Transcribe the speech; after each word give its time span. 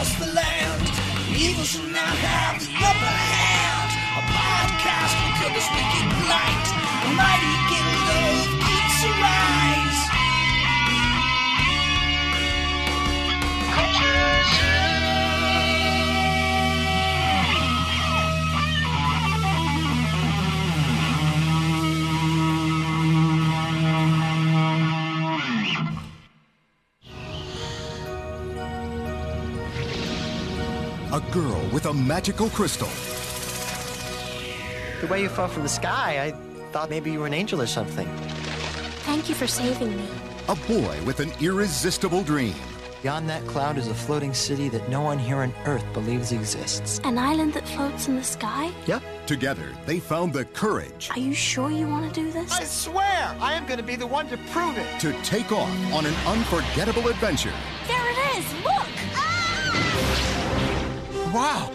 across 0.00 0.18
the 0.18 0.32
land. 0.32 0.82
Evil 1.36 1.64
shall 1.64 1.84
not 1.92 2.16
have 2.24 2.56
the 2.56 2.72
upper 2.72 3.12
hand. 3.20 3.90
A 4.16 4.22
podcast 4.32 5.12
will 5.20 5.34
kill 5.36 5.52
this 5.52 5.68
wicked 5.76 6.06
blight. 6.24 6.68
Mighty 7.20 7.54
with 31.82 31.90
a 31.90 31.94
magical 31.94 32.50
crystal. 32.50 32.88
The 35.00 35.06
way 35.06 35.22
you 35.22 35.30
fell 35.30 35.48
from 35.48 35.62
the 35.62 35.68
sky, 35.68 36.26
I 36.26 36.32
thought 36.72 36.90
maybe 36.90 37.10
you 37.10 37.20
were 37.20 37.26
an 37.26 37.32
angel 37.32 37.62
or 37.62 37.66
something. 37.66 38.06
Thank 39.06 39.30
you 39.30 39.34
for 39.34 39.46
saving 39.46 39.96
me. 39.96 40.06
A 40.48 40.56
boy 40.56 40.98
with 41.06 41.20
an 41.20 41.32
irresistible 41.40 42.22
dream. 42.22 42.54
Beyond 43.00 43.30
that 43.30 43.46
cloud 43.46 43.78
is 43.78 43.88
a 43.88 43.94
floating 43.94 44.34
city 44.34 44.68
that 44.68 44.90
no 44.90 45.00
one 45.00 45.18
here 45.18 45.38
on 45.38 45.54
Earth 45.64 45.90
believes 45.94 46.32
exists. 46.32 47.00
An 47.04 47.16
island 47.16 47.54
that 47.54 47.66
floats 47.66 48.08
in 48.08 48.16
the 48.16 48.24
sky? 48.24 48.70
Yep. 48.84 49.02
Together, 49.26 49.72
they 49.86 50.00
found 50.00 50.34
the 50.34 50.44
courage 50.44 51.08
Are 51.12 51.18
you 51.18 51.32
sure 51.32 51.70
you 51.70 51.88
want 51.88 52.12
to 52.12 52.20
do 52.20 52.30
this? 52.30 52.52
I 52.52 52.64
swear, 52.64 53.34
I 53.40 53.54
am 53.54 53.64
going 53.64 53.78
to 53.78 53.84
be 53.84 53.96
the 53.96 54.06
one 54.06 54.28
to 54.28 54.36
prove 54.50 54.76
it. 54.76 55.00
to 55.00 55.14
take 55.22 55.50
off 55.50 55.70
on 55.94 56.04
an 56.04 56.14
unforgettable 56.26 57.08
adventure. 57.08 57.54
There 57.86 58.10
it 58.10 58.38
is! 58.38 58.64
Look! 58.64 58.99
Wow. 61.32 61.70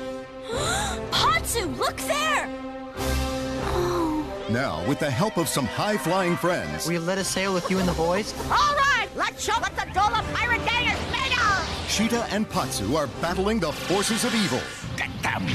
Patsu, 1.12 1.66
look 1.78 1.96
there! 1.98 2.50
Oh, 2.98 4.46
Now, 4.50 4.86
with 4.88 5.00
the 5.00 5.10
help 5.10 5.38
of 5.38 5.48
some 5.48 5.66
high 5.66 5.98
flying 5.98 6.36
friends, 6.36 6.86
Will 6.86 6.94
you 6.94 7.00
let 7.00 7.18
us 7.18 7.30
sail 7.30 7.54
with 7.54 7.70
you 7.72 7.80
and 7.80 7.88
the 7.88 7.94
boys? 7.94 8.34
All 8.52 8.76
right, 8.76 9.08
let's 9.16 9.44
show 9.44 9.54
what 9.60 9.74
the 9.76 9.84
Dola 9.94 10.22
Pirate 10.34 10.66
Gang 10.66 10.88
is 10.88 11.00
made 11.12 11.32
of! 11.32 11.90
Sheeta 11.90 12.26
and 12.32 12.50
Patsu 12.50 12.98
are 12.98 13.08
battling 13.22 13.60
the 13.60 13.72
forces 13.72 14.26
of 14.26 14.36
evil. 14.36 14.60
Get 14.98 15.10
them! 15.24 15.46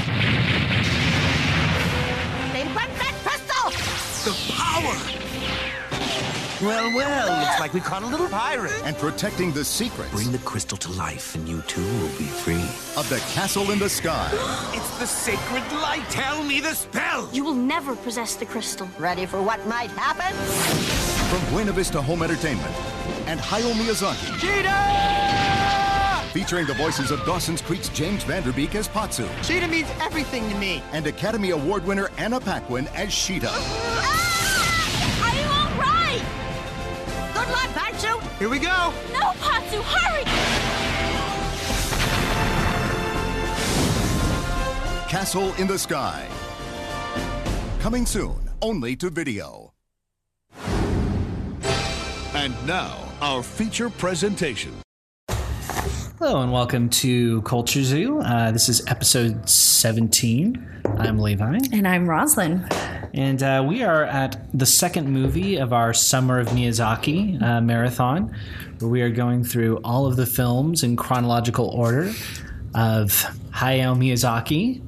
They 2.54 2.64
went 2.74 2.92
that 2.98 3.14
crystal! 3.22 3.70
The 4.24 4.34
power! 4.54 5.29
Well, 6.62 6.94
well, 6.94 7.40
looks 7.40 7.58
like 7.58 7.72
we 7.72 7.80
caught 7.80 8.02
a 8.02 8.06
little 8.06 8.28
pirate. 8.28 8.72
and 8.84 8.94
protecting 8.98 9.50
the 9.50 9.64
secrets 9.64 10.10
Bring 10.12 10.30
the 10.30 10.38
crystal 10.38 10.76
to 10.78 10.92
life, 10.92 11.34
and 11.34 11.48
you 11.48 11.62
too 11.62 11.80
will 11.80 12.18
be 12.18 12.26
free. 12.26 12.62
of 12.98 13.08
the 13.08 13.18
castle 13.32 13.70
in 13.70 13.78
the 13.78 13.88
sky. 13.88 14.28
It's 14.74 14.98
the 14.98 15.06
sacred 15.06 15.64
light! 15.80 16.04
Tell 16.10 16.42
me 16.44 16.60
the 16.60 16.74
spell! 16.74 17.28
you 17.32 17.44
will 17.44 17.54
never 17.54 17.96
possess 17.96 18.36
the 18.36 18.44
crystal. 18.44 18.86
Ready 18.98 19.24
for 19.24 19.40
what 19.42 19.64
might 19.66 19.90
happen? 19.92 20.36
From 21.30 21.40
Buena 21.54 21.72
Vista 21.72 22.02
Home 22.02 22.22
Entertainment 22.22 22.74
and 23.26 23.40
Hayao 23.40 23.72
Miyazaki. 23.72 24.38
Sheeta! 24.38 26.28
Featuring 26.34 26.66
the 26.66 26.74
voices 26.74 27.10
of 27.10 27.24
Dawson's 27.24 27.62
Creek's 27.62 27.88
James 27.88 28.22
Van 28.24 28.42
Der 28.42 28.52
Beek 28.52 28.74
as 28.74 28.86
Patsu 28.86 29.26
Sheeta 29.42 29.66
means 29.66 29.88
everything 30.00 30.48
to 30.50 30.56
me. 30.58 30.82
and 30.92 31.06
Academy 31.06 31.50
Award 31.50 31.86
winner 31.86 32.10
Anna 32.18 32.38
Paquin 32.38 32.86
as 32.88 33.12
Sheeta. 33.12 33.48
Ah! 33.50 34.29
Patsu! 38.00 38.38
Here 38.38 38.48
we 38.48 38.58
go. 38.58 38.92
No, 39.12 39.32
Patsu, 39.40 39.82
hurry! 39.82 40.24
Castle 45.08 45.52
in 45.54 45.66
the 45.66 45.78
Sky. 45.78 46.26
Coming 47.80 48.06
soon, 48.06 48.36
only 48.62 48.96
to 48.96 49.10
video. 49.10 49.74
And 52.32 52.54
now, 52.66 52.96
our 53.20 53.42
feature 53.42 53.90
presentation. 53.90 54.72
Hello 56.18 56.42
and 56.42 56.52
welcome 56.52 56.88
to 56.90 57.42
Culture 57.42 57.82
Zoo. 57.82 58.20
Uh, 58.20 58.50
this 58.50 58.68
is 58.68 58.82
episode 58.86 59.48
17. 59.48 60.82
I'm 60.98 61.18
Levi, 61.18 61.58
And 61.72 61.86
I'm 61.88 62.08
Roslyn. 62.08 62.66
And 63.12 63.42
uh, 63.42 63.64
we 63.66 63.82
are 63.82 64.04
at 64.04 64.46
the 64.56 64.66
second 64.66 65.08
movie 65.10 65.56
of 65.56 65.72
our 65.72 65.92
Summer 65.92 66.38
of 66.38 66.48
Miyazaki 66.48 67.40
uh, 67.42 67.60
marathon, 67.60 68.34
where 68.78 68.90
we 68.90 69.02
are 69.02 69.10
going 69.10 69.44
through 69.44 69.78
all 69.84 70.06
of 70.06 70.16
the 70.16 70.26
films 70.26 70.82
in 70.82 70.96
chronological 70.96 71.68
order 71.68 72.12
of 72.74 73.26
Hayao 73.52 73.96
Miyazaki, 73.96 74.80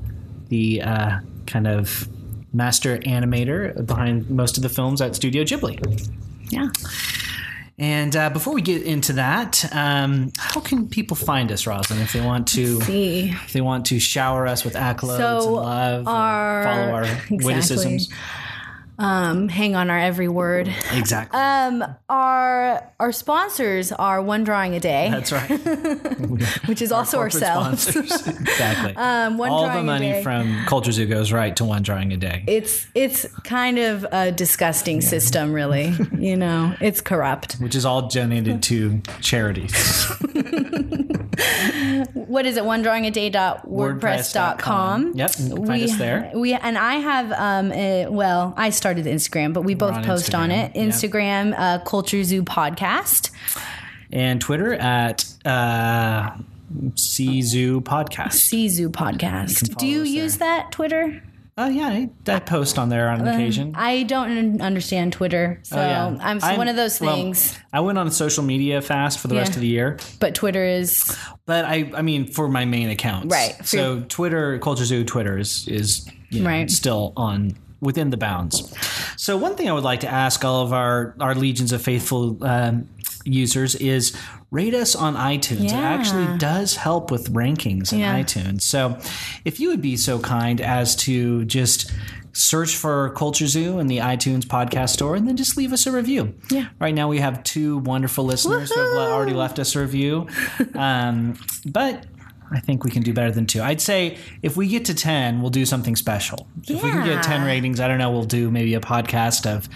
the 0.48 0.82
uh, 0.82 1.20
kind 1.46 1.66
of 1.66 2.08
master 2.52 2.98
animator 2.98 3.84
behind 3.86 4.28
most 4.30 4.56
of 4.56 4.62
the 4.62 4.68
films 4.68 5.00
at 5.00 5.16
Studio 5.16 5.42
Ghibli. 5.42 6.10
Yeah. 6.50 6.68
And 7.78 8.14
uh, 8.14 8.30
before 8.30 8.52
we 8.54 8.60
get 8.62 8.82
into 8.82 9.14
that, 9.14 9.64
um, 9.74 10.30
how 10.38 10.60
can 10.60 10.88
people 10.88 11.16
find 11.16 11.50
us, 11.50 11.66
Rosalind, 11.66 12.02
if 12.02 12.12
they 12.12 12.20
want 12.20 12.46
to? 12.48 12.80
See. 12.82 13.30
If 13.30 13.52
they 13.54 13.60
want 13.62 13.86
to 13.86 13.98
shower 13.98 14.46
us 14.46 14.62
with 14.64 14.74
accolades 14.74 15.18
So 15.18 15.38
and 15.46 15.52
love, 15.56 16.08
our- 16.08 16.64
follow 16.64 16.90
our 16.92 17.02
Exactly. 17.04 17.38
witticisms. 17.38 18.08
Um, 18.98 19.48
hang 19.48 19.74
on 19.74 19.90
our 19.90 19.98
every 19.98 20.28
word. 20.28 20.72
Exactly. 20.92 21.38
Um, 21.38 21.84
our 22.08 22.92
our 23.00 23.12
sponsors 23.12 23.90
are 23.90 24.20
One 24.22 24.44
Drawing 24.44 24.74
a 24.74 24.80
Day, 24.80 25.08
That's 25.10 25.32
right. 25.32 25.48
which 26.66 26.82
is 26.82 26.92
also 26.92 27.16
Corporate 27.16 27.42
ourselves. 27.42 27.96
exactly. 27.96 28.94
Um, 28.96 29.38
One 29.38 29.50
All 29.50 29.68
the 29.68 29.82
money 29.82 30.22
from 30.22 30.64
Culture 30.66 30.92
Zoo 30.92 31.06
goes 31.06 31.32
right 31.32 31.54
to 31.56 31.64
one 31.64 31.82
drawing 31.82 32.12
a 32.12 32.16
day. 32.16 32.44
It's 32.46 32.86
it's 32.94 33.26
kind 33.44 33.78
of 33.78 34.06
a 34.12 34.30
disgusting 34.30 35.00
system, 35.00 35.52
really. 35.52 35.94
you 36.18 36.36
know, 36.36 36.74
it's 36.80 37.00
corrupt. 37.00 37.54
which 37.54 37.74
is 37.74 37.84
all 37.84 38.08
donated 38.08 38.62
to 38.64 39.00
charities. 39.20 40.04
What 42.14 42.46
is 42.46 42.56
it? 42.56 42.64
One 42.64 42.82
drawing 42.82 43.06
a 43.06 43.10
day 43.10 43.30
dot 43.30 43.68
wordpress.com. 43.68 45.12
Yep, 45.14 45.30
find 45.32 45.82
us 45.82 45.96
there. 45.96 46.30
We 46.34 46.54
and 46.54 46.78
I 46.78 46.94
have 46.96 47.32
um 47.32 47.72
a, 47.72 48.06
well, 48.08 48.54
I 48.56 48.70
started 48.82 49.06
Instagram, 49.06 49.52
but 49.52 49.62
we 49.62 49.74
both 49.74 49.92
on 49.94 50.02
post 50.04 50.34
on 50.34 50.50
Instagram, 50.50 50.70
it. 50.70 50.76
yep. 50.76 50.88
Instagram, 50.88 51.54
uh, 51.56 51.78
Culture 51.84 52.24
Zoo 52.24 52.42
podcast. 52.42 53.30
and 54.10 54.40
Twitter 54.40 54.74
at 54.74 55.24
uh, 55.44 56.30
CZoo 56.96 57.80
Podcast. 57.82 58.32
C 58.32 58.68
Zoo 58.68 58.90
podcast. 58.90 59.76
Do 59.76 59.86
you 59.86 59.98
follow 59.98 60.02
us 60.02 60.08
use 60.08 60.38
that 60.38 60.72
Twitter? 60.72 61.22
Oh, 61.58 61.68
yeah, 61.68 61.86
I, 61.88 62.10
I 62.26 62.40
post 62.40 62.76
on 62.78 62.88
there 62.88 63.08
on 63.10 63.20
an 63.20 63.28
occasion. 63.28 63.74
I 63.76 64.02
don't 64.04 64.60
understand 64.62 65.12
Twitter, 65.12 65.60
so 65.62 65.76
Oh, 65.76 65.80
yeah. 65.80 66.06
I'm, 66.20 66.42
I'm- 66.42 66.56
one 66.56 66.66
of 66.68 66.74
those 66.76 66.98
well, 67.00 67.14
things. 67.14 67.56
I 67.72 67.80
went 67.80 67.98
on 67.98 68.10
social 68.10 68.42
media 68.42 68.80
fast 68.82 69.18
for 69.20 69.28
the 69.28 69.36
rest 69.36 69.54
of 69.54 69.60
the 69.60 69.66
year. 69.68 69.98
but 70.18 70.34
Twitter 70.34 70.64
is 70.64 71.16
But 71.46 71.66
I, 71.66 71.92
I 71.94 72.02
mean, 72.02 72.26
for 72.26 72.48
my 72.48 72.64
main 72.64 72.88
accounts, 72.90 73.32
Right, 73.32 73.54
So 73.64 74.00
Twitter, 74.08 74.58
Culture 74.58 74.84
Zoo, 74.86 75.04
Twitter 75.04 75.38
is 75.38 75.68
is 75.68 76.08
you 76.30 76.40
know, 76.40 76.48
Right. 76.48 76.70
still 76.70 77.12
on 77.18 77.54
within 77.82 78.08
the 78.08 78.16
bounds. 78.16 78.72
So 79.18 79.36
one 79.36 79.54
thing 79.56 79.68
I 79.68 79.72
would 79.74 79.84
like 79.84 80.00
to 80.00 80.08
ask 80.08 80.42
all 80.44 80.62
of 80.62 80.72
our 80.72 81.14
our 81.20 81.34
legions 81.34 81.72
of 81.72 81.82
faithful 81.82 82.42
um, 82.42 82.88
users 83.24 83.74
is 83.74 84.16
rate 84.50 84.72
us 84.74 84.94
on 84.96 85.14
iTunes. 85.16 85.64
It 85.66 85.72
actually 85.72 86.38
does 86.38 86.76
help 86.76 87.10
with 87.10 87.32
rankings 87.32 87.92
in 87.92 87.98
Yeah. 88.00 88.18
iTunes. 88.22 88.62
So 88.62 88.98
if 89.44 89.60
you 89.60 89.68
would 89.68 89.82
be 89.82 89.96
so 89.96 90.18
kind 90.18 90.60
as 90.60 90.96
to 90.96 91.44
just 91.44 91.90
search 92.34 92.76
for 92.76 93.10
Culture 93.10 93.46
Zoo 93.46 93.78
in 93.78 93.88
the 93.88 93.98
iTunes 93.98 94.44
podcast 94.44 94.90
store 94.90 95.16
and 95.16 95.28
then 95.28 95.36
just 95.36 95.56
leave 95.58 95.72
us 95.72 95.86
a 95.86 95.92
review. 95.92 96.34
Yeah. 96.50 96.68
Right 96.80 96.94
now 96.94 97.08
we 97.08 97.18
have 97.18 97.42
two 97.44 97.78
wonderful 97.78 98.24
listeners 98.24 98.72
who 98.72 98.80
have 98.80 99.10
already 99.10 99.34
left 99.34 99.58
us 99.58 99.76
a 99.76 99.80
review. 99.80 100.26
Um, 100.74 101.36
but 101.66 102.06
I 102.54 102.60
think 102.60 102.84
we 102.84 102.90
can 102.90 103.02
do 103.02 103.12
better 103.12 103.30
than 103.30 103.46
two. 103.46 103.62
I'd 103.62 103.80
say 103.80 104.18
if 104.42 104.56
we 104.56 104.68
get 104.68 104.84
to 104.86 104.94
10, 104.94 105.40
we'll 105.40 105.50
do 105.50 105.64
something 105.66 105.96
special. 105.96 106.46
If 106.68 106.82
we 106.82 106.90
can 106.90 107.04
get 107.04 107.22
10 107.22 107.44
ratings, 107.44 107.80
I 107.80 107.88
don't 107.88 107.98
know, 107.98 108.10
we'll 108.10 108.24
do 108.24 108.50
maybe 108.50 108.74
a 108.74 108.80
podcast 108.80 109.46
of 109.46 109.68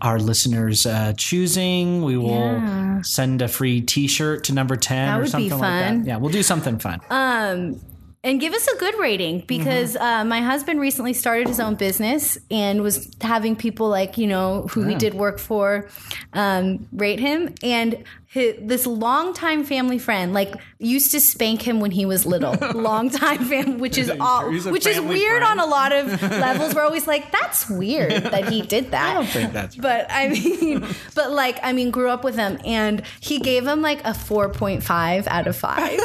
our 0.00 0.18
listeners 0.18 0.86
uh, 0.86 1.12
choosing. 1.16 2.02
We 2.02 2.16
will 2.16 2.30
Yeah. 2.56 3.02
send 3.02 3.42
a 3.42 3.48
free 3.48 3.80
t 3.80 4.06
shirt 4.06 4.44
to 4.44 4.52
number 4.54 4.76
10 4.76 5.06
That 5.08 5.14
or 5.14 5.18
would 5.18 5.24
be 5.26 5.30
something 5.30 5.50
like 5.58 5.60
that. 5.60 6.06
Yeah, 6.06 6.16
we'll 6.16 6.30
do 6.32 6.42
something 6.42 6.78
fun. 6.78 7.00
Um, 7.10 7.80
and 8.22 8.38
give 8.38 8.52
us 8.52 8.68
a 8.68 8.76
good 8.76 8.94
rating 8.98 9.44
because 9.46 9.96
uh, 9.96 10.24
my 10.26 10.42
husband 10.42 10.78
recently 10.78 11.14
started 11.14 11.48
his 11.48 11.58
own 11.58 11.74
business 11.74 12.36
and 12.50 12.82
was 12.82 13.10
having 13.22 13.56
people 13.56 13.88
like 13.88 14.18
you 14.18 14.26
know 14.26 14.66
who 14.70 14.82
he 14.84 14.94
did 14.94 15.14
work 15.14 15.38
for 15.38 15.88
um, 16.34 16.86
rate 16.92 17.18
him 17.18 17.54
and 17.62 18.04
hi 18.32 18.54
this 18.60 18.86
longtime 18.86 19.64
family 19.64 19.98
friend 19.98 20.32
like 20.32 20.54
used 20.78 21.10
to 21.10 21.18
spank 21.20 21.62
him 21.62 21.80
when 21.80 21.90
he 21.90 22.06
was 22.06 22.24
little 22.24 22.54
longtime 22.80 23.44
fam 23.46 23.78
which 23.78 23.98
is 23.98 24.08
all 24.20 24.48
which 24.50 24.86
is 24.86 25.00
weird 25.00 25.42
friend? 25.42 25.58
on 25.60 25.66
a 25.66 25.68
lot 25.68 25.90
of 25.92 26.22
levels 26.30 26.72
we're 26.74 26.82
always 26.82 27.06
like 27.08 27.32
that's 27.32 27.68
weird 27.68 28.12
that 28.12 28.48
he 28.48 28.62
did 28.62 28.92
that 28.92 29.10
I 29.10 29.14
don't 29.14 29.26
think 29.26 29.52
that's 29.52 29.76
right. 29.76 29.82
but 29.82 30.06
I 30.10 30.28
mean, 30.28 30.86
but 31.16 31.32
like, 31.32 31.58
I 31.62 31.72
mean, 31.72 31.90
grew 31.90 32.08
up 32.08 32.22
with 32.22 32.36
him, 32.36 32.58
and 32.64 33.02
he 33.20 33.38
gave 33.40 33.66
him 33.66 33.82
like 33.82 34.00
a 34.04 34.14
four 34.14 34.48
point 34.48 34.82
five 34.84 35.26
out 35.26 35.46
of 35.48 35.56
five, 35.56 35.98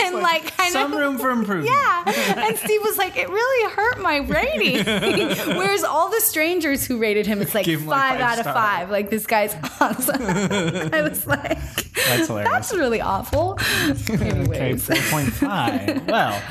and 0.00 0.16
like, 0.16 0.56
kind 0.56 0.72
Some 0.72 0.92
of, 0.92 0.98
room 0.98 1.18
for 1.18 1.30
improvement. 1.30 1.70
yeah. 1.74 2.44
And 2.46 2.56
Steve 2.58 2.80
was 2.82 2.96
like, 2.98 3.16
it 3.16 3.28
really 3.28 3.72
hurt 3.74 4.00
my 4.00 4.18
rating. 4.18 4.84
Whereas 5.56 5.84
all 5.84 6.10
the 6.10 6.20
strangers 6.20 6.86
who 6.86 6.98
rated 6.98 7.26
him, 7.26 7.40
it's 7.42 7.54
like 7.54 7.66
five, 7.66 7.86
like, 7.86 8.00
five 8.00 8.20
out 8.20 8.38
of 8.38 8.44
five. 8.44 8.90
Like 8.90 9.10
this 9.10 9.26
guy's 9.26 9.54
awesome. 9.80 10.22
I 10.92 11.02
was 11.02 11.26
like, 11.26 11.58
That's 11.94 12.26
hilarious. 12.26 12.50
that's 12.52 12.74
really 12.74 13.00
awful. 13.00 13.58
Okay, 13.88 14.74
4.5. 14.74 16.06
well, 16.10 16.42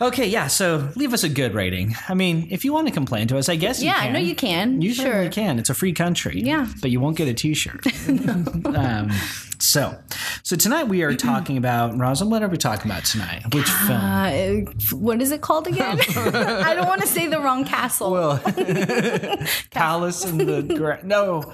okay, 0.00 0.26
yeah. 0.26 0.46
So 0.46 0.88
leave 0.96 1.12
us 1.12 1.24
a 1.24 1.28
good 1.28 1.54
rating. 1.54 1.94
I 2.08 2.14
mean, 2.14 2.48
if 2.50 2.64
you 2.64 2.72
want 2.72 2.86
to 2.88 2.92
complain 2.92 3.28
to 3.28 3.38
us, 3.38 3.48
I 3.48 3.56
guess 3.56 3.80
you 3.80 3.86
Yeah, 3.88 3.96
I 3.96 4.10
know 4.10 4.18
you 4.18 4.34
can. 4.34 4.80
You 4.80 4.94
Sure. 4.94 5.04
certainly 5.06 5.30
can. 5.30 5.58
It's 5.58 5.70
a 5.70 5.74
free 5.74 5.92
country. 5.92 6.40
Yeah. 6.42 6.66
But 6.80 6.90
you 6.90 7.00
won't 7.00 7.16
get 7.16 7.28
a 7.28 7.34
T-shirt. 7.34 7.86
um, 8.66 9.10
so, 9.60 9.98
so 10.44 10.56
tonight 10.56 10.84
we 10.84 11.02
are 11.02 11.14
talking 11.14 11.56
about 11.64 11.98
Rosalind. 11.98 12.30
What 12.30 12.42
are 12.42 12.48
we 12.48 12.56
talking 12.58 12.90
about 12.90 13.04
tonight? 13.04 13.42
Which 13.52 13.68
film? 13.68 14.00
Uh, 14.00 14.40
what 14.96 15.20
is 15.20 15.30
it 15.32 15.40
called 15.40 15.66
again? 15.66 15.98
I 16.16 16.74
don't 16.74 16.86
want 16.86 17.00
to 17.02 17.06
say 17.08 17.26
the 17.26 17.40
wrong 17.40 17.64
castle. 17.64 18.38
Palace 19.70 20.24
in 20.24 20.38
the 20.38 20.62
Gra- 20.62 21.00
no, 21.04 21.52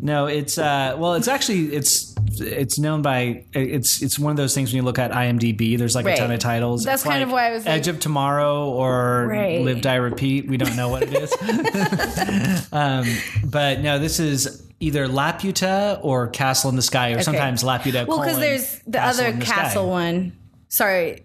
no. 0.00 0.26
It's 0.26 0.58
uh, 0.58 0.96
well, 0.98 1.14
it's 1.14 1.28
actually 1.28 1.74
it's 1.74 2.14
it's 2.38 2.78
known 2.78 3.02
by 3.02 3.44
it's 3.52 4.02
it's 4.02 4.18
one 4.18 4.30
of 4.30 4.36
those 4.36 4.54
things 4.54 4.70
when 4.70 4.76
you 4.76 4.82
look 4.82 4.98
at 4.98 5.10
IMDb. 5.12 5.78
There's 5.78 5.94
like 5.94 6.06
Right. 6.06 6.14
a 6.18 6.20
ton 6.20 6.30
of 6.30 6.38
titles. 6.40 6.84
That's 6.84 7.02
It's 7.02 7.08
kind 7.10 7.22
of 7.22 7.30
why 7.30 7.48
I 7.48 7.50
was 7.52 7.64
like- 7.66 7.74
Edge 7.76 7.88
of 7.88 8.00
Tomorrow 8.00 8.68
or 8.70 9.26
Right. 9.28 9.62
Live 9.62 9.80
Die 9.82 9.94
Repeat. 9.94 10.48
We 10.48 10.56
don't 10.56 10.76
know 10.76 10.88
what 10.88 11.02
it 11.04 11.12
is. 11.14 11.32
um, 12.72 13.06
but 13.44 13.80
no, 13.80 13.98
this 13.98 14.18
is 14.20 14.62
either 14.80 15.06
Laputa 15.08 15.98
or 16.02 16.28
Castle 16.28 16.70
in 16.70 16.76
the 16.76 16.82
Sky, 16.82 17.10
or 17.12 17.22
sometimes 17.22 17.62
Laputa. 17.62 18.06
Well, 18.06 18.20
because 18.20 18.38
there's 18.38 18.80
the 18.86 18.98
Castle 18.98 19.24
other 19.26 19.36
the 19.38 19.46
Sky. 19.46 19.54
castle 19.54 19.88
one. 19.90 20.36
Sorry, 20.68 21.22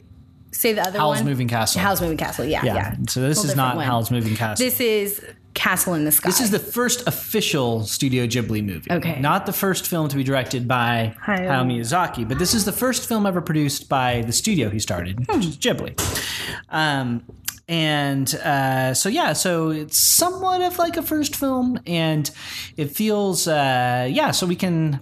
say 0.51 0.73
the 0.73 0.81
other 0.81 0.99
Howl's 0.99 1.17
one. 1.17 1.25
Moving 1.25 1.47
Castle. 1.47 1.81
Howl's 1.81 2.01
Moving 2.01 2.17
Castle. 2.17 2.45
Yeah, 2.45 2.63
Yeah. 2.63 2.75
yeah. 2.75 2.95
So 3.09 3.21
this 3.21 3.37
Whole 3.41 3.49
is 3.49 3.55
not 3.55 3.75
one. 3.75 3.85
Howl's 3.85 4.11
Moving 4.11 4.35
Castle. 4.35 4.63
This 4.65 4.79
is 4.79 5.21
Castle 5.53 5.93
in 5.93 6.05
the 6.05 6.11
Sky. 6.11 6.29
This 6.29 6.39
is 6.39 6.51
the 6.51 6.59
first 6.59 7.07
official 7.07 7.83
Studio 7.83 8.25
Ghibli 8.25 8.63
movie. 8.63 8.91
Okay. 8.91 9.19
Not 9.19 9.45
the 9.45 9.53
first 9.53 9.87
film 9.87 10.07
to 10.09 10.15
be 10.15 10.23
directed 10.23 10.67
by 10.67 11.15
Hayao. 11.25 11.39
Hayao 11.47 11.65
Miyazaki, 11.65 12.27
but 12.27 12.39
this 12.39 12.53
is 12.53 12.65
the 12.65 12.71
first 12.71 13.07
film 13.07 13.25
ever 13.25 13.41
produced 13.41 13.89
by 13.89 14.21
the 14.21 14.31
studio 14.31 14.69
he 14.69 14.79
started, 14.79 15.25
Hmm. 15.29 15.37
which 15.37 15.45
is 15.47 15.57
Ghibli. 15.57 15.93
Um, 16.69 17.23
and 17.67 18.33
uh, 18.35 18.93
so, 18.93 19.07
yeah, 19.09 19.33
so 19.33 19.69
it's 19.69 19.97
somewhat 19.99 20.61
of 20.61 20.77
like 20.77 20.97
a 20.97 21.01
first 21.01 21.35
film, 21.35 21.79
and 21.85 22.29
it 22.77 22.91
feels, 22.91 23.47
uh, 23.47 24.07
yeah, 24.09 24.31
so 24.31 24.45
we 24.47 24.55
can. 24.55 24.99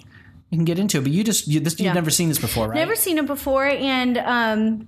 We 0.52 0.58
can 0.58 0.66
get 0.66 0.80
into 0.80 0.98
it, 0.98 1.02
but 1.02 1.12
you 1.12 1.24
just 1.24 1.48
you, 1.48 1.60
this, 1.60 1.80
you've 1.80 1.94
never 1.94 2.10
seen 2.10 2.28
this 2.28 2.40
before, 2.40 2.70
right? 2.70 2.76
Never 2.76 2.96
seen 2.96 3.20
it 3.20 3.28
before, 3.28 3.66
and 3.68 4.18
um, 4.18 4.88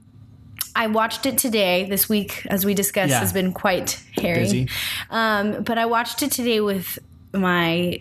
I 0.75 0.87
watched 0.87 1.25
it 1.25 1.37
today. 1.37 1.85
This 1.89 2.07
week, 2.07 2.45
as 2.49 2.65
we 2.65 2.73
discussed, 2.73 3.09
Yeah. 3.11 3.19
has 3.19 3.33
been 3.33 3.51
quite 3.53 4.01
hairy. 4.15 4.67
Um, 5.09 5.63
but 5.63 5.77
I 5.77 5.85
watched 5.85 6.23
it 6.23 6.31
today 6.31 6.61
with 6.61 6.99
my. 7.33 7.99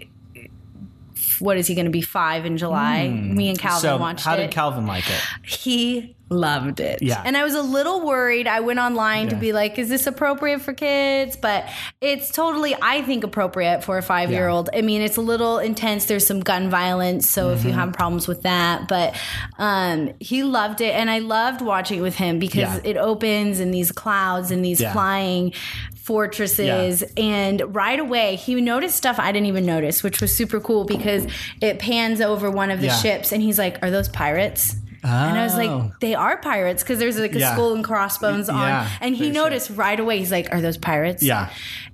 What 1.38 1.56
is 1.56 1.66
he 1.66 1.74
going 1.74 1.86
to 1.86 1.90
be 1.90 2.02
five 2.02 2.44
in 2.44 2.56
July? 2.58 3.08
Me 3.08 3.48
and 3.48 3.58
Calvin 3.58 3.80
so, 3.80 3.96
watched 3.96 4.24
how 4.24 4.34
it. 4.34 4.36
How 4.36 4.42
did 4.42 4.50
Calvin 4.52 4.86
like 4.86 5.04
it? 5.08 5.20
he 5.42 6.14
loved 6.30 6.80
it. 6.80 7.02
Yeah. 7.02 7.22
And 7.24 7.36
I 7.36 7.42
was 7.42 7.54
a 7.54 7.62
little 7.62 8.06
worried. 8.06 8.46
I 8.46 8.60
went 8.60 8.78
online 8.78 9.28
to 9.30 9.36
be 9.36 9.52
like, 9.52 9.78
is 9.78 9.88
this 9.88 10.06
appropriate 10.06 10.60
for 10.62 10.72
kids? 10.72 11.36
But 11.36 11.68
it's 12.00 12.30
totally, 12.30 12.74
I 12.80 13.02
think, 13.02 13.24
appropriate 13.24 13.82
for 13.84 13.98
a 13.98 14.02
five 14.02 14.30
year 14.30 14.48
old. 14.48 14.70
I 14.72 14.82
mean, 14.82 15.02
it's 15.02 15.16
a 15.16 15.20
little 15.22 15.58
intense. 15.58 16.06
There's 16.06 16.26
some 16.26 16.40
gun 16.40 16.70
violence. 16.70 17.28
So 17.28 17.50
if 17.50 17.60
Mm-hmm. 17.60 17.68
you 17.68 17.74
have 17.74 17.92
problems 17.92 18.28
with 18.28 18.42
that, 18.42 18.88
but 18.88 19.14
um, 19.58 20.12
he 20.20 20.42
loved 20.44 20.80
it. 20.80 20.94
And 20.94 21.10
I 21.10 21.18
loved 21.18 21.60
watching 21.62 21.98
it 21.98 22.02
with 22.02 22.14
him 22.14 22.38
because 22.38 22.60
Yeah. 22.60 22.80
it 22.84 22.96
opens 22.96 23.58
in 23.60 23.70
these 23.72 23.90
clouds 23.92 24.50
and 24.50 24.64
these 24.64 24.80
Yeah. 24.80 24.92
flying 24.92 25.52
fortresses 25.94 27.04
and 27.16 27.62
right 27.74 28.00
away 28.00 28.34
he 28.34 28.60
noticed 28.60 28.96
stuff 28.96 29.20
I 29.20 29.30
didn't 29.30 29.46
even 29.46 29.64
notice 29.64 30.02
which 30.02 30.20
was 30.20 30.34
super 30.34 30.58
cool 30.58 30.84
because 30.84 31.24
it 31.60 31.78
pans 31.78 32.20
over 32.20 32.50
one 32.50 32.70
of 32.72 32.80
the 32.80 32.88
Yeah. 32.88 32.96
ships 32.96 33.30
and 33.32 33.40
he's 33.40 33.58
like 33.58 33.78
are 33.82 33.90
those 33.92 34.08
pirates 34.08 34.74
and 35.02 35.38
I 35.38 35.44
was 35.44 35.54
Oh. 35.54 35.58
like, 35.58 36.00
they 36.00 36.14
are 36.14 36.36
pirates 36.38 36.82
because 36.82 36.98
there's 36.98 37.18
like 37.18 37.34
a 37.34 37.38
Yeah. 37.38 37.52
skull 37.54 37.74
and 37.74 37.84
crossbones 37.84 38.48
on. 38.48 38.68
Yeah, 38.68 38.88
and 39.00 39.14
he 39.16 39.28
for 39.28 39.34
sure. 39.34 39.44
noticed 39.44 39.70
right 39.70 39.98
away. 39.98 40.18
He's 40.18 40.30
like, 40.32 40.52
"Are 40.52 40.60
those 40.60 40.76
pirates?" 40.76 41.22
Yeah. 41.22 41.48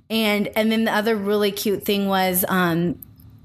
And 0.09 0.49
and 0.55 0.71
then 0.71 0.85
the 0.85 0.93
other 0.93 1.15
really 1.15 1.51
cute 1.51 1.83
thing 1.83 2.07
was, 2.07 2.43
um, 2.47 2.95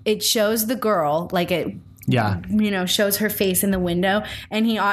it 0.05 0.23
shows 0.23 0.67
the 0.67 0.77
girl 0.77 1.29
like 1.33 1.51
it, 1.51 1.75
Yeah. 2.07 2.39
you 2.49 2.71
know, 2.71 2.87
shows 2.87 3.19
her 3.19 3.29
face 3.31 3.63
in 3.65 3.71
the 3.71 3.79
window, 3.79 4.23
and 4.51 4.67
he. 4.67 4.79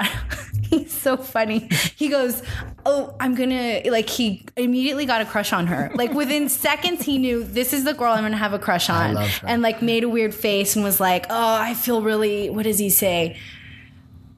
He's 0.69 0.91
so 0.93 1.17
funny. 1.17 1.67
He 1.95 2.09
goes, 2.09 2.43
"Oh, 2.85 3.15
I'm 3.19 3.33
gonna 3.33 3.81
like." 3.85 4.07
He 4.07 4.45
immediately 4.55 5.07
got 5.07 5.19
a 5.19 5.25
crush 5.25 5.51
on 5.51 5.65
her. 5.65 5.89
Like 5.95 6.13
within 6.13 6.47
seconds, 6.67 7.03
he 7.03 7.17
knew 7.17 7.43
this 7.43 7.73
is 7.73 7.85
the 7.85 7.93
girl 7.95 8.13
I'm 8.13 8.21
gonna 8.23 8.37
have 8.37 8.53
a 8.53 8.59
crush 8.59 8.87
on. 8.87 9.17
And 9.47 9.63
like 9.63 9.81
made 9.81 10.03
a 10.03 10.09
weird 10.09 10.35
face 10.35 10.75
and 10.75 10.85
was 10.85 10.99
like, 10.99 11.25
"Oh, 11.31 11.55
I 11.55 11.73
feel 11.73 12.03
really." 12.03 12.51
What 12.51 12.63
does 12.65 12.77
he 12.77 12.91
say? 12.91 13.37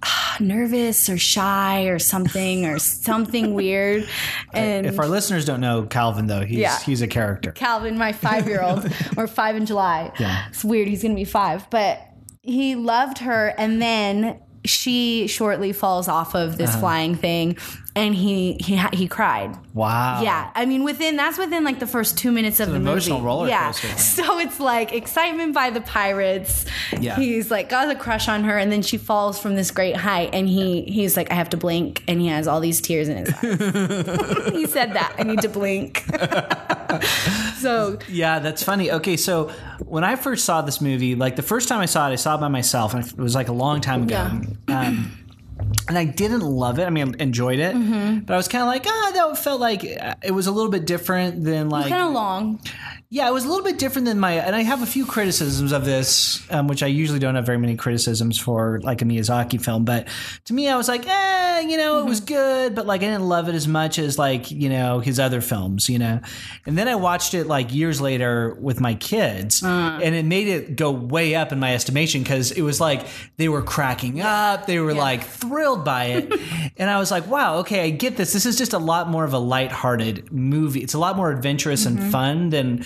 nervous 0.39 1.09
or 1.09 1.17
shy 1.17 1.83
or 1.83 1.99
something 1.99 2.65
or 2.65 2.79
something 2.79 3.53
weird. 3.53 4.07
And 4.53 4.85
If 4.85 4.99
our 4.99 5.07
listeners 5.07 5.45
don't 5.45 5.61
know 5.61 5.83
Calvin, 5.83 6.27
though, 6.27 6.41
he's 6.45 6.59
Yeah. 6.59 6.79
he's 6.79 7.01
a 7.01 7.07
character. 7.07 7.51
Calvin, 7.51 7.97
my 7.97 8.11
five 8.13 8.47
year 8.47 8.61
old, 8.63 8.91
or 9.17 9.27
five 9.41 9.55
in 9.55 9.65
July. 9.65 10.11
Yeah. 10.19 10.45
It's 10.49 10.63
weird. 10.63 10.87
He's 10.87 11.01
going 11.03 11.13
to 11.15 11.19
be 11.19 11.25
five. 11.25 11.69
But 11.69 12.01
he 12.41 12.75
loved 12.75 13.19
her. 13.19 13.53
And 13.57 13.81
then 13.81 14.39
she 14.65 15.27
shortly 15.27 15.73
falls 15.73 16.07
off 16.07 16.35
of 16.35 16.49
Uh-huh. 16.49 16.57
this 16.57 16.75
flying 16.75 17.15
thing 17.15 17.57
and 17.95 18.15
he 18.15 18.53
he 18.53 18.75
ha- 18.75 18.89
he 18.93 19.07
cried. 19.07 19.57
Wow. 19.73 20.21
Yeah, 20.21 20.51
I 20.55 20.65
mean 20.65 20.83
within 20.83 21.17
that's 21.17 21.37
within 21.37 21.63
like 21.63 21.79
the 21.79 21.87
first 21.87 22.17
two 22.17 22.31
minutes 22.31 22.59
of 22.59 22.69
the 22.69 22.75
emotional 22.75 23.17
movie. 23.17 23.25
roller 23.25 23.47
yeah, 23.47 23.67
coaster 23.67 23.87
so 23.97 24.39
it's 24.39 24.59
like 24.59 24.93
excitement 24.93 25.53
by 25.53 25.69
the 25.69 25.81
pirates. 25.81 26.65
Yeah. 26.97 27.15
he's 27.15 27.51
like 27.51 27.69
got 27.69 27.89
a 27.89 27.95
crush 27.95 28.27
on 28.27 28.43
her, 28.45 28.57
and 28.57 28.71
then 28.71 28.81
she 28.81 28.97
falls 28.97 29.39
from 29.39 29.55
this 29.55 29.71
great 29.71 29.97
height, 29.97 30.29
and 30.33 30.47
he 30.47 30.83
he's 30.83 31.17
like 31.17 31.31
I 31.31 31.35
have 31.35 31.49
to 31.49 31.57
blink, 31.57 32.03
and 32.07 32.21
he 32.21 32.27
has 32.27 32.47
all 32.47 32.59
these 32.59 32.79
tears 32.79 33.09
in 33.09 33.17
his 33.17 33.29
eyes. 33.33 33.41
he 34.53 34.65
said 34.67 34.93
that 34.93 35.13
I 35.17 35.23
need 35.23 35.41
to 35.41 35.49
blink. 35.49 36.05
so 37.57 37.99
Yeah, 38.07 38.39
that's 38.39 38.63
funny. 38.63 38.91
Okay, 38.91 39.17
so 39.17 39.49
when 39.85 40.03
I 40.03 40.15
first 40.15 40.45
saw 40.45 40.61
this 40.61 40.79
movie, 40.79 41.15
like 41.15 41.35
the 41.35 41.41
first 41.41 41.67
time 41.67 41.79
I 41.79 41.85
saw 41.85 42.09
it, 42.09 42.13
I 42.13 42.15
saw 42.15 42.35
it 42.35 42.39
by 42.39 42.47
myself, 42.47 42.93
and 42.93 43.05
it 43.05 43.17
was 43.17 43.35
like 43.35 43.49
a 43.49 43.53
long 43.53 43.81
time 43.81 44.03
ago. 44.03 44.41
Um, 44.69 45.17
and 45.87 45.97
I 45.97 46.05
didn't 46.05 46.41
love 46.41 46.79
it. 46.79 46.83
I 46.85 46.89
mean, 46.89 47.15
I 47.19 47.23
enjoyed 47.23 47.59
it, 47.59 47.75
Mm-hmm. 47.75 48.19
but 48.19 48.33
I 48.33 48.37
was 48.37 48.47
kind 48.47 48.61
of 48.61 48.67
like, 48.67 48.85
ah, 48.87 49.11
that 49.13 49.37
felt 49.37 49.59
like 49.61 49.83
uh, 49.83 50.15
it 50.23 50.31
was 50.31 50.47
a 50.47 50.51
little 50.51 50.71
bit 50.71 50.85
different 50.85 51.43
than 51.43 51.69
like 51.69 51.89
kind 51.89 52.03
of 52.03 52.13
long. 52.13 52.59
Yeah, 53.13 53.27
it 53.27 53.33
was 53.33 53.43
a 53.43 53.49
little 53.49 53.65
bit 53.65 53.77
different 53.77 54.05
than 54.05 54.21
my, 54.21 54.35
and 54.35 54.55
I 54.55 54.61
have 54.61 54.81
a 54.81 54.85
few 54.85 55.05
criticisms 55.05 55.73
of 55.73 55.83
this, 55.83 56.49
um, 56.49 56.69
which 56.69 56.81
I 56.81 56.87
usually 56.87 57.19
don't 57.19 57.35
have 57.35 57.45
very 57.45 57.57
many 57.57 57.75
criticisms 57.75 58.39
for, 58.39 58.79
like 58.83 59.01
a 59.01 59.05
Miyazaki 59.05 59.61
film. 59.61 59.83
But 59.83 60.07
to 60.45 60.53
me, 60.53 60.69
I 60.69 60.77
was 60.77 60.87
like, 60.87 61.05
eh, 61.05 61.59
you 61.67 61.75
know, 61.75 61.99
it 61.99 62.05
was 62.05 62.21
good, 62.21 62.73
but 62.73 62.85
like 62.85 63.01
I 63.01 63.07
didn't 63.07 63.27
love 63.27 63.49
it 63.49 63.55
as 63.55 63.67
much 63.67 63.99
as 63.99 64.17
like 64.17 64.49
you 64.49 64.69
know 64.69 64.99
his 65.01 65.19
other 65.19 65.41
films, 65.41 65.89
you 65.89 65.99
know. 65.99 66.21
And 66.65 66.77
then 66.77 66.87
I 66.87 66.95
watched 66.95 67.33
it 67.33 67.47
like 67.47 67.73
years 67.73 67.99
later 67.99 68.55
with 68.61 68.79
my 68.79 68.95
kids, 68.95 69.61
and 69.61 70.15
it 70.15 70.23
made 70.23 70.47
it 70.47 70.77
go 70.77 70.91
way 70.91 71.35
up 71.35 71.51
in 71.51 71.59
my 71.59 71.73
estimation 71.75 72.23
because 72.23 72.51
it 72.51 72.61
was 72.61 72.79
like 72.79 73.05
they 73.35 73.49
were 73.49 73.61
cracking 73.61 74.21
up, 74.21 74.67
they 74.67 74.79
were 74.79 74.93
like 74.93 75.25
thrilled 75.25 75.83
by 75.83 76.05
it, 76.05 76.31
and 76.77 76.89
I 76.89 76.97
was 76.97 77.11
like, 77.11 77.27
wow, 77.27 77.57
okay, 77.57 77.83
I 77.83 77.89
get 77.89 78.15
this. 78.15 78.31
This 78.31 78.45
is 78.45 78.57
just 78.57 78.71
a 78.71 78.79
lot 78.79 79.09
more 79.09 79.25
of 79.25 79.33
a 79.33 79.39
lighthearted 79.39 80.31
movie. 80.31 80.79
It's 80.79 80.93
a 80.93 80.99
lot 80.99 81.17
more 81.17 81.29
adventurous 81.29 81.85
and 81.85 82.01
fun 82.09 82.51
than 82.51 82.85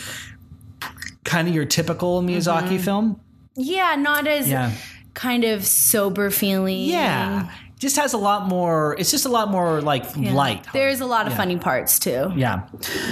kind 1.25 1.47
of 1.49 1.53
your 1.53 1.65
typical 1.65 2.21
Miyazaki 2.23 2.79
film. 2.79 3.19
Yeah, 3.57 3.95
not 3.95 4.25
as 4.27 4.47
Yeah. 4.49 4.71
kind 5.13 5.43
of 5.43 5.65
sober 5.65 6.29
feeling. 6.29 6.85
Yeah. 6.85 7.49
just 7.77 7.97
has 7.97 8.13
a 8.13 8.17
lot 8.17 8.47
more. 8.47 8.95
It's 8.97 9.11
just 9.11 9.25
a 9.25 9.29
lot 9.29 9.51
more 9.51 9.81
like 9.81 10.15
light. 10.15 10.65
There's 10.71 11.01
a 11.01 11.05
lot 11.05 11.27
of 11.27 11.33
Yeah. 11.33 11.37
funny 11.37 11.57
parts 11.57 11.99
too. 11.99 12.31
Yeah. 12.35 12.61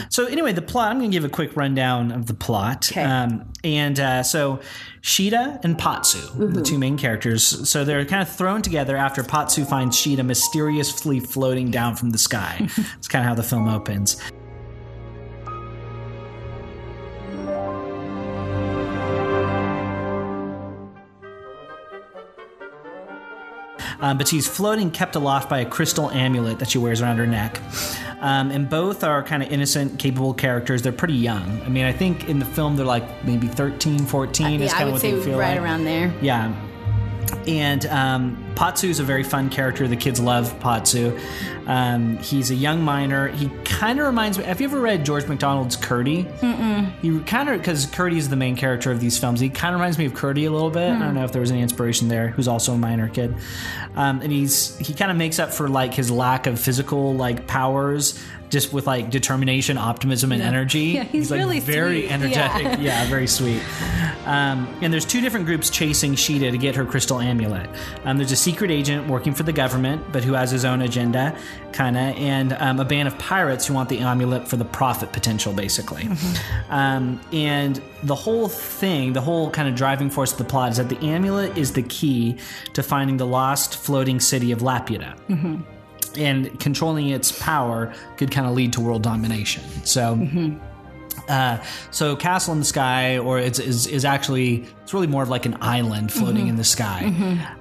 So 0.10 0.26
anyway, 0.26 0.54
the 0.54 0.62
plot. 0.62 0.90
I'm 0.90 1.00
going 1.00 1.12
to 1.12 1.16
give 1.16 1.26
a 1.26 1.30
quick 1.30 1.56
rundown 1.58 2.12
of 2.14 2.28
the 2.28 2.34
plot. 2.34 2.90
Okay. 2.92 3.04
Um, 3.04 3.44
and 3.66 4.00
uh, 4.00 4.24
so, 4.24 4.62
Sheeta 5.02 5.60
and 5.64 5.78
Patsu, 5.78 6.54
the 6.54 6.62
two 6.62 6.80
main 6.80 6.98
characters. 6.98 7.70
So 7.70 7.84
they're 7.84 8.06
kind 8.06 8.22
of 8.22 8.30
thrown 8.34 8.62
together 8.62 8.96
after 8.96 9.22
Patsu 9.22 9.66
finds 9.68 10.00
Sheeta 10.00 10.24
mysteriously 10.24 11.20
floating 11.20 11.70
down 11.70 11.96
from 11.98 12.12
the 12.12 12.18
sky. 12.18 12.68
It's 12.98 13.10
kind 13.10 13.24
of 13.26 13.28
how 13.30 13.36
the 13.36 13.44
film 13.44 13.68
opens. 13.68 14.16
Um, 24.04 24.18
but 24.18 24.28
she's 24.28 24.46
floating, 24.46 24.92
kept 24.92 25.16
aloft 25.16 25.50
by 25.50 25.60
a 25.60 25.66
crystal 25.66 26.12
amulet 26.12 26.60
that 26.60 26.70
she 26.70 26.78
wears 26.78 27.02
around 27.02 27.18
her 27.20 27.26
neck. 27.26 27.62
Um, 28.20 28.52
and 28.52 28.70
both 28.70 29.02
are 29.02 29.24
kind 29.24 29.42
of 29.42 29.50
innocent, 29.50 29.98
capable 29.98 30.34
characters. 30.34 30.82
They're 30.82 30.92
pretty 30.92 31.14
young. 31.14 31.62
I 31.62 31.70
mean, 31.70 31.86
I 31.86 31.94
think 31.94 32.28
in 32.28 32.40
the 32.40 32.46
film 32.46 32.76
they're 32.76 32.86
like 32.86 33.24
maybe 33.24 33.48
13, 33.48 34.06
14 34.06 34.62
is 34.62 34.72
yeah, 34.72 34.78
kind 34.78 34.84
I 34.84 34.86
of 34.88 34.92
what 34.92 35.02
say 35.02 35.12
they 35.12 35.24
feel 35.24 35.40
right 35.40 35.52
like. 35.52 35.62
around 35.62 35.86
there. 35.86 36.14
Yeah. 36.22 36.54
And 37.48 37.86
um, 37.86 38.53
Patsu 38.56 38.90
is 38.90 39.00
a 39.00 39.04
very 39.04 39.24
fun 39.24 39.50
character. 39.50 39.88
The 39.88 39.96
kids 39.96 40.20
love 40.20 40.58
Patsu. 40.60 41.20
Um, 41.66 42.18
he's 42.18 42.52
a 42.52 42.56
young 42.56 42.82
miner. 42.84 43.30
He 43.30 43.50
kind 43.64 44.00
of 44.00 44.06
reminds 44.06 44.38
me. 44.38 44.44
Have 44.44 44.60
you 44.62 44.68
ever 44.68 44.80
read 44.80 45.06
George 45.06 45.28
MacDonald's 45.28 45.76
Curdie? 45.76 46.26
Mm-mm. 46.42 46.92
He 47.00 47.20
kind 47.22 47.50
of 47.50 47.58
because 47.58 47.86
Curdie 47.86 48.18
is 48.18 48.30
the 48.30 48.36
main 48.36 48.56
character 48.56 48.92
of 48.92 49.00
these 49.00 49.18
films. 49.18 49.40
He 49.40 49.50
kind 49.50 49.74
of 49.74 49.80
reminds 49.80 49.98
me 49.98 50.06
of 50.06 50.14
Curdie 50.14 50.46
a 50.46 50.52
little 50.52 50.70
bit. 50.72 50.92
I 50.92 51.00
don't 51.00 51.16
know 51.16 51.24
if 51.24 51.32
there 51.32 51.42
was 51.42 51.52
any 51.52 51.62
inspiration 51.62 52.10
there. 52.10 52.28
Who's 52.30 52.48
also 52.48 52.74
a 52.74 52.78
miner 52.78 53.08
kid, 53.10 53.34
um, 53.96 54.22
and 54.22 54.32
he's 54.32 54.78
he 54.78 54.94
kind 54.94 55.10
of 55.12 55.18
makes 55.18 55.40
up 55.40 55.52
for 55.54 55.70
like 55.70 55.94
his 55.94 56.12
lack 56.12 56.48
of 56.48 56.60
physical 56.60 57.16
like 57.16 57.48
powers. 57.48 58.22
Just 58.50 58.72
with 58.72 58.86
like 58.86 59.10
determination, 59.10 59.80
optimism, 59.80 60.32
and 60.32 60.40
energy. 60.44 60.84
Yeah, 60.94 61.06
he's 61.06 61.32
like 61.32 61.40
really 61.40 61.60
very 61.60 62.02
sweet. 62.02 62.12
energetic. 62.12 62.64
Yeah. 62.66 62.78
yeah, 62.82 63.10
very 63.10 63.26
sweet. 63.26 63.64
Um, 64.28 64.68
and 64.80 64.94
there's 64.94 65.06
two 65.06 65.22
different 65.22 65.48
groups 65.48 65.72
chasing 65.72 66.14
Sheeta 66.14 66.52
to 66.52 66.58
get 66.60 66.76
her 66.76 66.86
crystal 66.86 67.20
amulet. 67.20 67.68
Um, 68.06 68.18
there's 68.18 68.32
a 68.32 68.36
secret 68.44 68.72
agent 68.72 69.08
working 69.08 69.34
for 69.34 69.44
the 69.44 69.54
government, 69.54 70.04
but 70.12 70.24
who 70.24 70.34
has 70.34 70.52
his 70.52 70.66
own 70.66 70.82
agenda, 70.82 71.36
kind 71.72 71.96
of, 71.96 72.04
and 72.18 72.54
um, 72.54 72.80
a 72.80 72.86
band 72.86 73.08
of 73.08 73.18
pirates 73.18 73.68
who 73.68 73.74
want 73.74 73.90
the 73.90 74.00
amulet 74.00 74.48
for 74.48 74.58
the 74.58 74.66
profit 74.66 75.12
potential, 75.14 75.54
basically. 75.54 76.10
Um, 76.70 77.20
and 77.32 77.82
the 78.04 78.16
whole 78.16 78.48
thing, 78.48 79.14
the 79.14 79.22
whole 79.22 79.50
kind 79.52 79.68
of 79.70 79.76
driving 79.76 80.10
force 80.10 80.32
of 80.32 80.38
the 80.38 80.44
plot 80.44 80.72
is 80.72 80.78
that 80.78 80.90
the 80.90 81.00
amulet 81.06 81.58
is 81.58 81.74
the 81.74 81.84
key 81.84 82.38
to 82.74 82.84
finding 82.84 83.18
the 83.18 83.28
lost 83.28 83.78
floating 83.78 84.20
city 84.20 84.52
of 84.52 84.60
Laputa 84.60 85.16
and 86.18 86.60
controlling 86.60 87.10
its 87.10 87.32
power 87.32 87.94
could 88.18 88.32
kind 88.32 88.46
of 88.48 88.54
lead 88.54 88.74
to 88.74 88.82
world 88.82 89.04
domination. 89.04 89.64
So. 89.86 90.16
Uh, 91.28 91.64
so 91.92 92.16
castle 92.16 92.54
in 92.54 92.60
the 92.60 92.66
sky 92.66 93.18
or 93.18 93.40
it's 93.40 93.60
is, 93.60 93.88
is 93.88 94.04
actually 94.06 94.66
it's 94.82 94.94
really 94.94 95.08
more 95.08 95.24
of 95.24 95.30
like 95.30 95.46
an 95.46 95.58
island 95.62 96.12
floating 96.12 96.48
in 96.48 96.58
the 96.58 96.64
sky. 96.64 97.04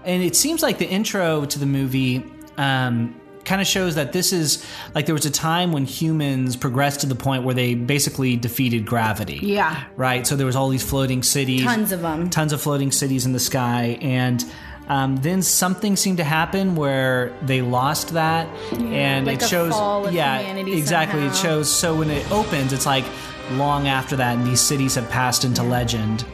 And 0.04 0.23
it 0.23 0.35
seems 0.35 0.62
like 0.62 0.78
the 0.78 0.88
intro 0.88 1.45
to 1.45 1.59
the 1.59 1.66
movie 1.66 2.25
um, 2.57 3.14
kind 3.45 3.61
of 3.61 3.66
shows 3.66 3.95
that 3.95 4.12
this 4.12 4.33
is 4.33 4.64
like 4.95 5.07
there 5.07 5.14
was 5.14 5.26
a 5.26 5.31
time 5.31 5.73
when 5.73 5.85
humans 5.85 6.57
progressed 6.57 7.00
to 7.00 7.07
the 7.07 7.14
point 7.14 7.45
where 7.45 7.54
they 7.54 7.75
basically 7.75 8.37
defeated 8.37 8.87
gravity. 8.87 9.40
Yeah. 9.42 9.85
right? 9.97 10.26
So 10.26 10.37
there 10.37 10.47
was 10.47 10.57
all 10.57 10.69
these 10.69 10.88
floating 10.88 11.23
cities. 11.23 11.62
Tons 11.62 11.92
of 11.92 12.02
them, 12.02 12.31
tons 12.31 12.52
of 12.52 12.61
floating 12.61 12.92
cities 12.92 13.26
in 13.26 13.33
the 13.33 13.40
sky. 13.40 13.99
And 14.00 14.45
um, 14.88 15.16
then 15.16 15.42
something 15.42 15.97
seemed 15.97 16.19
to 16.19 16.25
happen 16.25 16.75
where 16.75 17.33
they 17.42 17.62
lost 17.62 18.11
that. 18.14 18.49
And 18.73 19.26
like 19.26 19.42
it 19.42 19.49
shows 19.49 19.73
yeah 20.12 20.38
exactly. 20.40 21.23
It 21.23 21.35
shows 21.35 21.71
so 21.71 21.97
when 21.97 22.11
it 22.11 22.31
opens 22.31 22.73
it's 22.73 22.87
like 22.87 23.04
long 23.53 23.89
after 23.89 24.17
that 24.17 24.37
and 24.39 24.47
these 24.47 24.61
cities 24.61 24.95
have 24.95 25.09
passed 25.11 25.45
into 25.45 25.63
legend 25.63 26.25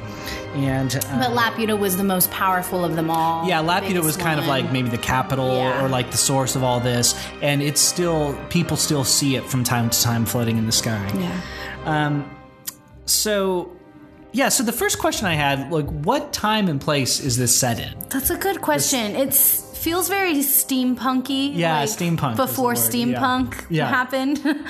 and 0.55 0.95
uh, 0.97 1.01
But 1.19 1.31
Laputa 1.37 1.79
was 1.79 1.97
the 1.97 2.05
most 2.05 2.31
powerful 2.31 2.85
of 2.85 2.97
them 2.97 3.11
all. 3.11 3.47
yeah, 3.47 3.63
Laputa 3.63 4.03
was 4.03 4.17
kind 4.17 4.39
of 4.41 4.47
like 4.47 4.71
maybe 4.73 4.89
the 4.89 4.99
capital 4.99 5.55
Yeah. 5.57 5.85
or 5.85 5.89
like 5.89 6.11
the 6.11 6.17
source 6.17 6.57
of 6.57 6.63
all 6.65 6.81
this, 6.81 7.15
and 7.43 7.63
it's 7.63 7.81
still 7.81 8.35
people 8.49 8.77
still 8.77 9.05
see 9.05 9.37
it 9.37 9.45
from 9.45 9.63
time 9.65 9.91
to 9.91 10.03
time 10.03 10.25
floating 10.27 10.57
in 10.59 10.67
the 10.67 10.73
sky. 10.73 11.11
Yeah. 11.19 11.41
Um, 11.85 12.31
so, 13.05 13.71
yeah. 14.33 14.49
So 14.49 14.63
the 14.63 14.73
first 14.73 14.99
question 14.99 15.27
I 15.27 15.35
had, 15.35 15.71
like, 15.71 15.87
what 15.87 16.33
time 16.33 16.69
and 16.69 16.81
place 16.81 17.21
is 17.21 17.37
this 17.37 17.57
set 17.59 17.79
in? 17.79 17.95
That's 18.09 18.31
a 18.31 18.37
good 18.37 18.61
question. 18.61 19.17
It's 19.17 19.67
feels 19.79 20.09
very 20.09 20.35
steampunky. 20.37 21.55
Yeah, 21.55 21.81
like 21.81 21.89
steampunk 21.89 22.37
Before 22.37 22.73
steampunk. 22.75 23.65
Yeah. 23.71 23.89
happened. 23.89 24.41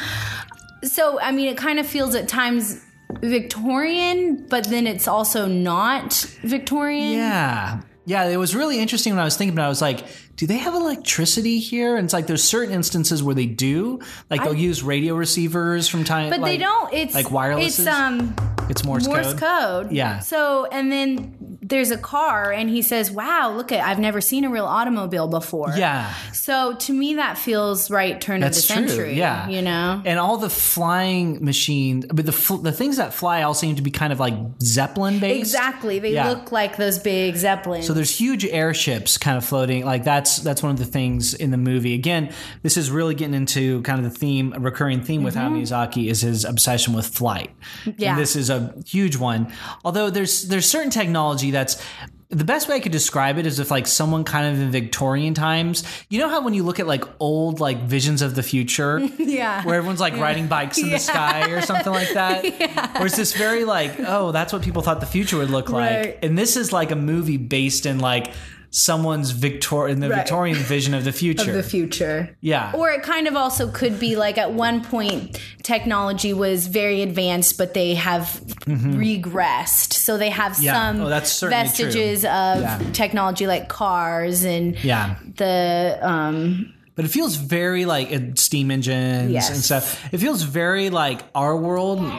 so, 0.83 1.21
I 1.21 1.33
mean, 1.33 1.49
it 1.49 1.57
kind 1.57 1.79
of 1.79 1.87
feels 1.87 2.15
at 2.15 2.29
times 2.29 2.85
Victorian, 3.21 4.47
but 4.49 4.65
then 4.65 4.87
it's 4.87 5.09
also 5.09 5.47
not 5.47 6.13
Victorian. 6.43 7.13
Yeah. 7.13 7.81
Yeah, 8.07 8.25
it 8.25 8.37
was 8.39 8.55
really 8.55 8.79
interesting 8.79 9.13
when 9.13 9.21
I 9.21 9.25
was 9.25 9.37
thinking 9.37 9.55
about 9.55 9.65
it. 9.65 9.67
I 9.67 9.69
was 9.69 9.83
like, 9.83 10.05
do 10.39 10.47
they 10.47 10.57
have 10.59 10.73
electricity 10.75 11.59
here? 11.59 11.97
And 11.97 12.05
it's 12.07 12.15
like 12.15 12.27
there's 12.29 12.45
certain 12.45 12.73
instances 12.73 13.23
where 13.23 13.35
they 13.35 13.47
do. 13.47 13.99
Like 14.31 14.43
they'll 14.43 14.55
use 14.55 14.83
radio 14.83 15.15
receivers 15.17 15.89
from 15.89 16.05
time 16.05 16.27
to 16.27 16.31
time. 16.31 16.41
But 16.41 16.47
they 16.47 16.57
don't. 16.59 16.95
It's 16.95 17.15
like 17.15 17.31
wireless. 17.31 17.79
It's 17.79 17.87
um 17.89 18.35
it's 18.71 18.85
Morse, 18.85 19.07
Morse 19.07 19.35
code. 19.35 19.39
code. 19.87 19.93
Yeah. 19.93 20.21
So 20.21 20.67
and 20.73 20.91
then 20.93 21.59
there's 21.61 21.91
a 21.91 21.99
car, 21.99 22.51
and 22.53 22.71
he 22.71 22.81
says, 22.83 23.11
"Wow, 23.11 23.53
look 23.55 23.73
at 23.73 23.85
I've 23.85 23.99
never 23.99 24.21
seen 24.23 24.45
a 24.45 24.49
real 24.49 24.65
automobile 24.65 25.27
before." 25.29 25.75
Yeah. 25.77 26.15
So 26.33 26.75
to 26.77 26.93
me, 26.93 27.15
that 27.15 27.37
feels 27.37 27.91
right. 27.91 28.19
Turn 28.21 28.41
That's 28.41 28.59
of 28.63 28.69
the 28.69 28.75
true. 28.81 28.89
century. 28.89 29.15
Yeah, 29.19 29.49
You 29.49 29.61
know. 29.63 30.01
and 30.07 30.19
all 30.19 30.39
the 30.39 30.49
flying 30.49 31.45
machines, 31.45 32.07
but 32.07 32.25
the 32.25 32.33
fl- 32.33 32.57
the 32.57 32.73
things 32.73 32.97
that 32.99 33.13
fly 33.13 33.43
all 33.43 33.55
seem 33.55 33.75
to 33.77 33.83
be 33.83 33.91
kind 33.91 34.13
of 34.13 34.21
like 34.21 34.35
zeppelin 34.63 35.19
based. 35.19 35.41
Exactly. 35.41 35.99
They 35.99 36.13
Yeah. 36.15 36.29
look 36.31 36.53
like 36.53 36.77
those 36.77 36.99
big 37.01 37.37
zeppelins. 37.37 37.87
So 37.87 37.93
there's 37.93 38.17
huge 38.17 38.45
airships 38.47 39.19
kind 39.19 39.37
of 39.37 39.45
floating. 39.45 39.85
Like 39.85 40.05
that's 40.05 40.28
that's 40.37 40.63
one 40.63 40.71
of 40.71 40.79
the 40.79 40.85
things 40.85 41.35
in 41.35 41.51
the 41.51 41.57
movie. 41.57 41.95
Again, 41.95 42.33
this 42.63 42.77
is 42.77 42.91
really 42.91 43.15
getting 43.15 43.35
into 43.35 43.83
kind 43.83 44.05
of 44.05 44.13
the 44.13 44.17
theme, 44.19 44.53
a 44.55 44.61
recurring 44.61 45.03
theme 45.03 45.23
with 45.25 45.35
Hayao 45.35 45.51
Miyazaki 45.61 46.09
is 46.09 46.21
his 46.21 46.45
obsession 46.45 46.95
with 46.95 47.07
flight. 47.07 47.51
Mm-hmm. 47.85 47.91
Yeah. 47.99 48.11
And 48.13 48.21
this 48.21 48.37
is 48.37 48.51
a 48.51 48.75
huge 48.87 49.17
one. 49.17 49.53
Although 49.85 50.11
there's 50.11 50.49
there's 50.49 50.69
certain 50.69 50.91
technology 50.91 51.51
that's 51.51 51.83
the 52.31 52.45
best 52.45 52.69
way 52.69 52.77
I 52.77 52.81
could 52.81 52.93
describe 52.93 53.39
it 53.39 53.47
is 53.47 53.59
if 53.59 53.71
like 53.71 53.87
someone 53.87 54.23
kind 54.23 54.55
of 54.55 54.61
in 54.61 54.71
Victorian 54.71 55.33
times, 55.33 55.83
you 56.11 56.19
know 56.19 56.29
how 56.29 56.43
when 56.43 56.53
you 56.53 56.63
look 56.63 56.79
at 56.79 56.87
like 56.87 57.03
old 57.21 57.59
like 57.59 57.85
visions 57.85 58.21
of 58.21 58.35
the 58.35 58.43
future, 58.43 58.99
Yeah. 59.19 59.65
where 59.65 59.77
everyone's 59.77 59.99
like 60.01 60.15
riding 60.19 60.47
bikes 60.57 60.77
in 60.77 60.91
the 60.91 60.99
sky 60.99 61.49
or 61.51 61.63
something 61.63 61.91
like 61.91 62.13
that, 62.13 62.45
or 63.01 63.07
it's 63.07 63.17
this 63.17 63.33
very 63.33 63.65
like 63.65 63.95
oh 64.01 64.31
that's 64.33 64.53
what 64.53 64.61
people 64.61 64.83
thought 64.83 65.01
the 65.01 65.07
future 65.07 65.39
would 65.39 65.49
look 65.49 65.71
like, 65.71 65.91
Right. 65.91 66.19
and 66.23 66.37
this 66.37 66.59
is 66.59 66.71
like 66.71 66.91
a 66.91 66.97
movie 66.97 67.39
based 67.39 67.87
in 67.87 67.99
like 67.99 68.35
someone's 68.71 69.31
Victor 69.31 69.89
in 69.89 70.01
the 70.01 70.09
Right. 70.11 70.19
Victorian 70.19 70.57
vision 70.57 70.93
of 70.95 71.05
the 71.05 71.13
future. 71.13 71.51
of 71.51 71.57
the 71.57 71.63
future. 71.63 72.37
yeah. 72.41 72.73
Or 72.75 72.91
it 72.91 73.03
kind 73.03 73.27
of 73.27 73.37
also 73.37 73.71
could 73.71 73.99
be 73.99 74.17
like 74.17 74.37
at 74.39 74.53
one 74.53 74.85
point 74.85 75.41
technology 75.63 76.33
was 76.35 76.67
very 76.67 77.01
advanced, 77.03 77.57
but 77.59 77.73
they 77.75 77.95
have 77.95 78.41
regressed. 78.67 79.93
So 79.95 80.19
they 80.19 80.31
have 80.31 80.53
Mm-hmm. 80.53 80.63
Yeah. 80.65 80.73
some 80.75 81.01
Oh, 81.03 81.09
that's 81.09 81.33
certainly 81.33 81.65
true. 81.69 81.85
vestiges 81.87 82.25
of 82.25 82.61
Yeah. 82.61 82.79
technology 82.93 83.47
like 83.47 83.69
cars 83.69 84.45
and 84.45 84.83
yeah. 84.85 85.17
the 85.37 85.99
um 86.03 86.73
But 86.95 87.05
it 87.05 87.09
feels 87.09 87.37
very 87.37 87.85
like 87.85 88.13
uh, 88.13 88.19
steam 88.35 88.71
engines 88.71 89.31
Yes. 89.31 89.51
and 89.51 89.59
stuff. 89.65 90.13
It 90.13 90.19
feels 90.19 90.43
very 90.43 90.91
like 90.91 91.21
our 91.35 91.57
world. 91.57 92.01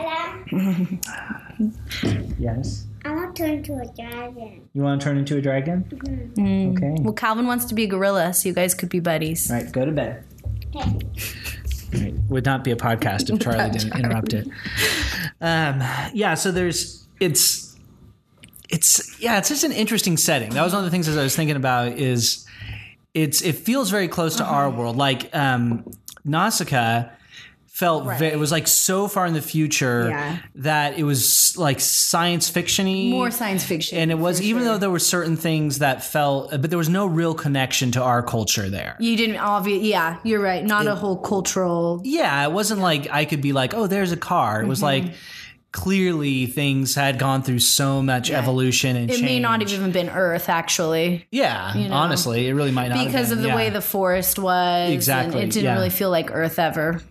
yes. 2.39 2.85
I 3.05 3.11
want 3.11 3.35
to 3.35 3.41
turn 3.43 3.51
into 3.51 3.73
a 3.75 3.85
dragon. 3.95 4.69
You 4.73 4.81
want 4.81 5.01
to 5.01 5.05
turn 5.05 5.17
into 5.17 5.37
a 5.37 5.41
dragon? 5.41 5.83
Mm. 6.35 6.77
Okay. 6.77 7.01
well 7.01 7.13
Calvin 7.13 7.47
wants 7.47 7.65
to 7.65 7.75
be 7.75 7.83
a 7.83 7.87
gorilla, 7.87 8.33
so 8.33 8.49
you 8.49 8.55
guys 8.55 8.73
could 8.73 8.89
be 8.89 8.99
buddies. 8.99 9.49
All 9.49 9.57
right, 9.57 9.71
go 9.71 9.85
to 9.85 9.91
bed. 9.91 10.23
Right. 10.73 12.13
Would 12.27 12.45
not 12.45 12.63
be 12.63 12.71
a 12.71 12.75
podcast 12.75 13.33
if 13.33 13.39
Charlie 13.43 13.71
didn't 13.71 13.97
interrupt 13.97 14.33
it. 14.33 14.47
Um, 15.41 15.81
yeah, 16.13 16.35
so 16.35 16.51
there's 16.51 17.07
it's 17.19 17.77
it's 18.69 19.19
yeah, 19.21 19.37
it's 19.39 19.49
just 19.49 19.63
an 19.63 19.71
interesting 19.71 20.17
setting. 20.17 20.51
That 20.51 20.63
was 20.63 20.73
one 20.73 20.79
of 20.79 20.85
the 20.85 20.91
things 20.91 21.07
as 21.07 21.17
I 21.17 21.23
was 21.23 21.35
thinking 21.35 21.55
about 21.55 21.93
is 21.93 22.45
it's 23.13 23.41
it 23.41 23.53
feels 23.53 23.89
very 23.89 24.07
close 24.07 24.35
to 24.35 24.43
our 24.43 24.69
world. 24.69 24.97
Like 24.97 25.33
um, 25.35 25.89
Nausicaa 26.25 27.05
felt 27.79 28.03
ve- 28.19 28.27
it 28.35 28.37
was 28.39 28.51
like 28.51 28.67
so 28.67 29.07
far 29.07 29.25
in 29.25 29.33
the 29.33 29.41
future 29.41 30.09
Yeah. 30.09 30.37
that 30.55 30.99
it 30.99 31.03
was 31.03 31.55
like 31.57 31.79
science 31.79 32.51
fictiony 32.51 33.09
More 33.11 33.31
science 33.31 33.63
fiction. 33.63 33.97
and 33.99 34.11
it 34.11 34.19
was 34.19 34.41
even 34.41 34.63
sure. 34.63 34.73
though 34.73 34.77
there 34.77 34.89
were 34.89 34.99
certain 35.15 35.37
things 35.37 35.79
that 35.79 36.03
felt 36.03 36.51
but 36.61 36.69
there 36.69 36.77
was 36.85 36.89
no 36.89 37.05
real 37.05 37.33
connection 37.33 37.91
to 37.91 38.01
our 38.03 38.21
culture 38.21 38.69
there 38.69 38.95
you 38.99 39.15
didn't 39.15 39.37
obvious 39.37 39.81
yeah, 39.83 40.17
you're 40.23 40.41
right. 40.41 40.63
Not 40.65 40.87
a 40.87 40.95
whole 40.95 41.17
cultural 41.17 42.01
yeah, 42.03 42.45
it 42.47 42.51
wasn't 42.51 42.81
like 42.81 43.07
I 43.11 43.23
could 43.25 43.41
be 43.41 43.53
like, 43.53 43.73
oh, 43.73 43.87
there's 43.87 44.11
a 44.11 44.17
car. 44.17 44.61
It 44.61 44.67
was 44.67 44.79
Mm-hmm. 44.79 45.07
like 45.07 45.15
clearly 45.71 46.47
things 46.47 46.95
had 46.95 47.19
gone 47.19 47.43
through 47.43 47.59
so 47.59 48.01
much 48.01 48.31
evolution 48.31 48.95
and 48.95 49.11
It 49.11 49.21
may 49.21 49.39
not 49.39 49.61
have 49.61 49.71
even 49.71 49.91
been 49.91 50.09
Earth, 50.09 50.49
actually, 50.49 51.27
Yeah, 51.31 51.75
you 51.77 51.87
know, 51.89 51.95
honestly, 51.95 52.47
it 52.47 52.53
really 52.53 52.71
might 52.71 52.87
not 52.89 52.97
have 52.97 53.05
because 53.07 53.31
of 53.31 53.39
the 53.41 53.49
yeah. 53.49 53.55
way 53.55 53.69
the 53.69 53.81
forest 53.81 54.39
was. 54.39 54.89
Exactly, 54.91 55.41
it 55.41 55.51
didn't 55.51 55.65
yeah. 55.65 55.75
really 55.75 55.91
feel 55.91 56.09
like 56.09 56.31
Earth 56.31 56.57
ever. 56.59 57.01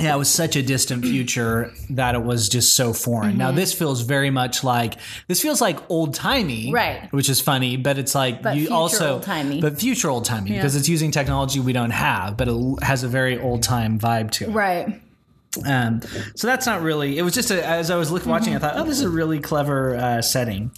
Yeah, 0.00 0.14
it 0.14 0.18
was 0.18 0.30
such 0.30 0.56
a 0.56 0.62
distant 0.62 1.04
future 1.04 1.72
that 1.90 2.16
it 2.16 2.22
was 2.22 2.48
just 2.48 2.74
so 2.74 2.92
foreign. 2.92 3.38
Now 3.38 3.48
mm-hmm. 3.48 3.56
this 3.56 3.72
feels 3.72 4.00
very 4.00 4.30
much 4.30 4.64
like 4.64 4.94
this 5.28 5.40
feels 5.40 5.60
like 5.60 5.78
old 5.88 6.14
timey, 6.14 6.72
Right. 6.72 7.12
Which 7.12 7.28
is 7.28 7.40
funny, 7.40 7.76
but 7.76 7.98
it's 7.98 8.14
like 8.14 8.42
But 8.42 8.56
you 8.56 8.70
also 8.70 9.14
old-timey. 9.14 9.60
but 9.60 9.78
future 9.78 10.10
old 10.10 10.24
timey 10.24 10.50
because 10.50 10.74
it's 10.74 10.88
using 10.88 11.12
technology 11.12 11.60
we 11.60 11.72
don't 11.72 11.90
have, 11.90 12.36
but 12.36 12.48
it 12.48 12.82
has 12.82 13.04
a 13.04 13.08
very 13.08 13.38
old 13.38 13.62
time 13.62 13.98
vibe 13.98 14.30
to 14.32 14.44
it. 14.44 14.50
Right. 14.50 15.00
Um, 15.64 16.00
so 16.34 16.46
that's 16.46 16.66
not 16.66 16.82
really. 16.82 17.18
It 17.18 17.22
was 17.22 17.34
just 17.34 17.50
a, 17.50 17.64
as 17.66 17.90
I 17.90 17.96
was 17.96 18.10
looking, 18.10 18.30
watching, 18.30 18.56
I 18.56 18.58
thought, 18.58 18.74
oh, 18.76 18.84
this 18.84 18.98
is 18.98 19.04
a 19.04 19.08
really 19.10 19.38
clever 19.40 19.94
uh, 19.96 20.22
setting. 20.22 20.70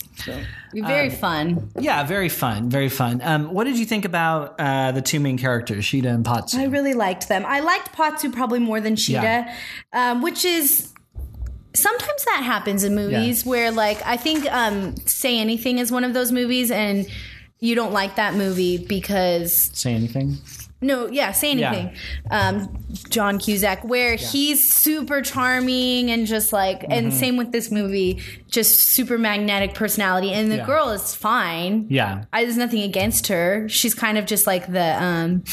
Very 0.74 1.10
fun. 1.10 1.70
Yeah, 1.78 2.04
very 2.04 2.28
fun, 2.28 2.68
very 2.68 2.88
fun. 2.88 3.20
Um, 3.22 3.52
what 3.52 3.64
did 3.64 3.78
you 3.78 3.86
think 3.86 4.04
about 4.04 4.56
uh, 4.58 4.92
the 4.92 5.00
two 5.02 5.20
main 5.20 5.38
characters, 5.38 5.84
Sheeta 5.84 6.08
and 6.10 6.24
Potsu? 6.24 6.56
I 6.58 6.64
really 6.64 6.94
liked 6.94 7.28
them. 7.28 7.44
I 7.46 7.60
liked 7.60 7.92
Potsu 7.94 8.32
probably 8.32 8.58
more 8.58 8.80
than 8.80 8.96
Sheeta, 8.96 9.22
Yeah. 9.22 9.54
um, 9.92 10.20
which 10.22 10.44
is 10.44 10.92
sometimes 11.74 12.24
that 12.24 12.42
happens 12.44 12.84
in 12.84 12.94
movies 12.94 13.44
where, 13.46 13.70
like, 13.70 14.00
I 14.04 14.16
think 14.16 14.44
um, 14.52 14.96
Say 15.06 15.38
Anything 15.38 15.78
is 15.78 15.90
one 15.92 16.04
of 16.04 16.12
those 16.14 16.32
movies, 16.32 16.70
and 16.70 17.06
you 17.60 17.74
don't 17.74 17.92
like 17.92 18.16
that 18.16 18.34
movie 18.34 18.76
because 18.78 19.70
Say 19.72 19.94
anything? 19.94 20.36
No, 20.80 21.06
yeah, 21.08 21.32
Say 21.32 21.54
Yeah. 21.54 21.72
Anything. 21.72 21.96
Um, 22.30 22.78
John 23.10 23.38
Cusack, 23.38 23.82
where 23.84 24.16
he's 24.16 24.72
super 24.72 25.22
charming 25.22 26.10
and 26.10 26.26
just 26.26 26.52
like, 26.52 26.84
and 26.90 27.08
Mm-hmm. 27.08 27.16
same 27.18 27.36
with 27.36 27.50
this 27.52 27.70
movie, 27.70 28.22
just 28.48 28.80
super 28.80 29.16
magnetic 29.18 29.74
personality, 29.74 30.32
and 30.32 30.50
the 30.50 30.56
Yeah. 30.56 30.66
girl 30.66 30.90
is 30.90 31.14
fine. 31.14 31.86
Yeah, 31.88 32.24
I, 32.32 32.44
there's 32.44 32.56
nothing 32.56 32.82
against 32.82 33.26
her. 33.28 33.68
She's 33.68 33.94
kind 33.94 34.18
of 34.18 34.26
just 34.26 34.46
like 34.46 34.70
the 34.70 35.02
um 35.02 35.44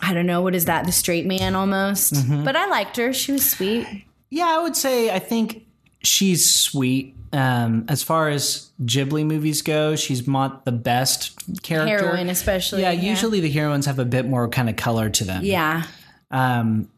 I 0.00 0.14
don't 0.14 0.26
know 0.26 0.42
what 0.42 0.54
is 0.54 0.64
that 0.64 0.84
the 0.84 0.92
straight 0.92 1.26
man 1.26 1.54
almost. 1.54 2.14
Mm-hmm. 2.14 2.44
But 2.44 2.56
I 2.56 2.66
liked 2.66 2.96
her. 2.96 3.12
She 3.12 3.32
was 3.32 3.48
sweet. 3.48 3.86
yeah. 4.30 4.46
I 4.46 4.58
would 4.62 4.74
say 4.76 5.10
I 5.10 5.18
think 5.20 5.64
she's 6.04 6.48
sweet. 6.54 7.16
Um, 7.32 7.86
as 7.88 8.02
far 8.02 8.28
as 8.28 8.70
Ghibli 8.82 9.24
movies 9.24 9.62
go, 9.62 9.96
she's 9.96 10.28
not 10.28 10.64
the 10.66 10.72
best 10.72 11.32
character. 11.62 12.04
Heroine 12.06 12.28
especially. 12.28 12.82
Yeah, 12.82 12.90
usually 12.90 13.40
the 13.40 13.50
heroines 13.50 13.86
have 13.86 13.98
a 13.98 14.04
bit 14.04 14.26
more 14.26 14.48
kind 14.48 14.68
of 14.68 14.76
color 14.76 15.08
to 15.08 15.24
them. 15.24 15.42
Yeah. 15.44 15.84
Um, 16.30 16.88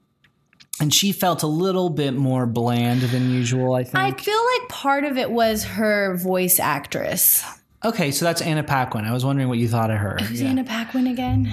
and 0.81 0.93
she 0.93 1.13
felt 1.13 1.45
a 1.45 1.47
little 1.47 1.89
bit 1.89 2.15
more 2.15 2.47
bland 2.47 3.03
than 3.03 3.31
usual. 3.31 3.75
I 3.75 3.85
think. 3.85 3.97
I 3.97 4.11
feel 4.11 4.41
like 4.59 4.69
part 4.69 5.05
of 5.05 5.17
it 5.17 5.31
was 5.31 5.63
her 5.65 6.17
voice 6.17 6.59
actress. 6.59 7.45
okay, 7.85 8.11
so 8.11 8.25
that's 8.25 8.41
Anna 8.43 8.65
Paquin. 8.65 9.05
I 9.05 9.13
was 9.13 9.25
wondering 9.25 9.49
what 9.49 9.59
you 9.59 9.69
thought 9.69 9.91
of 9.93 9.99
her. 9.99 10.17
Who's 10.21 10.43
Yeah. 10.43 10.49
Anna 10.49 10.65
Paquin 10.65 11.07
again? 11.07 11.53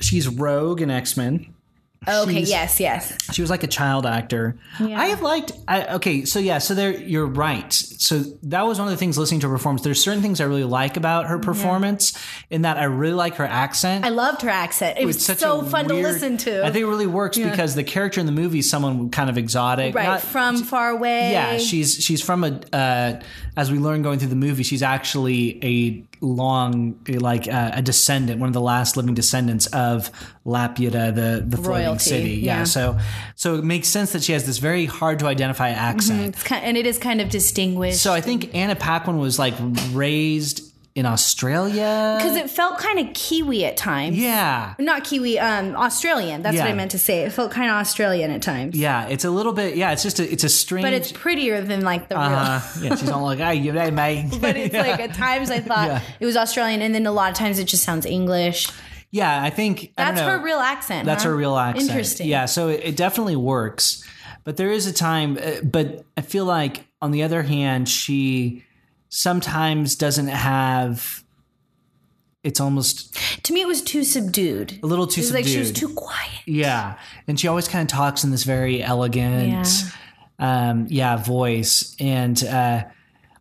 She's 0.00 0.28
Rogue 0.28 0.82
in 0.82 0.90
X 0.90 1.16
Men. 1.16 1.54
Okay, 2.06 2.34
She's- 2.36 2.50
yes, 2.50 2.80
yes. 2.80 3.16
She 3.32 3.40
was 3.42 3.50
like 3.50 3.62
a 3.62 3.66
child 3.68 4.06
actor. 4.06 4.56
Yeah. 4.80 5.00
I 5.00 5.06
have 5.06 5.22
liked. 5.22 5.52
I, 5.68 5.86
okay, 5.94 6.24
so 6.24 6.38
yeah, 6.38 6.58
so 6.58 6.74
there 6.74 6.90
you're 6.98 7.26
right. 7.26 7.72
So 7.72 8.24
that 8.44 8.66
was 8.66 8.78
one 8.78 8.88
of 8.88 8.92
the 8.92 8.96
things 8.98 9.16
listening 9.16 9.40
to 9.40 9.48
her 9.48 9.54
performance. 9.54 9.82
There's 9.82 10.02
certain 10.02 10.22
things 10.22 10.40
I 10.40 10.44
really 10.44 10.64
like 10.64 10.96
about 10.96 11.26
her 11.26 11.38
performance, 11.38 12.18
in 12.50 12.62
that 12.62 12.76
I 12.76 12.84
really 12.84 13.14
like 13.14 13.36
her 13.36 13.44
accent. 13.46 14.04
I 14.04 14.08
loved 14.08 14.42
her 14.42 14.48
accent. 14.48 14.98
It 14.98 15.06
was 15.06 15.24
such 15.24 15.38
so 15.38 15.62
fun 15.62 15.88
to 15.88 15.94
listen 15.94 16.36
to. 16.38 16.64
I 16.64 16.70
think 16.70 16.82
it 16.82 16.86
really 16.88 17.06
works 17.06 17.38
because 17.38 17.74
the 17.74 17.84
character 17.84 18.20
in 18.20 18.26
the 18.26 18.32
movie 18.32 18.58
is 18.58 18.68
someone 18.70 19.10
kind 19.10 19.30
of 19.30 19.38
exotic, 19.38 19.94
right 19.94 20.06
Not- 20.06 20.22
from 20.22 20.62
far 20.64 20.90
away. 20.90 21.32
yeah, 21.32 21.58
she's 21.58 21.94
she's 22.02 22.20
from 22.22 22.44
a 22.44 22.60
uh, 22.72 23.20
as 23.56 23.70
we 23.70 23.78
learn 23.78 24.02
going 24.02 24.18
through 24.18 24.28
the 24.30 24.34
movie, 24.36 24.62
she's 24.64 24.82
actually 24.82 25.58
a 25.64 26.04
long 26.22 26.98
like 27.06 27.48
uh, 27.48 27.72
a 27.74 27.82
descendant, 27.82 28.40
one 28.40 28.48
of 28.48 28.52
the 28.52 28.60
last 28.60 28.96
living 28.96 29.14
descendants 29.14 29.66
of 29.66 30.10
Laputa, 30.46 31.14
the 31.14 31.44
the 31.46 31.56
floating 31.56 31.84
Royalty, 31.84 31.98
city. 31.98 32.30
Yeah. 32.36 32.58
yeah. 32.58 32.64
so 32.64 32.98
so 33.34 33.56
it 33.56 33.64
makes 33.64 33.88
sense 33.88 34.12
that 34.12 34.22
she 34.22 34.32
has 34.32 34.46
this 34.46 34.58
very 34.58 34.86
hard 34.86 35.18
to 35.18 35.26
identify 35.26 35.70
accent. 35.70 36.34
It's 36.34 36.42
kind, 36.42 36.64
and 36.64 36.76
it 36.76 36.86
is 36.86 36.98
kind 36.98 37.20
of 37.20 37.28
distinguished. 37.28 38.00
So 38.00 38.12
I 38.12 38.20
think 38.20 38.54
Anna 38.54 38.76
Paquin 38.76 39.18
was 39.18 39.38
like 39.38 39.54
raised 39.92 40.71
in 40.94 41.06
Australia. 41.06 42.16
because 42.18 42.36
it 42.36 42.50
felt 42.50 42.78
kind 42.78 42.98
of 42.98 43.14
Kiwi 43.14 43.64
at 43.64 43.76
times. 43.76 44.16
yeah. 44.18 44.74
Not 44.78 45.04
Kiwi, 45.04 45.38
um, 45.38 45.74
Australian. 45.76 46.42
That's 46.42 46.56
what 46.58 46.66
I 46.66 46.74
meant 46.74 46.90
to 46.92 46.98
say. 46.98 47.20
It 47.24 47.32
felt 47.32 47.50
kind 47.50 47.70
of 47.70 47.76
Australian 47.76 48.30
at 48.30 48.42
times. 48.42 48.76
Yeah, 48.76 49.06
it's 49.08 49.24
a 49.24 49.30
little 49.30 49.52
bit. 49.52 49.76
Yeah, 49.76 49.92
it's 49.92 50.02
just 50.02 50.20
a, 50.20 50.30
it's 50.30 50.44
a 50.44 50.48
strange. 50.48 50.84
But 50.84 50.92
it's 50.92 51.10
prettier 51.12 51.60
than 51.62 51.80
like 51.82 52.08
the 52.08 52.18
uh, 52.18 52.60
yeah, 52.80 52.94
she's 52.96 53.08
all 53.08 53.24
like, 53.24 53.38
"Hey, 53.38 53.54
you 53.56 53.72
there, 53.72 53.90
mate?" 53.90 54.26
real. 54.30 54.40
But 54.40 54.56
it's 54.56 54.74
like 54.74 55.00
at 55.00 55.14
times 55.14 55.50
I 55.50 55.60
thought 55.60 55.88
Yeah. 55.88 56.00
it 56.20 56.26
was 56.26 56.36
Australian, 56.36 56.82
and 56.82 56.94
then 56.94 57.06
a 57.06 57.12
lot 57.12 57.30
of 57.30 57.36
times 57.38 57.58
it 57.58 57.64
just 57.64 57.84
sounds 57.84 58.04
English. 58.04 58.68
yeah, 59.10 59.42
I 59.42 59.50
think 59.50 59.92
I 59.96 60.04
don't 60.04 60.14
That's 60.14 60.26
know. 60.26 60.36
her 60.38 60.44
real 60.44 60.58
accent. 60.58 61.06
That's 61.06 61.22
huh? 61.22 61.30
her 61.30 61.36
real 61.36 61.56
accent. 61.56 61.88
Interesting. 61.88 62.28
Yeah, 62.28 62.44
so 62.46 62.68
it, 62.68 62.80
it 62.84 62.96
definitely 62.96 63.36
works. 63.36 64.04
But 64.44 64.56
there 64.56 64.70
is 64.72 64.86
a 64.86 64.92
time, 64.92 65.38
uh, 65.40 65.62
but 65.62 66.04
I 66.16 66.20
feel 66.22 66.44
like 66.44 66.84
on 67.00 67.12
the 67.12 67.22
other 67.22 67.42
hand, 67.42 67.88
she 67.88 68.64
sometimes 69.14 69.94
doesn't 69.94 70.28
have. 70.28 71.22
It's 72.42 72.58
almost 72.60 73.14
To 73.44 73.52
me, 73.52 73.60
it 73.60 73.68
was 73.68 73.82
too 73.82 74.02
subdued. 74.02 74.80
a 74.82 74.86
little 74.86 75.06
too 75.06 75.20
It 75.20 75.24
was 75.24 75.28
subdued. 75.28 75.44
like 75.44 75.52
she 75.52 75.58
was 75.60 75.70
too 75.70 75.90
quiet. 75.94 76.30
Yeah, 76.46 76.98
and 77.28 77.38
she 77.38 77.46
always 77.46 77.68
kind 77.68 77.82
of 77.82 77.88
talks 77.94 78.24
in 78.24 78.30
this 78.32 78.42
very 78.44 78.82
elegant, 78.82 79.68
um, 80.40 80.86
yeah, 80.88 81.16
voice. 81.16 81.94
And 82.00 82.42
uh, 82.42 82.84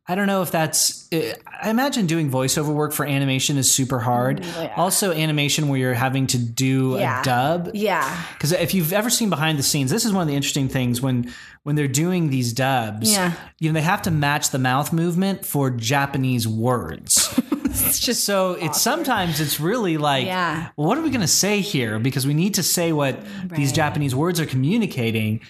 I 0.07 0.15
don't 0.15 0.27
know 0.27 0.41
if 0.41 0.51
that's. 0.51 1.07
I 1.13 1.69
imagine 1.69 2.07
doing 2.07 2.29
voiceover 2.31 2.73
work 2.73 2.91
for 2.91 3.05
animation 3.05 3.57
is 3.57 3.71
super 3.71 3.99
hard. 3.99 4.41
Mm, 4.41 4.77
also, 4.77 5.11
animation 5.13 5.67
where 5.67 5.79
you're 5.79 5.93
having 5.93 6.27
to 6.27 6.37
do 6.39 6.97
Yeah. 6.97 7.21
a 7.21 7.23
dub. 7.23 7.69
Yeah. 7.75 8.23
Because 8.33 8.51
if 8.51 8.73
you've 8.73 8.93
ever 8.93 9.09
seen 9.09 9.29
behind 9.29 9.59
the 9.59 9.63
scenes, 9.63 9.91
this 9.91 10.03
is 10.03 10.11
one 10.11 10.23
of 10.23 10.27
the 10.27 10.35
interesting 10.35 10.67
things 10.67 11.01
when 11.01 11.31
when 11.63 11.75
they're 11.75 11.87
doing 11.87 12.29
these 12.31 12.51
dubs. 12.53 13.11
Yeah. 13.13 13.33
you 13.59 13.69
know 13.69 13.73
they 13.73 13.85
have 13.85 14.01
to 14.01 14.11
match 14.11 14.49
the 14.49 14.57
mouth 14.59 14.91
movement 14.91 15.45
for 15.45 15.69
Japanese 15.69 16.47
words. 16.47 17.39
It's 17.71 17.99
just 17.99 18.23
So 18.25 18.53
it's 18.53 18.81
sometimes 18.81 19.39
it's 19.39 19.59
really 19.59 19.97
like, 19.97 20.25
Yeah. 20.25 20.69
well, 20.75 20.87
what 20.87 20.97
are 20.97 21.01
we 21.01 21.09
going 21.09 21.21
to 21.21 21.27
say 21.27 21.61
here? 21.61 21.99
Because 21.99 22.27
we 22.27 22.33
need 22.33 22.53
to 22.55 22.63
say 22.63 22.91
what 22.91 23.19
these 23.45 23.71
Japanese 23.71 24.13
words 24.13 24.39
are 24.39 24.45
communicating, 24.45 25.41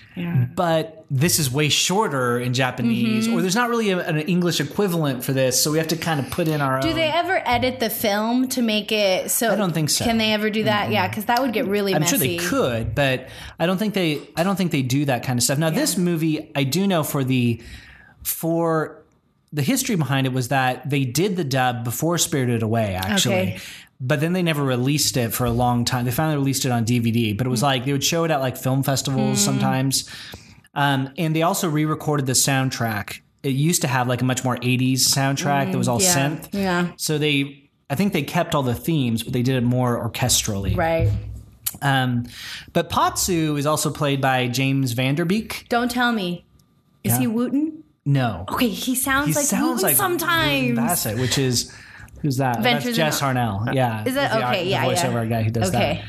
but 0.55 1.05
this 1.09 1.39
is 1.39 1.51
way 1.51 1.67
shorter 1.67 2.39
in 2.39 2.53
Japanese, 2.53 3.27
Mm-hmm. 3.27 3.35
or 3.35 3.41
there's 3.41 3.55
not 3.55 3.69
really 3.69 3.89
a- 3.91 3.99
an 4.07 4.19
English 4.21 4.61
equivalent 4.61 5.23
for 5.25 5.33
this. 5.33 5.61
So 5.61 5.71
we 5.71 5.77
have 5.77 5.87
to 5.89 5.97
kind 5.97 6.19
of 6.19 6.29
put 6.31 6.47
in 6.47 6.61
our 6.61 6.75
own. 6.77 6.81
Do 6.81 6.89
own. 6.89 6.95
they 6.95 7.09
ever 7.09 7.41
edit 7.45 7.79
the 7.81 7.89
film 7.89 8.47
to 8.49 8.61
make 8.61 8.91
it 8.93 9.29
so? 9.29 9.51
I 9.51 9.55
don't 9.55 9.73
think 9.73 9.89
so. 9.89 10.05
Can 10.05 10.17
they 10.17 10.31
ever 10.31 10.49
do 10.49 10.63
that? 10.63 10.89
Yeah, 10.91 11.07
because 11.09 11.25
that 11.25 11.41
would 11.41 11.51
get 11.51 11.65
really 11.67 11.93
I'm 11.93 12.01
messy. 12.01 12.17
sure 12.17 12.19
they 12.19 12.37
could, 12.37 12.95
but 12.95 13.27
I 13.59 13.65
don't 13.65 13.77
think 13.77 13.93
they. 13.93 14.21
I 14.37 14.43
don't 14.43 14.55
think 14.55 14.71
they 14.71 14.83
do 14.83 15.03
that 15.05 15.23
kind 15.23 15.37
of 15.37 15.43
stuff. 15.43 15.57
Now, 15.57 15.69
this 15.69 15.97
movie, 15.97 16.49
I 16.55 16.63
do 16.63 16.87
know 16.87 17.03
for 17.03 17.23
the 17.25 17.61
for 18.23 19.00
the 19.53 19.61
history 19.61 19.95
behind 19.95 20.25
it 20.27 20.33
was 20.33 20.47
that 20.49 20.89
they 20.89 21.03
did 21.05 21.35
the 21.35 21.43
dub 21.43 21.83
before 21.83 22.17
Spirited 22.17 22.61
Away, 22.63 22.95
actually. 22.95 23.33
Okay. 23.35 23.59
But 23.99 24.19
then 24.19 24.33
they 24.33 24.41
never 24.41 24.63
released 24.63 25.15
it 25.17 25.31
for 25.33 25.45
a 25.45 25.51
long 25.51 25.85
time. 25.85 26.05
They 26.05 26.11
finally 26.11 26.37
released 26.37 26.65
it 26.65 26.71
on 26.71 26.85
DVD, 26.85 27.37
but 27.37 27.45
it 27.45 27.49
was 27.51 27.61
like 27.61 27.85
they 27.85 27.91
would 27.91 28.03
show 28.03 28.23
it 28.23 28.31
at 28.31 28.39
like 28.39 28.57
film 28.57 28.81
festivals 28.81 29.39
sometimes. 29.43 30.09
Um, 30.73 31.09
and 31.17 31.35
they 31.35 31.41
also 31.43 31.69
re-recorded 31.69 32.25
the 32.25 32.31
soundtrack. 32.33 33.19
It 33.43 33.49
used 33.49 33.81
to 33.81 33.87
have 33.87 34.07
like 34.07 34.21
a 34.21 34.25
much 34.25 34.43
more 34.43 34.55
80s 34.57 35.01
soundtrack 35.01 35.71
that 35.71 35.77
was 35.77 35.87
all 35.87 35.99
Hmm. 35.99 36.03
yeah. 36.05 36.15
synth. 36.29 36.47
Yeah. 36.53 36.91
So 36.97 37.17
they, 37.17 37.69
I 37.89 37.95
think 37.95 38.13
they 38.13 38.23
kept 38.23 38.55
all 38.55 38.63
the 38.63 38.73
themes, 38.73 39.21
but 39.23 39.33
they 39.33 39.41
did 39.43 39.55
it 39.55 39.63
more 39.63 40.09
orchestrally. 40.09 40.75
Right. 40.75 41.11
Um, 41.81 42.25
but 42.73 42.89
Patsu 42.89 43.57
is 43.57 43.65
also 43.65 43.91
played 43.91 44.21
by 44.21 44.47
James 44.47 44.93
Van 44.93 45.15
Der 45.15 45.25
Beek. 45.25 45.65
Don't 45.69 45.91
tell 45.91 46.11
me. 46.11 46.45
Is 47.03 47.13
Yeah. 47.13 47.19
he 47.19 47.27
Wooten? 47.27 47.70
No, 48.05 48.45
Okay, 48.49 48.67
he 48.69 48.95
sounds 48.95 49.27
he 49.29 49.33
like 49.35 49.45
sounds 49.45 49.83
like 49.83 49.95
sometimes. 49.95 50.75
Bassett, 50.75 51.19
which 51.19 51.37
is 51.37 51.71
who's 52.21 52.37
that? 52.37 52.61
Ventures 52.61 52.97
That's 52.97 53.19
Jess 53.19 53.21
Harnell. 53.21 53.73
Yeah, 53.73 54.03
Is 54.05 54.15
that 54.15 54.31
He's 54.31 54.39
the 54.39 54.45
art- 54.45 54.55
okay? 54.55 54.63
the 54.63 54.69
Yeah, 54.71 54.85
yeah. 54.85 54.93
voiceover 54.95 55.29
guy 55.29 55.43
who 55.43 55.51
does 55.51 55.69
Okay. 55.69 56.01
that. 56.01 56.05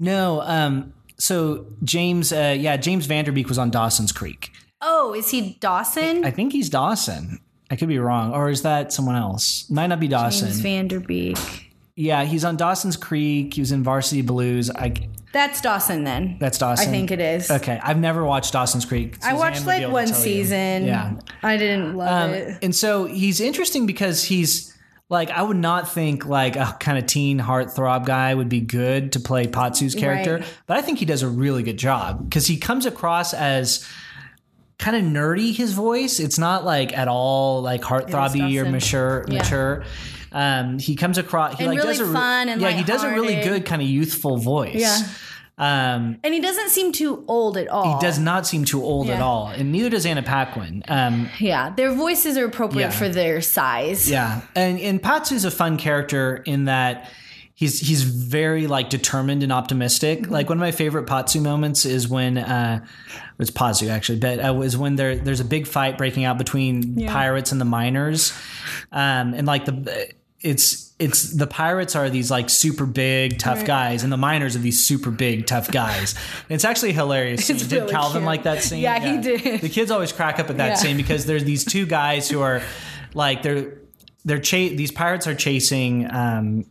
No, 0.00 0.40
um, 0.42 0.92
so 1.18 1.66
James, 1.84 2.32
uh, 2.32 2.56
yeah, 2.58 2.76
James 2.78 3.06
Van 3.06 3.24
Der 3.24 3.32
Beek 3.32 3.48
was 3.48 3.58
on 3.58 3.70
Dawson's 3.70 4.10
Creek. 4.12 4.50
Oh, 4.80 5.14
is 5.14 5.30
he 5.30 5.56
Dawson? 5.60 6.24
I 6.24 6.30
think 6.30 6.52
he's 6.52 6.68
Dawson. 6.70 7.40
I 7.70 7.76
could 7.76 7.88
be 7.88 7.98
wrong, 7.98 8.32
or 8.32 8.48
is 8.50 8.62
that 8.62 8.92
someone 8.92 9.16
else? 9.16 9.68
Might 9.70 9.86
not 9.88 10.00
be 10.00 10.08
Dawson. 10.08 10.48
James 10.48 10.60
Van 10.60 10.88
Der 10.88 11.00
Beek. 11.00 11.38
yeah, 11.96 12.24
he's 12.24 12.44
on 12.44 12.56
Dawson's 12.56 12.96
Creek. 12.96 13.54
He 13.54 13.60
was 13.60 13.70
in 13.72 13.82
Varsity 13.82 14.22
Blues. 14.22 14.70
I, 14.70 14.94
That's 15.34 15.60
Dawson 15.60 16.04
then. 16.04 16.36
that's 16.38 16.56
Dawson. 16.58 16.88
I 16.88 16.90
think 16.90 17.10
it 17.10 17.20
is. 17.20 17.50
Okay, 17.50 17.78
I've 17.82 17.98
never 17.98 18.24
watched 18.24 18.52
Dawson's 18.54 18.84
Creek. 18.86 19.18
I 19.22 19.34
watched 19.34 19.66
like 19.66 19.82
one 19.90 20.06
tell 20.06 20.16
you. 20.16 20.22
season. 20.22 20.86
Yeah. 20.86 21.16
I 21.42 21.56
didn't 21.56 21.96
love 21.96 22.30
Um, 22.30 22.34
it. 22.34 22.58
and 22.62 22.74
so 22.74 23.04
he's 23.06 23.40
interesting 23.40 23.84
because 23.84 24.22
he's 24.24 24.72
like 25.10 25.30
I 25.30 25.42
would 25.42 25.56
not 25.58 25.90
think 25.92 26.24
like 26.24 26.54
a 26.56 26.76
kind 26.80 26.96
of 26.98 27.06
teen 27.06 27.38
heartthrob 27.40 28.06
guy 28.06 28.32
would 28.34 28.48
be 28.48 28.60
good 28.60 29.12
to 29.12 29.20
play 29.20 29.46
Patsu's 29.46 29.94
character, 29.94 30.36
Right. 30.36 30.46
but 30.66 30.78
I 30.78 30.82
think 30.82 30.98
he 31.00 31.04
does 31.04 31.22
a 31.22 31.28
really 31.28 31.62
good 31.64 31.76
job 31.78 32.24
because 32.30 32.46
he 32.46 32.56
comes 32.56 32.86
across 32.86 33.34
as 33.34 33.86
kind 34.78 34.96
of 34.96 35.02
nerdy. 35.02 35.54
His 35.54 35.72
voice. 35.72 36.20
It's 36.20 36.38
not 36.38 36.64
like 36.64 36.96
at 36.96 37.08
all 37.08 37.60
like 37.60 37.82
heartthrobby 37.82 38.56
or 38.64 38.70
mature. 38.70 39.24
Yeah. 39.28 39.38
Mature. 39.38 39.84
Um, 40.34 40.78
he 40.80 40.96
comes 40.96 41.16
across. 41.16 41.56
He 41.56 41.64
And 41.64 41.68
like 41.72 41.78
really 41.82 41.96
does 41.96 42.08
a 42.08 42.12
fun 42.12 42.48
and 42.50 42.60
yeah. 42.60 42.70
He 42.72 42.82
does 42.84 43.02
a 43.04 43.10
really 43.10 43.36
good 43.36 43.64
kind 43.64 43.80
of 43.80 43.88
youthful 43.88 44.36
voice. 44.36 44.74
Yeah. 44.80 44.98
Um, 45.56 46.18
And 46.24 46.34
he 46.34 46.40
doesn't 46.40 46.70
seem 46.70 46.90
too 46.90 47.24
old 47.28 47.56
at 47.56 47.68
all. 47.68 47.94
he 47.94 48.04
does 48.04 48.18
not 48.18 48.44
seem 48.44 48.64
too 48.64 48.82
old 48.82 49.08
at 49.08 49.20
all, 49.22 49.46
and 49.46 49.70
neither 49.70 49.88
does 49.90 50.04
Anna 50.04 50.22
Paquin. 50.24 50.82
Um, 50.88 51.28
Yeah, 51.38 51.70
their 51.70 51.92
voices 51.92 52.36
are 52.36 52.44
appropriate 52.44 52.86
Yeah. 52.86 52.90
for 52.90 53.08
their 53.08 53.40
size. 53.40 54.10
Yeah, 54.10 54.40
and 54.56 54.80
and 54.80 55.00
Patsu's 55.00 55.44
a 55.44 55.52
fun 55.52 55.76
character 55.76 56.42
in 56.44 56.64
that 56.64 57.08
he's 57.54 57.78
he's 57.78 58.02
very 58.02 58.66
like 58.66 58.90
determined 58.90 59.44
and 59.44 59.52
optimistic. 59.52 60.22
Mm-hmm. 60.22 60.32
Like 60.32 60.48
one 60.48 60.58
of 60.58 60.60
my 60.60 60.72
favorite 60.72 61.06
Patsu 61.06 61.40
moments 61.40 61.84
is 61.84 62.08
when 62.08 62.36
uh, 62.36 62.84
it's 63.38 63.52
Pazu 63.52 63.88
actually, 63.90 64.18
but 64.18 64.44
uh, 64.44 64.52
was 64.52 64.76
when 64.76 64.96
there 64.96 65.14
there's 65.14 65.38
a 65.38 65.44
big 65.44 65.68
fight 65.68 65.96
breaking 65.96 66.24
out 66.24 66.36
between 66.36 67.06
pirates 67.06 67.52
and 67.52 67.60
the 67.60 67.64
miners, 67.64 68.32
um, 68.90 69.34
and 69.34 69.46
like 69.46 69.66
the 69.66 70.08
it's 70.44 70.92
it's 71.00 71.32
the 71.32 71.46
pirates 71.48 71.96
are 71.96 72.08
these 72.10 72.30
like 72.30 72.48
super 72.48 72.86
big 72.86 73.38
tough 73.38 73.64
guys 73.64 74.04
and 74.04 74.12
the 74.12 74.16
miners 74.16 74.54
are 74.54 74.60
these 74.60 74.86
super 74.86 75.10
big 75.10 75.46
tough 75.46 75.70
guys 75.72 76.14
and 76.48 76.54
it's 76.54 76.64
actually 76.64 76.92
hilarious. 76.92 77.50
It's 77.50 77.66
did 77.66 77.80
really 77.80 77.90
calvin 77.90 78.20
cute. 78.20 78.26
like 78.26 78.42
that 78.44 78.62
scene 78.62 78.80
Yeah, 78.80 79.00
he 79.00 79.20
did. 79.20 79.60
the 79.62 79.68
kids 79.68 79.90
always 79.90 80.12
crack 80.12 80.38
up 80.38 80.50
at 80.50 80.58
that 80.58 80.68
Yeah. 80.68 80.74
scene 80.76 80.96
because 80.96 81.26
there's 81.26 81.42
these 81.44 81.64
two 81.64 81.86
guys 81.86 82.28
who 82.30 82.40
are 82.42 82.62
like 83.14 83.42
they're 83.42 83.78
they're 84.24 84.38
cha- 84.38 84.74
these 84.76 84.92
pirates 84.92 85.26
are 85.26 85.34
chasing 85.34 86.08
um 86.12 86.66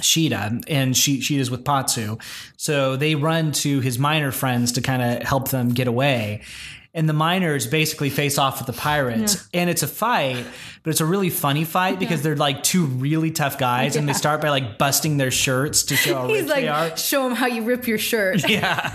Sheeta 0.00 0.60
and 0.68 0.96
she 0.96 1.20
Sheeta's 1.20 1.50
with 1.50 1.64
Patsu. 1.64 2.18
So 2.56 2.96
they 2.96 3.14
run 3.14 3.52
to 3.52 3.80
his 3.80 3.98
miner 3.98 4.32
friends 4.32 4.72
to 4.72 4.82
kind 4.82 5.02
of 5.02 5.22
help 5.22 5.48
them 5.50 5.70
get 5.70 5.86
away. 5.88 6.42
And 6.96 7.06
the 7.08 7.12
miners 7.12 7.66
basically 7.66 8.08
face 8.10 8.38
off 8.38 8.58
with 8.58 8.66
the 8.66 8.72
pirates. 8.80 9.48
And 9.52 9.68
it's 9.68 9.82
a 9.82 9.86
fight, 9.86 10.46
but 10.82 10.90
it's 10.90 11.02
a 11.02 11.04
really 11.04 11.28
funny 11.28 11.64
fight 11.64 11.98
because 11.98 12.22
they're 12.22 12.34
like 12.36 12.62
two 12.62 12.86
really 12.86 13.30
tough 13.30 13.58
guys 13.58 13.96
and 13.96 14.08
they 14.08 14.14
start 14.14 14.40
by 14.40 14.48
like 14.48 14.78
busting 14.78 15.18
their 15.18 15.30
shirts 15.30 15.82
to 15.84 15.94
show 15.94 16.14
how 16.14 16.26
He's 16.28 16.44
rich 16.44 16.52
they 16.54 16.68
are. 16.68 16.96
show 16.96 17.24
them 17.24 17.36
how 17.36 17.46
you 17.48 17.62
rip 17.64 17.86
your 17.86 17.98
shirt. 17.98 18.48
Yeah. 18.48 18.90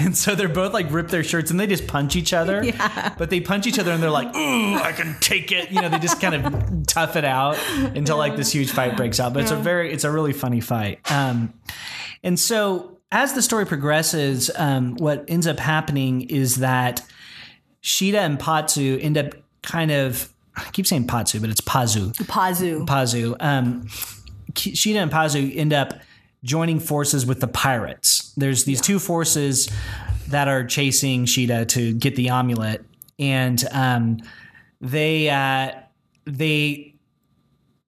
and 0.00 0.14
so 0.14 0.34
they're 0.34 0.48
both 0.50 0.74
like 0.74 0.92
rip 0.92 1.08
their 1.08 1.24
shirts 1.24 1.50
and 1.50 1.58
they 1.58 1.66
just 1.66 1.86
punch 1.86 2.14
each 2.14 2.34
other. 2.34 2.62
Yeah. 2.62 3.14
But 3.16 3.30
they 3.30 3.40
punch 3.40 3.66
each 3.66 3.78
other 3.78 3.90
and 3.92 4.02
they're 4.02 4.10
like, 4.10 4.36
ooh, 4.36 4.74
I 4.76 4.92
can 4.92 5.16
take 5.20 5.50
it. 5.50 5.70
You 5.70 5.80
know, 5.80 5.88
they 5.88 5.98
just 5.98 6.20
kind 6.20 6.34
of 6.34 6.86
tough 6.86 7.16
it 7.16 7.24
out 7.24 7.56
until 7.78 8.18
like 8.18 8.36
this 8.36 8.52
huge 8.52 8.70
fight 8.70 8.98
breaks 8.98 9.18
out. 9.18 9.32
But 9.32 9.44
it's 9.44 9.50
a 9.50 9.56
very, 9.56 9.90
it's 9.92 10.04
a 10.04 10.10
really 10.10 10.34
funny 10.34 10.60
fight. 10.60 11.10
Um, 11.10 11.54
and 12.22 12.38
so 12.38 12.98
as 13.10 13.32
the 13.32 13.40
story 13.40 13.64
progresses, 13.64 14.50
um, 14.56 14.96
what 14.96 15.24
ends 15.26 15.46
up 15.46 15.58
happening 15.58 16.20
is 16.28 16.56
that 16.56 17.02
Sheeta 17.80 18.20
and 18.20 18.38
Patsu 18.38 18.98
end 19.00 19.16
up 19.18 19.34
kind 19.62 19.90
of, 19.90 20.32
I 20.56 20.64
keep 20.72 20.86
saying 20.86 21.06
Patsu, 21.06 21.40
but 21.40 21.50
it's 21.50 21.60
Pazu. 21.60 22.12
Pazu. 22.26 22.86
Pazu. 22.86 23.36
Um, 23.40 23.88
Sheeta 24.56 24.98
and 24.98 25.10
Pazu 25.10 25.56
end 25.56 25.72
up 25.72 25.94
joining 26.42 26.80
forces 26.80 27.26
with 27.26 27.40
the 27.40 27.46
pirates. 27.46 28.32
There's 28.36 28.64
these 28.64 28.80
two 28.80 28.98
forces 28.98 29.70
that 30.28 30.48
are 30.48 30.64
chasing 30.64 31.24
Sheeta 31.26 31.64
to 31.66 31.92
get 31.94 32.16
the 32.16 32.28
amulet, 32.30 32.84
and 33.18 33.62
um, 33.72 34.18
they 34.80 35.28
uh, 35.28 35.72
they 36.24 36.94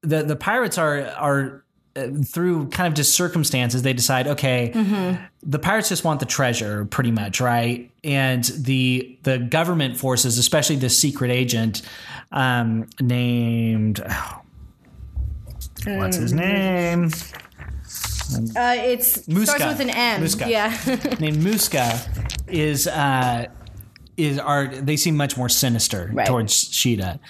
the 0.02 0.22
the 0.22 0.36
pirates 0.36 0.78
are 0.78 1.06
are 1.06 1.61
uh, 1.96 2.08
through 2.24 2.68
kind 2.68 2.86
of 2.88 2.94
just 2.94 3.14
circumstances 3.14 3.82
they 3.82 3.92
decide 3.92 4.26
okay 4.26 4.70
the 5.42 5.58
pirates 5.58 5.88
just 5.88 6.04
want 6.04 6.20
the 6.20 6.26
treasure 6.26 6.84
pretty 6.86 7.10
much 7.10 7.40
right 7.40 7.90
and 8.04 8.44
the 8.44 9.18
the 9.24 9.38
government 9.38 9.96
forces 9.96 10.38
especially 10.38 10.76
the 10.76 10.88
secret 10.90 11.30
agent 11.30 11.82
um, 12.32 12.88
named 13.00 14.00
oh, 14.08 14.40
what's 15.86 16.16
his 16.16 16.32
name 16.32 17.10
Uh, 18.56 18.74
it's 18.78 19.18
Muska. 19.28 19.44
starts 19.44 19.64
with 19.66 19.80
an 19.80 19.90
M. 19.90 20.22
Muska. 20.22 20.48
Yeah. 20.48 20.70
named 21.20 21.38
Muska 21.42 22.00
is 22.48 22.86
uh 22.86 23.46
is 24.16 24.38
are 24.38 24.68
they 24.68 24.96
seem 24.96 25.16
much 25.16 25.36
more 25.36 25.48
sinister 25.50 26.08
Right. 26.12 26.26
towards 26.26 26.54
Sheeta. 26.72 27.20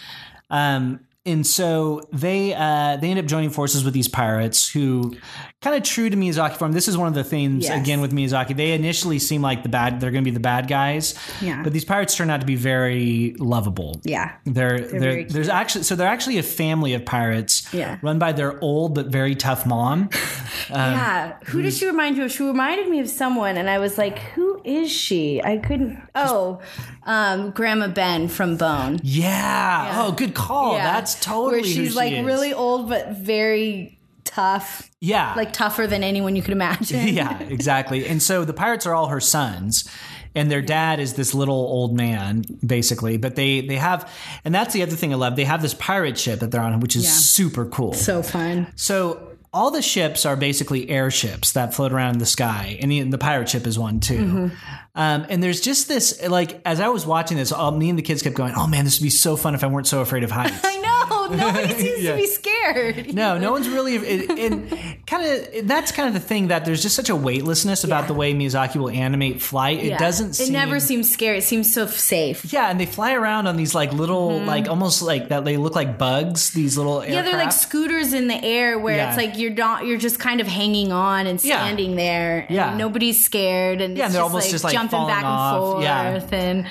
Um 0.50 1.00
and 1.24 1.46
so 1.46 2.02
they 2.12 2.52
uh, 2.54 2.96
they 2.96 3.10
end 3.10 3.18
up 3.20 3.26
joining 3.26 3.50
forces 3.50 3.84
with 3.84 3.94
these 3.94 4.08
pirates 4.08 4.68
who 4.68 5.14
kind 5.60 5.76
of 5.76 5.84
true 5.84 6.10
to 6.10 6.16
Miyazaki 6.16 6.56
form. 6.56 6.72
This 6.72 6.88
is 6.88 6.96
one 6.98 7.06
of 7.06 7.14
the 7.14 7.22
themes 7.22 7.64
Yes. 7.68 7.80
again 7.80 8.00
with 8.00 8.12
Miyazaki. 8.12 8.56
They 8.56 8.72
initially 8.72 9.20
seem 9.20 9.40
like 9.42 9.62
the 9.62 9.68
bad 9.68 10.00
they're 10.00 10.10
going 10.10 10.24
to 10.24 10.28
be 10.30 10.34
the 10.34 10.40
bad 10.40 10.66
guys. 10.66 11.14
Yeah. 11.40 11.62
But 11.62 11.72
these 11.72 11.84
pirates 11.84 12.16
turn 12.16 12.28
out 12.30 12.40
to 12.40 12.46
be 12.46 12.56
very 12.56 13.36
lovable. 13.38 14.00
yeah. 14.04 14.32
They're, 14.44 14.80
they're, 14.80 15.00
very 15.00 15.24
there's 15.24 15.48
actually 15.48 15.84
so 15.84 15.94
they're 15.94 16.08
actually 16.08 16.38
a 16.38 16.42
family 16.42 16.94
of 16.94 17.04
pirates 17.04 17.72
Yeah. 17.72 17.98
run 18.02 18.18
by 18.18 18.32
their 18.32 18.58
old 18.60 18.94
but 18.96 19.06
very 19.06 19.36
tough 19.36 19.64
mom. 19.64 20.10
yeah. 20.70 21.36
Who 21.46 21.62
did 21.62 21.72
she 21.74 21.86
remind 21.86 22.16
you 22.16 22.24
of? 22.24 22.32
She 22.32 22.42
reminded 22.42 22.88
me 22.88 22.98
of 23.00 23.08
someone, 23.08 23.56
and 23.56 23.70
I 23.70 23.78
was 23.78 23.96
like, 23.98 24.18
who 24.18 24.51
is 24.64 24.90
she? 24.90 25.42
I 25.42 25.58
couldn't. 25.58 26.00
Oh, 26.14 26.60
um, 27.04 27.50
Grandma 27.50 27.88
Ben 27.88 28.28
from 28.28 28.56
Bone. 28.56 29.00
Yeah. 29.02 30.02
Oh, 30.04 30.12
good 30.12 30.34
call. 30.34 30.74
Yeah. 30.74 30.84
That's 30.92 31.14
totally 31.24 31.62
Where 31.62 31.64
she's 31.64 31.76
who 31.76 31.86
she 31.88 31.94
like 31.94 32.12
is. 32.12 32.24
really 32.24 32.52
old, 32.52 32.88
but 32.88 33.16
very 33.16 33.98
tough. 34.24 34.90
yeah, 35.00 35.34
Like 35.36 35.52
tougher 35.52 35.86
than 35.86 36.02
anyone 36.02 36.36
you 36.36 36.42
could 36.42 36.52
imagine. 36.52 37.08
yeah, 37.14 37.38
exactly. 37.42 38.06
And 38.06 38.22
so 38.22 38.44
the 38.44 38.54
pirates 38.54 38.86
are 38.86 38.94
all 38.94 39.08
her 39.08 39.20
sons, 39.20 39.88
and 40.34 40.50
their 40.50 40.62
dad 40.62 41.00
is 41.00 41.14
this 41.14 41.34
little 41.34 41.54
old 41.56 41.94
man, 41.94 42.44
basically. 42.64 43.16
But 43.18 43.36
they 43.36 43.60
they 43.60 43.76
have, 43.76 44.10
and 44.44 44.54
that's 44.54 44.72
the 44.72 44.82
other 44.82 44.96
thing 44.96 45.12
I 45.12 45.16
love. 45.16 45.36
They 45.36 45.44
have 45.44 45.60
this 45.60 45.74
pirate 45.74 46.16
ship 46.18 46.40
that 46.40 46.50
they're 46.50 46.62
on, 46.62 46.80
which 46.80 46.96
is 46.96 47.04
Yeah. 47.04 47.10
super 47.10 47.66
cool. 47.66 47.92
So 47.92 48.22
fun. 48.22 48.68
So 48.76 49.28
all 49.52 49.70
the 49.70 49.82
ships 49.82 50.24
are 50.24 50.36
basically 50.36 50.88
airships 50.88 51.52
that 51.52 51.74
float 51.74 51.92
around 51.92 52.14
in 52.14 52.18
the 52.18 52.26
sky, 52.26 52.78
and 52.80 52.90
the, 52.90 53.02
the 53.02 53.18
pirate 53.18 53.48
ship 53.48 53.66
is 53.66 53.78
one 53.78 54.00
too. 54.00 54.18
Mm-hmm. 54.18 54.56
Um, 54.94 55.26
and 55.28 55.42
there's 55.42 55.60
just 55.60 55.88
this, 55.88 56.26
like, 56.26 56.60
as 56.64 56.80
I 56.80 56.88
was 56.88 57.06
watching 57.06 57.36
this, 57.36 57.52
all, 57.52 57.70
me 57.70 57.90
and 57.90 57.98
the 57.98 58.02
kids 58.02 58.22
kept 58.22 58.36
going, 58.36 58.54
"Oh 58.56 58.66
man, 58.66 58.84
this 58.84 58.98
would 58.98 59.04
be 59.04 59.10
so 59.10 59.36
fun 59.36 59.54
if 59.54 59.62
I 59.62 59.66
weren't 59.66 59.86
so 59.86 60.00
afraid 60.00 60.24
of 60.24 60.30
heights." 60.30 60.60
I 60.64 60.76
know. 60.76 61.01
Nobody 61.36 61.74
seems 61.74 62.00
Yeah. 62.02 62.10
to 62.12 62.16
be 62.16 62.26
scared. 62.26 63.14
No, 63.14 63.38
no 63.38 63.52
one's 63.52 63.68
really, 63.68 63.96
and 63.96 64.70
kind 65.06 65.26
of 65.26 65.66
that's 65.68 65.92
kind 65.92 66.08
of 66.08 66.14
the 66.14 66.20
thing 66.20 66.48
that 66.48 66.64
there's 66.64 66.82
just 66.82 66.94
such 66.96 67.08
a 67.08 67.16
weightlessness 67.16 67.84
about 67.84 68.02
Yeah. 68.02 68.08
the 68.08 68.14
way 68.14 68.34
Miyazaki 68.34 68.76
will 68.76 68.90
animate 68.90 69.40
flight. 69.42 69.78
It 69.80 69.86
Yeah. 69.86 69.98
doesn't. 69.98 70.30
It 70.30 70.34
seem, 70.34 70.52
never 70.52 70.80
seems 70.80 71.10
scary. 71.10 71.38
It 71.38 71.44
seems 71.44 71.72
so 71.72 71.86
safe. 71.86 72.52
Yeah, 72.52 72.70
and 72.70 72.78
they 72.80 72.86
fly 72.86 73.12
around 73.14 73.46
on 73.46 73.56
these 73.56 73.74
like 73.74 73.92
little, 73.92 74.30
Mm-hmm. 74.32 74.46
like 74.46 74.68
almost 74.68 75.02
like 75.02 75.28
that. 75.28 75.44
They 75.44 75.56
look 75.56 75.74
like 75.74 75.98
bugs. 75.98 76.50
These 76.50 76.76
little 76.76 77.04
Yeah, 77.04 77.22
they're 77.22 77.36
like 77.36 77.52
scooters 77.52 78.12
in 78.12 78.28
the 78.28 78.42
air 78.42 78.78
where 78.78 78.96
Yeah. 78.96 79.08
it's 79.08 79.16
like 79.16 79.38
you're 79.38 79.50
not 79.52 79.86
you're 79.86 79.98
just 79.98 80.18
kind 80.18 80.40
of 80.40 80.46
hanging 80.46 80.92
on 80.92 81.26
and 81.26 81.42
Yeah. 81.42 81.58
standing 81.62 81.96
there 81.96 82.46
and 82.48 82.54
Yeah. 82.56 82.76
nobody's 82.76 83.24
scared 83.24 83.80
and 83.80 83.96
Yeah, 83.96 84.04
it's 84.06 84.06
and 84.06 84.14
they're 84.14 84.20
just, 84.22 84.30
almost 84.30 84.44
like 84.46 84.50
just, 84.52 84.64
like, 84.64 84.72
jumping 84.74 85.06
back 85.06 85.24
off. 85.24 85.74
and 85.76 85.82
Yeah. 85.82 86.10
forth 86.18 86.32
and 86.32 86.66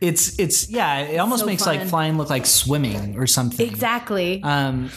It's 0.00 0.38
it's 0.38 0.68
yeah. 0.70 0.98
It 1.00 1.16
almost 1.18 1.40
So 1.40 1.46
makes 1.46 1.64
fun. 1.64 1.78
like 1.78 1.88
flying 1.88 2.18
look 2.18 2.30
like 2.30 2.46
swimming 2.46 3.16
or 3.18 3.26
something. 3.26 3.66
exactly. 3.66 4.42
Um, 4.42 4.90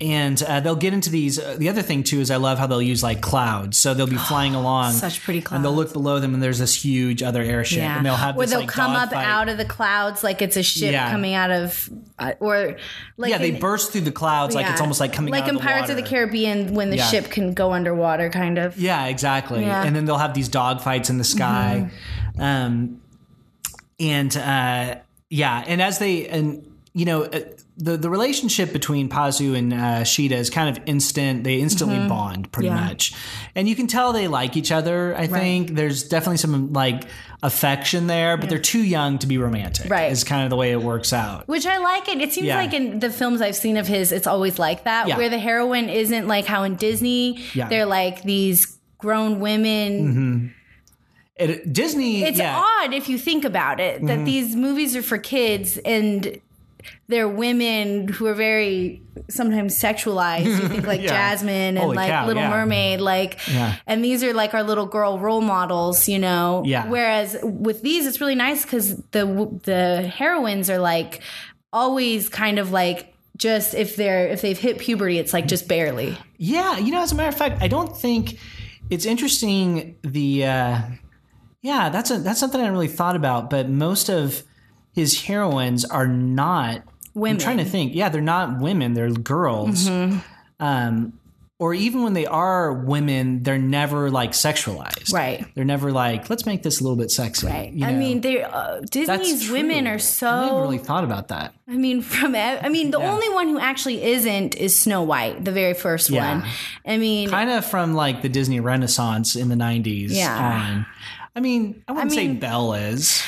and 0.00 0.42
uh, 0.42 0.58
they'll 0.58 0.74
get 0.74 0.92
into 0.92 1.10
these. 1.10 1.38
Uh, 1.38 1.54
the 1.56 1.68
other 1.68 1.82
thing 1.82 2.02
too 2.02 2.18
is 2.18 2.28
I 2.32 2.36
love 2.36 2.58
how 2.58 2.66
they'll 2.66 2.82
use 2.82 3.04
like 3.04 3.20
clouds. 3.20 3.78
So 3.78 3.94
they'll 3.94 4.08
be 4.08 4.16
flying 4.28 4.52
along, 4.54 4.94
Such 4.94 5.22
pretty 5.22 5.40
clouds, 5.42 5.56
and 5.58 5.64
they'll 5.64 5.74
look 5.76 5.92
below 5.92 6.18
them, 6.18 6.34
and 6.34 6.42
there's 6.42 6.58
this 6.58 6.84
huge 6.84 7.22
other 7.22 7.40
airship, 7.40 7.78
yeah. 7.78 7.98
and 7.98 8.04
they'll 8.04 8.16
have 8.16 8.36
or 8.36 8.44
they'll 8.46 8.60
like 8.60 8.68
come 8.68 8.90
up 8.96 9.10
dogfight. 9.10 9.26
out 9.26 9.48
of 9.48 9.58
the 9.58 9.64
clouds 9.64 10.24
like 10.24 10.42
it's 10.42 10.56
a 10.56 10.62
ship 10.64 10.90
Yeah. 10.90 11.10
coming 11.12 11.34
out 11.34 11.52
of 11.52 11.88
uh, 12.18 12.32
or 12.40 12.78
like 13.16 13.30
yeah, 13.30 13.38
they 13.38 13.50
in- 13.54 13.60
burst 13.60 13.92
through 13.92 14.00
the 14.00 14.10
clouds 14.12 14.56
like 14.56 14.68
it's 14.68 14.80
almost 14.80 14.98
like 14.98 15.12
coming 15.12 15.30
like 15.30 15.44
out 15.44 15.50
in 15.50 15.56
of 15.56 15.62
the 15.62 15.68
Pirates 15.68 15.90
of 15.90 15.96
the. 15.96 16.02
Caribbean 16.02 16.74
when 16.74 16.90
the 16.90 16.96
Yeah. 16.96 17.06
ship 17.06 17.30
can 17.30 17.54
go 17.54 17.72
underwater 17.72 18.28
kind 18.28 18.58
of. 18.58 18.76
Yeah, 18.78 19.06
exactly. 19.06 19.60
Yeah. 19.62 19.84
And 19.84 19.94
then 19.94 20.04
they'll 20.04 20.18
have 20.18 20.34
these 20.34 20.48
dog 20.48 20.80
fights 20.80 21.10
in 21.10 21.18
the 21.18 21.24
sky. 21.24 21.90
Mm-hmm. 22.34 22.42
Um, 22.42 22.98
and 24.02 24.36
uh, 24.36 24.96
yeah, 25.30 25.64
and 25.66 25.80
as 25.80 25.98
they 25.98 26.28
and 26.28 26.68
you 26.92 27.04
know 27.06 27.22
uh, 27.24 27.40
the 27.78 27.96
the 27.96 28.10
relationship 28.10 28.72
between 28.72 29.08
Pazu 29.08 29.56
and 29.56 29.72
uh, 29.72 30.04
Sheeta 30.04 30.36
is 30.36 30.50
kind 30.50 30.76
of 30.76 30.82
instant. 30.86 31.44
They 31.44 31.60
instantly 31.60 31.96
bond 32.08 32.52
pretty 32.52 32.68
Mm-hmm. 32.68 32.78
Yeah. 32.78 32.86
much, 32.88 33.14
and 33.54 33.68
you 33.68 33.74
can 33.74 33.86
tell 33.86 34.12
they 34.12 34.28
like 34.28 34.56
each 34.56 34.70
other. 34.72 35.14
I 35.16 35.26
think 35.26 35.70
there's 35.70 36.02
definitely 36.08 36.36
some 36.38 36.72
like 36.74 37.04
affection 37.42 38.06
there, 38.06 38.36
but 38.36 38.48
they're 38.48 38.58
too 38.58 38.82
young 38.84 39.18
to 39.18 39.26
be 39.26 39.36
romantic. 39.38 39.90
Right. 39.90 40.12
is 40.12 40.22
kind 40.22 40.44
of 40.44 40.50
the 40.50 40.56
way 40.56 40.70
it 40.72 40.80
works 40.82 41.12
out. 41.12 41.48
Which 41.48 41.66
I 41.66 41.78
like 41.78 42.08
it. 42.08 42.20
It 42.20 42.32
seems 42.32 42.46
Yeah. 42.46 42.56
like 42.56 42.72
in 42.72 43.00
the 43.00 43.10
films 43.10 43.40
I've 43.40 43.56
seen 43.56 43.76
of 43.78 43.88
his, 43.88 44.12
it's 44.12 44.26
always 44.28 44.58
like 44.60 44.84
that, 44.84 45.08
Yeah. 45.08 45.16
where 45.16 45.28
the 45.28 45.38
heroine 45.40 45.88
isn't 45.88 46.28
like 46.28 46.44
how 46.44 46.62
in 46.62 46.76
Disney, 46.76 47.42
Yeah. 47.54 47.68
they're 47.68 47.86
like 47.86 48.22
these 48.22 48.78
grown 48.98 49.40
women. 49.40 50.54
It, 51.36 51.72
Disney, 51.72 52.22
It's 52.24 52.38
yeah. 52.38 52.62
odd 52.62 52.92
if 52.92 53.08
you 53.08 53.18
think 53.18 53.44
about 53.44 53.80
it 53.80 54.04
that 54.06 54.24
these 54.24 54.54
movies 54.54 54.94
are 54.96 55.02
for 55.02 55.18
kids 55.18 55.78
and 55.78 56.40
they're 57.06 57.28
women 57.28 58.08
who 58.08 58.26
are 58.26 58.34
very 58.34 59.00
sometimes 59.30 59.78
sexualized. 59.78 60.44
You 60.44 60.68
think 60.68 60.86
like 60.92 61.00
Yeah. 61.00 61.08
Jasmine 61.08 61.76
and 61.76 61.78
Holy 61.78 61.96
like 61.96 62.10
cow, 62.10 62.26
Little 62.26 62.42
yeah. 62.42 62.50
Mermaid, 62.50 63.00
like, 63.00 63.38
Yeah. 63.50 63.76
and 63.86 64.04
these 64.04 64.22
are 64.24 64.34
like 64.34 64.52
our 64.52 64.62
little 64.62 64.86
girl 64.86 65.18
role 65.18 65.40
models, 65.40 66.08
you 66.08 66.18
know. 66.18 66.62
Yeah. 66.66 66.86
Whereas 66.88 67.36
with 67.42 67.82
these, 67.82 68.06
it's 68.06 68.20
really 68.20 68.34
nice 68.34 68.64
because 68.64 68.96
the 69.12 69.24
the 69.64 70.02
heroines 70.14 70.68
are 70.68 70.78
like 70.78 71.22
always 71.72 72.28
kind 72.28 72.58
of 72.58 72.72
like 72.72 73.14
just 73.36 73.74
if 73.74 73.96
they're 73.96 74.28
if 74.28 74.42
they've 74.42 74.58
hit 74.58 74.78
puberty, 74.78 75.18
it's 75.18 75.32
like 75.32 75.46
just 75.46 75.66
barely. 75.68 76.16
Yeah, 76.36 76.78
you 76.78 76.92
know, 76.92 77.00
as 77.02 77.12
a 77.12 77.14
matter 77.14 77.28
of 77.30 77.36
fact, 77.36 77.62
I 77.62 77.68
don't 77.68 77.96
think 77.96 78.38
it's 78.90 79.06
interesting. 79.06 79.96
The 80.02 80.44
uh, 80.46 80.78
yeah, 81.62 81.88
that's 81.88 82.10
a 82.10 82.18
that's 82.18 82.40
something 82.40 82.60
I 82.60 82.68
really 82.68 82.88
thought 82.88 83.16
about. 83.16 83.48
But 83.48 83.68
most 83.68 84.08
of 84.10 84.42
his 84.92 85.22
heroines 85.22 85.84
are 85.84 86.06
not 86.06 86.82
Women. 87.14 87.36
I'm 87.36 87.38
trying 87.42 87.58
to 87.58 87.64
think. 87.66 87.94
Yeah, 87.94 88.08
they're 88.08 88.20
not 88.22 88.58
women; 88.58 88.94
they're 88.94 89.10
girls. 89.10 89.86
Mm-hmm. 89.88 90.18
Um, 90.60 91.18
or 91.58 91.74
even 91.74 92.02
when 92.02 92.12
they 92.12 92.26
are 92.26 92.72
women, 92.72 93.44
they're 93.44 93.56
never 93.58 94.10
like 94.10 94.32
sexualized. 94.32 95.12
Right. 95.12 95.46
They're 95.54 95.64
never 95.64 95.92
like, 95.92 96.28
let's 96.28 96.44
make 96.44 96.64
this 96.64 96.80
a 96.80 96.82
little 96.82 96.96
bit 96.96 97.10
sexy. 97.12 97.46
Right. 97.46 97.72
you 97.72 97.86
I 97.86 97.92
mean, 97.92 98.20
they 98.20 98.42
uh, 98.42 98.80
Disney's 98.90 99.48
women 99.48 99.86
are 99.86 100.00
so. 100.00 100.26
I 100.28 100.46
never 100.46 100.60
really 100.62 100.78
thought 100.78 101.04
about 101.04 101.28
that. 101.28 101.54
I 101.68 101.76
mean, 101.76 102.02
from 102.02 102.34
I 102.34 102.68
mean, 102.68 102.90
the 102.90 102.98
Yeah. 102.98 103.12
only 103.12 103.28
one 103.28 103.46
who 103.48 103.60
actually 103.60 104.02
isn't 104.02 104.56
is 104.56 104.76
Snow 104.76 105.02
White, 105.04 105.44
the 105.44 105.52
very 105.52 105.74
first 105.74 106.10
Yeah. 106.10 106.40
one. 106.40 106.48
I 106.84 106.96
mean, 106.96 107.28
Kind 107.28 107.50
of 107.50 107.64
from 107.64 107.94
like 107.94 108.22
the 108.22 108.28
Disney 108.28 108.58
Renaissance 108.58 109.36
in 109.36 109.48
the 109.48 109.54
'90s 109.56 110.10
Yeah. 110.10 110.36
on. 110.36 110.86
I 111.34 111.40
mean, 111.40 111.82
I 111.88 111.92
wouldn't 111.92 112.12
say 112.12 112.28
mean- 112.28 112.40
Belle 112.40 112.74
is, 112.74 113.22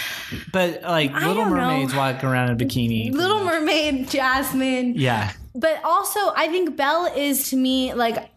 but 0.53 0.83
like 0.83 1.11
I 1.12 1.27
Little 1.27 1.45
don't 1.45 1.51
know. 1.57 1.57
Mermaids 1.69 1.95
walking 1.95 2.29
around 2.29 2.51
in 2.51 2.61
a 2.61 2.64
bikini. 2.64 3.12
Little 3.12 3.45
Mermaid, 3.45 4.09
Jasmine. 4.11 4.95
Yeah, 4.97 5.33
But 5.55 5.81
also, 5.85 6.21
I 6.37 6.49
think 6.49 6.77
Belle 6.77 7.07
is 7.17 7.49
to 7.51 7.57
me 7.57 7.95
like 7.95 8.31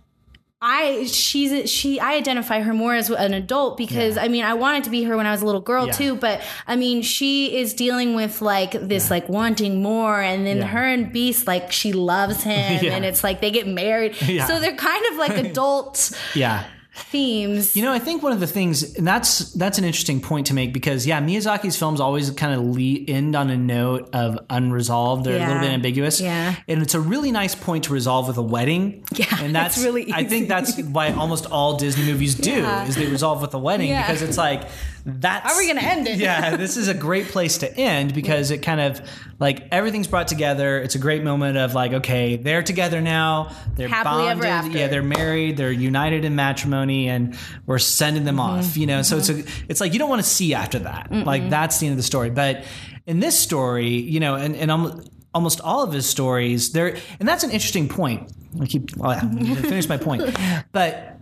I 0.60 1.06
she's 1.06 1.70
she 1.70 2.00
I 2.00 2.16
identify 2.16 2.62
her 2.62 2.74
more 2.74 2.96
as 2.96 3.12
an 3.12 3.34
adult 3.36 3.78
because 3.78 4.16
Yeah. 4.16 4.24
I 4.24 4.28
mean 4.28 4.44
I 4.44 4.56
wanted 4.56 4.86
to 4.86 4.90
be 4.90 5.04
her 5.04 5.16
when 5.16 5.28
I 5.28 5.32
was 5.32 5.44
a 5.44 5.46
little 5.46 5.62
girl 5.62 5.86
Yeah. 5.86 5.92
too 5.92 6.16
but 6.16 6.42
I 6.66 6.76
mean 6.76 7.04
she 7.04 7.56
is 7.60 7.76
dealing 7.76 8.16
with 8.16 8.42
like 8.42 8.72
this 8.72 9.12
like 9.12 9.30
wanting 9.30 9.84
more 9.84 10.20
and 10.20 10.48
then 10.48 10.58
Yeah. 10.58 10.64
her 10.66 10.84
and 10.84 11.14
Beast 11.14 11.46
like 11.46 11.72
she 11.72 11.94
loves 11.94 12.42
him 12.42 12.80
Yeah. 12.84 12.94
and 12.96 13.06
it's 13.06 13.24
like 13.24 13.40
they 13.40 13.52
get 13.52 13.68
married 13.68 14.20
Yeah. 14.26 14.48
so 14.48 14.60
they're 14.60 14.76
kind 14.76 15.06
of 15.12 15.18
like 15.18 15.38
adult 15.46 16.12
yeah. 16.34 16.64
Themes 16.98 17.76
You 17.76 17.84
know, 17.84 17.92
I 17.94 18.00
think 18.00 18.24
one 18.24 18.32
of 18.32 18.40
the 18.40 18.48
things, 18.48 18.96
and 18.96 19.08
that's 19.08 19.52
that's 19.54 19.78
an 19.78 19.84
interesting 19.84 20.20
point 20.22 20.48
to 20.48 20.54
make 20.54 20.74
because 20.74 21.06
yeah, 21.08 21.22
Miyazaki's 21.22 21.78
films 21.78 22.00
always 22.00 22.30
kind 22.32 22.54
of 22.54 22.66
le- 22.76 23.06
end 23.08 23.36
on 23.36 23.50
a 23.50 23.58
note 23.58 24.10
of 24.14 24.40
unresolved. 24.50 25.24
They're 25.24 25.38
a 25.38 25.48
little 25.48 25.60
bit 25.62 25.72
ambiguous. 25.72 26.20
Yeah. 26.20 26.56
and 26.68 26.82
it's 26.82 26.94
a 26.96 27.00
really 27.00 27.32
nice 27.32 27.56
point 27.56 27.86
to 27.86 27.94
resolve 27.94 28.28
with 28.28 28.38
a 28.38 28.42
wedding. 28.42 29.04
Yeah, 29.14 29.26
and 29.42 29.56
that's 29.56 29.78
really 29.84 30.12
I 30.14 30.24
think 30.26 30.48
that's 30.48 30.80
why 30.82 31.12
almost 31.14 31.46
all 31.46 31.78
Disney 31.78 32.06
movies 32.06 32.36
do 32.36 32.52
Yeah. 32.52 32.86
is 32.88 32.96
they 32.96 33.06
resolve 33.08 33.42
with 33.42 33.54
a 33.54 33.60
wedding 33.60 33.90
Yeah. 33.90 34.06
because 34.06 34.22
it's 34.22 34.38
like 34.38 34.64
that's 35.10 35.48
How 35.50 35.56
are 35.56 35.58
we 35.62 35.68
gonna 35.68 35.80
end 35.88 36.06
it? 36.08 36.18
Yeah, 36.20 36.58
this 36.58 36.76
is 36.76 36.90
a 36.90 36.94
great 36.94 37.28
place 37.30 37.60
to 37.60 37.74
end 37.78 38.14
because 38.14 38.52
it 38.52 38.58
kind 38.58 38.82
of 38.82 39.02
like 39.40 39.68
everything's 39.72 40.08
brought 40.08 40.28
together. 40.28 40.80
It's 40.80 40.96
a 40.96 41.00
great 41.00 41.24
moment 41.24 41.58
of 41.58 41.74
like, 41.74 41.94
okay, 41.94 42.36
they're 42.36 42.62
together 42.62 43.00
now. 43.00 43.52
They're 43.76 43.88
Happily 43.88 44.28
ever 44.28 44.42
bonded. 44.44 44.66
after. 44.66 44.78
Yeah, 44.78 44.88
they're 44.88 45.02
married. 45.04 45.56
They're 45.56 45.72
united 45.72 46.26
in 46.26 46.36
matrimony, 46.36 47.08
and 47.08 47.38
we're 47.66 47.80
sending 47.80 48.26
them 48.26 48.36
Mm-hmm. 48.36 48.60
off. 48.60 48.76
You 48.76 48.86
know, 48.88 49.02
so 49.02 49.18
it's 49.18 49.30
a, 49.30 49.44
it's 49.70 49.80
like 49.80 49.94
you 49.94 50.00
don't 50.00 50.10
want 50.10 50.22
to 50.22 50.28
see 50.30 50.54
after 50.54 50.80
that. 50.80 51.10
Like 51.12 51.50
that's 51.50 51.80
the 51.80 51.88
end 51.88 51.94
of 51.94 51.98
the 51.98 52.04
story. 52.04 52.30
But 52.30 52.66
in 53.06 53.20
this 53.22 53.40
story, 53.40 53.88
you 53.90 54.20
know, 54.20 54.36
and 54.36 54.56
and 54.58 54.70
almost, 54.70 55.10
almost 55.34 55.62
all 55.62 55.84
of 55.84 55.94
his 55.94 56.06
stories, 56.08 56.72
there, 56.74 56.98
and 57.20 57.28
that's 57.30 57.44
an 57.46 57.52
interesting 57.52 57.88
point. 57.88 58.32
I 58.62 58.66
keep 58.66 58.90
oh, 59.02 59.12
yeah, 59.12 59.56
finish 59.56 59.88
my 59.88 59.98
point, 59.98 60.24
but 60.72 61.17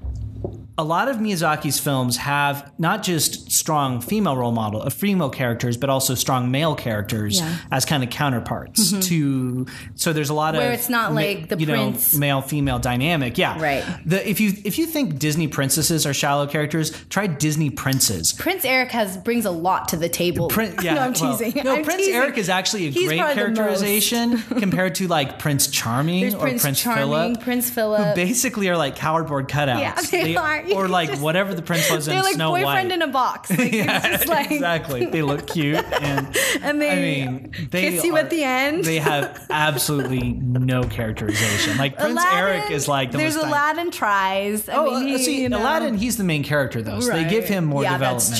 a 0.78 0.84
lot 0.84 1.08
of 1.08 1.18
Miyazaki's 1.18 1.80
films 1.80 2.18
have 2.18 2.70
not 2.78 3.02
just 3.02 3.50
strong 3.52 4.02
female 4.02 4.36
role 4.36 4.52
model, 4.52 4.82
uh, 4.82 4.90
female 4.90 5.30
characters, 5.30 5.78
but 5.78 5.90
also 5.90 6.16
strong 6.16 6.52
male 6.52 6.76
characters 6.76 7.40
Yeah. 7.40 7.56
as 7.72 7.86
kind 7.86 8.04
of 8.04 8.10
counterparts 8.10 8.92
to. 9.08 9.66
So 9.96 10.12
there's 10.12 10.30
a 10.30 10.34
lot 10.34 10.54
of 10.56 10.60
Where 10.62 10.74
it's 10.74 10.90
not 10.90 11.14
like 11.14 11.48
the 11.48 11.58
you 11.58 11.66
prince- 11.66 12.14
know 12.14 12.20
male 12.20 12.42
female 12.42 12.80
dynamic. 12.80 13.38
Yeah, 13.38 13.58
Right. 13.62 13.86
The 14.06 14.28
if 14.30 14.42
you 14.42 14.52
if 14.66 14.78
you 14.78 14.86
think 14.86 15.18
Disney 15.18 15.48
princesses 15.48 16.06
are 16.06 16.14
shallow 16.14 16.46
characters, 16.46 16.92
try 17.10 17.28
Disney 17.28 17.70
princes. 17.70 18.34
Prince 18.34 18.66
Eric 18.66 18.92
has 18.92 19.16
brings 19.16 19.46
a 19.46 19.52
lot 19.52 19.88
to 19.90 19.98
the 19.98 20.10
table 20.10 20.50
Prin- 20.50 20.76
yeah, 20.82 20.96
no 20.96 21.02
I'm 21.02 21.14
well, 21.14 21.38
teasing 21.38 21.64
no, 21.64 21.74
I'm 21.74 21.84
Prince 21.86 22.00
teasing. 22.02 22.16
Eric 22.16 22.38
is 22.38 22.50
actually 22.50 22.88
a 22.88 22.90
He's 22.90 23.08
great 23.08 23.20
probably 23.20 23.36
the 23.44 23.50
most. 23.50 23.56
characterization 23.58 24.38
compared 24.60 24.96
to 24.96 25.08
like 25.08 25.40
Prince 25.40 25.68
Charming 25.68 26.20
There's 26.22 26.34
or 26.36 26.40
Prince, 26.42 26.62
Prince, 26.64 26.82
Philip. 26.84 27.40
Prince 27.42 27.70
Who 27.70 28.16
basically 28.16 28.68
are 28.68 28.76
like 28.78 28.98
cardboard 28.98 29.48
cutouts. 29.48 29.80
Yeah, 29.80 30.02
they 30.12 30.36
are. 30.36 30.65
Or 30.76 30.88
like 30.88 31.10
just- 31.10 31.22
whatever 31.22 31.54
the 31.54 31.62
prince 31.62 31.90
was 31.92 32.06
they're 32.06 32.18
in 32.18 32.24
like 32.24 32.36
Snow 32.36 32.52
boyfriend 32.52 32.90
White. 32.90 32.92
in 32.92 33.02
a 33.02 33.08
box 33.08 33.50
like, 33.58 33.72
yeah, 33.74 34.10
just 34.18 34.28
like 34.28 34.52
exactly. 34.52 35.06
They 35.06 35.22
look 35.22 35.48
cute 35.54 35.76
and 36.02 36.36
and 36.62 36.82
they 36.82 37.24
I 37.24 37.28
mean, 37.30 37.52
they 37.72 37.92
kiss 37.92 38.04
you 38.04 38.16
are- 38.16 38.20
at 38.20 38.30
the 38.30 38.44
end. 38.44 38.84
They 38.84 39.00
have 39.00 39.46
absolutely 39.50 40.34
no 40.34 40.84
characterization. 40.84 41.78
Like 41.78 41.98
Prince 41.98 42.14
Aladdin, 42.14 42.40
Eric 42.62 42.72
is 42.72 42.88
like 42.88 43.12
the 43.12 43.18
there's 43.18 43.36
Aladdin 43.36 43.92
tries. 43.92 44.68
I 44.70 44.76
Oh, 44.76 45.00
mean, 45.00 45.08
he, 45.08 45.18
see, 45.18 45.42
you 45.42 45.50
know. 45.50 45.60
Aladdin, 45.62 45.96
he's 45.98 46.18
the 46.18 46.24
main 46.24 46.44
character 46.44 46.82
though, 46.82 47.00
so 47.00 47.12
they 47.12 47.26
give 47.30 47.46
him 47.46 47.66
more 47.66 47.84
Yeah, 47.84 47.94
development. 47.94 48.40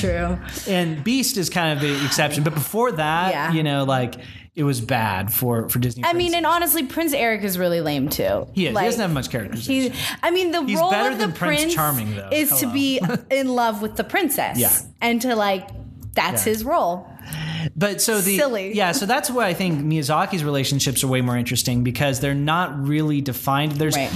true. 0.64 0.72
And 0.72 1.02
Beast 1.04 1.36
is 1.36 1.50
kind 1.50 1.72
of 1.72 1.80
the 1.80 2.04
exception, 2.04 2.42
but 2.44 2.54
before 2.54 2.92
that, 2.92 3.30
Yeah. 3.32 3.52
you 3.52 3.62
know, 3.62 3.84
like 3.84 4.14
it 4.56 4.64
was 4.64 4.80
bad 4.80 5.32
for 5.32 5.68
for 5.68 5.78
Disney. 5.78 6.02
I 6.04 6.12
mean, 6.14 6.34
and 6.34 6.44
honestly, 6.46 6.84
Prince 6.84 7.12
Eric 7.12 7.42
is 7.44 7.58
really 7.58 7.80
lame 7.80 8.08
too. 8.08 8.48
he 8.54 8.66
is. 8.66 8.74
Like, 8.74 8.82
he 8.84 8.88
doesn't 8.88 9.00
have 9.02 9.12
much 9.12 9.30
characterization. 9.30 9.92
He, 9.92 9.98
I 10.22 10.30
mean, 10.32 10.50
the 10.50 10.62
He's 10.64 10.78
role 10.80 10.92
of 10.92 11.18
the 11.18 11.28
Prince 11.28 11.38
prince 11.62 11.74
Charming, 11.74 12.16
though. 12.16 12.30
is 12.32 12.50
to 12.60 12.72
be 12.72 13.00
in 13.30 13.48
love 13.48 13.82
with 13.82 13.96
the 13.96 14.04
princess. 14.04 14.58
Yeah. 14.58 14.72
and 15.00 15.20
to 15.22 15.36
like 15.36 15.68
that's 16.14 16.46
Yeah. 16.46 16.52
his 16.52 16.64
role. 16.64 17.06
But 17.76 18.00
so 18.00 18.20
the 18.20 18.36
Silly. 18.36 18.74
yeah, 18.74 18.92
so 18.92 19.04
that's 19.04 19.28
why 19.30 19.46
I 19.48 19.52
think 19.54 19.80
Miyazaki's 19.84 20.42
relationships 20.44 21.04
are 21.04 21.08
way 21.08 21.20
more 21.20 21.36
interesting 21.36 21.82
because 21.84 22.20
they're 22.20 22.34
not 22.34 22.86
really 22.86 23.20
defined. 23.20 23.72
There's 23.72 23.96
Right. 23.96 24.10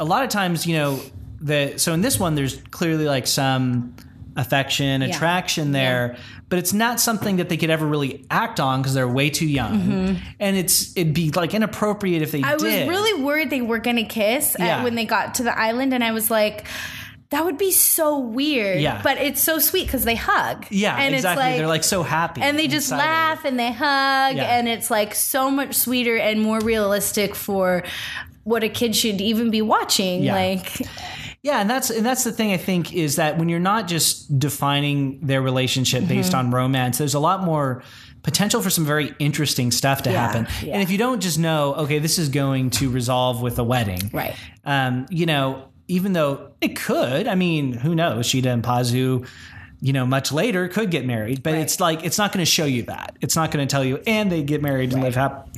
a 0.00 0.04
lot 0.04 0.22
of 0.24 0.30
times, 0.30 0.66
you 0.66 0.76
know, 0.76 1.00
the 1.40 1.74
so 1.76 1.92
in 1.92 2.00
this 2.00 2.18
one 2.18 2.34
there's 2.36 2.56
clearly 2.70 3.04
like 3.04 3.26
some 3.26 3.94
affection, 4.36 5.00
Yeah. 5.02 5.08
attraction 5.08 5.72
there, 5.72 6.16
but 6.48 6.58
it's 6.58 6.72
not 6.72 7.00
something 7.00 7.36
that 7.36 7.48
they 7.48 7.56
could 7.56 7.70
ever 7.70 7.86
really 7.86 8.24
act 8.30 8.58
on 8.60 8.80
because 8.82 8.94
they're 8.94 9.08
way 9.08 9.30
too 9.30 9.46
young, 9.46 10.20
and 10.40 10.56
it's 10.56 10.96
it'd 10.96 11.14
be 11.14 11.30
like 11.30 11.54
inappropriate 11.54 12.22
if 12.22 12.32
they 12.32 12.40
Mm-hmm. 12.40 12.50
I 12.50 12.54
was 12.54 12.62
really 12.64 13.22
worried 13.22 13.50
they 13.50 13.60
were 13.62 13.78
gonna 13.78 14.04
kiss 14.04 14.54
at- 14.56 14.60
Yeah. 14.66 14.84
when 14.84 14.94
they 14.94 15.04
got 15.04 15.34
to 15.36 15.42
the 15.44 15.56
island, 15.58 15.94
and 15.94 16.02
I 16.04 16.12
was 16.12 16.30
like. 16.30 16.64
That 17.30 17.44
would 17.46 17.58
be 17.58 17.72
so 17.72 18.18
weird, 18.18 18.80
Yeah. 18.80 19.00
but 19.02 19.16
it's 19.18 19.40
so 19.40 19.58
sweet 19.58 19.86
because 19.86 20.04
they 20.04 20.14
hug. 20.14 20.66
yeah, 20.70 20.94
and 20.96 21.16
exactly. 21.16 21.42
It's 21.42 21.50
like, 21.50 21.56
they're 21.58 21.66
like 21.66 21.82
so 21.82 22.04
happy, 22.04 22.42
and 22.42 22.56
they 22.56 22.68
just 22.68 22.88
excited. 22.92 23.04
laugh 23.04 23.44
and 23.44 23.58
they 23.58 23.72
hug 23.72 24.36
Yeah. 24.36 24.56
and 24.56 24.68
it's 24.68 24.88
like 24.88 25.16
so 25.16 25.50
much 25.50 25.74
sweeter 25.74 26.16
and 26.16 26.40
more 26.40 26.60
realistic 26.60 27.34
for 27.34 27.82
what 28.44 28.62
a 28.62 28.68
kid 28.68 28.94
should 28.94 29.20
even 29.20 29.50
be 29.50 29.62
watching 29.62 30.22
Yeah. 30.22 30.34
like 30.34 30.80
Yeah, 31.44 31.60
and 31.60 31.68
that's 31.70 31.90
and 31.90 32.04
that's 32.04 32.24
the 32.24 32.32
thing 32.32 32.52
I 32.52 32.56
think 32.56 32.92
is 32.94 33.16
that 33.16 33.38
when 33.38 33.48
you're 33.50 33.60
not 33.60 33.86
just 33.86 34.36
defining 34.38 35.20
their 35.20 35.42
relationship 35.42 36.08
based 36.08 36.30
Mm-hmm. 36.32 36.46
on 36.46 36.50
romance, 36.50 36.98
there's 36.98 37.14
a 37.14 37.20
lot 37.20 37.44
more 37.44 37.82
potential 38.22 38.62
for 38.62 38.70
some 38.70 38.86
very 38.86 39.14
interesting 39.18 39.70
stuff 39.70 40.02
to 40.04 40.10
Yeah, 40.10 40.26
happen. 40.26 40.46
yeah. 40.66 40.72
And 40.72 40.82
if 40.82 40.90
you 40.90 40.96
don't 40.96 41.20
just 41.20 41.38
know, 41.38 41.74
okay, 41.74 41.98
this 41.98 42.18
is 42.18 42.30
going 42.30 42.70
to 42.70 42.88
resolve 42.90 43.42
with 43.42 43.58
a 43.58 43.64
wedding, 43.64 44.10
Right. 44.12 44.34
Um, 44.64 45.04
you 45.10 45.26
know, 45.26 45.68
even 45.86 46.14
though 46.14 46.52
it 46.62 46.76
could, 46.76 47.28
I 47.28 47.34
mean, 47.34 47.74
who 47.74 47.94
knows? 47.94 48.24
Sheeta 48.24 48.50
and 48.50 48.62
Pazu, 48.64 49.28
you 49.84 49.92
know, 49.92 50.06
much 50.06 50.32
later 50.32 50.66
could 50.68 50.90
get 50.90 51.04
married, 51.04 51.42
but 51.42 51.52
it's 51.54 51.78
like 51.78 52.04
it's 52.04 52.16
not 52.16 52.32
going 52.32 52.42
to 52.44 52.50
show 52.50 52.64
you 52.64 52.84
that. 52.84 53.16
It's 53.20 53.36
not 53.36 53.50
going 53.50 53.68
to 53.68 53.70
tell 53.70 53.84
you, 53.84 54.00
and 54.06 54.32
they 54.32 54.42
get 54.42 54.62
married 54.62 54.94
and 54.94 55.02
live 55.02 55.14
happy. 55.14 55.50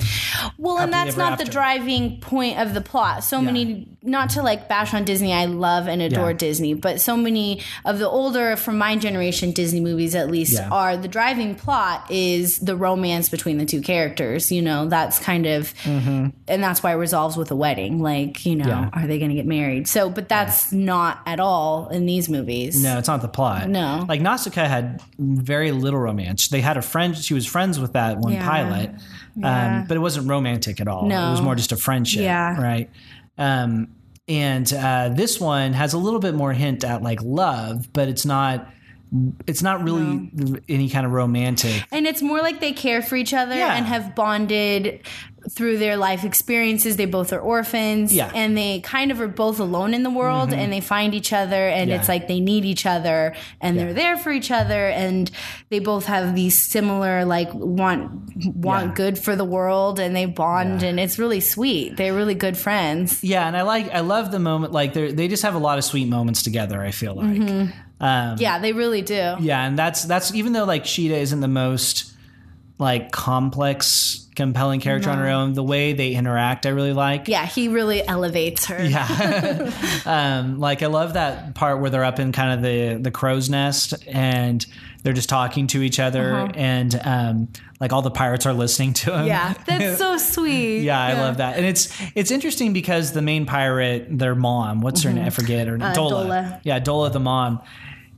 well 0.58 0.78
and 0.78 0.92
that's 0.92 1.16
not 1.16 1.38
the 1.38 1.44
driving 1.44 2.18
point 2.20 2.58
of 2.58 2.74
the 2.74 2.80
plot 2.80 3.22
so 3.24 3.40
many 3.40 3.88
not 4.02 4.30
to 4.30 4.42
like 4.42 4.68
bash 4.68 4.92
on 4.94 5.04
disney 5.04 5.32
i 5.32 5.46
love 5.46 5.86
and 5.88 6.00
adore 6.02 6.30
Yeah. 6.30 6.36
disney 6.36 6.74
but 6.74 7.00
so 7.00 7.16
many 7.16 7.62
of 7.84 7.98
the 7.98 8.08
older 8.08 8.56
from 8.56 8.76
my 8.78 8.96
generation 8.96 9.52
disney 9.52 9.80
movies 9.80 10.14
at 10.14 10.30
least 10.30 10.54
Yeah. 10.54 10.68
are 10.70 10.96
the 10.96 11.08
driving 11.08 11.54
plot 11.54 12.10
is 12.10 12.58
the 12.58 12.76
romance 12.76 13.28
between 13.28 13.58
the 13.58 13.64
two 13.64 13.80
characters 13.80 14.52
you 14.52 14.60
know 14.62 14.86
that's 14.88 15.18
kind 15.18 15.46
of 15.46 15.72
and 15.86 16.32
that's 16.48 16.82
why 16.82 16.92
it 16.92 16.96
resolves 16.96 17.36
with 17.36 17.50
a 17.50 17.56
wedding 17.56 18.00
like 18.02 18.44
you 18.44 18.54
know 18.56 18.66
Mm-hmm. 18.66 18.96
Yeah. 18.96 19.02
are 19.04 19.06
they 19.06 19.18
going 19.18 19.30
to 19.30 19.34
get 19.36 19.46
married 19.46 19.88
so 19.88 20.10
but 20.10 20.28
that's 20.28 20.72
not 20.72 21.20
at 21.26 21.40
all 21.40 21.88
in 21.88 22.04
these 22.06 22.28
movies 22.28 22.82
No, 22.82 22.98
it's 22.98 23.08
not 23.08 23.22
the 23.22 23.28
plot. 23.28 23.68
No. 23.68 24.04
Like 24.08 24.15
Nausicaa 24.20 24.64
had 24.66 25.02
very 25.18 25.72
little 25.72 26.00
romance. 26.00 26.48
They 26.48 26.60
had 26.60 26.76
a 26.76 26.82
friend, 26.82 27.16
she 27.16 27.34
was 27.34 27.46
friends 27.46 27.78
with 27.78 27.92
that 27.94 28.18
one 28.18 28.32
Yeah. 28.34 28.48
pilot, 28.48 28.90
Yeah. 29.36 29.78
um, 29.80 29.84
but 29.86 29.96
it 29.96 30.00
wasn't 30.00 30.28
romantic 30.28 30.80
at 30.80 30.88
all. 30.88 31.06
No. 31.06 31.28
It 31.28 31.30
was 31.32 31.42
more 31.42 31.54
just 31.54 31.72
a 31.72 31.76
friendship. 31.76 32.22
Yeah. 32.22 32.60
Right. 32.60 32.90
Um, 33.38 33.88
and 34.28 34.72
uh, 34.72 35.10
this 35.10 35.38
one 35.40 35.72
has 35.72 35.92
a 35.92 35.98
little 35.98 36.18
bit 36.20 36.34
more 36.34 36.52
hint 36.52 36.82
at 36.84 37.02
like 37.02 37.22
love, 37.22 37.92
but 37.92 38.08
it's 38.08 38.24
not 38.26 38.68
it's 39.46 39.62
not 39.62 39.82
really 39.84 40.62
any 40.68 40.88
kind 40.88 41.06
of 41.06 41.12
romantic. 41.12 41.84
And 41.92 42.06
it's 42.06 42.22
more 42.22 42.38
like 42.40 42.60
they 42.60 42.72
care 42.72 43.02
for 43.02 43.16
each 43.16 43.32
other 43.34 43.54
Yeah. 43.54 43.74
and 43.76 43.86
have 43.86 44.14
bonded 44.14 45.00
through 45.48 45.78
their 45.78 45.96
life 45.96 46.24
experiences. 46.24 46.96
They 46.96 47.04
both 47.06 47.32
are 47.32 47.38
orphans. 47.38 48.12
Yeah. 48.12 48.26
Mm-hmm. 48.26 48.36
And 48.36 48.58
they 48.58 48.80
kind 48.80 49.12
of 49.12 49.20
are 49.20 49.28
both 49.28 49.60
alone 49.60 49.94
in 49.94 50.02
the 50.02 50.10
world 50.10 50.52
and 50.52 50.72
they 50.72 50.80
find 50.80 51.14
each 51.14 51.32
other 51.32 51.68
and 51.68 51.88
Yeah. 51.88 51.96
it's 52.00 52.08
like 52.08 52.26
they 52.26 52.40
need 52.40 52.64
each 52.64 52.84
other 52.84 53.32
and 53.60 53.78
they're 53.78 53.94
there 53.94 54.16
for 54.16 54.32
each 54.32 54.50
other 54.50 54.88
and 54.88 55.30
they 55.70 55.78
both 55.78 56.06
have 56.06 56.34
these 56.34 56.68
similar 56.68 57.24
like 57.24 57.54
want 57.54 58.10
want 58.56 58.88
Yeah. 58.88 58.94
good 58.94 59.18
for 59.20 59.36
the 59.36 59.44
world 59.44 60.00
and 60.00 60.16
they 60.16 60.26
bond 60.26 60.82
and 60.82 60.98
it's 60.98 61.16
really 61.16 61.38
sweet. 61.40 61.96
They're 61.96 62.12
really 62.14 62.34
good 62.34 62.56
friends. 62.56 63.22
Yeah, 63.22 63.46
and 63.46 63.56
I 63.56 63.62
like 63.62 63.94
I 63.94 64.00
love 64.00 64.32
the 64.32 64.40
moment 64.40 64.72
like 64.72 64.94
they 64.94 65.12
they 65.12 65.28
just 65.28 65.44
have 65.44 65.54
a 65.54 65.58
lot 65.58 65.78
of 65.78 65.84
sweet 65.84 66.08
moments 66.08 66.42
together. 66.42 66.82
I 66.82 66.90
feel 66.90 67.14
like. 67.14 67.68
Um, 68.00 68.36
Yeah, 68.38 68.58
they 68.58 68.72
really 68.72 69.02
do. 69.02 69.36
Yeah, 69.40 69.64
and 69.64 69.78
that's 69.78 70.04
that's 70.04 70.34
even 70.34 70.52
though 70.52 70.64
like 70.64 70.86
Sheeta 70.86 71.16
isn't 71.16 71.40
the 71.40 71.48
most 71.48 72.12
like 72.78 73.10
complex, 73.10 74.28
compelling 74.36 74.80
character 74.80 75.08
on 75.08 75.16
her 75.16 75.28
own, 75.28 75.54
the 75.54 75.62
way 75.62 75.94
they 75.94 76.12
interact 76.12 76.66
I 76.66 76.70
really 76.70 76.92
like. 76.92 77.26
Yeah, 77.26 77.46
he 77.46 77.68
really 77.68 78.06
elevates 78.06 78.66
her. 78.66 78.84
Yeah. 78.84 79.72
um, 80.06 80.58
like 80.60 80.82
I 80.82 80.86
love 80.86 81.14
that 81.14 81.54
part 81.54 81.80
where 81.80 81.90
they're 81.90 82.04
up 82.04 82.18
in 82.18 82.32
kind 82.32 82.52
of 82.52 82.62
the 82.62 82.98
the 83.00 83.10
crow's 83.10 83.48
nest 83.48 83.94
and 84.06 84.64
they're 85.06 85.12
just 85.12 85.28
talking 85.28 85.68
to 85.68 85.82
each 85.82 86.00
other 86.00 86.50
and 86.56 87.00
um, 87.04 87.48
like 87.78 87.92
all 87.92 88.02
the 88.02 88.10
pirates 88.10 88.44
are 88.44 88.52
listening 88.52 88.92
to 88.92 89.12
them. 89.12 89.24
Yeah, 89.24 89.54
that's 89.64 89.98
so 89.98 90.16
sweet. 90.32 90.80
Yeah, 90.80 91.00
I 91.00 91.12
love 91.12 91.36
that, 91.36 91.56
and 91.56 91.64
it's 91.64 91.96
it's 92.16 92.32
interesting 92.32 92.72
because 92.72 93.12
the 93.12 93.22
main 93.22 93.46
pirate, 93.46 94.08
their 94.10 94.34
mom, 94.34 94.80
what's 94.80 95.04
her 95.04 95.12
name? 95.12 95.24
I 95.24 95.30
forget 95.30 95.68
her 95.68 95.78
name. 95.78 95.94
Dola. 95.94 96.24
Mm-hmm. 96.24 96.30
Uh, 96.30 96.34
Dola. 96.34 96.60
Yeah, 96.64 96.80
Dola, 96.80 97.12
the 97.12 97.20
mom. 97.20 97.62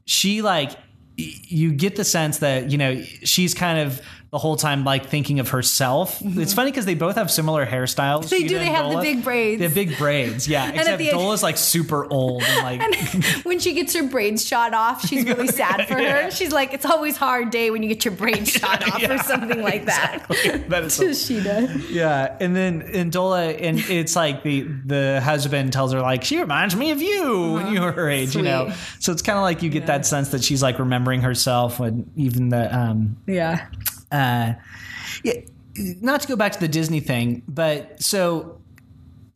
She 0.07 0.41
like 0.41 0.71
you 1.19 1.73
get 1.73 1.97
the 1.97 2.05
sense 2.05 2.39
that 2.39 2.71
you 2.71 2.79
know 2.79 3.03
she's 3.03 3.53
kind 3.53 3.81
of 3.81 4.01
the 4.31 4.39
whole 4.39 4.57
time 4.57 4.85
like 4.85 5.07
thinking 5.07 5.41
of 5.41 5.49
herself. 5.51 6.21
It's 6.23 6.53
funny 6.53 6.71
because 6.71 6.85
they 6.85 6.95
both 6.95 7.17
have 7.17 7.31
similar 7.31 7.65
hairstyles. 7.65 8.25
Mm-hmm. 8.25 8.29
They 8.29 8.43
do, 8.43 8.59
they 8.59 8.67
and 8.67 8.77
have 8.77 8.91
the 8.91 9.01
big 9.01 9.25
braids. 9.25 9.59
They 9.59 9.65
have 9.65 9.75
big 9.75 9.97
braids. 9.97 10.47
Yeah, 10.47 10.71
except 10.75 10.99
the 10.99 11.09
Dola's 11.09 11.43
like 11.43 11.57
super 11.57 12.05
old 12.13 12.43
and 12.43 12.63
like 12.63 13.25
when 13.45 13.59
she 13.59 13.73
gets 13.73 13.95
her 13.95 14.07
braids 14.07 14.47
shot 14.47 14.75
off, 14.75 15.07
she's 15.07 15.25
really 15.25 15.49
sad 15.49 15.89
for 15.89 15.95
her. 15.95 16.31
She's 16.31 16.53
like, 16.53 16.75
it's 16.75 16.85
always 16.85 17.17
hard 17.17 17.51
day 17.51 17.71
when 17.71 17.83
you 17.83 17.89
get 17.89 18.05
your 18.05 18.13
braids 18.13 18.51
shot 18.51 18.87
off 18.87 19.03
or 19.03 19.19
something 19.19 19.63
like 19.63 19.87
that. 19.87 20.27
that 20.69 20.85
is 20.85 20.95
so 20.95 21.15
she 21.15 21.43
does. 21.43 21.91
Yeah, 21.91 22.37
and 22.39 22.55
then 22.55 22.83
in 22.83 23.11
Dola, 23.11 23.57
and 23.59 23.79
it's 23.79 24.15
like 24.15 24.43
the 24.43 24.63
the 24.63 25.23
husband 25.25 25.73
tells 25.73 25.95
her 25.95 26.03
like 26.03 26.23
she 26.25 26.39
reminds 26.39 26.77
me 26.77 26.91
of 26.91 27.01
you 27.01 27.55
when 27.55 27.73
you 27.73 27.81
were 27.81 27.93
her 27.93 28.11
age, 28.11 28.37
you 28.37 28.43
know. 28.43 28.67
Uh-huh. 28.67 28.77
So 28.99 29.13
it's 29.13 29.23
kind 29.23 29.39
of 29.39 29.43
like 29.43 29.63
you 29.63 29.71
get 29.71 29.87
that 29.87 30.05
sense 30.05 30.31
that 30.31 30.45
she's 30.45 30.63
like 30.63 30.79
remembering 30.79 31.23
herself 31.23 31.81
when 31.81 32.11
even 32.17 32.51
the 32.51 32.77
um 32.77 33.17
Yeah. 33.27 33.69
Uh 34.13 34.55
yeah. 35.25 35.35
Not 36.01 36.23
to 36.23 36.29
go 36.29 36.35
back 36.35 36.53
to 36.53 36.61
the 36.61 36.69
Disney 36.69 36.99
thing, 36.99 37.43
but 37.47 38.03
so 38.03 38.61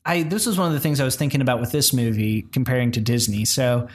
I 0.05 0.25
this 0.25 0.47
was 0.47 0.59
one 0.59 0.67
of 0.67 0.73
the 0.73 0.81
things 0.81 0.99
I 1.01 1.05
was 1.05 1.17
thinking 1.17 1.41
about 1.41 1.61
with 1.61 1.71
this 1.71 1.93
movie 1.93 2.43
comparing 2.43 2.91
to 2.93 3.01
Disney. 3.01 3.45
So, 3.45 3.89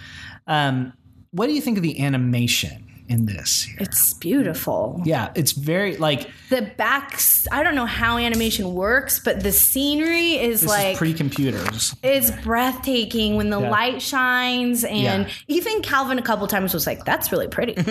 um, 0.48 0.94
what 1.32 1.48
do 1.48 1.54
you 1.54 1.62
think 1.62 1.78
of 1.78 1.84
the 1.84 2.02
animation 2.04 2.87
in 3.10 3.26
this? 3.26 3.64
here? 3.64 3.78
It's 3.80 4.14
beautiful. 4.16 5.02
Yeah, 5.06 5.32
it's 5.36 5.52
very 5.54 5.98
like 5.98 6.30
The 6.50 6.64
backs, 6.78 7.48
I 7.52 7.64
don't 7.64 7.76
know 7.76 7.86
how 7.86 8.18
animation 8.18 8.74
works, 8.74 9.20
but 9.20 9.42
the 9.44 9.52
scenery 9.52 10.34
is 10.34 10.66
like 10.66 10.94
is 10.94 10.98
pre-computers. 10.98 11.96
it's 12.04 12.32
breathtaking 12.44 13.36
when 13.36 13.50
the 13.50 13.60
Yeah. 13.62 13.70
light 13.70 14.02
shines 14.02 14.84
and 14.84 15.28
Yeah. 15.28 15.30
even 15.48 15.82
Calvin 15.82 16.20
a 16.20 16.22
couple 16.22 16.46
times 16.48 16.74
was 16.74 16.86
like, 16.88 17.06
that's 17.06 17.32
really 17.32 17.48
pretty. 17.48 17.74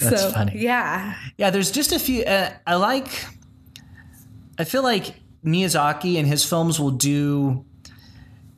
That's 0.00 0.20
so, 0.20 0.30
funny. 0.32 0.52
Yeah. 0.56 1.14
Yeah, 1.38 1.50
there's 1.50 1.70
just 1.70 1.92
a 1.92 1.98
few. 1.98 2.24
Uh, 2.24 2.50
I 2.66 2.74
like. 2.76 3.08
I 4.58 4.64
feel 4.64 4.82
like 4.82 5.14
Miyazaki 5.44 6.18
and 6.18 6.26
his 6.26 6.44
films 6.44 6.78
will 6.80 6.90
do. 6.90 7.64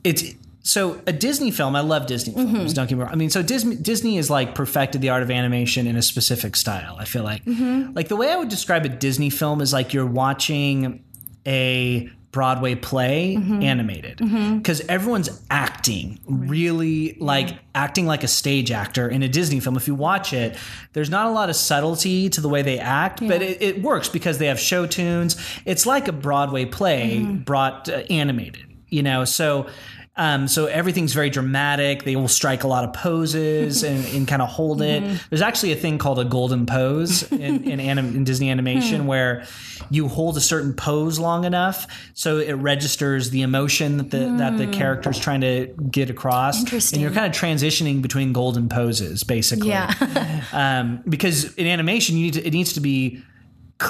It's 0.03 0.23
so 0.69 1.01
a 1.07 1.11
Disney 1.11 1.51
film. 1.51 1.75
I 1.75 1.81
love 1.81 2.05
Disney 2.05 2.33
Mm-hmm. 2.33 2.53
films. 2.55 2.73
Don't 2.73 2.87
get 2.87 2.95
me 2.97 3.03
wrong. 3.03 3.11
I 3.11 3.15
mean, 3.15 3.29
so 3.29 3.41
Disney 3.41 3.75
Disney 3.75 4.17
is 4.17 4.29
like 4.29 4.55
perfected 4.55 5.01
the 5.01 5.09
art 5.09 5.23
of 5.23 5.31
animation 5.31 5.87
in 5.87 5.95
a 5.95 6.01
specific 6.01 6.55
style. 6.55 6.95
I 6.99 7.05
feel 7.05 7.23
like, 7.23 7.43
Mm-hmm. 7.45 7.93
like 7.95 8.07
the 8.07 8.15
way 8.15 8.31
I 8.31 8.35
would 8.35 8.49
describe 8.49 8.85
a 8.85 8.89
Disney 8.89 9.29
film 9.29 9.61
is 9.61 9.73
like 9.73 9.93
you're 9.93 10.05
watching 10.05 11.03
a 11.47 12.09
Broadway 12.31 12.75
play 12.75 13.35
Mm-hmm. 13.39 13.63
animated 13.63 14.17
because 14.19 14.81
everyone's 14.81 15.29
acting 15.49 16.19
really 16.27 17.17
like 17.19 17.57
acting 17.73 18.05
like 18.05 18.23
a 18.23 18.27
stage 18.27 18.69
actor 18.71 19.09
in 19.09 19.23
a 19.23 19.27
Disney 19.27 19.59
film. 19.59 19.75
If 19.77 19.87
you 19.87 19.95
watch 19.95 20.31
it, 20.33 20.55
there's 20.93 21.09
not 21.09 21.25
a 21.25 21.31
lot 21.31 21.49
of 21.49 21.55
subtlety 21.55 22.29
to 22.29 22.39
the 22.41 22.47
way 22.49 22.61
they 22.61 22.77
act, 22.77 23.19
but 23.27 23.41
it, 23.41 23.59
it 23.63 23.81
works 23.81 24.09
because 24.09 24.37
they 24.37 24.45
have 24.45 24.59
show 24.59 24.85
tunes. 24.85 25.37
It's 25.65 25.87
like 25.87 26.07
a 26.07 26.11
Broadway 26.11 26.65
play 26.65 27.23
brought 27.23 27.89
uh, 27.89 28.03
animated, 28.11 28.65
you 28.89 29.01
know. 29.01 29.25
So. 29.25 29.65
Um, 30.19 30.49
so 30.49 30.65
everything's 30.65 31.13
very 31.13 31.29
dramatic. 31.29 32.03
They 32.03 32.17
will 32.17 32.27
strike 32.27 32.65
a 32.65 32.67
lot 32.67 32.83
of 32.83 32.91
poses 32.91 33.83
and, 33.89 34.05
and 34.07 34.27
kind 34.27 34.41
of 34.41 34.49
hold 34.49 34.81
it. 34.81 35.01
There's 35.29 35.41
actually 35.41 35.71
a 35.71 35.77
thing 35.77 35.97
called 35.97 36.19
a 36.19 36.25
golden 36.25 36.65
pose 36.65 37.23
in, 37.31 37.63
in, 37.69 37.79
anim- 37.79 38.15
in 38.15 38.25
Disney 38.25 38.49
animation 38.49 39.07
where 39.07 39.45
you 39.89 40.09
hold 40.09 40.35
a 40.35 40.41
certain 40.41 40.73
pose 40.73 41.19
long 41.19 41.45
enough 41.45 41.87
so 42.13 42.37
it 42.37 42.51
registers 42.53 43.29
the 43.29 43.43
emotion 43.43 43.95
that 43.97 44.11
the 44.11 44.19
that 44.37 44.57
the 44.57 44.67
character's 44.67 45.17
trying 45.17 45.41
to 45.41 45.67
get 45.89 46.09
across. 46.09 46.59
Interesting. 46.59 46.97
And 46.97 47.01
you're 47.01 47.11
kind 47.11 47.33
of 47.33 47.39
transitioning 47.39 48.01
between 48.01 48.33
golden 48.33 48.67
poses, 48.67 49.23
basically. 49.23 49.69
Yeah. 49.69 50.43
um, 50.51 51.01
because 51.07 51.53
in 51.55 51.65
animation, 51.65 52.17
you 52.17 52.25
need 52.25 52.33
to, 52.33 52.45
it 52.45 52.51
needs 52.51 52.73
to 52.73 52.81
be, 52.81 53.23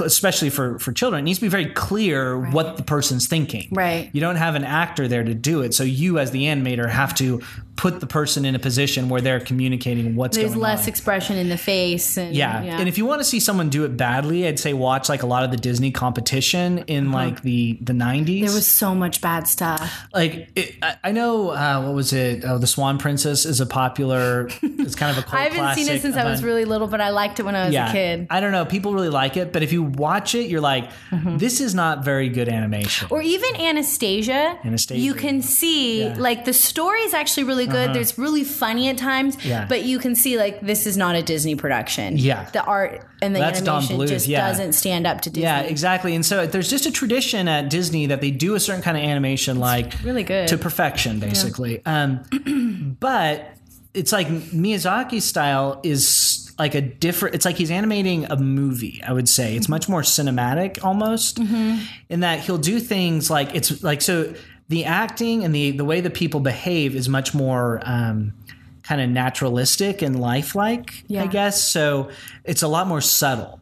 especially 0.02 0.50
for 0.50 0.78
for 0.80 0.92
children, 0.92 1.20
it 1.20 1.24
needs 1.24 1.40
to 1.40 1.46
be 1.46 1.50
very 1.50 1.68
clear 1.68 2.40
what 2.40 2.78
the 2.78 2.84
person's 2.84 3.28
thinking. 3.28 3.68
Right. 3.72 4.10
You 4.14 4.22
don't 4.22 4.36
have 4.36 4.56
an 4.56 4.64
actor 4.64 5.08
there 5.08 5.24
to 5.24 5.34
do 5.34 5.62
it, 5.62 5.74
so 5.74 5.84
you 5.84 6.20
as 6.20 6.32
the 6.32 6.44
animator 6.44 6.90
have 6.90 7.16
to 7.16 7.42
put 7.80 8.02
the 8.02 8.06
person 8.08 8.44
in 8.44 8.56
a 8.56 8.60
position 8.60 9.08
where 9.08 9.22
they're 9.22 9.40
communicating 9.40 10.14
what's 10.14 10.36
There's 10.36 10.52
going 10.52 10.62
on. 10.64 10.68
There's 10.68 10.80
less 10.80 10.88
expression 10.90 11.38
in 11.38 11.48
the 11.48 11.58
face. 11.58 12.18
And, 12.18 12.36
Yeah. 12.36 12.62
and 12.62 12.90
if 12.90 12.98
you 12.98 13.06
want 13.06 13.22
to 13.22 13.24
see 13.24 13.40
someone 13.40 13.70
do 13.70 13.86
it 13.86 13.96
badly, 13.96 14.46
I'd 14.46 14.60
say 14.60 14.74
watch 14.74 15.08
like 15.08 15.24
a 15.24 15.26
lot 15.26 15.46
of 15.46 15.52
the 15.52 15.56
Disney 15.56 15.90
competition 15.90 16.80
in 16.88 17.14
like 17.14 17.42
the 17.42 17.78
the 17.82 17.94
90s. 17.94 18.40
Uh-huh. 18.40 18.46
there 18.48 18.56
was 18.56 18.68
so 18.68 18.94
much 18.94 19.22
bad 19.22 19.48
stuff. 19.48 20.08
like 20.14 20.50
it, 20.58 20.76
I, 20.82 20.98
I 21.06 21.12
know 21.14 21.52
uh, 21.52 21.82
what 21.82 21.94
was 21.96 22.12
it? 22.12 22.44
Oh, 22.46 22.58
the 22.58 22.68
Swan 22.68 22.98
Princess 22.98 23.46
is 23.46 23.62
a 23.62 23.66
popular. 23.66 24.50
It's 24.90 24.96
kind 24.96 25.16
of 25.16 25.24
a 25.24 25.36
I 25.36 25.42
haven't 25.50 25.76
seen 25.76 25.94
it 25.94 26.02
since 26.02 26.16
I 26.16 26.24
was 26.26 26.42
really 26.44 26.66
little, 26.66 26.88
but 26.88 27.00
I 27.02 27.10
liked 27.12 27.40
it 27.40 27.44
when 27.44 27.54
I 27.56 27.66
was 27.68 27.76
a 27.76 27.90
kid. 27.92 28.28
I 28.30 28.40
don't 28.40 28.52
know. 28.54 28.66
People 28.66 28.94
really 28.94 29.10
like 29.10 29.38
it, 29.38 29.52
but 29.54 29.62
if 29.62 29.72
you 29.74 29.84
watch 29.84 30.34
it, 30.36 30.50
you're 30.50 30.62
like, 30.62 30.90
Mm-hmm. 31.12 31.38
this 31.38 31.60
is 31.62 31.76
not 31.76 32.04
very 32.06 32.30
good 32.30 32.48
animation. 32.50 33.08
Or 33.12 33.22
even 33.22 33.56
Anastasia. 33.58 34.58
Anastasia. 34.64 35.02
You 35.02 35.14
can 35.14 35.42
see, 35.42 36.04
Yeah. 36.04 36.16
Like, 36.18 36.46
the 36.46 36.54
story 36.54 37.02
is 37.02 37.14
actually 37.14 37.44
really 37.44 37.66
good. 37.72 37.94
There's 37.94 38.18
really 38.18 38.44
funny 38.44 38.90
at 38.90 38.98
times, 38.98 39.38
Yeah. 39.46 39.66
but 39.68 39.84
you 39.84 40.00
can 40.00 40.16
see, 40.16 40.38
like, 40.38 40.62
this 40.62 40.86
is 40.88 40.98
not 40.98 41.16
a 41.16 41.22
Disney 41.24 41.56
production. 41.56 42.18
Yeah. 42.18 42.50
The 42.52 42.64
art 42.64 43.08
and 43.22 43.36
the 43.36 43.40
That's 43.40 43.62
animation 43.62 43.98
Bluth, 43.98 44.08
just 44.08 44.28
yeah. 44.28 44.48
doesn't 44.48 44.74
stand 44.74 45.06
up 45.08 45.22
to 45.22 45.30
Disney. 45.30 45.44
Yeah, 45.44 45.62
exactly. 45.62 46.16
And 46.16 46.26
so 46.26 46.46
there's 46.48 46.70
just 46.70 46.86
a 46.86 46.92
tradition 46.92 47.48
at 47.48 47.70
Disney 47.70 48.06
that 48.08 48.22
they 48.22 48.32
do 48.32 48.56
a 48.56 48.60
certain 48.60 48.82
kind 48.82 48.98
of 48.98 49.04
animation 49.04 49.60
like 49.60 49.94
really 50.04 50.24
good. 50.24 50.48
to 50.50 50.58
perfection, 50.58 51.20
basically. 51.20 51.82
Um, 51.86 52.96
but 53.00 53.54
it's 53.94 54.12
like 54.12 54.28
Miyazaki's 54.28 55.26
style 55.26 55.80
is 55.84 56.52
like 56.60 56.76
a 56.76 56.82
different. 56.82 57.36
It's 57.36 57.46
like 57.46 57.56
he's 57.56 57.72
animating 57.72 58.26
a 58.26 58.36
movie. 58.36 59.02
I 59.06 59.14
would 59.14 59.28
say 59.30 59.56
it's 59.56 59.70
much 59.70 59.88
more 59.90 60.02
cinematic, 60.02 60.84
almost, 60.84 61.38
Mm-hmm. 61.40 61.80
in 62.10 62.20
that 62.20 62.42
he'll 62.42 62.58
do 62.58 62.80
things 62.80 63.30
like 63.30 63.56
it's 63.56 63.82
like 63.84 64.02
so. 64.02 64.34
The 64.70 64.86
acting 64.86 65.44
and 65.44 65.54
the 65.54 65.72
the 65.72 65.86
way 65.86 66.00
that 66.02 66.14
people 66.14 66.40
behave 66.40 66.96
is 66.96 67.10
much 67.10 67.34
more. 67.34 67.82
Um, 67.84 68.34
kind 68.82 69.02
of 69.02 69.10
naturalistic 69.12 70.02
and 70.02 70.20
lifelike, 70.20 71.04
Yeah. 71.06 71.22
I 71.22 71.28
guess. 71.28 71.62
So 71.62 72.10
it's 72.44 72.64
a 72.64 72.68
lot 72.68 72.88
more 72.88 73.02
subtle. 73.02 73.60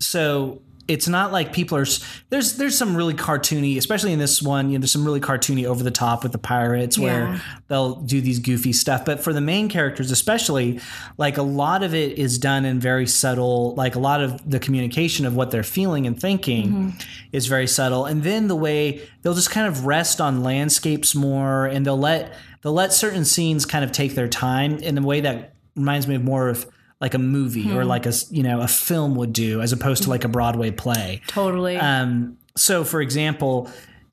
So 0.00 0.62
it's 0.86 1.08
not 1.08 1.32
like 1.32 1.52
people 1.52 1.78
are. 1.78 1.86
There's 2.30 2.56
there's 2.56 2.76
some 2.76 2.96
really 2.96 3.14
cartoony, 3.14 3.76
especially 3.78 4.12
in 4.12 4.18
this 4.18 4.42
one. 4.42 4.70
You 4.70 4.78
know, 4.78 4.82
there's 4.82 4.92
some 4.92 5.04
really 5.04 5.20
cartoony 5.20 5.64
over 5.64 5.82
the 5.82 5.90
top 5.90 6.22
with 6.22 6.32
the 6.32 6.38
pirates 6.38 6.98
where 6.98 7.40
they'll 7.68 7.94
do 7.96 8.20
these 8.20 8.38
goofy 8.38 8.72
stuff. 8.72 9.04
But 9.04 9.20
for 9.20 9.32
the 9.32 9.40
main 9.40 9.68
characters, 9.68 10.10
especially, 10.10 10.80
like 11.16 11.38
a 11.38 11.42
lot 11.42 11.82
of 11.82 11.94
it 11.94 12.18
is 12.18 12.38
done 12.38 12.64
in 12.64 12.80
very 12.80 13.06
subtle. 13.06 13.74
Like 13.74 13.94
a 13.94 13.98
lot 13.98 14.20
of 14.20 14.48
the 14.48 14.58
communication 14.58 15.24
of 15.26 15.34
what 15.34 15.50
they're 15.50 15.62
feeling 15.62 16.06
and 16.06 16.20
thinking 16.20 16.44
Mm-hmm. 16.64 16.90
is 17.32 17.46
very 17.46 17.66
subtle. 17.66 18.04
And 18.04 18.22
then 18.22 18.48
the 18.48 18.56
way 18.56 19.00
they'll 19.22 19.34
just 19.34 19.50
kind 19.50 19.66
of 19.66 19.86
rest 19.86 20.20
on 20.20 20.42
landscapes 20.42 21.14
more, 21.14 21.66
and 21.66 21.84
they'll 21.86 21.96
let 21.98 22.34
they'll 22.62 22.72
let 22.72 22.92
certain 22.92 23.24
scenes 23.24 23.64
kind 23.66 23.84
of 23.84 23.92
take 23.92 24.14
their 24.14 24.28
time 24.28 24.76
in 24.78 24.96
a 24.98 25.02
way 25.02 25.20
that 25.22 25.54
reminds 25.76 26.06
me 26.06 26.14
of 26.14 26.22
more 26.24 26.48
of 26.48 26.66
like 27.00 27.14
a 27.14 27.18
movie 27.18 27.64
Hmm. 27.64 27.76
or 27.76 27.84
like 27.84 28.06
a 28.06 28.12
you 28.30 28.42
know 28.42 28.60
a 28.60 28.68
film 28.68 29.14
would 29.16 29.32
do 29.32 29.60
as 29.60 29.72
opposed 29.72 30.04
to 30.04 30.10
like 30.10 30.24
a 30.24 30.28
Broadway 30.28 30.70
play. 30.70 31.20
Totally. 31.26 31.76
Um, 31.76 32.36
so, 32.56 32.84
for 32.84 33.00
example, 33.00 33.68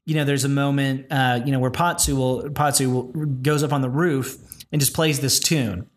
you 0.05 0.15
know, 0.15 0.23
there's 0.25 0.45
a 0.45 0.49
moment, 0.49 1.05
uh, 1.11 1.41
you 1.45 1.51
know, 1.51 1.59
where 1.59 1.69
Pazu 1.71 2.15
will 2.17 2.43
Pazu 2.49 2.91
will, 2.91 3.03
goes 3.03 3.61
up 3.63 3.71
on 3.71 3.81
the 3.81 3.89
roof 3.89 4.35
and 4.71 4.81
just 4.81 4.93
plays 4.95 5.19
this 5.19 5.39
tune, 5.39 5.87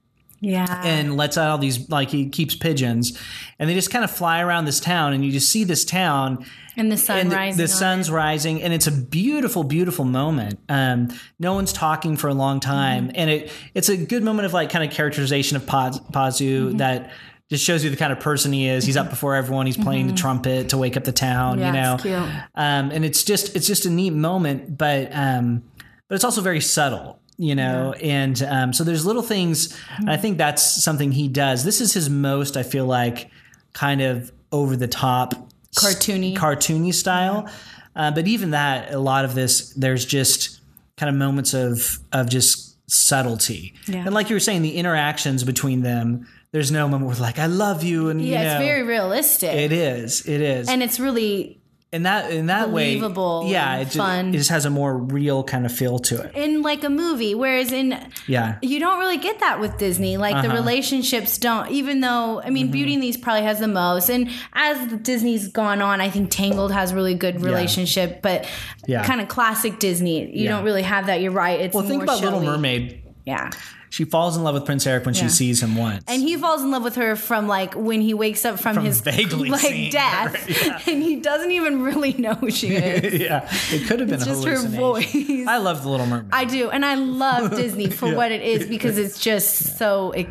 Yeah. 0.44 0.82
and 0.84 1.16
lets 1.16 1.36
out 1.38 1.50
all 1.50 1.58
these 1.58 1.88
like 1.88 2.10
he 2.10 2.28
keeps 2.28 2.54
pigeons 2.54 3.18
and 3.58 3.68
they 3.68 3.74
just 3.74 3.90
kind 3.90 4.04
of 4.04 4.10
fly 4.10 4.40
around 4.40 4.64
this 4.66 4.80
town 4.80 5.12
and 5.12 5.24
you 5.24 5.32
just 5.32 5.50
see 5.50 5.64
this 5.64 5.84
town 5.84 6.44
And 6.76 6.90
the 6.92 6.96
sun 6.96 7.18
and 7.18 7.30
the- 7.32 7.36
rising 7.36 7.62
the 7.62 7.68
sun's 7.68 8.10
rising 8.10 8.62
and 8.62 8.72
it's 8.72 8.86
a 8.86 8.92
beautiful 8.92 9.64
beautiful 9.64 10.04
moment 10.04 10.58
um, 10.68 11.08
no 11.38 11.54
one's 11.54 11.72
talking 11.72 12.16
for 12.16 12.28
a 12.28 12.34
long 12.34 12.60
time 12.60 13.08
Mm-hmm. 13.08 13.16
and 13.16 13.30
it 13.30 13.52
it's 13.74 13.88
a 13.88 13.96
good 13.96 14.22
moment 14.22 14.46
of 14.46 14.52
like 14.52 14.70
kind 14.70 14.84
of 14.84 14.90
characterization 14.94 15.56
of 15.56 15.66
Paz, 15.66 15.98
pazu 16.12 16.68
Mm-hmm. 16.68 16.76
that 16.78 17.10
just 17.50 17.62
shows 17.64 17.84
you 17.84 17.90
the 17.90 17.96
kind 17.96 18.12
of 18.12 18.20
person 18.20 18.52
he 18.52 18.66
is 18.68 18.84
he's 18.86 18.96
up 18.96 19.10
before 19.10 19.34
everyone 19.34 19.66
he's 19.66 19.76
playing 19.76 20.06
the 20.06 20.14
trumpet 20.14 20.70
to 20.70 20.78
wake 20.78 20.96
up 20.96 21.04
the 21.04 21.12
town 21.12 21.58
Mm-hmm. 21.58 21.74
Yeah, 21.74 21.98
you 22.04 22.10
know 22.10 22.42
um, 22.54 22.90
and 22.90 23.04
it's 23.04 23.22
just 23.22 23.54
it's 23.56 23.66
just 23.66 23.84
a 23.86 23.90
neat 23.90 24.10
moment 24.14 24.76
but 24.78 25.10
um, 25.14 25.62
but 26.08 26.14
it's 26.16 26.24
also 26.24 26.40
very 26.40 26.60
subtle 26.60 27.20
you 27.36 27.54
know 27.54 27.92
and 28.00 28.42
um, 28.42 28.72
so 28.72 28.84
there's 28.84 29.04
little 29.04 29.22
things 29.22 29.76
and 29.98 30.08
i 30.10 30.16
think 30.16 30.38
that's 30.38 30.82
something 30.84 31.10
he 31.10 31.26
does. 31.28 31.64
This 31.64 31.80
is 31.80 31.92
his 31.92 32.08
most 32.08 32.56
i 32.56 32.62
feel 32.62 32.86
like 32.86 33.30
kind 33.72 34.00
of 34.00 34.30
over 34.52 34.76
the 34.76 34.86
top 34.86 35.34
Cartoony. 35.76 36.36
cartoony 36.36 36.94
style. 36.94 37.50
Uh, 37.96 38.10
but 38.12 38.26
even 38.28 38.50
that 38.50 38.92
a 38.92 38.98
lot 38.98 39.24
of 39.24 39.34
this 39.34 39.70
there's 39.70 40.04
just 40.04 40.60
kind 40.96 41.10
of 41.10 41.16
moments 41.16 41.54
of 41.54 41.98
of 42.12 42.28
just 42.28 42.76
subtlety. 42.90 43.74
Yeah. 43.88 44.04
and 44.04 44.14
like 44.14 44.30
you 44.30 44.36
were 44.36 44.40
saying 44.40 44.62
the 44.62 44.76
interactions 44.76 45.42
between 45.42 45.82
them 45.82 46.28
there's 46.52 46.70
no 46.70 46.86
moment 46.86 47.10
where 47.10 47.16
like 47.20 47.40
i 47.40 47.46
love 47.46 47.82
you 47.82 48.10
and 48.10 48.22
yeah, 48.22 48.38
you 48.38 48.44
know, 48.44 48.54
it's 48.54 48.64
very 48.64 48.82
realistic. 48.84 49.52
it 49.54 49.72
is. 49.72 50.24
It 50.26 50.40
is. 50.40 50.68
And 50.68 50.82
it's 50.84 51.00
really 51.00 51.60
in 51.94 52.02
that 52.02 52.30
in 52.30 52.46
that 52.46 52.70
believable 52.70 53.44
way 53.44 53.50
yeah 53.52 53.76
it, 53.78 53.92
fun. 53.92 54.30
it 54.30 54.38
just 54.38 54.50
has 54.50 54.64
a 54.64 54.70
more 54.70 54.96
real 54.96 55.44
kind 55.44 55.64
of 55.64 55.72
feel 55.72 55.98
to 55.98 56.20
it 56.22 56.34
in 56.34 56.62
like 56.62 56.82
a 56.84 56.90
movie, 56.90 57.34
whereas 57.34 57.72
in 57.72 57.98
yeah 58.26 58.58
you 58.62 58.80
don't 58.80 58.98
really 58.98 59.18
get 59.18 59.40
that 59.40 59.60
with 59.60 59.78
Disney. 59.78 60.16
Like 60.16 60.34
the 60.42 60.48
Uh-huh. 60.48 60.58
relationships 60.58 61.38
don't, 61.38 61.70
even 61.70 62.00
though, 62.00 62.40
I 62.42 62.50
mean, 62.50 62.70
Beauty 62.70 62.94
and 62.94 63.02
the 63.02 63.06
Beast 63.08 63.22
probably 63.22 63.42
has 63.44 63.60
the 63.60 63.68
most. 63.68 64.08
And 64.10 64.28
as 64.52 64.92
Disney's 65.02 65.48
gone 65.48 65.80
on, 65.82 66.00
I 66.00 66.10
think 66.10 66.30
Tangled 66.30 66.72
has 66.72 66.92
really 66.92 67.14
good 67.14 67.40
relationship, 67.42 68.20
but 68.22 68.46
Yeah. 68.86 69.04
kind 69.04 69.20
of 69.20 69.28
classic 69.28 69.78
Disney. 69.78 70.20
You 70.36 70.44
Yeah. 70.44 70.50
don't 70.50 70.64
really 70.64 70.82
have 70.82 71.06
that. 71.06 71.20
You're 71.20 71.32
right. 71.32 71.60
It's 71.60 71.74
well 71.74 71.84
think 71.84 72.02
about 72.02 72.20
little 72.20 72.40
mermaid 72.42 73.00
Yeah. 73.26 73.50
she 73.88 74.04
falls 74.04 74.36
in 74.36 74.42
love 74.44 74.52
with 74.54 74.66
prince 74.66 74.86
eric 74.86 75.06
when 75.06 75.14
Yeah. 75.14 75.22
she 75.22 75.28
sees 75.30 75.62
him 75.62 75.76
once 75.76 76.04
And 76.08 76.20
he 76.20 76.36
falls 76.36 76.62
in 76.62 76.70
love 76.70 76.82
with 76.82 76.96
her 76.96 77.16
from 77.16 77.46
like 77.48 77.72
when 77.74 78.00
he 78.02 78.12
wakes 78.12 78.44
up 78.44 78.60
from, 78.60 78.74
From 78.74 78.84
his 78.84 79.00
vaguely 79.00 79.48
like 79.58 79.90
death, 79.90 80.36
her, 80.84 80.90
and 80.92 81.02
he 81.02 81.16
doesn't 81.16 81.50
even 81.50 81.82
really 81.82 82.12
know 82.14 82.34
who 82.34 82.50
she 82.50 82.74
is. 82.74 83.20
yeah 83.20 83.48
it 83.72 83.86
could 83.86 84.00
have 84.00 84.08
been 84.10 84.20
just 84.20 84.44
her 84.44 84.58
voice. 84.68 85.14
i 85.48 85.56
love 85.58 85.82
the 85.82 85.88
little 85.88 86.06
mermaid 86.06 86.30
I 86.32 86.44
do, 86.44 86.68
and 86.70 86.84
I 86.84 86.94
love 86.96 87.50
Disney 87.56 87.88
for 87.88 88.08
Yeah. 88.10 88.16
what 88.16 88.30
it 88.32 88.42
is 88.42 88.66
because 88.66 88.98
it's 88.98 89.18
just 89.18 89.78
so 89.78 90.12
e- 90.14 90.26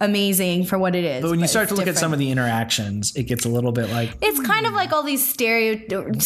amazing 0.00 0.64
for 0.66 0.78
what 0.78 0.94
it 0.94 1.04
is. 1.04 1.22
but 1.22 1.30
when 1.30 1.40
you 1.40 1.46
start 1.46 1.68
to 1.68 1.74
look 1.74 1.86
at 1.86 1.96
some 1.96 2.12
of 2.12 2.18
the 2.18 2.30
interactions 2.30 3.16
it 3.16 3.22
gets 3.24 3.44
a 3.46 3.48
little 3.48 3.72
bit 3.72 3.88
like 3.90 4.10
it's 4.20 4.38
kind 4.46 4.66
of 4.66 4.74
like 4.74 4.92
all 4.92 5.02
these 5.02 5.26
stereo, 5.26 5.80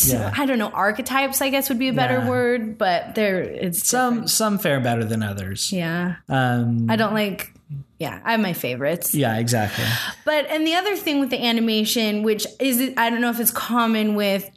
Yeah. 0.04 0.34
I 0.36 0.44
don't 0.46 0.58
know, 0.58 0.70
archetypes. 0.70 1.40
I 1.40 1.50
guess 1.50 1.68
would 1.68 1.78
be 1.78 1.88
a 1.88 1.92
better 1.92 2.18
Yeah. 2.18 2.28
word, 2.28 2.78
but 2.78 3.14
there 3.14 3.40
it's 3.40 3.86
some 3.88 4.26
some 4.26 4.58
fare 4.58 4.80
better 4.80 5.04
than 5.04 5.22
others 5.22 5.70
yeah. 5.72 6.16
um 6.28 6.90
I 6.90 6.96
don't 6.96 7.14
like. 7.14 7.52
Yeah, 7.98 8.18
I 8.24 8.32
have 8.32 8.40
my 8.40 8.54
favorites. 8.54 9.14
yeah 9.14 9.36
exactly 9.38 9.84
But 10.24 10.46
and 10.50 10.66
the 10.66 10.74
other 10.74 10.96
thing 10.96 11.20
with 11.20 11.30
the 11.30 11.40
animation, 11.44 12.22
which 12.24 12.46
is 12.58 12.92
I 12.96 13.10
don't 13.10 13.20
know 13.20 13.30
if 13.30 13.38
it's 13.38 13.50
common 13.52 14.14
with 14.16 14.50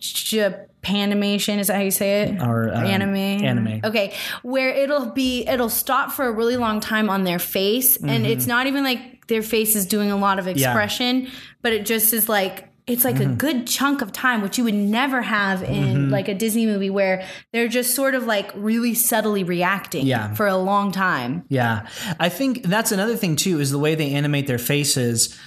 Japanimation, 0.84 1.60
is 1.60 1.68
that 1.68 1.76
how 1.76 1.82
you 1.82 1.92
say 1.92 2.24
it? 2.24 2.42
Or, 2.42 2.70
um, 2.74 2.86
anime. 2.86 3.16
anime. 3.16 3.82
Okay, 3.84 4.14
where 4.42 4.70
it'll 4.70 5.08
be 5.12 5.46
it'll 5.48 5.70
stop 5.70 6.12
for 6.12 6.26
a 6.28 6.32
really 6.32 6.58
long 6.58 6.80
time 6.80 7.10
on 7.10 7.24
their 7.24 7.40
face, 7.40 7.98
Mm-hmm. 7.98 8.10
and 8.10 8.26
it's 8.26 8.48
not 8.48 8.68
even 8.68 8.84
like 8.84 9.28
their 9.28 9.42
face 9.42 9.76
is 9.76 9.86
doing 9.86 10.12
a 10.12 10.18
lot 10.18 10.40
of 10.40 10.48
expression, 10.48 11.28
but 11.62 11.74
it 11.74 11.86
just 11.86 12.14
is 12.14 12.28
like. 12.30 12.70
It's 12.86 13.06
like 13.06 13.16
Mm-hmm. 13.16 13.32
a 13.32 13.36
good 13.36 13.66
chunk 13.68 14.02
of 14.02 14.12
time, 14.12 14.42
which 14.42 14.58
you 14.58 14.66
would 14.66 14.74
never 14.74 15.22
have 15.22 15.64
in 15.64 16.10
like 16.10 16.28
a 16.28 16.34
Disney 16.34 16.66
movie 16.66 16.90
where 16.90 17.26
they're 17.54 17.70
just 17.70 17.96
sort 17.96 18.14
of 18.14 18.26
like 18.26 18.52
really 18.56 18.94
subtly 18.94 19.46
reacting 19.46 20.06
Yeah. 20.06 20.34
for 20.34 20.48
a 20.48 20.58
long 20.58 20.92
time. 20.92 21.46
Yeah. 21.48 21.88
I 22.20 22.28
think 22.28 22.64
that's 22.64 22.92
another 22.92 23.16
thing 23.16 23.38
too 23.38 23.62
is 23.62 23.72
the 23.72 23.80
way 23.80 23.96
they 23.96 24.12
animate 24.12 24.48
their 24.48 24.58
faces. 24.58 25.40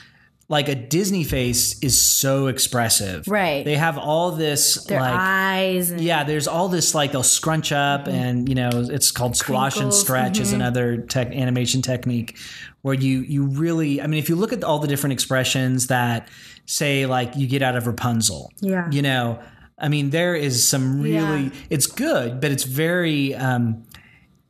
Like 0.49 0.69
a 0.69 0.77
Disney 0.77 1.25
face 1.25 1.77
is 1.83 2.01
so 2.01 2.47
expressive. 2.47 3.27
Right. 3.27 3.65
They 3.65 3.75
have 3.75 3.99
all 3.99 4.31
this 4.31 4.85
Their 4.85 5.01
like 5.01 5.13
eyes 5.13 5.91
and 5.91 6.01
yeah, 6.01 6.23
there's 6.23 6.47
all 6.47 6.69
this 6.69 6.95
like 6.95 7.11
they'll 7.11 7.25
scrunch 7.25 7.73
up 7.73 8.07
and 8.07 8.49
you 8.49 8.55
know 8.55 8.71
it's 8.73 9.11
called 9.11 9.37
squash 9.37 9.77
and 9.77 9.91
Crinkles, 9.91 10.01
stretch 10.01 10.39
is 10.39 10.53
another 10.53 10.99
tech 10.99 11.33
animation 11.33 11.83
technique 11.83 12.39
where 12.83 12.95
you 12.95 13.23
you 13.23 13.47
really 13.47 14.01
I 14.01 14.07
mean 14.07 14.21
if 14.21 14.29
you 14.29 14.37
look 14.37 14.53
at 14.53 14.63
all 14.63 14.79
the 14.79 14.87
different 14.87 15.15
expressions 15.15 15.89
that 15.89 16.29
say 16.65 17.07
like 17.07 17.35
you 17.35 17.49
get 17.49 17.63
out 17.63 17.75
of 17.75 17.89
Rapunzel. 17.89 18.53
Yeah. 18.61 18.89
You 18.93 19.03
know, 19.03 19.41
I 19.81 19.89
mean 19.89 20.11
there 20.11 20.37
is 20.37 20.67
some 20.69 21.01
really 21.03 21.45
Yeah. 21.45 21.51
it's 21.71 21.89
good, 21.89 22.41
but 22.41 22.53
it's 22.53 22.63
very 22.63 23.35
um 23.35 23.83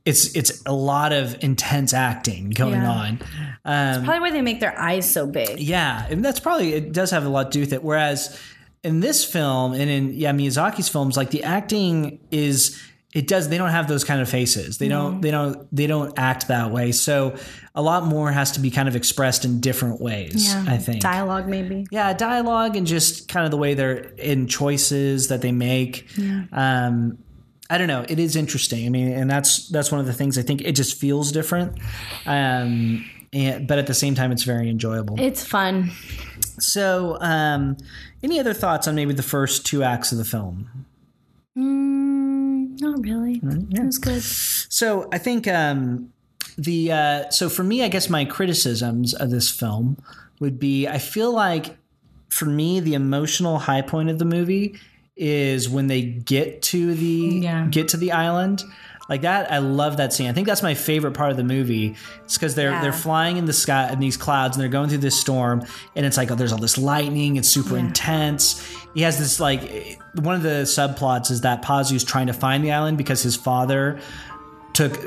it's 0.07 0.35
it's 0.35 0.63
a 0.65 0.73
lot 0.73 1.13
of 1.13 1.37
intense 1.43 1.93
acting 1.93 2.51
going 2.51 2.81
Yeah. 2.81 2.91
on. 2.91 3.19
Um, 3.65 4.05
Probably 4.05 4.21
why 4.21 4.31
they 4.31 4.41
make 4.43 4.61
their 4.61 4.79
eyes 4.81 5.11
so 5.11 5.27
big. 5.27 5.59
yeah, 5.61 6.07
and 6.09 6.25
that's 6.25 6.41
probably 6.41 6.73
it 6.73 6.93
does 6.93 7.11
have 7.11 7.27
a 7.27 7.29
lot 7.29 7.51
to 7.53 7.59
do 7.59 7.61
with 7.61 7.73
it. 7.75 7.83
Whereas 7.83 8.39
in 8.85 9.01
this 9.01 9.25
film 9.25 9.73
and 9.75 9.91
in 9.91 10.15
yeah 10.15 10.33
Miyazaki's 10.33 10.89
films, 10.89 11.17
like 11.17 11.31
the 11.31 11.43
acting 11.43 12.21
is 12.31 12.81
it 13.15 13.27
does 13.27 13.49
they 13.49 13.57
don't 13.59 13.71
have 13.71 13.89
those 13.89 14.05
kind 14.05 14.21
of 14.21 14.29
faces. 14.29 14.79
They 14.79 14.89
don't 14.89 15.21
they 15.23 15.31
don't 15.33 15.67
they 15.75 15.87
don't 15.89 16.17
act 16.19 16.49
that 16.49 16.71
way. 16.71 16.93
So 16.93 17.35
a 17.75 17.83
lot 17.83 18.05
more 18.07 18.31
has 18.31 18.53
to 18.53 18.61
be 18.61 18.71
kind 18.71 18.89
of 18.89 18.95
expressed 18.95 19.45
in 19.45 19.61
different 19.61 20.01
ways. 20.01 20.55
I 20.55 20.77
think 20.79 21.01
Dialogue, 21.01 21.49
maybe. 21.49 21.87
yeah, 21.91 22.13
dialogue 22.13 22.77
and 22.77 22.87
just 22.87 23.29
kind 23.29 23.45
of 23.45 23.51
the 23.51 23.57
way 23.57 23.75
they're 23.75 23.99
in 24.19 24.47
choices 24.47 25.29
that 25.29 25.41
they 25.43 25.53
make. 25.53 26.07
Um, 26.53 27.19
I 27.69 27.79
don't 27.79 27.89
know. 27.89 28.05
It 28.09 28.19
is 28.19 28.37
interesting. 28.37 28.87
I 28.87 28.89
mean, 28.91 29.13
and 29.13 29.31
that's 29.31 29.69
that's 29.69 29.91
one 29.91 30.01
of 30.01 30.07
the 30.07 30.13
things 30.13 30.39
I 30.39 30.43
think 30.43 30.63
it 30.63 30.73
just 30.73 30.99
feels 30.99 31.33
different. 31.33 31.79
Um, 32.25 33.05
and, 33.33 33.67
but 33.67 33.79
at 33.79 33.87
the 33.87 33.95
same 33.95 34.15
time, 34.15 34.33
it's 34.33 34.45
very 34.45 34.71
enjoyable. 34.71 35.21
It's 35.21 35.45
fun. 35.45 35.91
So, 36.59 37.19
um, 37.21 37.77
any 38.23 38.41
other 38.41 38.55
thoughts 38.55 38.89
on 38.89 38.95
maybe 38.95 39.13
the 39.13 39.23
first 39.23 39.67
two 39.67 39.83
acts 39.83 40.13
of 40.13 40.19
the 40.19 40.25
film? 40.25 40.87
Mm, 41.57 42.81
not 42.81 43.01
really. 43.01 43.41
It 43.43 43.85
was 43.85 43.99
good. 43.99 44.23
So, 44.23 45.09
I 45.13 45.19
think 45.19 45.49
um, 45.49 46.13
the 46.57 46.93
uh, 46.93 47.31
so 47.31 47.49
for 47.49 47.65
me, 47.65 47.83
I 47.83 47.89
guess 47.89 48.09
my 48.09 48.25
criticisms 48.25 49.13
of 49.13 49.31
this 49.31 49.51
film 49.51 49.99
would 50.41 50.59
be 50.59 50.87
I 50.87 50.99
feel 50.99 51.33
like 51.33 51.77
for 52.29 52.47
me 52.47 52.81
the 52.81 52.95
emotional 52.95 53.59
high 53.59 53.83
point 53.83 54.11
of 54.11 54.19
the 54.19 54.25
movie 54.25 54.79
is 55.17 55.69
when 55.69 55.87
they 55.87 56.03
get 56.03 56.63
to 56.63 56.95
the 56.95 57.41
Yeah. 57.43 57.67
get 57.71 57.89
to 57.89 57.97
the 57.97 58.13
island. 58.13 58.63
Like 59.09 59.23
that, 59.23 59.53
I 59.53 59.59
love 59.59 59.99
that 59.99 60.13
scene. 60.13 60.29
I 60.29 60.33
think 60.33 60.49
that's 60.49 60.65
my 60.65 60.75
favorite 60.75 61.13
part 61.13 61.31
of 61.31 61.37
the 61.37 61.45
movie. 61.45 61.95
It's 62.25 62.37
because 62.37 62.57
they're 62.57 62.73
Yeah. 62.73 62.81
they're 62.83 62.93
flying 62.93 63.37
in 63.37 63.45
the 63.45 63.53
sky 63.53 63.89
in 63.93 64.01
these 64.01 64.17
clouds 64.17 64.57
and 64.57 64.63
they're 64.63 64.69
going 64.71 64.89
through 64.89 64.99
this 64.99 65.19
storm, 65.19 65.63
and 65.95 66.05
it's 66.05 66.17
like 66.17 66.31
oh, 66.31 66.35
there's 66.35 66.53
all 66.53 66.59
this 66.59 66.77
lightning. 66.77 67.37
It's 67.37 67.49
super 67.49 67.77
intense. 67.79 68.61
He 68.95 69.03
has 69.03 69.19
this 69.19 69.39
like 69.39 69.99
one 70.15 70.35
of 70.35 70.43
the 70.43 70.63
subplots 70.65 71.31
is 71.31 71.43
that 71.43 71.63
Pazu's 71.63 72.03
trying 72.03 72.27
to 72.27 72.33
find 72.33 72.65
the 72.65 72.73
island 72.73 72.99
because 72.99 73.23
his 73.23 73.37
father 73.37 74.01
took 74.73 74.99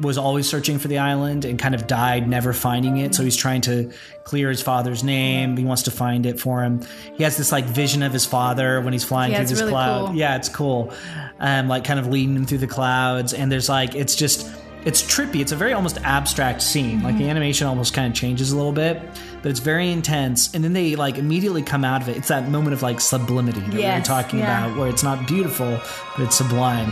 was 0.00 0.18
always 0.18 0.48
searching 0.48 0.78
for 0.78 0.88
the 0.88 0.98
island 0.98 1.44
and 1.44 1.58
kind 1.58 1.74
of 1.74 1.86
died 1.86 2.28
never 2.28 2.52
finding 2.52 2.96
it. 2.96 3.14
So 3.14 3.22
he's 3.22 3.36
trying 3.36 3.60
to 3.62 3.92
clear 4.24 4.48
his 4.48 4.60
father's 4.60 5.04
name. 5.04 5.56
He 5.56 5.64
wants 5.64 5.82
to 5.84 5.90
find 5.92 6.26
it 6.26 6.40
for 6.40 6.62
him. 6.62 6.82
He 7.16 7.22
has 7.22 7.36
this 7.36 7.52
like 7.52 7.64
vision 7.64 8.02
of 8.02 8.12
his 8.12 8.26
father 8.26 8.80
when 8.80 8.92
he's 8.92 9.04
flying 9.04 9.32
Yeah, 9.32 9.38
through 9.38 9.48
this 9.48 9.60
really 9.60 9.72
cloud. 9.72 10.06
cool. 10.08 10.16
yeah 10.16 10.36
it's 10.36 10.48
cool. 10.48 10.92
Um 11.38 11.68
like 11.68 11.84
kind 11.84 12.00
of 12.00 12.08
leading 12.08 12.34
him 12.34 12.44
through 12.46 12.58
the 12.58 12.66
clouds. 12.66 13.32
And 13.32 13.52
there's 13.52 13.68
like 13.68 13.94
it's 13.94 14.14
just 14.16 14.50
it's 14.88 15.02
trippy 15.02 15.40
it's 15.40 15.52
a 15.52 15.56
very 15.56 15.72
almost 15.72 15.98
abstract 16.02 16.60
scene 16.62 17.02
like 17.02 17.14
Mm-hmm. 17.14 17.24
the 17.24 17.30
animation 17.30 17.66
almost 17.66 17.92
kind 17.94 18.08
of 18.10 18.14
changes 18.22 18.50
a 18.52 18.56
little 18.56 18.72
bit 18.72 18.94
but 19.42 19.50
it's 19.52 19.60
very 19.60 19.90
intense 19.92 20.52
and 20.54 20.64
then 20.64 20.72
they 20.72 20.96
like 20.96 21.16
immediately 21.18 21.62
come 21.62 21.84
out 21.84 22.00
of 22.02 22.08
it 22.08 22.16
it's 22.16 22.28
that 22.28 22.48
moment 22.48 22.72
of 22.74 22.82
like 22.82 22.98
sublimity 23.00 23.60
that 23.60 23.68
we 23.70 23.74
were 23.76 23.80
Yes, 23.80 24.06
talking 24.06 24.38
yeah. 24.40 24.66
about 24.66 24.78
where 24.78 24.88
it's 24.88 25.02
not 25.02 25.18
beautiful, 25.28 25.78
but 26.16 26.24
it's 26.26 26.36
sublime. 26.36 26.90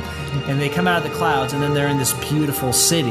And 0.48 0.60
they 0.60 0.68
come 0.68 0.86
out 0.86 1.04
of 1.04 1.10
the 1.10 1.16
clouds, 1.18 1.52
and 1.52 1.60
then 1.62 1.74
they're 1.74 1.88
in 1.88 1.98
this 1.98 2.12
beautiful 2.28 2.72
city. 2.72 3.10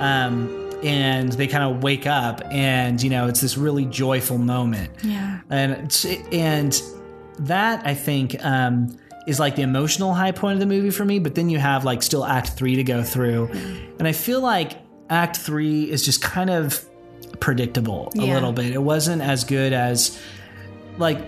Um, 0.00 0.54
and 0.82 1.32
they 1.32 1.46
kind 1.46 1.64
of 1.64 1.82
wake 1.82 2.06
up, 2.06 2.40
and 2.50 3.02
you 3.02 3.10
know, 3.10 3.26
it's 3.28 3.40
this 3.40 3.56
really 3.56 3.84
joyful 3.86 4.38
moment. 4.38 4.90
Yeah. 5.02 5.40
And 5.50 5.72
it's, 5.72 6.04
and 6.32 6.80
that 7.40 7.86
I 7.86 7.94
think 7.94 8.36
um, 8.44 8.96
is 9.28 9.38
like 9.38 9.54
the 9.56 9.62
emotional 9.62 10.14
high 10.14 10.32
point 10.32 10.54
of 10.54 10.60
the 10.60 10.66
movie 10.66 10.90
for 10.90 11.04
me. 11.04 11.18
But 11.18 11.34
then 11.34 11.48
you 11.50 11.58
have 11.58 11.84
like 11.84 12.02
still 12.02 12.24
Act 12.24 12.50
Three 12.50 12.76
to 12.76 12.84
go 12.84 13.02
through, 13.02 13.46
and 13.98 14.08
I 14.08 14.12
feel 14.12 14.40
like 14.40 14.72
Act 15.10 15.36
Three 15.36 15.90
is 15.90 16.04
just 16.04 16.22
kind 16.22 16.50
of 16.50 16.84
predictable 17.40 18.10
a 18.16 18.18
Yeah. 18.26 18.34
little 18.34 18.52
bit. 18.52 18.72
It 18.72 18.82
wasn't 18.82 19.22
as 19.22 19.44
good 19.44 19.72
as 19.72 20.18
like 20.98 21.18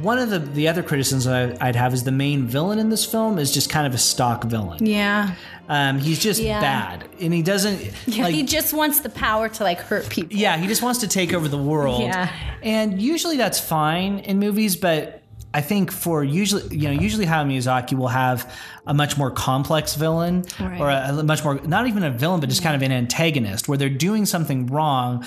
one 0.00 0.18
of 0.18 0.30
the 0.30 0.38
the 0.38 0.68
other 0.68 0.82
criticisms 0.82 1.26
I, 1.26 1.56
I'd 1.60 1.74
have 1.74 1.92
is 1.92 2.04
the 2.04 2.12
main 2.12 2.46
villain 2.46 2.78
in 2.78 2.88
this 2.90 3.04
film 3.04 3.38
is 3.38 3.52
just 3.52 3.68
kind 3.68 3.86
of 3.86 3.92
a 3.94 3.98
stock 3.98 4.44
villain. 4.44 4.84
Yeah. 4.86 5.34
Um, 5.68 5.98
he's 5.98 6.18
just 6.20 6.40
Yeah. 6.40 6.60
bad, 6.60 7.08
and 7.20 7.34
he 7.34 7.42
doesn't 7.42 7.80
Yeah, 8.06 8.24
like. 8.24 8.34
he 8.34 8.44
just 8.44 8.72
wants 8.72 9.00
the 9.00 9.10
power 9.10 9.48
to 9.48 9.64
like 9.64 9.80
hurt 9.80 10.08
people. 10.08 10.36
yeah, 10.36 10.56
he 10.56 10.66
just 10.68 10.82
wants 10.82 11.00
to 11.00 11.08
take 11.08 11.34
over 11.34 11.48
the 11.48 11.58
world. 11.58 12.02
Yeah. 12.02 12.28
and 12.62 13.00
usually 13.02 13.36
that's 13.36 13.58
fine 13.60 14.20
in 14.20 14.38
movies, 14.38 14.76
but 14.76 15.22
I 15.54 15.60
think 15.62 15.90
for 15.90 16.22
usually, 16.22 16.76
you 16.76 16.88
know, 16.88 17.00
usually 17.00 17.24
Hayao 17.24 17.46
Miyazaki 17.46 17.96
will 17.96 18.08
have 18.08 18.52
a 18.86 18.92
much 18.92 19.16
more 19.16 19.30
complex 19.30 19.94
villain, 19.94 20.44
Right. 20.60 20.80
or 20.80 20.90
a, 20.90 21.18
a 21.20 21.22
much 21.24 21.42
more 21.42 21.58
not 21.66 21.86
even 21.86 22.02
a 22.02 22.10
villain, 22.10 22.40
but 22.40 22.48
just 22.50 22.62
kind 22.62 22.76
of 22.76 22.82
an 22.82 22.92
antagonist 22.92 23.66
where 23.68 23.78
they're 23.78 23.88
doing 23.88 24.26
something 24.26 24.66
wrong, 24.66 25.24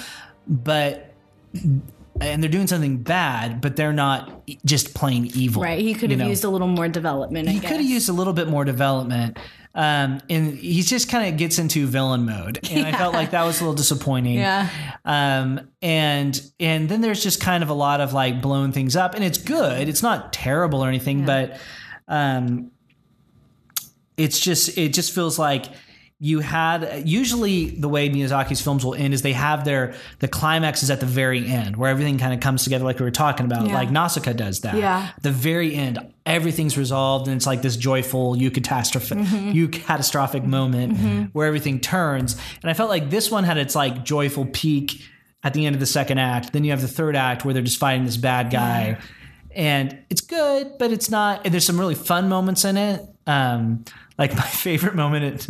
but 0.47 1.13
and 2.19 2.43
they're 2.43 2.51
doing 2.51 2.67
something 2.67 2.97
bad, 2.97 3.61
but 3.61 3.75
they're 3.75 3.93
not 3.93 4.47
just 4.63 4.93
plain 4.93 5.25
evil. 5.33 5.63
Right. 5.63 5.79
He 5.79 5.93
could 5.95 6.11
have 6.11 6.19
know? 6.19 6.27
used 6.27 6.43
a 6.43 6.49
little 6.49 6.67
more 6.67 6.87
development. 6.87 7.47
I 7.49 7.51
he 7.53 7.59
guess. 7.59 7.71
could 7.71 7.77
have 7.81 7.89
used 7.89 8.09
a 8.09 8.13
little 8.13 8.33
bit 8.33 8.47
more 8.47 8.63
development. 8.63 9.39
Um, 9.73 10.19
and 10.29 10.57
he 10.57 10.81
just 10.81 11.09
kind 11.09 11.31
of 11.31 11.37
gets 11.37 11.57
into 11.57 11.87
villain 11.87 12.25
mode, 12.25 12.59
and 12.69 12.85
I 12.85 12.91
felt 12.91 13.13
like 13.13 13.31
that 13.31 13.45
was 13.45 13.61
a 13.61 13.63
little 13.63 13.75
disappointing. 13.75 14.37
Yeah. 14.37 14.67
Um, 15.05 15.71
and 15.81 16.41
and 16.59 16.89
then 16.89 16.99
there's 16.99 17.23
just 17.23 17.39
kind 17.39 17.63
of 17.63 17.69
a 17.69 17.73
lot 17.73 18.01
of 18.01 18.11
like 18.11 18.41
blowing 18.41 18.73
things 18.73 18.97
up, 18.97 19.15
and 19.15 19.23
it's 19.23 19.37
good. 19.37 19.87
It's 19.87 20.03
not 20.03 20.33
terrible 20.33 20.83
or 20.83 20.89
anything, 20.89 21.25
but 21.25 21.57
um, 22.09 22.71
it's 24.17 24.39
just 24.39 24.77
it 24.77 24.93
just 24.93 25.15
feels 25.15 25.39
like 25.39 25.67
you 26.23 26.39
had 26.39 27.01
usually 27.03 27.71
the 27.71 27.89
way 27.89 28.07
Miyazaki's 28.07 28.61
films 28.61 28.85
will 28.85 28.93
end 28.93 29.11
is 29.11 29.23
they 29.23 29.33
have 29.33 29.65
their 29.65 29.95
the 30.19 30.27
climax 30.27 30.83
is 30.83 30.91
at 30.91 30.99
the 30.99 31.05
very 31.07 31.47
end 31.47 31.75
where 31.75 31.89
everything 31.89 32.19
kind 32.19 32.31
of 32.31 32.39
comes 32.39 32.63
together 32.63 32.85
like 32.85 32.99
we 32.99 33.05
were 33.05 33.09
talking 33.09 33.47
about 33.47 33.65
Yeah. 33.67 33.73
like 33.73 33.89
Nausicaa 33.89 34.33
does 34.33 34.59
that 34.61 34.75
Yeah. 34.75 35.09
the 35.23 35.31
very 35.31 35.73
end 35.73 35.97
everything's 36.27 36.77
resolved 36.77 37.27
and 37.27 37.35
it's 37.37 37.47
like 37.47 37.63
this 37.63 37.75
joyful 37.75 38.37
you 38.37 38.51
catastrophic 38.51 39.17
Mm-hmm. 39.17 39.51
you 39.51 39.67
catastrophic 39.67 40.43
moment 40.43 41.33
where 41.33 41.47
everything 41.47 41.79
turns 41.79 42.37
and 42.61 42.69
I 42.69 42.73
felt 42.75 42.89
like 42.91 43.09
this 43.09 43.31
one 43.31 43.43
had 43.43 43.57
its 43.57 43.73
like 43.75 44.05
joyful 44.05 44.45
peak 44.45 45.01
at 45.43 45.55
the 45.55 45.65
end 45.65 45.75
of 45.75 45.79
the 45.79 45.87
second 45.87 46.19
act 46.19 46.53
then 46.53 46.63
you 46.63 46.69
have 46.69 46.81
the 46.81 46.87
third 46.87 47.15
act 47.15 47.43
where 47.45 47.53
they're 47.55 47.63
just 47.63 47.79
fighting 47.79 48.05
this 48.05 48.17
bad 48.17 48.51
guy 48.51 48.99
and 49.53 49.97
it's 50.09 50.21
good, 50.21 50.77
but 50.79 50.91
it's 50.91 51.09
not. 51.09 51.41
And 51.43 51.53
there's 51.53 51.65
some 51.65 51.77
really 51.77 51.95
fun 51.95 52.29
moments 52.29 52.63
in 52.63 52.77
it. 52.77 53.01
Um, 53.27 53.83
like 54.17 54.35
my 54.35 54.41
favorite 54.43 54.95
moment 54.95 55.47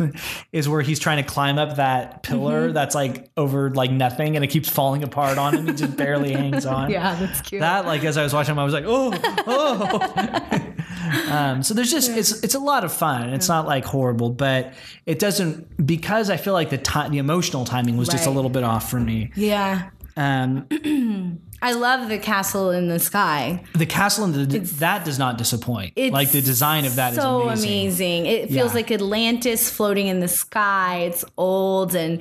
is 0.52 0.68
where 0.68 0.80
he's 0.82 0.98
trying 0.98 1.22
to 1.22 1.28
climb 1.28 1.58
up 1.58 1.76
that 1.76 2.22
pillar 2.22 2.64
Mm-hmm. 2.66 2.74
that's 2.74 2.94
like 2.94 3.30
over 3.36 3.70
like 3.70 3.90
nothing, 3.90 4.36
and 4.36 4.44
it 4.44 4.48
keeps 4.48 4.68
falling 4.68 5.02
apart 5.02 5.38
on 5.38 5.54
him. 5.54 5.66
He 5.66 5.72
just 5.74 5.96
barely 5.96 6.32
hangs 6.32 6.66
on. 6.66 6.90
Yeah, 6.92 7.14
that's 7.14 7.40
cute. 7.42 7.60
That 7.60 7.86
like 7.86 8.04
as 8.04 8.16
I 8.16 8.22
was 8.22 8.32
watching 8.34 8.52
him, 8.52 8.58
I 8.58 8.64
was 8.64 8.74
like, 8.74 8.84
oh, 8.86 9.12
oh. 9.46 11.30
um, 11.30 11.62
so 11.62 11.74
there's 11.74 11.90
just 11.90 12.10
it's 12.10 12.42
it's 12.42 12.54
a 12.54 12.58
lot 12.58 12.84
of 12.84 12.92
fun. 12.92 13.30
It's 13.30 13.48
not 13.48 13.66
like 13.66 13.84
horrible, 13.84 14.30
but 14.30 14.74
it 15.06 15.18
doesn't 15.18 15.86
because 15.86 16.30
I 16.30 16.36
feel 16.36 16.52
like 16.52 16.70
the 16.70 16.78
time 16.78 17.10
the 17.12 17.18
emotional 17.18 17.64
timing 17.64 17.96
was 17.96 18.08
just 18.08 18.26
a 18.26 18.30
little 18.30 18.50
bit 18.50 18.62
off 18.64 18.90
for 18.90 19.00
me. 19.00 19.30
yeah. 19.34 19.90
Um, 20.16 20.66
I 21.62 21.72
love 21.74 22.08
the 22.08 22.18
castle 22.18 22.70
in 22.70 22.88
the 22.88 22.98
sky. 22.98 23.62
the 23.74 23.86
castle 23.86 24.24
in 24.24 24.32
the, 24.32 24.58
that 24.80 25.04
does 25.04 25.18
not 25.18 25.38
disappoint. 25.38 25.92
It's 25.96 26.12
like 26.12 26.30
the 26.32 26.42
design 26.42 26.84
of 26.86 26.96
that 26.96 27.12
is 27.12 27.18
so 27.18 27.48
amazing. 27.48 28.26
It 28.26 28.48
feels 28.50 28.70
Yeah. 28.72 28.74
like 28.74 28.90
Atlantis 28.90 29.70
floating 29.70 30.08
in 30.08 30.18
the 30.20 30.28
sky. 30.28 31.02
It's 31.04 31.24
old 31.36 31.94
and 31.94 32.20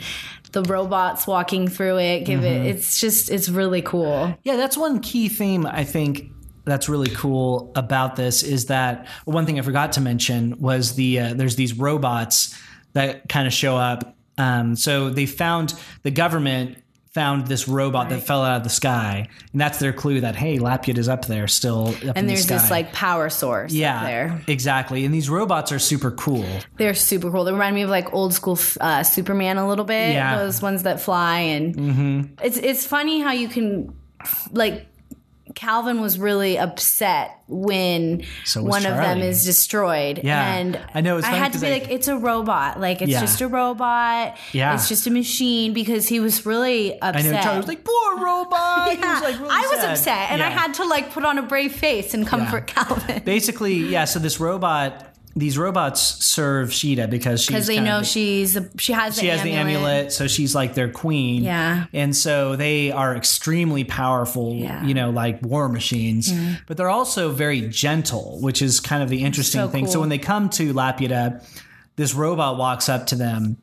the 0.52 0.62
robots 0.64 1.26
walking 1.26 1.68
through 1.70 1.98
it 2.00 2.26
give 2.26 2.42
Mm-hmm. 2.42 2.66
it 2.66 2.76
it's 2.76 3.00
just 3.00 3.32
it's 3.32 3.50
really 3.50 3.82
cool. 3.82 4.38
Yeah, 4.44 4.58
that's 4.58 4.78
one 4.78 5.00
key 5.00 5.28
theme 5.30 5.66
I 5.66 5.86
think 5.86 6.26
that's 6.66 6.88
really 6.88 7.10
cool 7.10 7.72
about 7.76 8.16
this 8.18 8.44
is 8.44 8.68
that 8.68 9.08
one 9.26 9.46
thing 9.48 9.58
I 9.58 9.64
forgot 9.64 9.94
to 9.94 10.02
mention 10.02 10.60
was 10.60 10.94
the 10.96 11.20
uh, 11.20 11.34
there's 11.34 11.56
these 11.56 11.74
robots 11.74 12.56
that 12.94 13.28
kind 13.30 13.48
of 13.48 13.54
show 13.54 13.76
up. 13.78 14.16
Um, 14.38 14.76
so 14.76 15.10
they 15.10 15.26
found 15.26 15.74
the 16.04 16.12
government 16.12 16.78
found 17.14 17.48
this 17.48 17.68
robot 17.68 18.08
that 18.10 18.24
fell 18.24 18.42
out 18.44 18.58
of 18.58 18.64
the 18.64 18.70
sky, 18.70 19.28
and 19.52 19.60
that's 19.62 19.80
their 19.80 19.92
clue 19.92 20.22
that 20.22 20.36
hey, 20.36 20.58
Lapid 20.60 20.98
is 20.98 21.10
up 21.10 21.26
there 21.26 21.48
still. 21.48 21.90
Up 21.90 22.02
in 22.04 22.10
And 22.16 22.18
the 22.30 22.34
there's 22.34 22.46
sky. 22.46 22.58
this 22.58 22.72
like 22.72 22.94
power 22.94 23.30
source 23.30 23.74
yeah, 23.74 23.98
up 23.98 24.04
there. 24.04 24.42
exactly. 24.48 25.04
And 25.04 25.14
these 25.14 25.30
robots 25.30 25.72
are 25.72 25.80
super 25.80 26.12
cool. 26.12 26.46
They're 26.78 26.94
super 26.94 27.30
cool. 27.30 27.44
They 27.44 27.52
remind 27.52 27.76
me 27.76 27.82
of 27.82 27.90
like 27.90 28.14
old 28.14 28.34
school 28.34 28.58
uh, 28.80 29.04
Superman 29.04 29.58
a 29.58 29.68
little 29.68 29.86
bit. 29.86 30.14
Yeah. 30.14 30.32
Mm-hmm. 30.36 30.40
Those 30.46 30.62
ones 30.62 30.84
that 30.84 31.02
fly 31.02 31.40
and 31.40 32.38
it's 32.42 32.58
it's 32.58 32.86
funny 32.86 33.20
how 33.22 33.32
you 33.34 33.50
can 33.50 33.94
like 34.52 34.88
Calvin 35.56 36.02
was 36.02 36.18
really 36.20 36.58
upset 36.58 37.38
when 37.48 38.24
So 38.46 38.64
one 38.64 38.86
of 38.86 38.96
them 38.96 39.20
is 39.20 39.44
destroyed. 39.44 40.22
Yeah. 40.24 40.54
and 40.56 40.80
I 40.94 41.02
know, 41.02 41.18
it's 41.18 41.28
I 41.28 41.32
had 41.32 41.54
to 41.54 41.60
be 41.60 41.68
I- 41.68 41.72
like, 41.74 41.90
it's 41.92 42.08
a 42.08 42.18
robot. 42.18 42.80
Like 42.80 43.02
it's 43.02 43.12
Yeah. 43.12 43.20
just 43.22 43.42
a 43.42 43.48
robot. 43.48 44.38
Yeah. 44.54 44.74
it's 44.74 44.88
just 44.88 45.08
a 45.08 45.12
machine 45.12 45.74
because 45.74 46.08
he 46.08 46.20
was 46.20 46.46
really 46.46 47.00
upset. 47.02 47.26
I 47.26 47.30
know 47.38 47.42
Charlie 47.44 47.58
was 47.60 47.68
like, 47.68 47.84
"Poor 47.84 48.18
robot." 48.24 48.90
He 48.92 48.98
Yeah. 49.00 49.14
was 49.14 49.22
like, 49.24 49.40
really 49.40 49.50
I 49.52 49.68
was 49.72 49.80
sad. 49.82 49.92
upset, 49.92 50.32
and 50.32 50.42
I 50.42 50.50
had 50.50 50.74
to 50.76 50.86
like 50.86 51.12
put 51.12 51.26
on 51.26 51.38
a 51.38 51.42
brave 51.44 51.74
face 51.74 52.14
and 52.14 52.26
comfort 52.26 52.68
Calvin 52.76 53.22
basically, 53.26 53.74
yeah. 53.76 54.06
So 54.06 54.20
this 54.20 54.40
robot, 54.40 55.11
these 55.36 55.58
robots 55.58 56.02
serve 56.02 56.74
Sheeta 56.74 57.08
because 57.08 57.42
she's 57.42 57.48
because 57.48 57.68
they 57.68 57.80
know 57.80 58.04
she's 58.04 58.56
a, 58.56 58.70
she 58.78 58.94
has 58.94 59.16
the 59.16 59.22
she 59.22 59.28
has 59.28 59.42
amulet. 59.42 59.54
the 59.54 59.60
amulet, 59.60 60.12
so 60.12 60.28
she's 60.28 60.54
like 60.54 60.74
their 60.74 60.90
queen. 60.90 61.44
Yeah. 61.44 61.86
and 61.94 62.16
so 62.16 62.56
they 62.56 62.92
are 62.92 63.16
extremely 63.16 63.84
powerful. 63.84 64.56
Yeah. 64.56 64.80
Mm-hmm. 64.80 64.88
You 64.88 64.94
know, 64.94 65.10
like 65.12 65.42
war 65.42 65.70
machines, 65.70 66.32
but 66.68 66.78
they're 66.78 66.90
also 66.90 67.32
very 67.32 67.62
gentle, 67.62 68.40
which 68.42 68.62
is 68.62 68.80
kind 68.80 69.02
of 69.04 69.10
the 69.10 69.24
interesting 69.24 69.62
So 69.62 69.68
thing. 69.70 69.88
So 69.88 70.00
when 70.00 70.10
they 70.10 70.18
come 70.18 70.50
to 70.52 70.74
Laputa, 70.74 71.44
this 71.96 72.14
robot 72.14 72.58
walks 72.58 72.90
up 72.90 73.08
to 73.08 73.16
them. 73.16 73.58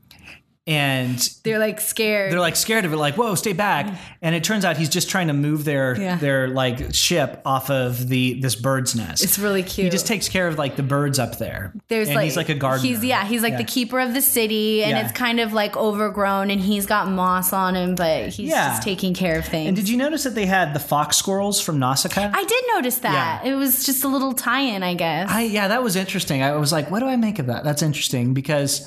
And 0.68 1.18
They're 1.44 1.58
like 1.58 1.80
scared. 1.80 2.30
they're 2.30 2.40
like 2.40 2.54
scared 2.54 2.84
of 2.84 2.92
it, 2.92 2.96
like, 2.98 3.16
whoa, 3.16 3.34
stay 3.36 3.54
back. 3.54 3.98
And 4.20 4.34
it 4.34 4.44
turns 4.44 4.66
out 4.66 4.76
he's 4.76 4.90
just 4.90 5.08
trying 5.08 5.28
to 5.28 5.32
move 5.32 5.64
their 5.64 5.98
Yeah. 5.98 6.16
their 6.16 6.48
like 6.48 6.94
ship 6.94 7.40
off 7.46 7.70
of 7.70 8.08
the 8.08 8.38
this 8.40 8.54
bird's 8.54 8.94
nest. 8.94 9.24
It's 9.24 9.38
really 9.38 9.62
cute. 9.62 9.86
He 9.86 9.90
just 9.90 10.06
takes 10.06 10.28
care 10.28 10.46
of 10.46 10.58
like 10.58 10.76
the 10.76 10.82
birds 10.82 11.18
up 11.18 11.38
there. 11.38 11.72
There's 11.88 12.08
and 12.08 12.16
like 12.16 12.24
he's 12.24 12.36
like 12.36 12.50
a 12.50 12.54
gardener. 12.54 12.86
He's 12.86 13.02
yeah, 13.02 13.24
he's 13.24 13.42
like 13.42 13.52
Yeah. 13.52 13.58
the 13.58 13.64
keeper 13.64 13.98
of 13.98 14.12
the 14.12 14.20
city, 14.20 14.82
and 14.84 14.90
Yeah. 14.90 15.04
it's 15.04 15.12
kind 15.12 15.40
of 15.40 15.54
like 15.54 15.74
overgrown, 15.74 16.50
and 16.50 16.60
he's 16.60 16.84
got 16.84 17.08
moss 17.08 17.54
on 17.54 17.74
him, 17.74 17.94
but 17.94 18.28
he's 18.28 18.50
just 18.50 18.82
taking 18.82 19.14
care 19.14 19.38
of 19.38 19.46
things. 19.46 19.68
And 19.68 19.76
did 19.76 19.88
you 19.88 19.96
notice 19.96 20.24
that 20.24 20.34
they 20.34 20.44
had 20.46 20.74
the 20.74 20.80
fox 20.80 21.16
squirrels 21.16 21.60
from 21.62 21.78
Nausicaa? 21.78 22.30
I 22.34 22.44
did 22.44 22.64
notice 22.74 22.98
that 22.98 23.46
it 23.46 23.54
was 23.54 23.84
just 23.86 24.04
a 24.04 24.08
little 24.08 24.34
tie-in, 24.34 24.82
I 24.82 24.92
guess. 24.92 25.30
I 25.30 25.42
yeah, 25.44 25.68
that 25.68 25.82
was 25.82 25.96
interesting. 25.96 26.42
I 26.42 26.52
was 26.56 26.72
like, 26.72 26.90
what 26.90 27.00
do 27.00 27.06
I 27.06 27.16
make 27.16 27.38
of 27.38 27.46
that? 27.46 27.64
That's 27.64 27.80
interesting 27.80 28.34
because 28.34 28.86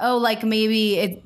oh, 0.00 0.18
like 0.18 0.42
maybe 0.44 0.98
it, 0.98 1.24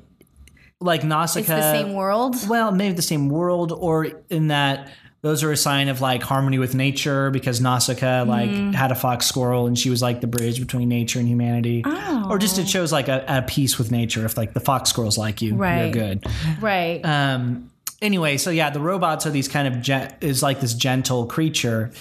like 0.79 1.03
Nausicaa, 1.03 1.39
it's 1.57 1.65
the 1.65 1.71
same 1.71 1.93
world. 1.93 2.35
Well, 2.49 2.71
maybe 2.71 2.93
the 2.95 3.01
same 3.01 3.29
world, 3.29 3.71
or 3.71 4.05
in 4.29 4.47
that 4.47 4.89
those 5.21 5.41
are 5.41 5.51
a 5.53 5.57
sign 5.57 5.87
of 5.87 6.01
like 6.01 6.21
harmony 6.21 6.59
with 6.59 6.75
nature 6.75 7.31
because 7.31 7.61
Nausicaa 7.61 8.23
like 8.25 8.49
Mm-hmm. 8.49 8.71
had 8.73 8.91
a 8.91 8.95
fox 8.95 9.25
squirrel 9.25 9.67
and 9.67 9.79
she 9.79 9.89
was 9.89 10.01
like 10.01 10.19
the 10.19 10.27
bridge 10.27 10.59
between 10.59 10.89
nature 10.89 11.17
and 11.17 11.27
humanity. 11.29 11.81
Oh. 11.85 12.27
Or 12.29 12.37
just 12.37 12.59
it 12.59 12.67
shows 12.67 12.91
like 12.91 13.07
a, 13.07 13.23
a 13.29 13.41
peace 13.43 13.77
with 13.77 13.89
nature. 13.89 14.25
If 14.25 14.35
like 14.35 14.53
the 14.53 14.59
fox 14.59 14.89
squirrels 14.89 15.17
like 15.17 15.41
you, 15.41 15.55
Right. 15.55 15.83
you're 15.83 15.91
good. 15.93 16.25
Right. 16.59 16.99
Um, 17.05 17.71
anyway, 18.01 18.35
so 18.35 18.49
yeah, 18.49 18.69
the 18.69 18.81
robots 18.81 19.25
are 19.25 19.29
these 19.29 19.47
kind 19.47 19.65
of 19.73 19.81
gen- 19.81 20.13
is 20.19 20.43
like 20.43 20.59
this 20.59 20.73
gentle 20.73 21.25
creature. 21.25 21.91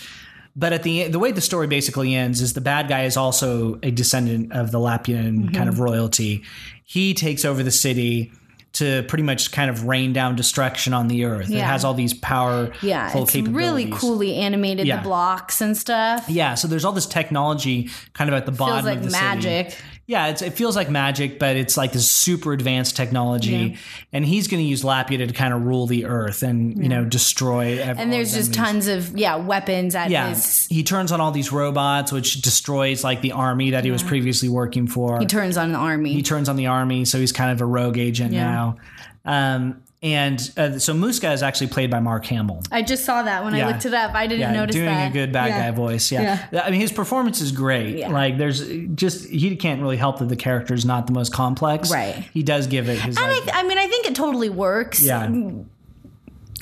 But 0.54 0.72
at 0.72 0.82
the 0.82 1.08
the 1.08 1.18
way 1.18 1.32
the 1.32 1.40
story 1.40 1.66
basically 1.66 2.14
ends 2.14 2.40
is 2.40 2.52
the 2.52 2.60
bad 2.60 2.88
guy 2.88 3.04
is 3.04 3.16
also 3.16 3.78
a 3.82 3.90
descendant 3.90 4.52
of 4.52 4.70
the 4.70 4.78
Laputan 4.78 5.38
Mm-hmm. 5.44 5.54
kind 5.54 5.68
of 5.68 5.80
royalty. 5.80 6.42
He 6.84 7.14
takes 7.14 7.44
over 7.44 7.62
the 7.62 7.70
city 7.70 8.32
to 8.74 9.02
pretty 9.02 9.22
much 9.22 9.52
kind 9.52 9.68
of 9.70 9.84
rain 9.84 10.12
down 10.14 10.34
destruction 10.34 10.94
on 10.94 11.08
the 11.08 11.24
earth. 11.24 11.50
It 11.50 11.58
has 11.60 11.84
all 11.84 11.92
these 11.94 12.14
power 12.14 12.72
yeah, 12.82 13.10
it's 13.14 13.34
really 13.34 13.90
coolly 13.90 14.36
animated. 14.36 14.86
Yeah. 14.86 14.96
The 14.96 15.02
blocks 15.02 15.60
and 15.60 15.76
stuff. 15.76 16.26
Yeah, 16.28 16.54
so 16.54 16.68
there's 16.68 16.84
all 16.84 16.92
this 16.92 17.06
technology 17.06 17.90
kind 18.14 18.30
of 18.30 18.34
at 18.34 18.46
the 18.46 18.52
bottom 18.52 18.76
Feels 18.76 18.84
like 18.86 18.98
of 18.98 19.04
the 19.04 19.10
city. 19.10 19.76
Yeah, 20.06 20.26
it's, 20.26 20.42
it 20.42 20.54
feels 20.54 20.74
like 20.74 20.90
magic, 20.90 21.38
but 21.38 21.56
it's 21.56 21.76
like 21.76 21.92
this 21.92 22.10
super 22.10 22.52
advanced 22.52 22.96
technology, 22.96 23.50
Yeah. 23.52 23.76
and 24.12 24.24
he's 24.26 24.48
going 24.48 24.62
to 24.62 24.68
use 24.68 24.82
Laputa 24.82 25.28
to 25.28 25.32
kind 25.32 25.54
of 25.54 25.62
rule 25.62 25.86
the 25.86 26.06
earth 26.06 26.42
and 26.42 26.82
you 26.82 26.88
know 26.88 27.04
destroy. 27.04 27.78
And 27.80 28.12
there's 28.12 28.34
just 28.34 28.58
enemies. 28.58 28.86
tons 28.86 28.88
of 28.88 29.16
yeah 29.16 29.36
weapons 29.36 29.94
at 29.94 30.10
Yeah, 30.10 30.30
his. 30.30 30.66
he 30.66 30.82
turns 30.82 31.12
on 31.12 31.20
all 31.20 31.30
these 31.30 31.52
robots, 31.52 32.10
which 32.10 32.42
destroys 32.42 33.04
like 33.04 33.20
the 33.22 33.32
army 33.32 33.70
that 33.70 33.84
he 33.84 33.90
was 33.92 34.02
previously 34.02 34.48
working 34.48 34.88
for. 34.88 35.20
He 35.20 35.26
turns 35.26 35.56
on 35.56 35.70
the 35.72 35.78
army. 35.78 36.12
He 36.12 36.22
turns 36.22 36.48
on 36.48 36.56
the 36.56 36.66
army, 36.66 37.04
so 37.04 37.18
he's 37.20 37.32
kind 37.32 37.52
of 37.52 37.60
a 37.60 37.66
rogue 37.66 37.96
agent 37.96 38.32
Yeah. 38.32 38.44
now. 38.44 38.76
Um, 39.24 39.82
and 40.02 40.40
uh, 40.56 40.78
so 40.80 40.92
Muska 40.94 41.32
is 41.32 41.42
actually 41.42 41.68
played 41.68 41.90
by 41.90 42.00
Mark 42.00 42.24
Hamill. 42.26 42.62
I 42.72 42.82
just 42.82 43.04
saw 43.04 43.22
that 43.22 43.44
when 43.44 43.54
Yeah. 43.54 43.68
I 43.68 43.70
looked 43.72 43.86
it 43.86 43.94
up. 43.94 44.14
I 44.14 44.26
didn't 44.26 44.40
Yeah, 44.40 44.52
notice 44.52 44.74
doing 44.74 44.86
that. 44.86 45.10
a 45.10 45.12
good 45.12 45.32
bad 45.32 45.48
Yeah. 45.50 45.70
guy 45.70 45.70
voice. 45.76 46.10
Yeah. 46.10 46.44
I 46.64 46.70
mean, 46.70 46.80
his 46.80 46.90
performance 46.90 47.40
is 47.40 47.52
great. 47.52 48.08
Like, 48.08 48.36
there's 48.36 48.66
just 48.94 49.28
he 49.28 49.54
can't 49.56 49.80
really 49.80 49.96
help 49.96 50.18
that 50.18 50.28
the 50.28 50.36
character 50.36 50.74
is 50.74 50.84
not 50.84 51.06
the 51.06 51.12
most 51.12 51.32
complex. 51.32 51.90
Right. 51.92 52.14
He 52.34 52.42
does 52.42 52.66
give 52.66 52.88
it 52.88 52.98
his. 52.98 53.16
And 53.16 53.26
I, 53.26 53.38
th- 53.38 53.50
I 53.54 53.62
mean, 53.62 53.78
I 53.78 53.86
think 53.86 54.06
it 54.06 54.14
totally 54.16 54.50
works. 54.50 55.00
yeah. 55.02 55.28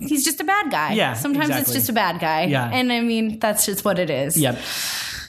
he's 0.01 0.24
just 0.24 0.41
a 0.41 0.45
bad 0.45 0.70
guy. 0.70 0.93
Yeah, 0.95 1.12
Sometimes 1.14 1.47
exactly. 1.51 1.62
it's 1.62 1.72
just 1.74 1.88
a 1.88 1.93
bad 1.93 2.20
guy. 2.20 2.45
Yeah. 2.45 2.70
And 2.72 2.93
I 2.93 3.01
mean, 3.01 3.38
that's 3.38 3.66
just 3.66 3.84
what 3.84 3.99
it 3.99 4.11
is. 4.11 4.36
Yep. 4.36 4.59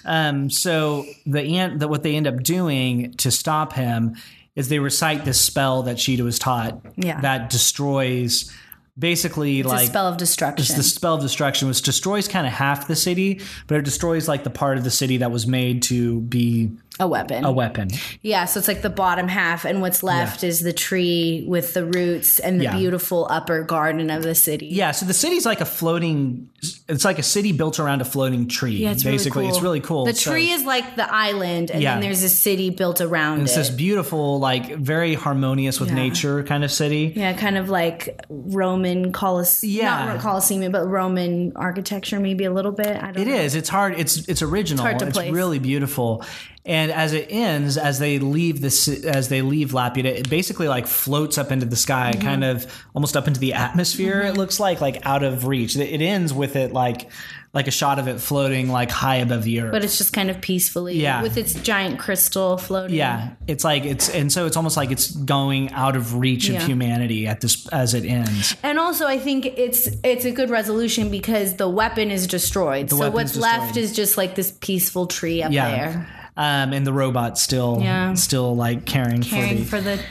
Um, 0.05 0.49
so 0.49 1.05
the 1.25 1.41
ant 1.57 1.79
that 1.79 1.87
what 1.89 2.03
they 2.03 2.15
end 2.15 2.25
up 2.27 2.41
doing 2.41 3.11
to 3.17 3.29
stop 3.31 3.73
him 3.73 4.15
is 4.61 4.69
they 4.69 4.79
recite 4.79 5.25
this 5.25 5.41
spell 5.41 5.83
that 5.83 5.99
Sheeta 5.99 6.23
was 6.23 6.39
taught 6.39 6.79
Yeah. 6.95 7.19
that 7.21 7.49
destroys 7.49 8.49
basically 8.97 9.59
It's 9.59 9.67
like 9.69 9.87
spell 9.87 10.07
of 10.07 10.17
destruction. 10.17 10.61
It's 10.63 10.73
the 10.73 10.83
spell 10.83 11.15
of 11.15 11.21
destruction, 11.21 11.67
which 11.67 11.81
destroys 11.81 12.27
kind 12.27 12.45
of 12.45 12.53
half 12.53 12.87
the 12.87 12.95
city, 12.95 13.41
but 13.67 13.77
it 13.77 13.85
destroys 13.85 14.27
like 14.27 14.43
the 14.43 14.49
part 14.49 14.77
of 14.77 14.83
the 14.83 14.91
city 14.91 15.17
that 15.17 15.31
was 15.31 15.47
made 15.47 15.81
to 15.83 16.21
be 16.21 16.71
a 17.01 17.07
weapon. 17.07 17.43
a 17.43 17.51
weapon. 17.51 17.89
Yeah, 18.21 18.45
so 18.45 18.59
it's 18.59 18.67
like 18.69 18.81
the 18.81 18.89
bottom 18.89 19.27
half, 19.27 19.65
and 19.65 19.81
what's 19.81 20.03
left 20.03 20.43
is 20.43 20.61
the 20.61 20.71
tree 20.71 21.43
with 21.47 21.73
the 21.73 21.83
roots 21.85 22.39
and 22.39 22.59
the 22.61 22.65
Yeah. 22.65 22.77
beautiful 22.77 23.27
upper 23.29 23.63
garden 23.63 24.09
of 24.09 24.23
the 24.23 24.35
city. 24.35 24.67
Yeah, 24.67 24.91
so 24.91 25.05
the 25.05 25.13
city's 25.13 25.45
like 25.45 25.59
a 25.61 25.65
floating. 25.65 26.47
It's 26.87 27.03
like 27.03 27.19
a 27.19 27.23
city 27.23 27.51
built 27.51 27.79
around 27.79 28.01
a 28.01 28.05
floating 28.05 28.47
tree. 28.47 28.77
Yeah, 28.77 28.91
it's 28.91 29.03
basically, 29.03 29.41
really 29.41 29.49
cool. 29.49 29.55
it's 29.57 29.63
really 29.63 29.79
cool. 29.81 30.05
The 30.05 30.13
So- 30.13 30.31
tree 30.31 30.51
is 30.51 30.63
like 30.63 30.95
the 30.95 31.11
island, 31.13 31.71
and 31.71 31.81
Yeah. 31.81 31.93
then 31.95 32.01
there's 32.03 32.23
a 32.23 32.29
city 32.29 32.69
built 32.69 33.01
around 33.01 33.41
It's 33.41 33.53
it. 33.53 33.55
this 33.57 33.69
beautiful, 33.71 34.39
like 34.39 34.75
very 34.77 35.15
harmonious 35.15 35.79
with 35.79 35.89
Yeah. 35.89 35.95
nature 35.95 36.43
kind 36.43 36.63
of 36.63 36.71
city. 36.71 37.11
yeah, 37.15 37.33
kind 37.33 37.57
of 37.57 37.67
like 37.69 38.23
Roman 38.29 39.11
Colosseum. 39.11 39.83
Yeah. 39.85 40.05
Not 40.05 40.19
Colosseum, 40.19 40.71
but 40.71 40.87
Roman 40.87 41.53
architecture, 41.55 42.19
maybe 42.19 42.45
a 42.45 42.51
little 42.53 42.71
bit. 42.71 42.95
I 43.01 43.11
don't 43.11 43.17
It 43.17 43.27
know. 43.27 43.35
is. 43.35 43.55
It's 43.55 43.69
hard. 43.69 43.95
It's 43.97 44.17
it's 44.27 44.41
original. 44.41 44.85
It's, 44.85 44.89
hard 44.91 44.99
to 44.99 45.07
it's 45.07 45.17
place. 45.17 45.31
really 45.31 45.59
beautiful. 45.59 46.23
And 46.65 46.91
as 46.91 47.13
it 47.13 47.27
ends, 47.31 47.77
as 47.77 47.97
they 47.97 48.19
leave 48.19 48.61
this, 48.61 48.87
as 48.87 49.29
they 49.29 49.41
leave 49.41 49.71
Laputa, 49.71 50.05
it 50.05 50.29
basically 50.29 50.67
like 50.67 50.85
floats 50.85 51.37
up 51.37 51.51
into 51.51 51.65
the 51.65 51.75
sky, 51.75 52.11
Mm-hmm. 52.13 52.21
kind 52.21 52.43
of 52.43 52.83
almost 52.93 53.17
up 53.17 53.27
into 53.27 53.39
the 53.39 53.53
atmosphere. 53.53 54.21
It 54.21 54.37
looks 54.37 54.59
like 54.59 54.79
like 54.81 55.05
out 55.05 55.23
of 55.23 55.47
reach. 55.47 55.75
It 55.75 56.01
ends 56.01 56.33
with 56.33 56.55
it 56.55 56.71
like 56.73 57.09
like 57.53 57.67
a 57.67 57.71
shot 57.71 57.99
of 57.99 58.07
it 58.07 58.21
floating 58.21 58.69
like 58.71 58.89
high 58.89 59.17
above 59.17 59.43
the 59.43 59.59
earth. 59.59 59.71
But 59.73 59.83
it's 59.83 59.97
just 59.97 60.13
kind 60.13 60.29
of 60.29 60.39
peacefully, 60.39 61.01
Yeah. 61.01 61.21
with 61.21 61.35
its 61.35 61.53
giant 61.53 61.99
crystal 61.99 62.57
floating. 62.57 62.95
yeah, 62.95 63.31
it's 63.47 63.63
like 63.65 63.83
it's 63.83 64.07
and 64.09 64.31
so 64.31 64.45
it's 64.45 64.55
almost 64.55 64.77
like 64.77 64.89
it's 64.91 65.11
going 65.11 65.69
out 65.73 65.95
of 65.97 66.15
reach 66.15 66.47
of 66.47 66.61
humanity 66.63 67.27
at 67.27 67.41
this 67.41 67.67
as 67.69 67.93
it 67.93 68.05
ends. 68.05 68.55
And 68.63 68.77
also, 68.79 69.05
I 69.07 69.17
think 69.17 69.45
it's 69.47 69.87
it's 70.03 70.25
a 70.25 70.31
good 70.31 70.49
resolution 70.51 71.09
because 71.09 71.55
the 71.55 71.67
weapon 71.67 72.09
is 72.11 72.27
destroyed. 72.27 72.89
so 72.91 72.97
weapon's 72.97 73.13
what's 73.15 73.37
left 73.37 73.75
is 73.77 73.93
just 73.93 74.15
like 74.15 74.35
this 74.35 74.51
peaceful 74.61 75.07
tree 75.07 75.41
up 75.43 75.51
Yeah. 75.51 75.69
there, 75.71 76.07
Um, 76.41 76.73
and 76.73 76.87
the 76.87 76.93
robot 76.93 77.37
still, 77.37 77.79
Yeah. 77.81 78.15
still 78.15 78.55
like 78.55 78.85
caring, 78.85 79.21
caring 79.21 79.63
for 79.63 79.79
the 79.79 79.97
for 79.97 79.97
the. 79.97 80.03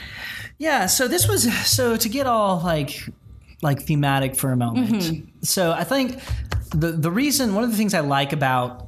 Yeah, 0.57 0.85
so 0.85 1.07
this 1.09 1.27
was 1.27 1.51
so 1.67 1.97
to 1.97 2.07
get 2.07 2.25
all 2.25 2.61
like 2.63 3.03
like 3.61 3.81
thematic 3.81 4.35
for 4.37 4.51
a 4.51 4.55
moment. 4.55 4.91
Mm-hmm. 4.91 5.25
So 5.41 5.71
I 5.71 5.83
think 5.83 6.21
the 6.69 6.93
the 6.93 7.11
reason 7.11 7.53
one 7.53 7.63
of 7.65 7.71
the 7.71 7.75
things 7.77 7.93
I 7.93 7.99
like 7.99 8.31
about 8.31 8.87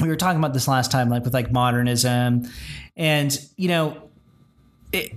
we 0.00 0.08
were 0.08 0.16
talking 0.16 0.38
about 0.38 0.52
this 0.52 0.68
last 0.68 0.90
time, 0.90 1.08
like 1.08 1.24
with 1.24 1.32
like 1.34 1.50
modernism, 1.50 2.48
and 2.96 3.38
you 3.56 3.68
know, 3.68 4.10
it. 4.92 5.12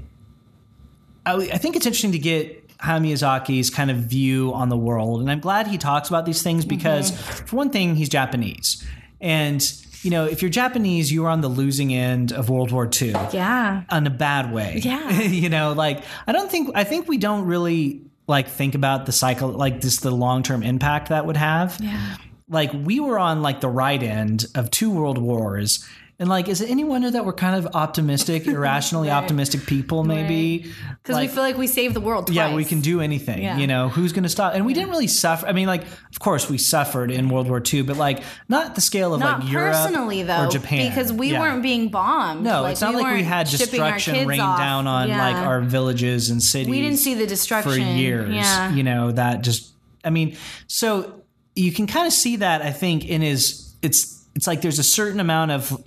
I, 1.26 1.34
I 1.36 1.58
think 1.58 1.76
it's 1.76 1.86
interesting 1.86 2.14
to 2.14 2.20
get 2.20 2.68
Hayao 2.80 3.02
Miyazaki's 3.02 3.70
kind 3.70 3.92
of 3.92 3.98
view 3.98 4.54
on 4.54 4.70
the 4.70 4.78
world, 4.78 5.20
and 5.22 5.30
I'm 5.30 5.40
glad 5.42 5.68
he 5.68 5.78
talks 5.78 6.08
about 6.10 6.26
these 6.26 6.42
things 6.42 6.66
because, 6.66 7.12
for 7.12 7.58
one 7.58 7.70
thing, 7.70 7.96
he's 7.96 8.10
Japanese, 8.10 8.84
and 9.20 9.62
you 10.02 10.10
know, 10.12 10.26
if 10.26 10.42
you're 10.42 10.50
Japanese, 10.52 11.12
you 11.12 11.26
are 11.26 11.30
on 11.30 11.42
the 11.42 11.48
losing 11.48 11.94
end 11.94 12.32
of 12.32 12.50
World 12.50 12.72
War 12.72 12.90
II 13.02 13.12
Yeah. 13.34 13.84
in 13.92 14.08
a 14.08 14.10
bad 14.10 14.52
way. 14.52 14.80
Yeah. 14.84 15.22
you 15.22 15.50
know, 15.50 15.74
like 15.74 16.04
I 16.28 16.32
don't 16.32 16.50
think 16.52 16.72
I 16.76 16.84
think 16.84 17.08
we 17.08 17.18
don't 17.18 17.46
really 17.46 18.02
like 18.28 18.48
think 18.48 18.76
about 18.76 19.06
the 19.06 19.12
cycle 19.12 19.50
like 19.50 19.82
just 19.82 20.02
the 20.04 20.12
long 20.12 20.44
term 20.44 20.64
impact 20.64 21.10
that 21.10 21.26
would 21.26 21.38
have. 21.38 21.78
Yeah. 21.82 22.18
Like 22.50 22.72
we 22.74 23.00
were 23.00 23.18
on 23.20 23.42
like 23.42 23.62
the 23.62 23.70
right 23.70 24.02
end 24.02 24.46
of 24.56 24.70
two 24.72 24.92
world 24.92 25.18
wars. 25.18 25.88
And 26.22 26.30
like, 26.30 26.48
is 26.48 26.62
it 26.62 26.70
any 26.70 26.84
wonder 26.84 27.10
that 27.10 27.26
we're 27.26 27.34
kind 27.34 27.56
of 27.66 27.76
optimistic, 27.76 28.46
irrationally 28.48 29.10
optimistic 29.10 29.66
people? 29.66 30.04
Maybe 30.04 30.72
Because 31.02 31.20
we 31.20 31.28
feel 31.28 31.42
like 31.42 31.58
we 31.58 31.66
saved 31.66 31.96
the 31.96 32.00
world 32.00 32.28
twice. 32.28 32.36
yeah, 32.36 32.54
we 32.54 32.64
can 32.64 32.80
do 32.80 33.02
anything. 33.02 33.42
Yeah. 33.42 33.58
You 33.58 33.66
know, 33.66 33.90
who's 33.90 34.14
going 34.14 34.22
to 34.22 34.30
stop? 34.30 34.54
And 34.54 34.64
we 34.64 34.76
didn't 34.76 34.92
really 34.92 35.08
suffer. 35.08 35.48
I 35.48 35.52
mean, 35.52 35.66
like, 35.66 35.82
of 35.84 36.20
course, 36.20 36.48
we 36.48 36.60
suffered 36.60 37.10
in 37.10 37.28
World 37.30 37.50
War 37.50 37.60
II, 37.74 37.82
but 37.82 37.98
like, 37.98 38.22
not 38.48 38.76
the 38.76 38.82
scale 38.82 39.16
of 39.16 39.20
Not 39.20 39.40
like 39.40 39.52
Europe 39.52 39.74
personally 39.74 40.22
though, 40.22 40.46
or 40.46 40.52
Japan, 40.52 40.90
because 40.90 41.12
we 41.12 41.32
Yeah. 41.32 41.40
weren't 41.40 41.64
being 41.64 41.90
bombed. 41.90 42.44
No, 42.44 42.66
it's 42.66 42.82
not 42.82 42.94
like 42.94 43.16
we 43.16 43.24
had 43.24 43.48
destruction 43.48 44.28
rain 44.28 44.40
off. 44.42 44.60
down 44.60 44.86
on 44.86 45.10
Yeah. 45.10 45.18
like 45.28 45.36
our 45.44 45.62
villages 45.62 46.30
and 46.30 46.42
cities. 46.44 46.70
We 46.70 46.82
didn't 46.82 47.00
see 47.00 47.16
the 47.16 47.26
destruction 47.26 47.72
for 47.74 47.80
years. 47.80 48.36
Yeah. 48.36 48.72
You 48.72 48.84
know 48.84 49.12
that 49.12 49.42
just. 49.42 49.72
I 50.06 50.12
mean, 50.12 50.38
so 50.68 51.24
you 51.56 51.72
can 51.72 51.88
kind 51.88 52.06
of 52.06 52.14
see 52.14 52.36
that. 52.36 52.62
I 52.62 52.70
think 52.72 53.06
in 53.10 53.22
his, 53.22 53.74
it's 53.82 54.21
it's 54.36 54.48
like 54.48 54.62
there's 54.62 54.80
a 54.80 54.84
certain 54.84 55.20
amount 55.20 55.52
of. 55.52 55.84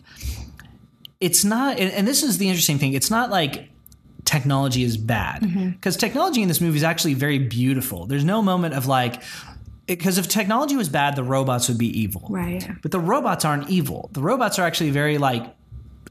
It's 1.20 1.44
not, 1.44 1.78
and, 1.78 2.06
this 2.06 2.22
is 2.22 2.38
the 2.38 2.48
interesting 2.48 2.78
thing. 2.78 2.92
It's 2.92 3.10
not 3.10 3.30
like 3.30 3.70
technology 4.24 4.82
is 4.82 4.96
bad 4.96 5.42
Mm-hmm. 5.42 5.70
because 5.70 5.96
technology 5.96 6.42
in 6.42 6.48
this 6.48 6.60
movie 6.60 6.76
is 6.76 6.82
actually 6.84 7.14
very 7.14 7.38
beautiful. 7.38 8.06
There's 8.06 8.24
no 8.24 8.42
moment 8.42 8.74
of 8.74 8.86
like. 8.86 9.22
Because 9.86 10.16
if 10.16 10.28
technology 10.28 10.76
was 10.76 10.88
bad, 10.88 11.14
the 11.14 11.22
robots 11.22 11.68
would 11.68 11.76
be 11.76 11.88
evil. 12.00 12.22
Right. 12.30 12.66
But 12.80 12.90
the 12.90 13.00
robots 13.00 13.44
aren't 13.44 13.68
evil. 13.68 14.08
The 14.12 14.22
robots 14.22 14.58
are 14.58 14.62
actually 14.66 14.90
very 14.90 15.18
like 15.18 15.44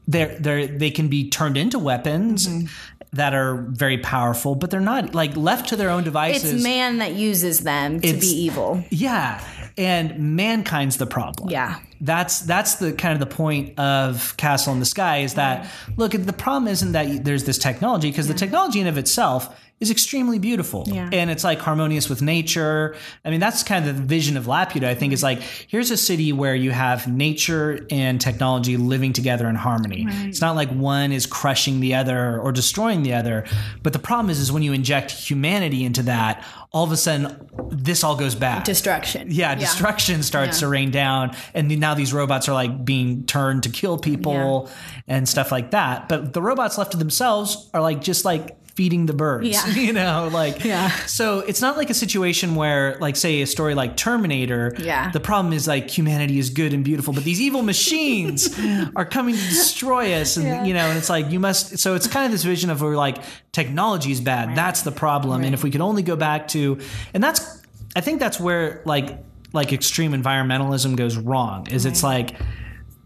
they're 0.06 0.38
they 0.38 0.66
they 0.68 0.90
can 0.92 1.08
be 1.08 1.28
turned 1.28 1.56
into 1.56 1.78
weapons 1.80 2.46
Mm-hmm. 2.46 2.66
that 3.14 3.34
are 3.34 3.56
very 3.68 3.98
powerful, 3.98 4.54
but 4.54 4.70
they're 4.70 4.78
not 4.80 5.12
like 5.14 5.36
left 5.36 5.70
to 5.70 5.76
their 5.76 5.90
own 5.90 6.04
devices. 6.04 6.52
It's 6.52 6.62
man 6.62 6.98
that 6.98 7.14
uses 7.14 7.60
them 7.60 8.00
to 8.00 8.12
be 8.14 8.26
evil. 8.26 8.84
Yeah, 8.90 9.42
and 9.76 10.36
mankind's 10.36 10.96
the 10.98 11.06
problem. 11.06 11.50
Yeah. 11.50 11.80
That's 12.04 12.40
that's 12.40 12.74
the 12.74 12.92
kind 12.92 13.14
of 13.14 13.18
the 13.18 13.34
point 13.34 13.78
of 13.78 14.36
Castle 14.36 14.74
in 14.74 14.78
the 14.78 14.84
Sky 14.84 15.18
is 15.20 15.34
that 15.34 15.70
look 15.96 16.12
the 16.12 16.34
problem 16.34 16.70
isn't 16.70 16.92
that 16.92 17.24
there's 17.24 17.44
this 17.44 17.56
technology 17.56 18.10
because 18.10 18.28
the 18.28 18.34
technology 18.34 18.78
in 18.78 18.86
of 18.86 18.98
itself 18.98 19.58
is 19.84 19.90
extremely 19.90 20.38
beautiful 20.38 20.84
Yeah. 20.86 21.08
and 21.12 21.30
it's 21.30 21.44
like 21.44 21.60
harmonious 21.60 22.08
with 22.08 22.22
nature. 22.22 22.96
I 23.24 23.30
mean 23.30 23.40
that's 23.40 23.62
kind 23.62 23.86
of 23.88 23.96
the 23.96 24.02
vision 24.02 24.36
of 24.36 24.46
Laputa 24.46 24.84
I 24.84 24.94
think 24.94 25.12
is 25.12 25.22
like 25.22 25.40
here's 25.68 25.90
a 25.90 25.96
city 25.96 26.32
where 26.32 26.54
you 26.54 26.70
have 26.72 27.06
nature 27.06 27.86
and 27.90 28.20
technology 28.20 28.76
living 28.76 29.12
together 29.12 29.48
in 29.48 29.54
harmony. 29.54 30.06
It's 30.28 30.40
not 30.40 30.56
like 30.56 30.70
one 30.70 31.12
is 31.12 31.26
crushing 31.26 31.80
the 31.80 31.94
other 31.94 32.38
or 32.40 32.50
destroying 32.52 33.02
the 33.02 33.14
other, 33.14 33.44
but 33.82 33.92
the 33.92 33.98
problem 33.98 34.30
is 34.30 34.38
is 34.40 34.50
when 34.50 34.62
you 34.62 34.72
inject 34.72 35.10
humanity 35.12 35.84
into 35.84 36.02
that, 36.04 36.44
all 36.72 36.84
of 36.84 36.90
a 36.92 36.96
sudden 36.96 37.48
this 37.70 38.02
all 38.02 38.16
goes 38.16 38.34
bad. 38.34 38.64
Destruction. 38.64 39.28
Yeah, 39.30 39.54
destruction 39.54 40.22
starts 40.22 40.56
Yeah. 40.58 40.66
to 40.66 40.68
rain 40.68 40.90
down, 40.90 41.36
and 41.54 41.68
now 41.78 41.94
these 41.94 42.12
robots 42.12 42.48
are 42.48 42.54
like 42.54 42.84
being 42.84 43.24
turned 43.26 43.62
to 43.64 43.68
kill 43.68 43.98
people 43.98 44.68
and 45.06 45.28
stuff 45.28 45.52
like 45.52 45.70
that. 45.72 46.08
But 46.08 46.32
the 46.32 46.42
robots 46.42 46.78
left 46.78 46.92
to 46.92 46.96
themselves 46.96 47.68
are 47.74 47.80
like 47.82 48.00
just 48.00 48.24
like 48.24 48.56
feeding 48.74 49.06
the 49.06 49.12
birds, 49.12 49.46
Yeah. 49.48 49.66
you 49.74 49.92
know, 49.92 50.28
like 50.32 50.64
Yeah. 50.64 50.90
So 51.06 51.40
it's 51.40 51.60
not 51.60 51.76
like 51.76 51.90
a 51.90 51.94
situation 51.94 52.56
where, 52.56 52.96
like, 53.00 53.16
say, 53.16 53.40
a 53.42 53.46
story 53.46 53.74
like 53.74 53.96
Terminator. 53.96 54.74
Yeah. 54.78 55.10
The 55.10 55.20
problem 55.20 55.52
is 55.52 55.68
like 55.68 55.88
humanity 55.88 56.38
is 56.38 56.50
good 56.50 56.72
and 56.72 56.84
beautiful, 56.84 57.12
but 57.12 57.24
these 57.24 57.40
evil 57.40 57.62
machines 57.62 58.58
are 58.96 59.04
coming 59.04 59.34
to 59.36 59.40
destroy 59.40 60.14
us, 60.14 60.36
and 60.36 60.66
you 60.66 60.74
know, 60.74 60.86
and 60.86 60.98
it's 60.98 61.08
like 61.10 61.30
you 61.30 61.40
must. 61.40 61.78
So 61.78 61.94
it's 61.94 62.06
kind 62.06 62.26
of 62.26 62.32
this 62.32 62.42
vision 62.44 62.70
of 62.70 62.82
where 62.82 62.96
like 62.96 63.18
technology 63.52 64.10
is 64.10 64.20
bad. 64.20 64.56
That's 64.56 64.82
the 64.82 64.92
problem, 64.92 65.44
and 65.44 65.54
if 65.54 65.62
we 65.62 65.70
could 65.70 65.80
only 65.80 66.02
go 66.02 66.16
back 66.16 66.48
to, 66.48 66.78
and 67.12 67.22
that's, 67.22 67.62
I 67.94 68.00
think 68.00 68.20
that's 68.20 68.40
where 68.40 68.82
like 68.84 69.18
like 69.52 69.72
extreme 69.72 70.12
environmentalism 70.12 70.96
goes 70.96 71.16
wrong. 71.16 71.68
Is 71.68 71.86
it's 71.86 72.02
like 72.02 72.36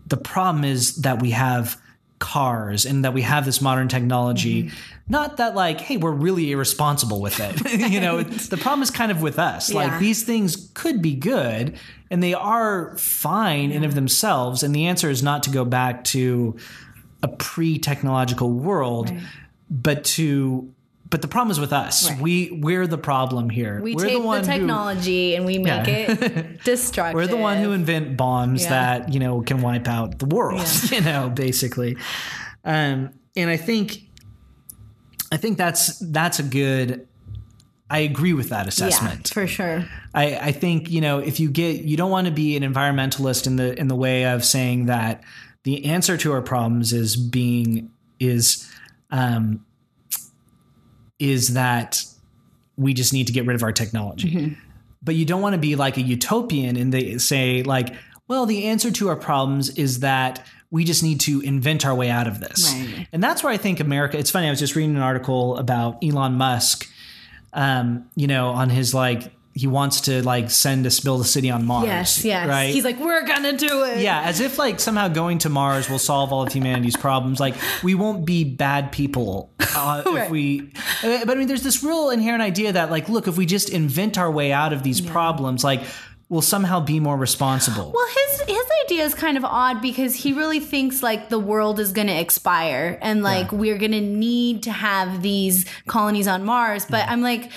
the 0.06 0.16
problem 0.16 0.64
is 0.64 0.96
that 1.02 1.20
we 1.20 1.32
have 1.32 1.78
cars 2.18 2.84
and 2.84 3.04
that 3.04 3.14
we 3.14 3.22
have 3.22 3.44
this 3.44 3.60
modern 3.60 3.88
technology. 3.88 4.64
Mm-hmm. 4.64 4.76
Not 5.08 5.38
that 5.38 5.54
like, 5.54 5.80
hey, 5.80 5.96
we're 5.96 6.12
really 6.12 6.52
irresponsible 6.52 7.20
with 7.20 7.40
it. 7.40 7.90
you 7.90 8.00
know, 8.00 8.22
the 8.22 8.56
problem 8.56 8.82
is 8.82 8.90
kind 8.90 9.10
of 9.10 9.22
with 9.22 9.38
us. 9.38 9.70
Yeah. 9.70 9.76
Like 9.76 10.00
these 10.00 10.24
things 10.24 10.70
could 10.74 11.00
be 11.00 11.14
good 11.14 11.78
and 12.10 12.22
they 12.22 12.34
are 12.34 12.96
fine 12.98 13.70
in 13.70 13.84
of 13.84 13.94
themselves. 13.94 14.62
And 14.62 14.74
the 14.74 14.86
answer 14.86 15.10
is 15.10 15.22
not 15.22 15.42
to 15.44 15.50
go 15.50 15.64
back 15.64 16.04
to 16.04 16.56
a 17.22 17.28
pre-technological 17.28 18.50
world, 18.50 19.10
but 19.70 20.04
to 20.04 20.72
but 21.10 21.22
the 21.22 21.28
problem 21.28 21.50
is 21.50 21.60
with 21.60 21.72
us. 21.72 22.10
We 22.20 22.58
we're 22.62 22.86
the 22.86 22.98
problem 22.98 23.50
here. 23.50 23.80
We 23.80 23.94
are 23.94 23.98
take 23.98 24.12
the 24.14 24.20
one 24.20 24.42
the 24.42 24.52
who 24.52 24.58
technology 24.58 25.34
and 25.34 25.46
we 25.46 25.58
make 25.58 25.86
Yeah. 25.86 26.06
it 26.08 26.64
destructive. 26.64 27.14
we're 27.16 27.26
the 27.26 27.36
one 27.36 27.58
who 27.58 27.72
invent 27.72 28.16
bombs 28.16 28.64
Yeah. 28.64 28.70
that 28.70 29.12
you 29.12 29.20
know 29.20 29.40
can 29.40 29.62
wipe 29.62 29.88
out 29.88 30.18
the 30.18 30.26
world. 30.26 30.66
You 30.90 31.00
know, 31.00 31.30
basically. 31.30 31.96
Um, 32.64 33.10
and 33.36 33.48
I 33.50 33.56
think, 33.56 34.02
I 35.30 35.36
think 35.36 35.58
that's 35.58 35.98
that's 35.98 36.38
a 36.38 36.42
good. 36.42 37.06
I 37.90 38.00
agree 38.00 38.34
with 38.34 38.50
that 38.50 38.64
yeah, 38.64 38.68
assessment. 38.68 39.28
for 39.28 39.46
sure. 39.46 39.86
I, 40.14 40.36
I 40.36 40.52
think 40.52 40.90
you 40.90 41.00
know 41.00 41.20
if 41.20 41.40
you 41.40 41.50
get 41.50 41.82
you 41.84 41.96
don't 41.96 42.10
want 42.10 42.26
to 42.26 42.32
be 42.32 42.56
an 42.56 42.62
environmentalist 42.62 43.46
in 43.46 43.56
the 43.56 43.78
in 43.78 43.88
the 43.88 43.96
way 43.96 44.24
of 44.26 44.44
saying 44.44 44.86
that 44.86 45.22
the 45.64 45.86
answer 45.86 46.16
to 46.18 46.32
our 46.32 46.42
problems 46.42 46.92
is 46.92 47.16
being 47.16 47.90
is 48.20 48.70
um, 49.10 49.64
is 51.18 51.54
that 51.54 52.04
we 52.76 52.94
just 52.94 53.12
need 53.12 53.26
to 53.26 53.32
get 53.32 53.46
rid 53.46 53.54
of 53.54 53.62
our 53.62 53.72
technology. 53.72 54.56
but 55.02 55.14
you 55.14 55.24
don't 55.24 55.40
want 55.40 55.54
to 55.54 55.58
be 55.58 55.76
like 55.76 55.96
a 55.96 56.02
utopian 56.02 56.76
and 56.76 56.92
they 56.92 57.18
say 57.18 57.62
like, 57.62 57.94
well, 58.28 58.46
the 58.46 58.66
answer 58.66 58.90
to 58.90 59.08
our 59.08 59.16
problems 59.16 59.70
is 59.70 60.00
that 60.00 60.46
we 60.70 60.84
just 60.84 61.02
need 61.02 61.20
to 61.20 61.40
invent 61.40 61.86
our 61.86 61.94
way 61.94 62.10
out 62.10 62.26
of 62.26 62.40
this. 62.40 62.72
Right. 62.72 63.08
And 63.12 63.22
that's 63.22 63.42
where 63.42 63.52
I 63.52 63.56
think 63.56 63.80
America. 63.80 64.18
It's 64.18 64.30
funny. 64.30 64.46
I 64.46 64.50
was 64.50 64.58
just 64.58 64.76
reading 64.76 64.96
an 64.96 65.02
article 65.02 65.56
about 65.56 66.04
Elon 66.04 66.34
Musk. 66.34 66.86
Um, 67.54 68.10
you 68.14 68.26
know, 68.26 68.48
on 68.50 68.68
his 68.68 68.92
like 68.92 69.32
he 69.58 69.66
wants 69.66 70.02
to 70.02 70.22
like 70.22 70.50
send 70.50 70.86
us 70.86 71.00
build 71.00 71.20
a 71.20 71.24
city 71.24 71.50
on 71.50 71.64
Mars. 71.64 71.86
Yes, 71.86 72.24
yes. 72.24 72.48
Right. 72.48 72.70
He's 72.70 72.84
like, 72.84 72.98
we're 73.00 73.26
gonna 73.26 73.56
do 73.56 73.82
it. 73.84 73.98
Yeah, 73.98 74.20
as 74.22 74.40
if 74.40 74.58
like 74.58 74.78
somehow 74.80 75.08
going 75.08 75.38
to 75.38 75.48
Mars 75.48 75.90
will 75.90 75.98
solve 75.98 76.32
all 76.32 76.42
of 76.46 76.52
humanity's 76.52 76.96
problems. 77.06 77.40
Like 77.40 77.54
we 77.82 77.94
won't 77.94 78.24
be 78.24 78.44
bad 78.44 78.92
people 78.92 79.50
uh, 79.76 80.02
if 80.06 80.30
we. 80.36 80.72
uh, 81.02 81.24
But 81.24 81.30
I 81.30 81.34
mean, 81.34 81.48
there's 81.48 81.62
this 81.64 81.82
real 81.82 82.10
inherent 82.10 82.42
idea 82.42 82.72
that 82.72 82.90
like, 82.90 83.08
look, 83.08 83.26
if 83.26 83.36
we 83.36 83.46
just 83.46 83.68
invent 83.70 84.16
our 84.16 84.30
way 84.30 84.52
out 84.52 84.72
of 84.72 84.82
these 84.82 85.00
problems, 85.00 85.64
like 85.64 85.82
we'll 86.28 86.42
somehow 86.42 86.78
be 86.78 87.00
more 87.00 87.16
responsible. 87.16 87.90
Well, 87.94 88.06
his 88.06 88.40
his 88.42 88.64
idea 88.84 89.04
is 89.04 89.14
kind 89.14 89.36
of 89.36 89.44
odd 89.44 89.80
because 89.82 90.14
he 90.14 90.32
really 90.34 90.60
thinks 90.60 91.02
like 91.02 91.28
the 91.30 91.38
world 91.38 91.80
is 91.80 91.92
going 91.92 92.06
to 92.06 92.18
expire 92.18 92.98
and 93.02 93.22
like 93.22 93.50
we're 93.52 93.78
going 93.78 93.92
to 93.92 94.00
need 94.00 94.62
to 94.64 94.70
have 94.72 95.22
these 95.22 95.64
colonies 95.86 96.28
on 96.28 96.44
Mars. 96.44 96.86
But 96.86 97.08
I'm 97.08 97.22
like, 97.22 97.50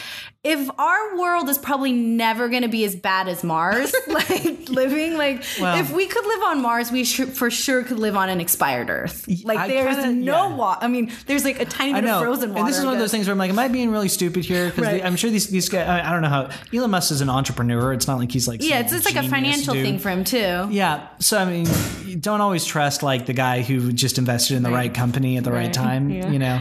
if 0.44 0.72
our 0.80 1.18
world 1.20 1.48
is 1.50 1.60
probably 1.60 1.92
never 1.92 2.50
going 2.50 2.64
to 2.64 2.68
be 2.68 2.84
as 2.84 2.96
bad 2.96 3.28
as 3.28 3.44
Mars, 3.44 3.94
like 4.08 4.70
living, 4.70 5.16
like 5.16 5.44
Well- 5.60 5.78
if 5.80 5.92
we 5.94 6.08
could 6.08 6.26
live 6.26 6.42
on 6.46 6.64
Mars, 6.64 6.92
we 6.92 7.04
sh- 7.04 7.26
for 7.26 7.52
sure 7.52 7.84
could 7.84 8.00
live 8.00 8.16
on 8.16 8.28
an 8.28 8.42
expired 8.42 8.90
Earth. 8.90 9.28
Like 9.44 9.60
I 9.60 9.68
there's 9.68 9.98
kinda- 9.98 10.14
no 10.26 10.50
yeah. 10.50 10.56
water. 10.56 10.80
I 10.84 10.88
mean, 10.88 11.12
there's 11.28 11.46
like 11.46 11.60
a 11.62 11.66
tiny 11.66 11.94
bit 11.94 12.06
of 12.10 12.24
frozen 12.24 12.50
water. 12.50 12.60
and 12.62 12.68
this 12.68 12.80
is 12.80 12.84
one 12.86 12.94
of 12.96 13.00
those 13.00 13.12
things 13.12 13.28
where 13.28 13.34
I'm 13.34 13.38
like, 13.38 13.52
am 13.52 13.60
I 13.60 13.68
being 13.68 13.92
really 13.92 14.08
stupid 14.10 14.44
here? 14.44 14.70
Because 14.70 14.86
Right. 14.86 15.06
I'm 15.06 15.16
sure 15.16 15.30
these 15.30 15.48
these 15.48 15.70
guys. 15.70 15.88
I, 15.88 16.10
I 16.10 16.12
don't 16.12 16.24
know 16.24 16.30
how 16.30 16.50
Elon 16.74 16.90
Musk 16.90 17.12
is 17.12 17.22
an 17.22 17.30
entrepreneur. 17.30 17.94
It's 17.94 18.08
not 18.08 18.18
like 18.18 18.32
he's 18.32 18.48
like 18.48 18.64
Yeah, 18.64 18.80
it's 18.80 18.92
just 18.92 19.06
like 19.06 19.24
a 19.24 19.30
financial 19.30 19.76
dude. 19.76 19.86
thing 19.86 20.00
for 20.00 20.10
him 20.10 20.24
too. 20.24 20.68
Yeah. 20.72 21.08
So 21.20 21.38
I 21.38 21.46
mean, 21.46 21.68
you 22.06 22.16
don't 22.16 22.42
always 22.42 22.66
trust 22.66 23.04
like 23.04 23.28
the 23.28 23.34
guy 23.34 23.62
who 23.62 23.92
just 23.92 24.18
invested 24.18 24.58
in 24.58 24.64
the 24.64 24.72
right, 24.72 24.92
company 24.92 25.38
at 25.38 25.44
the 25.44 25.52
right, 25.52 25.66
Right. 25.66 25.74
time, 25.74 26.10
Yeah. 26.10 26.32
you 26.32 26.40
know. 26.40 26.60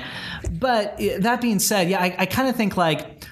But 0.52 1.00
uh, 1.00 1.20
that 1.20 1.40
being 1.40 1.58
said, 1.60 1.88
yeah, 1.88 2.02
I, 2.02 2.14
I 2.18 2.26
kind 2.26 2.46
of 2.50 2.56
think 2.56 2.76
like 2.76 3.24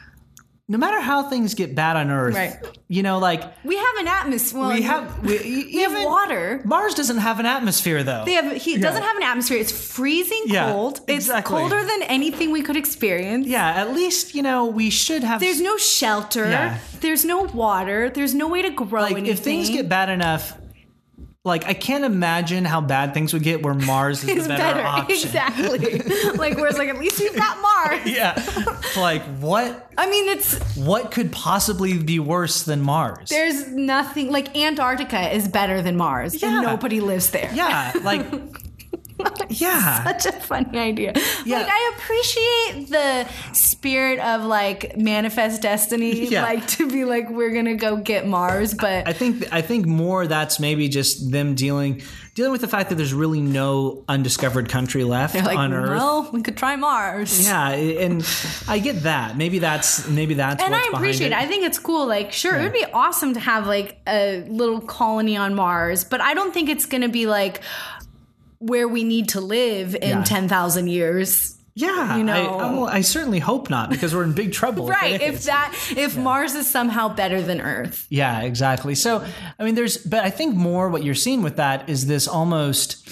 no 0.71 0.77
matter 0.79 1.01
how 1.01 1.23
things 1.23 1.55
get 1.55 1.75
bad 1.75 1.97
on 1.97 2.11
Earth, 2.11 2.35
Right. 2.35 2.57
you 2.89 3.03
know, 3.03 3.19
like 3.19 3.43
We 3.65 3.77
have 3.77 3.97
an 4.01 4.07
atmosphere. 4.09 4.69
we 4.69 4.83
have 4.83 5.25
we, 5.25 5.39
we 5.75 5.81
have 5.83 6.05
water. 6.05 6.61
Mars 6.65 6.95
doesn't 6.95 7.19
have 7.19 7.41
an 7.41 7.47
atmosphere 7.47 8.03
though. 8.03 8.25
They 8.27 8.35
have, 8.35 8.53
he 8.53 8.77
doesn't 8.77 9.03
have 9.03 9.17
an 9.17 9.23
atmosphere. 9.23 9.59
It's 9.59 9.73
freezing 9.73 10.43
Yeah, 10.47 10.71
cold. 10.73 11.01
It's 11.09 11.27
exactly. 11.27 11.57
colder 11.57 11.83
than 11.83 12.03
anything 12.03 12.51
we 12.53 12.63
could 12.63 12.77
experience. 12.77 13.47
yeah, 13.47 13.71
at 13.83 13.95
least 13.95 14.35
you 14.35 14.43
know 14.43 14.67
we 14.67 14.91
should 14.91 15.25
have. 15.25 15.41
There's 15.41 15.61
no 15.61 15.77
shelter. 15.79 16.51
Yeah. 16.51 16.79
There's 17.01 17.25
no 17.25 17.43
water. 17.45 18.11
There's 18.11 18.35
no 18.35 18.49
way 18.49 18.63
to 18.63 18.71
grow 18.71 19.03
like 19.03 19.13
anything. 19.13 19.33
if 19.33 19.39
things 19.41 19.71
get 19.71 19.89
bad 19.89 20.09
enough. 20.11 20.55
Like 21.49 21.65
I 21.67 21.75
can't 21.75 22.05
imagine 22.05 22.65
how 22.65 22.81
bad 22.81 23.13
things 23.15 23.33
would 23.33 23.43
get 23.43 23.63
where 23.63 23.75
Mars 23.75 24.23
is 24.23 24.29
it's 24.31 24.43
the 24.45 24.49
better, 24.51 24.75
better. 24.77 24.87
option. 24.87 25.17
Exactly. 25.17 25.99
like 26.37 26.57
whereas 26.57 26.79
like 26.79 26.89
at 26.89 26.99
least 26.99 27.19
we've 27.19 27.35
got 27.35 27.61
Mars. 27.61 28.01
Yeah. 28.07 28.35
like 28.97 29.23
what 29.41 29.91
I 29.99 30.09
mean 30.09 30.29
it's 30.29 30.77
what 30.77 31.11
could 31.11 31.33
possibly 31.33 31.99
be 31.99 32.19
worse 32.21 32.63
than 32.63 32.81
Mars? 32.83 33.29
there's 33.31 33.67
nothing 33.69 34.31
like 34.31 34.57
Antarctica 34.57 35.35
is 35.35 35.49
better 35.49 35.83
than 35.83 35.97
Mars 35.97 36.41
Yeah. 36.41 36.59
and 36.59 36.63
nobody 36.67 37.01
lives 37.01 37.31
there. 37.31 37.51
yeah, 37.55 37.93
like 38.03 38.25
yeah. 39.49 40.05
Such 40.05 40.27
a 40.27 40.33
funny 40.41 40.79
idea. 40.79 41.13
Yeah. 41.45 41.59
Like 41.59 41.69
I 41.71 41.93
appreciate 41.97 42.91
the 42.91 43.55
spirit 43.55 44.19
of 44.19 44.45
like 44.45 44.97
manifest 44.97 45.63
destiny, 45.63 46.27
Yeah. 46.29 46.43
like 46.43 46.67
to 46.69 46.89
be 46.89 47.05
like 47.05 47.31
we're 47.31 47.55
gonna 47.55 47.77
go 47.77 47.97
get 47.97 48.27
Mars, 48.27 48.75
but 48.75 49.09
I 49.09 49.13
think 49.13 49.53
I 49.53 49.63
think 49.63 49.87
more 49.87 50.27
that's 50.27 50.61
maybe 50.61 50.89
just 50.89 51.31
them 51.31 51.55
dealing 51.55 52.03
dealing 52.39 52.53
with 52.53 52.61
the 52.61 52.69
fact 52.69 52.91
that 52.91 52.95
there's 52.95 53.13
really 53.13 53.41
no 53.41 54.05
undiscovered 54.09 54.69
country 54.69 55.03
left 55.03 55.35
like, 55.35 55.59
on 55.59 55.73
Earth. 55.73 55.91
well, 55.91 56.31
we 56.33 56.41
could 56.41 56.57
try 56.57 56.77
Mars. 56.77 57.45
yeah, 57.45 57.71
and 57.71 58.25
I 58.69 58.79
get 58.79 59.03
that. 59.03 59.37
Maybe 59.37 59.59
that's 59.59 60.07
maybe 60.09 60.35
that's 60.35 60.63
And 60.63 60.73
I 60.73 60.89
appreciate 60.93 61.33
it. 61.33 61.37
I 61.37 61.47
think 61.47 61.65
it's 61.65 61.81
cool. 61.81 62.07
Like, 62.07 62.33
sure, 62.33 62.55
it 62.55 62.63
would 62.63 62.73
be 62.73 62.85
awesome 62.93 63.35
to 63.35 63.41
have 63.41 63.67
like 63.67 63.99
a 64.07 64.43
little 64.43 64.81
colony 64.81 65.37
on 65.37 65.57
Mars, 65.57 66.05
but 66.05 66.21
I 66.21 66.35
don't 66.35 66.55
think 66.55 66.69
it's 66.69 66.87
going 66.87 67.03
to 67.03 67.09
be 67.09 67.27
like 67.27 67.61
where 68.59 68.89
we 68.89 69.05
need 69.05 69.31
to 69.31 69.41
live 69.41 69.95
in 69.95 70.09
Yeah. 70.19 70.25
10,000 70.25 70.89
years. 70.89 71.55
Yeah, 71.75 72.17
you 72.17 72.25
know. 72.25 72.33
I, 72.33 72.39
I, 72.67 72.73
well, 72.73 72.85
I 72.87 73.03
certainly 73.03 73.39
hope 73.39 73.71
not 73.71 73.89
because 73.91 74.13
we're 74.13 74.25
in 74.25 74.33
big 74.33 74.53
trouble. 74.53 74.89
Right. 74.89 75.15
it 75.15 75.23
If 75.23 75.45
that, 75.45 75.73
if 75.97 76.17
Mars 76.17 76.55
is 76.57 76.69
somehow 76.69 77.09
better 77.15 77.41
than 77.41 77.61
Earth. 77.61 78.05
Yeah, 78.11 78.41
exactly. 78.41 78.97
So, 78.97 79.25
I 79.61 79.65
mean, 79.65 79.77
there's, 79.77 79.97
but 79.97 80.25
I 80.25 80.31
think 80.31 80.57
more 80.57 80.89
what 80.89 81.05
you're 81.05 81.15
seeing 81.15 81.41
with 81.43 81.55
that 81.57 81.89
is 81.89 82.07
this 82.09 82.27
almost. 82.27 83.09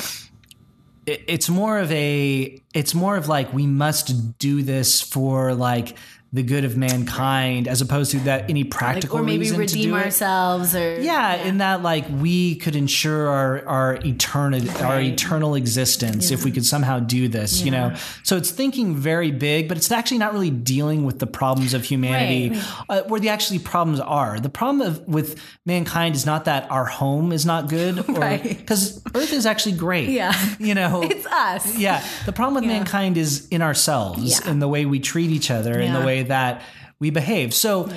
it- 1.06 1.22
It's 1.28 1.48
more 1.48 1.78
of 1.78 1.92
a. 1.92 2.60
It's 2.74 2.92
more 2.92 3.16
of 3.16 3.28
like 3.28 3.52
we 3.52 3.68
must 3.68 4.36
do 4.38 4.62
this 4.62 5.00
for 5.00 5.54
like 5.54 5.96
the 6.32 6.42
good 6.42 6.64
of 6.64 6.76
mankind, 6.76 7.66
as 7.68 7.80
opposed 7.80 8.10
to 8.10 8.18
that 8.20 8.50
any 8.50 8.62
Like, 8.64 8.70
practical 8.70 9.20
or 9.20 9.22
maybe 9.22 9.38
reason 9.40 9.54
to 9.56 9.60
redeem 9.60 9.94
ourselves 9.94 10.74
or. 10.74 11.00
Yeah, 11.00 11.36
in 11.36 11.58
that 11.58 11.82
like 11.82 12.04
we 12.10 12.56
could 12.56 12.76
ensure 12.76 13.28
our 13.28 13.64
our 13.66 13.94
eternity 14.04 14.68
our 14.82 15.00
eternal 15.00 15.54
existence 15.54 16.30
if 16.30 16.44
we 16.44 16.50
could 16.50 16.66
somehow 16.66 16.98
do 16.98 17.28
this, 17.28 17.62
you 17.62 17.70
know. 17.70 17.94
So 18.22 18.36
it's 18.36 18.50
thinking 18.50 18.96
very 18.96 19.30
big, 19.30 19.68
but 19.68 19.76
it's 19.76 19.90
actually 19.90 20.18
not 20.18 20.32
really 20.32 20.50
dealing 20.50 21.04
with 21.04 21.20
the 21.20 21.26
problems 21.26 21.74
of 21.74 21.84
humanity, 21.84 22.50
Right. 22.50 22.64
uh, 22.88 23.02
where 23.04 23.20
the 23.20 23.28
actually 23.30 23.60
problems 23.60 24.00
are. 24.00 24.38
The 24.40 24.48
problem 24.50 24.86
of, 24.86 25.06
with 25.08 25.40
mankind 25.64 26.14
is 26.16 26.26
not 26.26 26.44
that 26.46 26.70
our 26.70 26.84
home 26.86 27.32
is 27.32 27.46
not 27.46 27.68
good, 27.68 28.06
Right. 28.16 28.42
Because 28.42 29.00
Earth 29.14 29.32
is 29.32 29.46
actually 29.46 29.76
great. 29.76 30.08
Yeah. 30.10 30.34
you 30.58 30.74
know, 30.74 31.02
It's 31.16 31.26
us. 31.26 31.78
yeah. 31.78 32.04
The 32.26 32.32
problem 32.32 32.54
with 32.62 32.64
mankind 32.64 33.16
is 33.16 33.46
in 33.48 33.62
ourselves, 33.62 34.40
Yeah. 34.40 34.50
in 34.50 34.58
the 34.58 34.68
way 34.68 34.84
we 34.86 34.98
treat 35.00 35.30
each 35.30 35.50
other, 35.50 35.72
in 35.80 35.92
the 35.92 36.00
Yeah. 36.00 36.04
Way 36.16 36.22
that 36.24 36.62
we 36.98 37.10
behave. 37.10 37.52
So, 37.54 37.90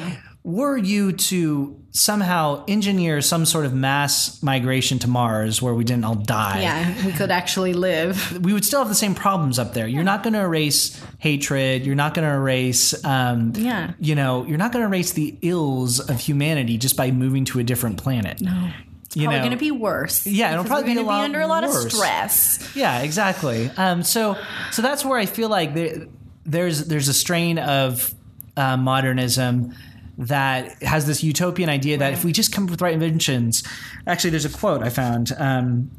were 0.44 0.78
you 0.78 1.12
to 1.12 1.76
somehow 1.92 2.64
engineer 2.68 3.22
some 3.22 3.46
sort 3.46 3.66
of 3.66 3.74
mass 3.74 4.42
migration 4.42 4.98
to 5.00 5.08
Mars 5.08 5.62
where 5.62 5.74
we 5.74 5.84
didn't 5.84 6.06
all 6.06 6.16
die? 6.16 6.62
Yeah, 6.62 7.06
we 7.06 7.12
could 7.12 7.30
actually 7.32 7.74
live. 7.74 8.40
We 8.46 8.54
would 8.54 8.64
still 8.66 8.80
have 8.80 8.88
the 8.90 8.96
same 8.96 9.16
problems 9.16 9.60
up 9.60 9.74
there. 9.74 9.88
You're 9.88 10.04
not 10.04 10.24
going 10.24 10.34
to 10.34 10.40
erase 10.40 11.00
hatred. 11.20 11.86
You're 11.86 11.96
not 11.96 12.14
going 12.14 12.28
to 12.28 12.34
erase, 12.34 13.04
um, 13.06 13.54
Yeah. 13.56 13.92
you 14.00 14.16
know, 14.16 14.46
you're 14.46 14.58
not 14.58 14.72
going 14.72 14.84
to 14.84 14.88
erase 14.88 15.12
the 15.12 15.38
ills 15.42 16.00
of 16.00 16.20
humanity 16.20 16.78
just 16.78 16.96
by 16.96 17.12
moving 17.12 17.46
to 17.46 17.60
a 17.60 17.64
different 17.64 17.98
planet. 17.98 18.42
No. 18.42 18.72
You 19.16 19.24
Probably 19.24 19.40
going 19.40 19.52
to 19.52 19.58
be 19.58 19.72
worse. 19.72 20.26
Yeah, 20.28 20.52
it'll 20.54 20.66
probably 20.66 20.94
be 20.94 21.00
a 21.00 21.04
lot 21.04 21.24
under 21.24 21.42
a 21.42 21.48
lot 21.48 21.64
worse. 21.64 21.86
of 21.86 21.92
stress. 21.92 22.76
Yeah, 22.76 23.00
exactly. 23.02 23.70
Um, 23.76 24.04
so 24.04 24.38
so 24.72 24.84
that's 24.84 25.04
where 25.04 25.18
I 25.18 25.26
feel 25.26 25.50
like 25.50 25.74
there, 25.74 26.06
there's 26.50 26.86
there's 26.86 27.08
a 27.08 27.14
strain 27.14 27.58
of 27.60 28.14
uh, 28.58 28.78
modernism 28.78 29.74
that 30.18 30.82
has 30.84 31.08
this 31.08 31.24
utopian 31.24 31.70
idea 31.70 31.98
that 31.98 32.12
if 32.12 32.26
we 32.26 32.34
just 32.34 32.52
come 32.52 32.66
up 32.66 32.72
with 32.72 32.82
right 32.82 32.94
inventions, 32.94 33.64
actually, 34.06 34.32
there's 34.32 34.46
a 34.46 34.50
quote 34.50 34.84
I 34.84 34.90
found 34.90 35.32
um, 35.38 35.90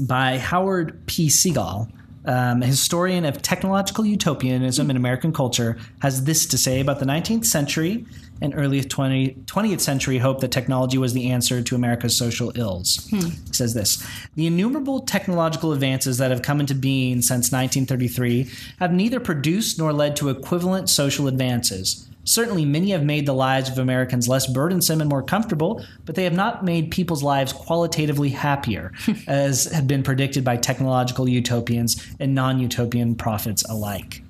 by 0.00 0.38
Howard 0.38 1.06
P. 1.06 1.28
Segal. 1.28 1.90
Um, 2.26 2.62
a 2.62 2.66
historian 2.66 3.24
of 3.24 3.40
technological 3.40 4.04
utopianism 4.04 4.90
in 4.90 4.96
American 4.96 5.32
culture 5.32 5.78
has 6.02 6.24
this 6.24 6.44
to 6.46 6.58
say 6.58 6.78
about 6.78 6.98
the 6.98 7.06
19th 7.06 7.46
century 7.46 8.04
and 8.40 8.54
early 8.56 8.82
20, 8.82 9.42
20th 9.44 9.80
century 9.80 10.18
hope 10.18 10.40
that 10.40 10.50
technology 10.50 10.98
was 10.98 11.12
the 11.12 11.30
answer 11.30 11.62
to 11.62 11.74
America's 11.74 12.16
social 12.16 12.52
ills. 12.54 13.06
He 13.10 13.52
says 13.52 13.74
this 13.74 14.06
The 14.34 14.46
innumerable 14.46 15.00
technological 15.00 15.72
advances 15.72 16.18
that 16.18 16.30
have 16.30 16.42
come 16.42 16.60
into 16.60 16.74
being 16.74 17.22
since 17.22 17.52
1933 17.52 18.50
have 18.78 18.92
neither 18.92 19.20
produced 19.20 19.78
nor 19.78 19.92
led 19.92 20.16
to 20.16 20.28
equivalent 20.28 20.88
social 20.88 21.28
advances. 21.28 22.06
Certainly, 22.24 22.66
many 22.66 22.90
have 22.90 23.02
made 23.02 23.26
the 23.26 23.32
lives 23.32 23.70
of 23.70 23.78
Americans 23.78 24.28
less 24.28 24.46
burdensome 24.46 25.00
and 25.00 25.08
more 25.08 25.22
comfortable, 25.22 25.84
but 26.04 26.14
they 26.14 26.24
have 26.24 26.34
not 26.34 26.64
made 26.64 26.90
people's 26.90 27.22
lives 27.22 27.52
qualitatively 27.52 28.28
happier, 28.28 28.92
as 29.26 29.64
had 29.64 29.86
been 29.86 30.02
predicted 30.02 30.44
by 30.44 30.56
technological 30.56 31.28
utopians 31.28 32.06
and 32.20 32.34
non 32.34 32.60
utopian 32.60 33.14
prophets 33.14 33.64
alike. 33.64 34.22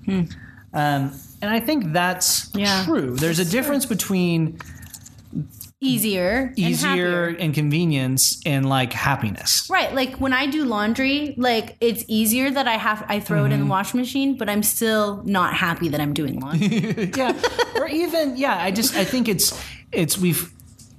Um, 0.72 1.12
and 1.42 1.50
I 1.50 1.60
think 1.60 1.92
that's 1.92 2.50
Yeah. 2.54 2.84
true. 2.84 3.16
There's 3.16 3.38
a 3.38 3.44
difference 3.44 3.86
between 3.86 4.58
Easier, 5.82 6.48
and 6.48 6.58
easier 6.58 7.28
and 7.28 7.54
convenience 7.54 8.38
and 8.44 8.68
like 8.68 8.92
happiness. 8.92 9.66
Right, 9.70 9.94
like 9.94 10.16
when 10.16 10.34
I 10.34 10.44
do 10.44 10.66
laundry, 10.66 11.34
like 11.38 11.76
it's 11.80 12.04
easier 12.06 12.50
that 12.50 12.68
I 12.68 12.74
have 12.76 13.02
I 13.08 13.18
throw 13.18 13.44
it 13.44 13.46
in 13.46 13.52
the 13.52 13.56
Mm-hmm. 13.60 13.68
washing 13.70 14.00
machine, 14.00 14.36
but 14.36 14.50
I'm 14.50 14.62
still 14.62 15.22
not 15.24 15.54
happy 15.54 15.88
that 15.88 15.98
I'm 15.98 16.12
doing 16.12 16.38
laundry. 16.38 17.10
yeah 17.16 17.32
or 17.76 17.88
even 17.88 18.36
yeah 18.36 18.58
i 18.58 18.70
just 18.70 18.94
i 18.94 19.04
think 19.04 19.26
it's 19.26 19.58
it's 19.90 20.18
we've 20.18 20.52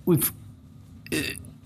we've 0.05 0.31
uh, 1.13 1.17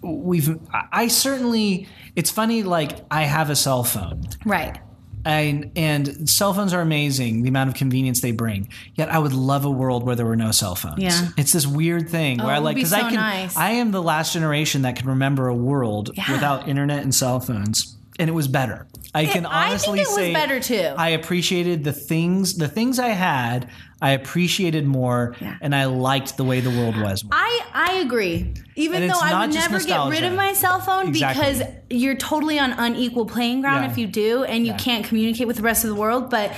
we've 0.02 0.60
i 0.92 1.08
certainly 1.08 1.88
it's 2.18 2.30
funny 2.32 2.64
like 2.64 3.00
i 3.12 3.24
have 3.24 3.50
a 3.50 3.56
cell 3.56 3.86
phone 3.86 4.24
right. 4.44 4.78
And, 5.26 5.72
and 5.76 6.30
cell 6.30 6.54
phones 6.54 6.72
are 6.72 6.82
amazing, 6.82 7.42
the 7.42 7.50
amount 7.50 7.70
of 7.70 7.76
convenience 7.76 8.22
they 8.22 8.32
bring. 8.32 8.70
Yet 8.94 9.10
I 9.10 9.18
would 9.18 9.34
love 9.34 9.66
a 9.66 9.72
world 9.72 10.04
where 10.04 10.16
there 10.16 10.26
were 10.26 10.36
no 10.36 10.52
cell 10.52 10.76
phones. 10.76 11.00
Yeah. 11.02 11.30
It's 11.36 11.52
this 11.52 11.66
weird 11.66 12.10
thing 12.10 12.40
Oh, 12.40 12.46
where 12.46 12.54
I 12.54 12.58
oh, 12.58 12.62
would 12.62 12.66
like, 12.66 12.76
be 12.76 12.82
because 12.82 12.92
so 12.92 12.98
I 12.98 13.10
can, 13.10 13.16
nice. 13.16 13.58
I 13.58 13.72
am 13.72 13.90
the 13.92 14.04
last 14.04 14.34
generation 14.34 14.84
that 14.84 14.96
can 14.96 15.08
remember 15.08 15.48
a 15.48 15.56
world 15.56 16.12
Yeah. 16.14 16.32
without 16.32 16.68
internet 16.68 17.02
and 17.02 17.14
cell 17.14 17.40
phones. 17.40 17.95
And 18.18 18.30
it 18.30 18.34
was 18.34 18.48
better. 18.48 18.88
I 19.14 19.26
can 19.26 19.46
I 19.46 19.78
think 19.78 19.88
honestly 19.88 20.00
it 20.00 20.08
was 20.08 20.16
say 20.16 20.34
better, 20.34 20.60
too. 20.60 20.94
I 20.98 21.10
appreciated 21.10 21.84
the 21.84 21.92
things, 21.94 22.56
the 22.56 22.68
things 22.68 22.98
I 23.00 23.10
had. 23.10 23.70
I 24.02 24.12
appreciated 24.12 24.86
more, 24.86 25.36
Yeah. 25.42 25.56
and 25.62 25.74
I 25.74 25.86
liked 25.86 26.38
the 26.38 26.44
way 26.44 26.60
the 26.60 26.70
world 26.70 26.98
was. 27.00 27.24
more. 27.24 27.32
I 27.34 27.62
I 27.74 27.94
agree. 27.96 28.54
Even 28.76 29.04
And 29.04 29.12
though 29.12 29.20
I 29.22 29.46
would 29.46 29.54
never 29.54 29.80
get 29.80 30.08
rid 30.10 30.24
of 30.24 30.34
my 30.34 30.54
cell 30.54 30.80
phone 30.80 31.08
Exactly. 31.10 31.44
because 31.46 31.68
you're 31.90 32.16
totally 32.16 32.60
on 32.60 32.72
unequal 32.74 33.26
playing 33.26 33.62
ground 33.62 33.86
Yeah. 33.86 33.92
if 33.92 33.98
you 33.98 34.08
do, 34.08 34.44
and 34.44 34.66
you 34.66 34.72
Yeah. 34.74 34.78
can't 34.78 35.06
communicate 35.06 35.48
with 35.48 35.56
the 35.58 35.64
rest 35.64 35.84
of 35.84 35.90
the 35.90 35.96
world. 35.96 36.30
But 36.30 36.54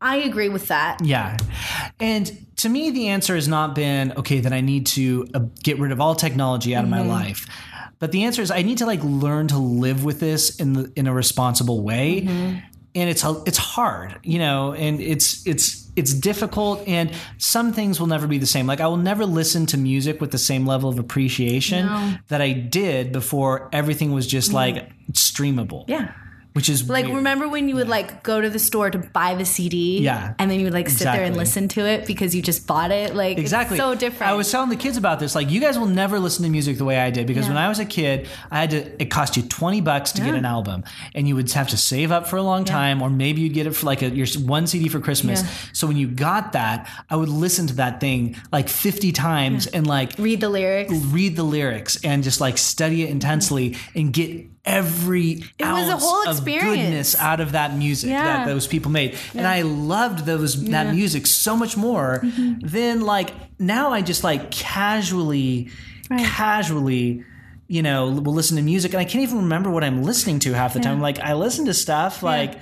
I 0.00 0.16
agree 0.18 0.48
with 0.48 0.68
that. 0.68 0.98
Yeah. 1.04 1.36
And 1.98 2.30
to 2.56 2.68
me, 2.68 2.90
the 2.90 3.08
answer 3.08 3.34
has 3.34 3.48
not 3.48 3.74
been, 3.74 4.12
okay, 4.16 4.40
then 4.40 4.52
I 4.52 4.60
need 4.60 4.86
to 4.88 5.26
uh, 5.34 5.40
get 5.62 5.78
rid 5.78 5.90
of 5.92 6.00
all 6.00 6.14
technology 6.14 6.74
out 6.76 6.84
of 6.84 6.90
Mm-hmm. 6.90 7.08
my 7.08 7.14
life. 7.14 7.46
But 7.98 8.12
the 8.12 8.24
answer 8.24 8.42
is 8.42 8.50
I 8.50 8.62
need 8.62 8.78
to 8.78 8.86
like 8.86 9.02
learn 9.02 9.48
to 9.48 9.58
live 9.58 10.04
with 10.04 10.20
this 10.20 10.56
in 10.60 10.72
the, 10.74 10.92
in 10.96 11.06
a 11.06 11.14
responsible 11.14 11.82
way. 11.82 12.22
Mm-hmm. 12.22 12.58
And 12.94 13.10
it's 13.10 13.24
it's 13.46 13.58
hard, 13.58 14.18
you 14.22 14.38
know, 14.38 14.72
and 14.72 15.00
it's 15.02 15.46
it's 15.46 15.90
it's 15.96 16.14
difficult 16.14 16.86
and 16.88 17.10
some 17.36 17.72
things 17.74 18.00
will 18.00 18.06
never 18.06 18.26
be 18.26 18.38
the 18.38 18.46
same. 18.46 18.66
Like 18.66 18.80
I 18.80 18.86
will 18.86 18.96
never 18.96 19.26
listen 19.26 19.66
to 19.66 19.76
music 19.76 20.20
with 20.20 20.30
the 20.30 20.38
same 20.38 20.66
level 20.66 20.88
of 20.88 20.98
appreciation 20.98 21.86
No. 21.86 21.92
Mm-hmm. 21.92 22.14
that 22.28 22.40
I 22.40 22.52
did 22.52 23.12
before 23.12 23.68
everything 23.72 24.12
was 24.12 24.26
just 24.26 24.52
like 24.52 24.90
streamable. 25.12 25.84
Yeah. 25.88 26.12
Which 26.56 26.68
is 26.70 26.88
Like, 26.88 27.04
weird. 27.04 27.18
remember 27.18 27.48
when 27.48 27.68
you 27.68 27.74
would 27.76 27.88
like 27.88 28.22
go 28.22 28.40
to 28.40 28.48
the 28.50 28.58
store 28.58 28.90
to 28.90 28.98
buy 28.98 29.34
the 29.34 29.44
CD? 29.44 30.00
Yeah. 30.00 30.32
And 30.38 30.50
then 30.50 30.58
you 30.58 30.64
would 30.64 30.72
like 30.72 30.88
sit 30.88 31.04
there 31.04 31.22
and 31.22 31.36
listen 31.36 31.68
to 31.68 31.82
it 31.86 32.06
because 32.06 32.34
you 32.34 32.40
just 32.40 32.66
bought 32.66 32.90
it? 32.90 33.14
Like, 33.14 33.36
Exactly. 33.38 33.76
it's 33.76 33.84
so 33.84 33.94
different. 33.94 34.32
I 34.32 34.34
was 34.34 34.50
telling 34.50 34.70
the 34.70 34.76
kids 34.76 34.96
about 34.96 35.20
this. 35.20 35.34
Like, 35.34 35.50
you 35.50 35.60
guys 35.60 35.78
will 35.78 35.86
never 35.86 36.18
listen 36.18 36.42
to 36.44 36.50
music 36.50 36.78
the 36.78 36.84
way 36.86 36.98
I 36.98 37.10
did 37.10 37.26
because 37.26 37.44
Yeah. 37.44 37.50
when 37.50 37.58
I 37.58 37.68
was 37.68 37.78
a 37.78 37.84
kid, 37.84 38.26
I 38.50 38.60
had 38.60 38.70
to. 38.70 39.02
It 39.02 39.10
cost 39.10 39.36
you 39.36 39.42
twenty 39.42 39.80
bucks 39.82 40.12
to 40.12 40.22
get 40.22 40.34
an 40.34 40.46
album, 40.46 40.82
and 41.14 41.28
you 41.28 41.36
would 41.36 41.52
have 41.52 41.68
to 41.68 41.76
save 41.76 42.10
up 42.10 42.26
for 42.26 42.36
a 42.36 42.42
long 42.42 42.64
time, 42.64 43.02
or 43.02 43.10
maybe 43.10 43.42
you'd 43.42 43.52
get 43.52 43.66
it 43.66 43.72
for 43.76 43.84
like 43.84 44.00
a 44.00 44.08
your 44.08 44.26
one 44.46 44.66
CD 44.66 44.88
for 44.88 44.98
Christmas. 45.00 45.42
Yeah. 45.42 45.48
So 45.74 45.86
when 45.86 45.98
you 45.98 46.08
got 46.08 46.52
that, 46.52 46.88
I 47.10 47.16
would 47.16 47.28
listen 47.28 47.66
to 47.66 47.74
that 47.74 48.00
thing 48.00 48.34
like 48.50 48.70
fifty 48.70 49.12
times 49.12 49.66
and 49.66 49.86
like 49.86 50.12
Read 50.18 50.40
the 50.40 50.48
lyrics. 50.48 50.92
read 50.94 51.36
the 51.36 51.42
lyrics 51.42 51.98
and 52.02 52.24
just 52.24 52.40
like 52.40 52.56
study 52.56 53.02
it 53.02 53.10
intensely 53.10 53.76
and 53.94 54.10
get 54.12 54.55
every 54.66 55.44
It 55.58 55.64
was 55.64 55.88
a 55.88 55.92
ounce 55.92 56.02
whole 56.04 56.28
of 56.28 56.44
goodness 56.44 57.16
out 57.18 57.40
of 57.40 57.52
that 57.52 57.74
music 57.76 58.10
Yeah. 58.10 58.24
that 58.24 58.46
those 58.46 58.66
people 58.66 58.90
made. 58.90 59.16
And 59.34 59.46
i 59.46 59.62
loved 59.62 60.26
those 60.26 60.62
that 60.70 60.92
music 60.94 61.26
so 61.26 61.56
much 61.56 61.76
more 61.76 62.20
Mm-hmm. 62.24 62.66
than 62.66 63.00
like 63.02 63.30
now 63.58 63.92
i 63.92 64.02
just 64.02 64.24
like 64.24 64.50
casually 64.50 65.70
casually 66.18 67.24
you 67.68 67.82
know 67.82 68.10
will 68.10 68.32
listen 68.34 68.56
to 68.56 68.62
music. 68.62 68.92
And 68.92 69.00
i 69.00 69.04
can't 69.04 69.22
even 69.22 69.38
remember 69.38 69.70
what 69.70 69.84
i'm 69.84 70.02
listening 70.02 70.38
to 70.40 70.52
half 70.52 70.74
the 70.74 70.80
time. 70.80 71.00
Like 71.00 71.18
i 71.20 71.34
listen 71.34 71.64
to 71.66 71.74
stuff 71.74 72.22
like 72.22 72.58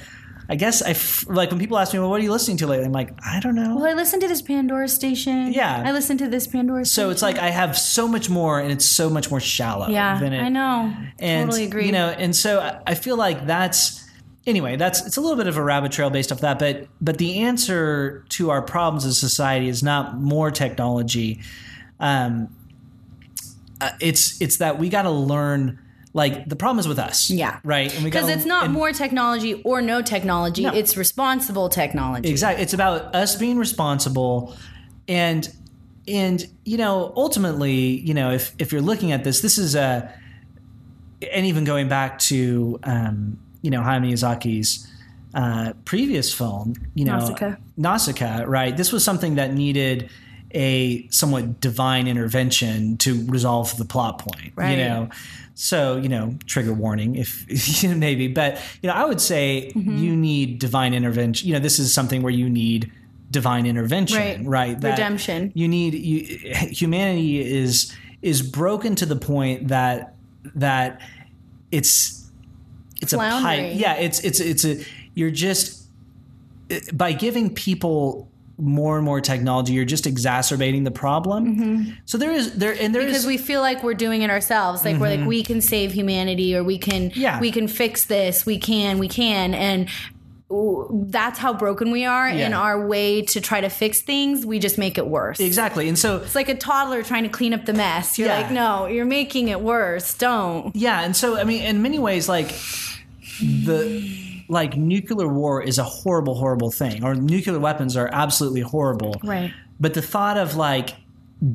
i 0.48 0.54
guess 0.56 0.82
i 0.82 0.90
f- 0.90 1.24
like 1.28 1.50
when 1.50 1.58
people 1.58 1.78
ask 1.78 1.92
me 1.92 1.98
well 1.98 2.10
what 2.10 2.20
are 2.20 2.24
you 2.24 2.30
listening 2.32 2.56
to 2.56 2.66
lately 2.66 2.84
i'm 2.84 2.92
like 2.92 3.10
i 3.24 3.40
don't 3.40 3.54
know 3.54 3.76
Well, 3.76 3.86
I 3.86 3.92
listen 3.94 4.20
to 4.20 4.28
this 4.28 4.42
Pandora 4.42 4.88
station. 4.88 5.52
Yeah. 5.52 5.82
I 5.84 5.92
listen 5.92 6.18
to 6.18 6.28
this 6.28 6.46
Pandora 6.46 6.84
station. 6.84 6.94
so 7.06 7.10
it's 7.10 7.22
like 7.22 7.38
I 7.38 7.50
have 7.50 7.76
so 7.78 8.06
much 8.08 8.28
more, 8.28 8.60
and 8.60 8.70
it's 8.72 8.84
so 8.84 9.08
much 9.10 9.30
more 9.30 9.40
shallow. 9.40 9.88
yeah, 9.88 10.18
than 10.20 10.32
it, 10.32 10.40
I 10.42 10.48
know. 10.48 10.92
And 11.18 11.48
totally 11.50 11.64
agree. 11.64 11.86
you 11.86 11.92
know, 11.92 12.08
and 12.08 12.34
so 12.36 12.60
I- 12.60 12.80
I 12.92 12.94
feel 12.94 13.16
like 13.16 13.46
that's 13.46 14.04
anyway. 14.46 14.76
That's 14.76 15.04
it's 15.06 15.16
a 15.16 15.20
little 15.20 15.36
bit 15.36 15.46
of 15.46 15.56
a 15.56 15.62
rabbit 15.62 15.92
trail 15.92 16.10
based 16.10 16.30
off 16.32 16.40
that, 16.40 16.58
but 16.58 16.88
but 17.00 17.18
the 17.18 17.38
answer 17.40 18.24
to 18.30 18.50
our 18.50 18.60
problems 18.62 19.04
as 19.06 19.18
society 19.18 19.68
is 19.68 19.82
not 19.82 20.20
more 20.20 20.50
technology. 20.50 21.40
Um, 22.00 22.48
uh, 23.80 23.90
it's 24.00 24.40
it's 24.40 24.58
that 24.58 24.78
we 24.78 24.88
got 24.88 25.02
to 25.02 25.10
learn. 25.10 25.78
Like 26.16 26.48
the 26.48 26.54
problem 26.56 26.78
is 26.78 26.86
with 26.86 27.00
us, 27.00 27.28
Yeah. 27.28 27.58
right. 27.64 27.92
Because 28.02 28.28
it's 28.28 28.46
not 28.46 28.66
and- 28.66 28.72
more 28.72 28.92
technology 28.92 29.60
or 29.64 29.82
no 29.82 30.00
technology. 30.00 30.62
No. 30.62 30.72
It's 30.72 30.96
responsible 30.96 31.68
technology. 31.68 32.30
Exactly. 32.30 32.62
It's 32.62 32.72
about 32.72 33.14
us 33.14 33.34
being 33.36 33.58
responsible 33.58 34.56
and 35.08 35.46
and 36.06 36.46
you 36.64 36.76
know, 36.76 37.12
ultimately, 37.16 37.74
you 38.00 38.14
know, 38.14 38.30
if 38.30 38.54
if 38.58 38.72
you're 38.72 38.80
looking 38.82 39.10
at 39.10 39.24
this, 39.24 39.40
this 39.40 39.58
is 39.58 39.74
a 39.74 40.08
and 41.32 41.46
even 41.46 41.64
going 41.64 41.88
back 41.88 42.18
to 42.20 42.78
um, 42.84 43.38
you 43.62 43.70
know, 43.70 43.80
Hayao 43.80 44.00
Miyazaki's 44.02 44.86
uh, 45.34 45.72
previous 45.84 46.32
film, 46.32 46.74
you 46.94 47.04
know, 47.04 47.18
Nausicaa. 47.18 47.56
Nausicaa, 47.76 48.44
right? 48.46 48.76
This 48.76 48.92
was 48.92 49.02
something 49.02 49.34
that 49.34 49.52
needed 49.52 50.10
a 50.54 51.06
somewhat 51.08 51.60
divine 51.60 52.06
intervention 52.06 52.96
to 52.98 53.26
resolve 53.26 53.76
the 53.76 53.84
plot 53.84 54.18
point, 54.20 54.52
Right. 54.54 54.70
you 54.70 54.76
know. 54.84 55.08
So, 55.56 55.96
you 55.98 56.08
know, 56.08 56.36
trigger 56.46 56.72
warning 56.72 57.14
if 57.16 57.84
maybe, 57.84 58.28
but 58.28 58.60
you 58.82 58.88
know, 58.88 58.94
I 58.94 59.04
would 59.04 59.20
say 59.20 59.72
Mm-hmm. 59.74 59.96
you 59.98 60.16
need 60.16 60.58
divine 60.58 60.94
intervention. 60.94 61.46
You 61.48 61.54
know, 61.54 61.60
this 61.60 61.78
is 61.78 61.92
something 61.94 62.22
where 62.22 62.32
you 62.32 62.48
need 62.50 62.90
divine 63.30 63.66
intervention, 63.66 64.18
Right. 64.18 64.40
right? 64.44 64.80
That 64.80 64.92
Redemption. 64.92 65.52
You 65.54 65.68
need 65.68 65.94
you, 65.94 66.38
humanity 66.70 67.40
is 67.40 67.92
is 68.22 68.42
broken 68.42 68.94
to 68.96 69.06
the 69.06 69.16
point 69.16 69.68
that 69.68 70.14
that 70.54 71.00
it's 71.70 72.28
it's 73.02 73.12
a 73.12 73.18
pipe. 73.18 73.72
Yeah, 73.74 73.94
it's 73.94 74.20
it's 74.20 74.40
it's 74.40 74.64
a 74.64 74.84
you're 75.14 75.30
just 75.30 75.82
by 76.92 77.12
giving 77.12 77.54
people 77.54 78.28
more 78.58 78.96
and 78.96 79.04
more 79.04 79.20
technology, 79.20 79.72
you're 79.72 79.84
just 79.84 80.06
exacerbating 80.06 80.84
the 80.84 80.90
problem. 80.90 81.96
So 82.04 82.18
there 82.18 82.30
is 82.32 82.54
there 82.56 82.72
and 82.78 82.94
there 82.94 83.02
is 83.02 83.06
Mm-hmm. 83.06 83.12
because 83.12 83.26
we 83.26 83.36
feel 83.38 83.60
like 83.60 83.82
we're 83.82 83.94
doing 83.94 84.22
it 84.22 84.30
ourselves 84.30 84.84
like 84.84 84.96
we're 84.98 85.16
like 85.16 85.26
we 85.26 85.42
can 85.42 85.60
save 85.60 85.92
humanity 85.92 86.54
or 86.56 86.62
we 86.62 86.78
can 86.78 87.10
Yeah. 87.14 87.40
we 87.40 87.50
can 87.50 87.66
fix 87.68 88.04
this 88.04 88.46
we 88.46 88.58
can 88.58 88.98
we 88.98 89.08
can. 89.08 89.54
And 89.54 89.88
that's 91.10 91.38
how 91.38 91.52
broken 91.52 91.90
we 91.90 92.04
are 92.04 92.28
in 92.28 92.52
our 92.52 92.86
way 92.86 93.22
to 93.22 93.40
try 93.40 93.60
to 93.60 93.68
fix 93.68 94.02
things. 94.02 94.46
We 94.46 94.58
just 94.60 94.78
make 94.78 94.98
it 94.98 95.06
worse. 95.06 95.40
Exactly, 95.40 95.88
and 95.88 95.98
so 95.98 96.18
it's 96.18 96.34
like 96.36 96.48
a 96.48 96.54
toddler 96.54 97.02
trying 97.02 97.24
to 97.24 97.28
clean 97.28 97.52
up 97.54 97.64
the 97.64 97.72
mess. 97.72 98.18
You're 98.18 98.28
Yeah. 98.28 98.40
like 98.42 98.50
no 98.52 98.86
you're 98.86 99.04
making 99.06 99.48
it 99.48 99.60
worse. 99.60 100.14
Don't. 100.14 100.74
Yeah, 100.76 101.00
and 101.02 101.16
so 101.16 101.36
I 101.38 101.44
mean, 101.44 101.62
in 101.62 101.82
many 101.82 101.98
ways, 101.98 102.28
like 102.28 102.54
the 103.40 104.33
like 104.48 104.76
nuclear 104.76 105.28
war 105.28 105.62
is 105.62 105.78
a 105.78 105.84
horrible, 105.84 106.34
horrible 106.34 106.70
thing, 106.70 107.04
or 107.04 107.14
nuclear 107.14 107.58
weapons 107.58 107.96
are 107.96 108.08
absolutely 108.12 108.60
horrible. 108.60 109.20
Right. 109.22 109.52
But 109.80 109.94
the 109.94 110.02
thought 110.02 110.36
of 110.38 110.56
like 110.56 110.94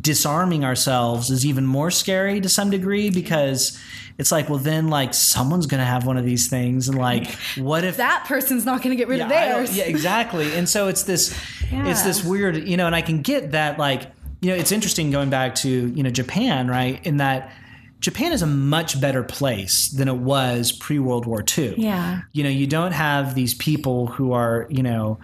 disarming 0.02 0.64
ourselves 0.64 1.30
is 1.30 1.46
even 1.46 1.66
more 1.66 1.90
scary 1.90 2.42
to 2.42 2.50
some 2.50 2.70
degree 2.70 3.10
because 3.10 3.80
it's 4.18 4.32
like, 4.32 4.50
well, 4.50 4.60
then 4.60 4.90
like 4.90 5.14
someone's 5.14 5.66
gonna 5.66 5.86
have 5.86 6.06
one 6.06 6.18
of 6.18 6.26
these 6.26 6.50
things, 6.50 6.90
and 6.90 6.98
like, 6.98 7.32
what 7.58 7.84
if 7.84 7.98
that 7.98 8.26
person's 8.28 8.66
not 8.66 8.82
going 8.82 8.92
to 8.92 8.98
get 8.98 9.08
rid 9.08 9.22
of 9.22 9.30
theirs 9.30 9.76
yeah, 9.76 9.86
exactly. 9.86 10.54
And 10.56 10.68
so 10.68 10.90
it's 10.90 11.04
this, 11.04 11.38
it's 11.72 12.04
this 12.04 12.24
weird, 12.24 12.68
you 12.68 12.76
know, 12.76 12.86
and 12.86 12.96
I 12.96 13.02
can 13.02 13.22
get 13.22 13.52
that, 13.52 13.80
like, 13.80 14.12
you 14.42 14.50
know, 14.50 14.56
it's 14.56 14.72
interesting 14.72 15.12
going 15.12 15.30
back 15.30 15.56
to, 15.56 15.70
you 15.70 16.04
know, 16.04 16.10
Japan, 16.10 16.68
right? 16.68 17.06
In 17.06 17.18
that 17.18 17.54
Japan 18.00 18.32
is 18.32 18.42
a 18.42 18.48
much 18.48 19.00
better 19.02 19.24
place 19.24 19.90
than 19.90 20.08
it 20.08 20.16
was 20.18 20.72
pre 20.72 21.00
World 21.00 21.26
War 21.26 21.44
II. 21.58 21.76
Yeah. 21.78 22.22
You 22.32 22.44
know, 22.44 22.50
you 22.50 22.66
don't 22.68 22.94
have 22.94 23.36
these 23.36 23.54
people 23.54 24.08
who 24.08 24.32
are, 24.32 24.68
you 24.70 24.82
know, 24.84 25.20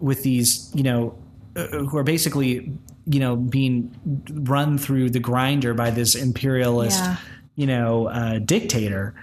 with 0.00 0.22
these, 0.22 0.70
you 0.74 0.82
know, 0.82 1.18
uh, 1.56 1.66
who 1.68 1.96
are 1.96 2.04
basically, 2.04 2.72
you 3.06 3.20
know, 3.20 3.36
being 3.36 3.94
run 4.32 4.76
through 4.76 5.10
the 5.10 5.20
grinder 5.20 5.72
by 5.72 5.90
this 5.90 6.14
imperialist, 6.14 7.00
Yeah. 7.00 7.16
you 7.56 7.66
know, 7.66 8.08
uh, 8.08 8.38
dictator. 8.38 9.14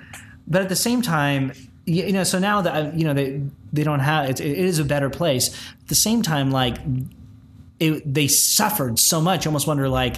But 0.48 0.64
at 0.64 0.70
the 0.70 0.76
same 0.76 1.02
time, 1.04 1.52
you, 1.86 2.06
you 2.06 2.14
know, 2.14 2.24
so 2.24 2.40
now 2.40 2.62
that 2.62 2.96
you 2.96 3.06
know 3.06 3.14
they 3.14 3.42
they 3.72 3.84
don't 3.84 4.00
have 4.00 4.30
it, 4.30 4.40
it 4.42 4.58
is 4.58 4.80
a 4.80 4.86
better 4.86 5.10
place. 5.10 5.50
At 5.82 5.88
the 5.88 5.96
same 5.96 6.22
time, 6.24 6.50
like 6.52 6.78
it, 7.80 8.12
they 8.12 8.28
suffered 8.28 8.98
so 9.00 9.22
much. 9.22 9.46
You 9.46 9.50
almost 9.50 9.68
wonder 9.68 9.88
like. 9.88 10.18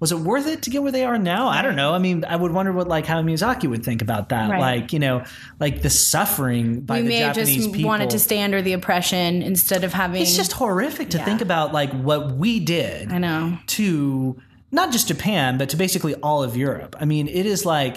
Was 0.00 0.12
it 0.12 0.18
worth 0.18 0.46
it 0.46 0.62
to 0.62 0.70
get 0.70 0.82
where 0.82 0.90
they 0.90 1.04
are 1.04 1.18
now? 1.18 1.48
I 1.48 1.60
don't 1.62 1.76
know. 1.76 1.92
I 1.92 1.98
mean, 1.98 2.24
I 2.24 2.34
would 2.34 2.52
wonder 2.52 2.72
what 2.72 2.88
like 2.88 3.04
how 3.06 3.20
Miyazaki 3.22 3.68
would 3.68 3.84
think 3.84 4.00
about 4.02 4.30
that. 4.30 4.50
Right. 4.50 4.58
Like, 4.60 4.92
you 4.94 4.98
know, 4.98 5.24
like 5.60 5.82
the 5.82 5.90
suffering 5.90 6.80
by 6.80 6.96
we 6.96 7.02
the 7.02 7.08
may 7.10 7.18
Japanese 7.20 7.56
just 7.56 7.72
people. 7.74 7.88
wanted 7.88 8.10
to 8.10 8.18
stay 8.18 8.40
under 8.42 8.62
the 8.62 8.72
oppression 8.72 9.42
instead 9.42 9.84
of 9.84 9.92
having 9.92 10.22
It's 10.22 10.34
just 10.36 10.52
horrific 10.52 11.10
to 11.10 11.18
Yeah. 11.18 11.24
think 11.26 11.40
about 11.42 11.72
like 11.74 11.92
what 11.92 12.32
we 12.32 12.60
did 12.60 13.12
i 13.12 13.18
know 13.18 13.58
to 13.68 14.40
not 14.72 14.90
just 14.92 15.08
Japan, 15.08 15.58
but 15.58 15.68
to 15.70 15.76
basically 15.76 16.14
all 16.16 16.42
of 16.44 16.56
Europe. 16.56 16.94
I 17.00 17.04
mean, 17.04 17.26
it 17.28 17.44
is 17.44 17.66
like 17.66 17.96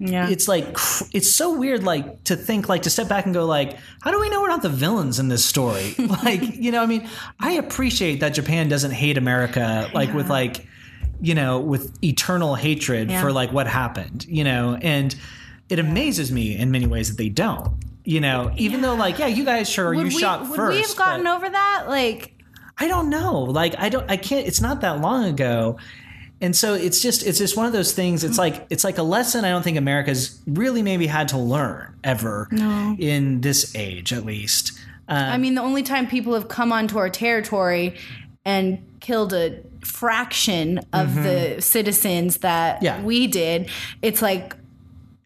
Yeah. 0.00 0.28
it's 0.28 0.48
like 0.48 0.66
it's 1.12 1.32
so 1.32 1.56
weird 1.56 1.84
like 1.84 2.24
to 2.24 2.34
think 2.34 2.68
like 2.68 2.82
to 2.82 2.90
step 2.90 3.08
back 3.08 3.26
and 3.26 3.34
go 3.34 3.44
like 3.44 3.76
how 4.02 4.10
do 4.10 4.18
we 4.18 4.28
know 4.28 4.40
we're 4.42 4.48
not 4.48 4.62
the 4.62 4.68
villains 4.70 5.20
in 5.20 5.28
this 5.28 5.44
story 5.44 5.94
like 6.24 6.42
you 6.56 6.72
know 6.72 6.82
i 6.82 6.86
mean 6.86 7.08
i 7.38 7.52
appreciate 7.52 8.18
that 8.20 8.30
japan 8.34 8.68
doesn't 8.68 8.90
hate 8.90 9.16
america 9.16 9.88
like 9.94 10.12
with 10.12 10.28
like 10.28 10.66
you 11.24 11.34
know 11.34 11.58
with 11.60 11.84
eternal 12.02 12.54
hatred 12.54 13.10
Yeah. 13.10 13.20
for 13.22 13.32
like 13.32 13.52
what 13.52 13.66
happened 13.66 14.26
you 14.28 14.44
know 14.44 14.78
and 14.82 15.14
it 15.68 15.78
amazes 15.78 16.30
me 16.30 16.56
in 16.56 16.70
many 16.70 16.86
ways 16.86 17.08
that 17.08 17.16
they 17.16 17.30
don't 17.30 17.72
You 18.04 18.20
know, 18.20 18.52
even 18.58 18.82
though 18.82 18.94
like, 18.94 19.18
yeah, 19.18 19.28
you 19.28 19.44
guys 19.46 19.66
sure 19.68 19.88
would 19.94 19.98
you 20.12 20.14
we, 20.16 20.20
shot 20.22 20.40
would 20.48 20.56
first. 20.56 20.76
we 20.76 20.82
have 20.82 20.96
gotten 20.96 21.26
over 21.26 21.48
that? 21.48 21.84
Like, 21.88 22.34
I 22.76 22.86
don't 22.86 23.08
know. 23.08 23.34
Like 23.60 23.74
I 23.78 23.88
don't 23.88 24.04
I 24.10 24.18
can't 24.18 24.46
it's 24.46 24.60
not 24.60 24.82
that 24.82 25.00
long 25.00 25.24
ago. 25.24 25.78
And 26.40 26.54
so 26.54 26.74
it's 26.74 27.00
just 27.00 27.24
it's 27.26 27.38
just 27.38 27.56
one 27.56 27.64
of 27.64 27.72
those 27.72 27.92
things. 27.92 28.22
It's 28.22 28.36
like 28.36 28.66
it's 28.68 28.84
like 28.84 28.98
a 28.98 29.02
lesson 29.02 29.46
I 29.46 29.50
don't 29.54 29.62
think 29.62 29.78
America's 29.78 30.38
really 30.46 30.82
maybe 30.82 31.06
had 31.06 31.28
to 31.28 31.38
learn 31.38 31.94
ever 32.04 32.48
in 32.98 33.40
this 33.40 33.74
age 33.74 34.12
at 34.12 34.26
least. 34.26 34.72
Um, 35.08 35.16
I 35.16 35.38
mean, 35.38 35.54
the 35.54 35.62
only 35.62 35.82
time 35.82 36.06
people 36.06 36.34
have 36.34 36.48
come 36.48 36.72
onto 36.72 36.98
our 36.98 37.08
territory 37.10 37.96
and 38.44 38.78
killed 39.00 39.32
a 39.32 39.60
fraction 39.84 40.80
of 40.92 41.14
the 41.14 41.56
citizens 41.60 42.38
that 42.38 42.76
Mm-hmm. 42.76 42.84
Yeah. 42.84 43.02
we 43.02 43.26
did, 43.26 43.70
it's 44.02 44.20
like 44.22 44.56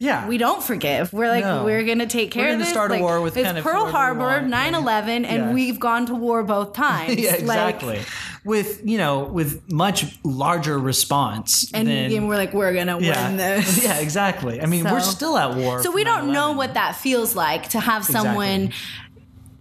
yeah. 0.00 0.28
we 0.28 0.38
don't 0.38 0.62
forgive. 0.62 1.12
We're 1.12 1.28
like, 1.28 1.42
No. 1.44 1.64
we're 1.64 1.82
going 1.84 1.98
to 1.98 2.06
take 2.06 2.30
care 2.30 2.46
We're 2.48 2.52
of 2.54 2.58
this. 2.60 2.68
start 2.68 2.92
a 2.92 2.98
war 2.98 3.20
with 3.20 3.36
it's 3.36 3.44
kind 3.44 3.58
of 3.58 3.64
Pearl 3.64 3.86
Harbor, 3.86 4.20
want. 4.20 4.46
9 4.46 4.74
11, 4.76 5.24
and 5.24 5.36
Yeah. 5.46 5.52
we've 5.52 5.80
gone 5.80 6.06
to 6.06 6.14
war 6.14 6.44
both 6.44 6.72
times. 6.86 7.16
yeah, 7.18 7.32
Like, 7.32 7.40
exactly. 7.40 8.00
with 8.44 8.80
you 8.86 8.96
know, 8.98 9.24
with 9.24 9.70
much 9.72 10.16
larger 10.22 10.78
response 10.78 11.70
and, 11.74 11.88
than, 11.88 12.12
and 12.12 12.28
we're 12.28 12.36
like, 12.36 12.52
we're 12.54 12.72
going 12.74 12.86
to 12.86 12.98
yeah, 13.04 13.28
win 13.28 13.36
this. 13.38 13.82
yeah, 13.84 13.98
exactly. 13.98 14.60
I 14.62 14.66
mean, 14.66 14.84
we're 14.84 15.00
still 15.00 15.36
at 15.36 15.56
war. 15.56 15.82
So 15.82 15.90
we 15.90 16.04
don't 16.04 16.32
know 16.32 16.52
9/11. 16.52 16.56
what 16.56 16.74
that 16.74 16.94
feels 16.96 17.34
like 17.34 17.70
to 17.70 17.80
have 17.80 18.04
someone 18.04 18.72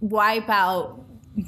wipe 0.02 0.50
out 0.50 1.02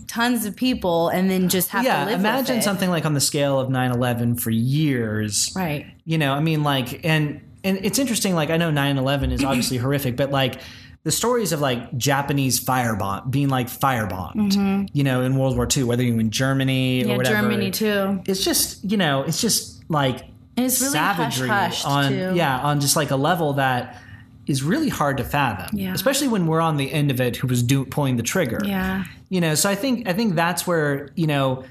tons 0.08 0.46
of 0.46 0.56
people 0.56 1.10
and 1.10 1.30
then 1.30 1.50
just 1.50 1.70
have 1.70 1.82
to 1.84 1.88
yeah, 1.88 2.06
live 2.06 2.20
imagine 2.20 2.56
with 2.58 2.62
it. 2.62 2.66
something 2.66 2.90
like 2.90 3.06
on 3.06 3.14
the 3.14 3.22
scale 3.22 3.60
of 3.60 3.70
9-11 3.70 4.40
for 4.40 4.50
years. 4.52 5.52
Right. 5.56 5.86
You 6.06 6.18
know, 6.18 6.34
I 6.34 6.40
mean, 6.40 6.64
like, 6.64 7.04
and 7.06 7.42
and 7.64 7.80
it's 7.84 8.00
interesting. 8.00 8.36
Like, 8.36 8.50
I 8.50 8.58
know 8.58 8.72
9-11 8.72 9.32
is 9.34 9.44
obviously 9.44 9.78
horrific, 9.86 10.16
but 10.16 10.32
like 10.32 10.62
the 11.04 11.12
stories 11.12 11.52
of 11.52 11.60
like 11.62 11.98
Japanese 11.98 12.64
firebomb 12.64 13.30
being 13.32 13.50
like 13.50 13.68
firebombed, 13.68 14.90
you 14.94 15.04
know, 15.04 15.22
in 15.22 15.36
World 15.38 15.56
War 15.56 15.68
II, 15.76 15.84
whether 15.84 16.04
you're 16.04 16.20
in 16.20 16.32
Germany 16.32 17.02
or 17.04 17.08
Mm-hmm. 17.08 17.18
Whatever. 17.18 17.42
Germany 17.42 17.72
too. 17.72 18.22
It's 18.26 18.44
just 18.44 18.84
you 18.90 18.98
know, 18.98 19.24
it's 19.24 19.42
just 19.42 19.84
like 19.90 20.22
And 20.58 20.66
it's 20.66 20.80
really 20.82 20.94
savagery 20.94 21.50
on 21.50 22.12
too. 22.12 22.32
yeah 22.36 22.60
on 22.60 22.80
just 22.82 22.96
like 22.96 23.12
a 23.12 23.16
level 23.16 23.54
that 23.54 24.02
is 24.50 24.64
really 24.64 24.89
hard 24.89 25.16
to 25.18 25.24
fathom, 25.24 25.70
Yeah. 25.78 25.93
especially 25.93 26.28
when 26.28 26.47
we're 26.47 26.60
on 26.62 26.76
the 26.78 26.91
end 26.91 27.12
of 27.12 27.22
it, 27.22 27.38
who 27.38 27.47
was 27.47 27.62
do- 27.64 27.86
pulling 27.86 28.18
the 28.18 28.24
trigger 28.24 28.60
Yeah. 28.66 29.04
you 29.30 29.39
know 29.39 29.54
so 29.56 29.70
i 29.70 29.76
think 29.76 30.08
i 30.10 30.14
think 30.14 30.36
that's 30.36 30.66
where 30.68 31.10
you 31.16 31.28
know 31.28 31.64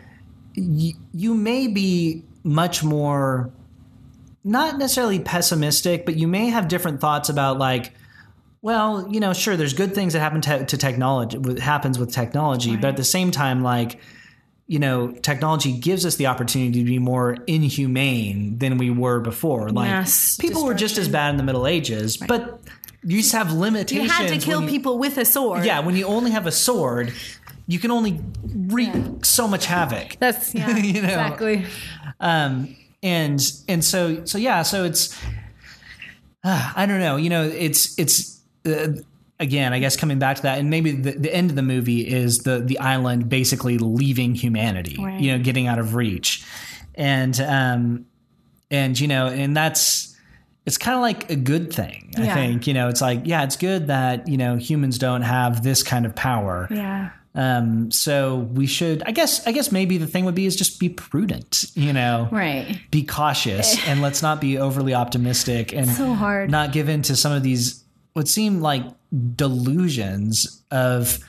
y- 0.56 0.92
you 1.12 1.34
may 1.34 1.66
be 1.66 2.22
much 2.44 2.82
more 2.84 3.50
not 4.44 4.78
necessarily 4.78 5.18
pessimistic 5.18 6.06
but 6.06 6.16
you 6.16 6.28
may 6.28 6.48
have 6.50 6.68
different 6.68 7.00
thoughts 7.00 7.28
about 7.28 7.58
like 7.58 7.92
well 8.62 9.08
you 9.10 9.20
know 9.20 9.32
sure 9.32 9.56
there's 9.56 9.74
good 9.74 9.94
things 9.94 10.12
that 10.12 10.20
happen 10.20 10.40
to, 10.40 10.64
to 10.66 10.76
technology 10.78 11.36
happens 11.60 11.98
with 11.98 12.12
technology 12.12 12.76
but 12.76 12.88
at 12.90 12.96
the 12.96 13.04
same 13.04 13.30
time 13.30 13.62
like 13.62 14.00
you 14.68 14.78
know 14.78 15.10
technology 15.12 15.72
gives 15.72 16.04
us 16.06 16.16
the 16.16 16.26
opportunity 16.26 16.78
to 16.80 16.84
be 16.84 16.98
more 16.98 17.36
inhumane 17.46 18.58
than 18.58 18.76
we 18.78 18.90
were 18.90 19.18
before 19.18 19.70
like 19.70 19.88
Mass 19.90 20.36
people 20.36 20.64
were 20.64 20.74
just 20.74 20.98
as 20.98 21.08
bad 21.08 21.30
in 21.30 21.36
the 21.38 21.42
middle 21.42 21.66
ages 21.66 22.16
but 22.18 22.60
you 23.04 23.18
just 23.18 23.32
have 23.32 23.52
limitations. 23.52 24.04
You 24.08 24.12
had 24.12 24.28
to 24.28 24.38
kill 24.38 24.62
you- 24.62 24.68
people 24.68 24.98
with 24.98 25.18
a 25.18 25.24
sword. 25.24 25.64
yeah, 25.64 25.78
when 25.80 25.94
you 25.96 26.04
only 26.06 26.32
have 26.32 26.46
a 26.48 26.52
sword, 26.52 27.12
you 27.68 27.78
can 27.78 27.92
only 27.92 28.20
wreak 28.42 28.90
so 29.24 29.46
much 29.46 29.66
havoc. 29.66 30.16
That's 30.18 30.52
yeah, 30.54 30.76
You 30.76 30.94
know. 30.94 31.08
exactly. 31.08 31.64
Um, 32.18 32.76
and 33.02 33.40
and 33.68 33.84
so 33.84 34.24
so 34.24 34.36
yeah, 34.36 34.62
so 34.62 34.84
it's 34.84 35.16
uh, 36.42 36.72
I 36.76 36.86
don't 36.86 36.98
know, 36.98 37.16
you 37.16 37.30
know, 37.30 37.44
it's 37.44 37.96
it's 38.00 38.40
uh, 38.66 38.88
again, 39.40 39.72
I 39.72 39.78
guess 39.78 39.96
coming 39.96 40.18
back 40.18 40.36
to 40.36 40.42
that, 40.42 40.58
and 40.58 40.68
maybe 40.70 40.92
the, 40.92 41.12
the 41.12 41.34
end 41.34 41.50
of 41.50 41.56
the 41.56 41.62
movie 41.62 42.06
is 42.06 42.38
the 42.40 42.58
the 42.60 42.78
island 42.78 43.28
basically 43.28 43.78
leaving 43.78 44.34
humanity, 44.34 44.96
Right. 44.98 45.20
you 45.20 45.36
know, 45.36 45.42
getting 45.42 45.66
out 45.66 45.78
of 45.78 45.94
reach, 45.94 46.44
and 46.94 47.38
um, 47.40 48.06
and 48.70 48.98
you 48.98 49.08
know, 49.08 49.26
and 49.26 49.56
that's 49.56 50.16
it's 50.66 50.76
kind 50.76 50.94
of 50.96 51.00
like 51.00 51.30
a 51.30 51.36
good 51.36 51.72
thing. 51.72 52.12
I 52.18 52.22
Yeah. 52.24 52.34
think 52.34 52.66
you 52.66 52.74
know, 52.74 52.88
it's 52.88 53.00
like 53.00 53.22
yeah, 53.24 53.44
it's 53.44 53.56
good 53.56 53.86
that 53.86 54.28
you 54.28 54.36
know 54.36 54.56
humans 54.56 54.98
don't 54.98 55.22
have 55.22 55.62
this 55.62 55.82
kind 55.82 56.04
of 56.06 56.14
power. 56.14 56.66
Yeah. 56.70 57.10
Um, 57.34 57.92
so 57.92 58.38
we 58.52 58.66
should, 58.66 59.04
I 59.06 59.12
guess, 59.12 59.46
I 59.46 59.52
guess 59.52 59.70
maybe 59.70 59.96
the 59.96 60.08
thing 60.08 60.24
would 60.24 60.34
be 60.34 60.46
is 60.46 60.56
just 60.56 60.80
be 60.80 60.88
prudent, 60.88 61.66
you 61.74 61.92
know, 61.92 62.26
Right. 62.32 62.80
be 62.90 63.04
cautious 63.04 63.78
and 63.86 64.02
let's 64.02 64.22
not 64.22 64.40
be 64.40 64.58
overly 64.58 64.92
optimistic 64.92 65.72
and 65.72 65.88
So 65.88 66.14
hard. 66.14 66.50
not 66.50 66.72
give 66.72 66.88
in 66.88 67.02
to 67.02 67.14
some 67.14 67.30
of 67.30 67.44
these, 67.44 67.84
what 68.18 68.26
seem 68.26 68.60
like 68.60 68.84
delusions 69.36 70.60
of, 70.72 71.20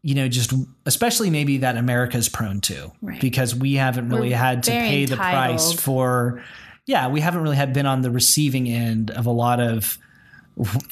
you 0.00 0.14
know, 0.14 0.28
just 0.28 0.54
especially 0.86 1.28
maybe 1.28 1.58
that 1.58 1.76
America's 1.76 2.30
prone 2.30 2.62
to 2.62 2.90
Right. 3.02 3.20
because 3.20 3.54
we 3.54 3.74
haven't 3.74 4.08
really 4.08 4.30
We're 4.30 4.38
had 4.38 4.62
to 4.62 4.70
pay 4.70 5.04
the 5.04 5.16
price 5.16 5.74
for, 5.74 6.42
yeah, 6.86 7.08
we 7.08 7.20
haven't 7.20 7.42
really 7.42 7.56
had 7.56 7.74
been 7.74 7.84
on 7.84 8.00
the 8.00 8.10
receiving 8.10 8.66
end 8.66 9.10
of 9.10 9.26
a 9.26 9.30
lot 9.30 9.60
of 9.60 9.98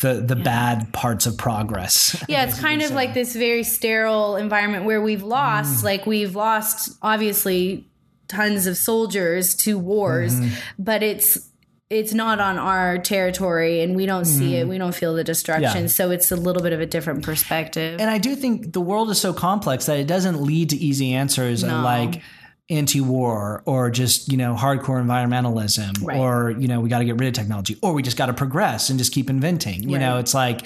the, 0.03 0.23
the 0.27 0.37
bad 0.37 0.93
parts 0.93 1.25
of 1.25 1.39
progress. 1.39 2.23
Yeah, 2.29 2.45
it's 2.45 2.61
kind 2.61 2.83
of 2.83 2.91
like 2.91 3.15
this 3.15 3.35
very 3.35 3.63
sterile 3.63 4.37
environment 4.37 4.85
where 4.85 5.01
we've 5.01 5.23
lost, 5.23 5.81
mm. 5.81 5.85
like 5.85 6.05
we've 6.05 6.37
lost 6.37 6.91
obviously 7.01 7.87
tons 8.29 8.67
of 8.67 8.77
soldiers 8.77 9.55
to 9.55 9.79
wars, 9.79 10.39
mm-hmm. 10.39 10.55
but 10.79 11.03
it's 11.03 11.49
it's 11.93 12.15
not 12.15 12.41
on 12.41 12.59
our 12.59 12.99
territory 12.99 13.83
and 13.83 13.95
we 13.95 14.07
don't 14.07 14.25
see 14.25 14.57
it, 14.57 14.61
mm-hmm. 14.61 14.71
we 14.71 14.79
don't 14.79 14.95
feel 14.95 15.15
the 15.15 15.23
destruction. 15.23 15.83
Yeah. 15.83 15.89
So 15.89 16.11
it's 16.11 16.33
a 16.33 16.37
little 16.37 16.63
bit 16.63 16.73
of 16.73 16.81
a 16.81 16.87
different 16.87 17.23
perspective. 17.23 18.01
And 18.01 18.09
I 18.09 18.17
do 18.19 18.35
think 18.35 18.73
the 18.73 18.81
world 18.81 19.11
is 19.11 19.21
so 19.21 19.35
complex 19.35 19.87
that 19.87 19.99
it 19.99 20.07
doesn't 20.07 20.41
lead 20.43 20.71
to 20.71 20.77
easy 20.77 21.13
answers 21.13 21.63
No. 21.63 21.83
like 21.83 22.23
anti-war 22.71 23.63
or 23.67 23.91
just 23.91 24.31
you 24.33 24.39
know 24.39 24.55
hardcore 24.55 25.03
environmentalism 25.03 26.03
Right. 26.03 26.19
or 26.19 26.53
you 26.53 26.69
know 26.69 26.81
we 26.81 26.89
got 26.89 27.01
to 27.01 27.05
get 27.05 27.19
rid 27.19 27.29
of 27.29 27.35
technology 27.35 27.77
or 27.83 27.93
we 27.93 28.03
just 28.03 28.17
got 28.17 28.27
to 28.27 28.33
progress 28.33 28.89
and 28.89 28.99
just 28.99 29.13
keep 29.13 29.29
inventing. 29.29 29.89
You 29.89 29.99
know, 29.99 30.19
it's 30.19 30.33
like 30.33 30.63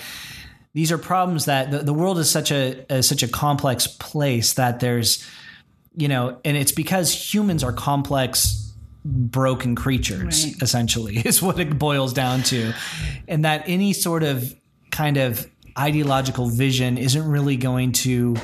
these 0.75 0.93
are 0.93 0.99
problems 0.99 1.47
that 1.47 1.71
the, 1.73 1.79
the 1.79 1.95
world 1.95 2.19
is 2.19 2.31
such 2.31 2.53
a, 2.53 2.85
a 2.89 3.03
such 3.03 3.25
a 3.25 3.29
complex 3.29 3.89
place 3.89 4.53
that 4.53 4.79
there's 4.79 5.27
you 5.99 6.09
know, 6.09 6.39
and 6.45 6.57
it's 6.57 6.73
because 6.73 7.11
humans 7.11 7.65
are 7.65 7.73
complex 7.73 8.66
broken 9.07 9.75
creatures 9.75 10.45
Right. 10.47 10.63
essentially 10.63 11.17
is 11.25 11.41
what 11.41 11.59
it 11.59 11.79
boils 11.79 12.13
down 12.13 12.43
to 12.45 12.73
and 13.29 13.45
that 13.45 13.65
any 13.67 13.93
sort 13.93 14.23
of 14.23 14.55
kind 14.91 15.17
of 15.17 15.47
ideological 15.79 16.49
vision 16.49 16.99
isn't 16.99 17.27
really 17.29 17.57
going 17.57 17.93
to 17.93 18.37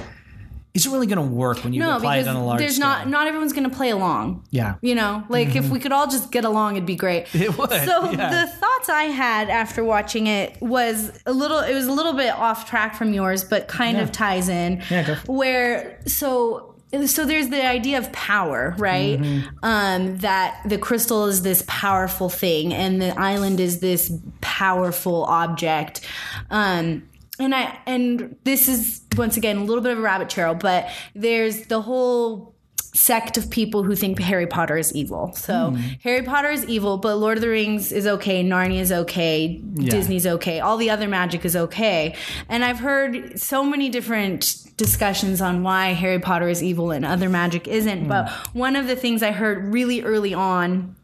isn't 0.75 0.91
really 0.91 1.07
going 1.07 1.19
to 1.19 1.35
work 1.35 1.63
when 1.65 1.75
you 1.75 1.81
no, 1.81 1.97
apply 1.97 2.17
it 2.17 2.27
on 2.27 2.35
a 2.35 2.45
large 2.45 2.59
there's 2.59 2.77
scale. 2.77 2.89
not 2.89 3.09
not 3.09 3.27
everyone's 3.27 3.53
going 3.53 3.69
to 3.69 3.75
play 3.77 3.91
along. 3.91 4.43
yeah 4.51 4.77
You 4.81 4.95
know, 4.95 5.23
like 5.29 5.49
if 5.49 5.65
mm-hmm. 5.65 5.73
we 5.75 5.79
could 5.81 5.93
all 5.93 6.07
just 6.07 6.31
get 6.33 6.47
along, 6.47 6.77
it'd 6.77 6.87
be 6.87 6.97
great. 6.97 7.27
It 7.35 7.59
would, 7.59 7.71
So 7.71 8.11
yeah. 8.11 8.47
the 8.47 8.51
thoughts 8.53 8.89
I 8.89 9.05
had 9.05 9.51
after 9.51 9.85
watching 9.85 10.29
it 10.29 10.61
was 10.63 11.13
a 11.27 11.33
little. 11.33 11.59
It 11.59 11.75
was 11.75 11.87
a 11.87 11.93
little 11.93 12.15
bit 12.15 12.31
off 12.35 12.69
track 12.69 12.95
from 12.95 13.13
yours, 13.13 13.45
but 13.45 13.69
kind 13.69 13.99
of 13.99 14.13
ties 14.13 14.49
in. 14.49 14.83
Yeah. 14.91 15.19
Where 15.27 16.01
so. 16.07 16.72
So 17.07 17.25
there's 17.25 17.49
the 17.49 17.67
idea 17.67 17.99
of 17.99 18.13
power, 18.13 18.75
right? 18.79 19.19
Mm-hmm. 19.19 19.57
Um, 19.63 20.19
that 20.19 20.61
the 20.67 20.79
crystal 20.79 21.27
is 21.27 21.43
this 21.43 21.65
powerful 21.67 22.29
thing, 22.29 22.75
and 22.75 23.01
the 23.01 23.19
island 23.19 23.61
is 23.61 23.81
this 23.81 24.13
powerful 24.41 25.25
object. 25.25 26.03
Um, 26.51 27.09
and 27.39 27.55
I 27.55 27.79
and 27.87 28.37
this 28.45 28.69
is 28.69 29.01
once 29.17 29.37
again 29.37 29.57
a 29.57 29.65
little 29.65 29.83
bit 29.83 29.93
of 29.93 29.99
a 29.99 30.03
rabbit 30.03 30.29
trail, 30.29 30.55
but 30.55 30.89
there's 31.15 31.67
the 31.67 31.81
whole 31.81 32.52
sect 32.95 33.39
of 33.39 33.49
people 33.51 33.83
who 33.85 33.97
think 33.97 34.19
Harry 34.21 34.47
Potter 34.47 34.77
is 34.77 34.95
evil. 34.95 35.33
So 35.35 35.71
Hmm. 35.71 35.77
Harry 36.03 36.23
Potter 36.23 36.51
is 36.51 36.65
evil, 36.67 36.99
but 36.99 37.17
Lord 37.17 37.39
of 37.39 37.43
the 37.43 37.49
Rings 37.49 37.91
is 37.91 38.07
okay, 38.07 38.45
Narnia 38.45 38.81
is 38.81 38.93
okay, 38.93 39.61
Disney's 39.75 40.27
okay, 40.27 40.61
all 40.61 40.77
the 40.77 40.91
other 40.91 41.09
magic 41.09 41.45
is 41.45 41.57
okay. 41.57 42.15
And 42.51 42.63
I've 42.65 42.81
heard 42.81 43.41
so 43.41 43.65
many 43.65 43.89
different 43.89 44.55
discussions 44.77 45.41
on 45.41 45.63
why 45.63 45.93
Harry 45.93 46.19
Potter 46.19 46.49
is 46.49 46.63
evil 46.63 46.91
and 46.91 47.05
other 47.05 47.29
magic 47.31 47.67
isn't. 47.67 48.09
But 48.09 48.29
Hmm. 48.29 48.59
one 48.59 48.77
of 48.77 48.87
the 48.89 48.97
things 48.97 49.23
I 49.23 49.31
heard 49.33 49.73
really 49.73 50.03
early 50.03 50.35
on 50.35 50.95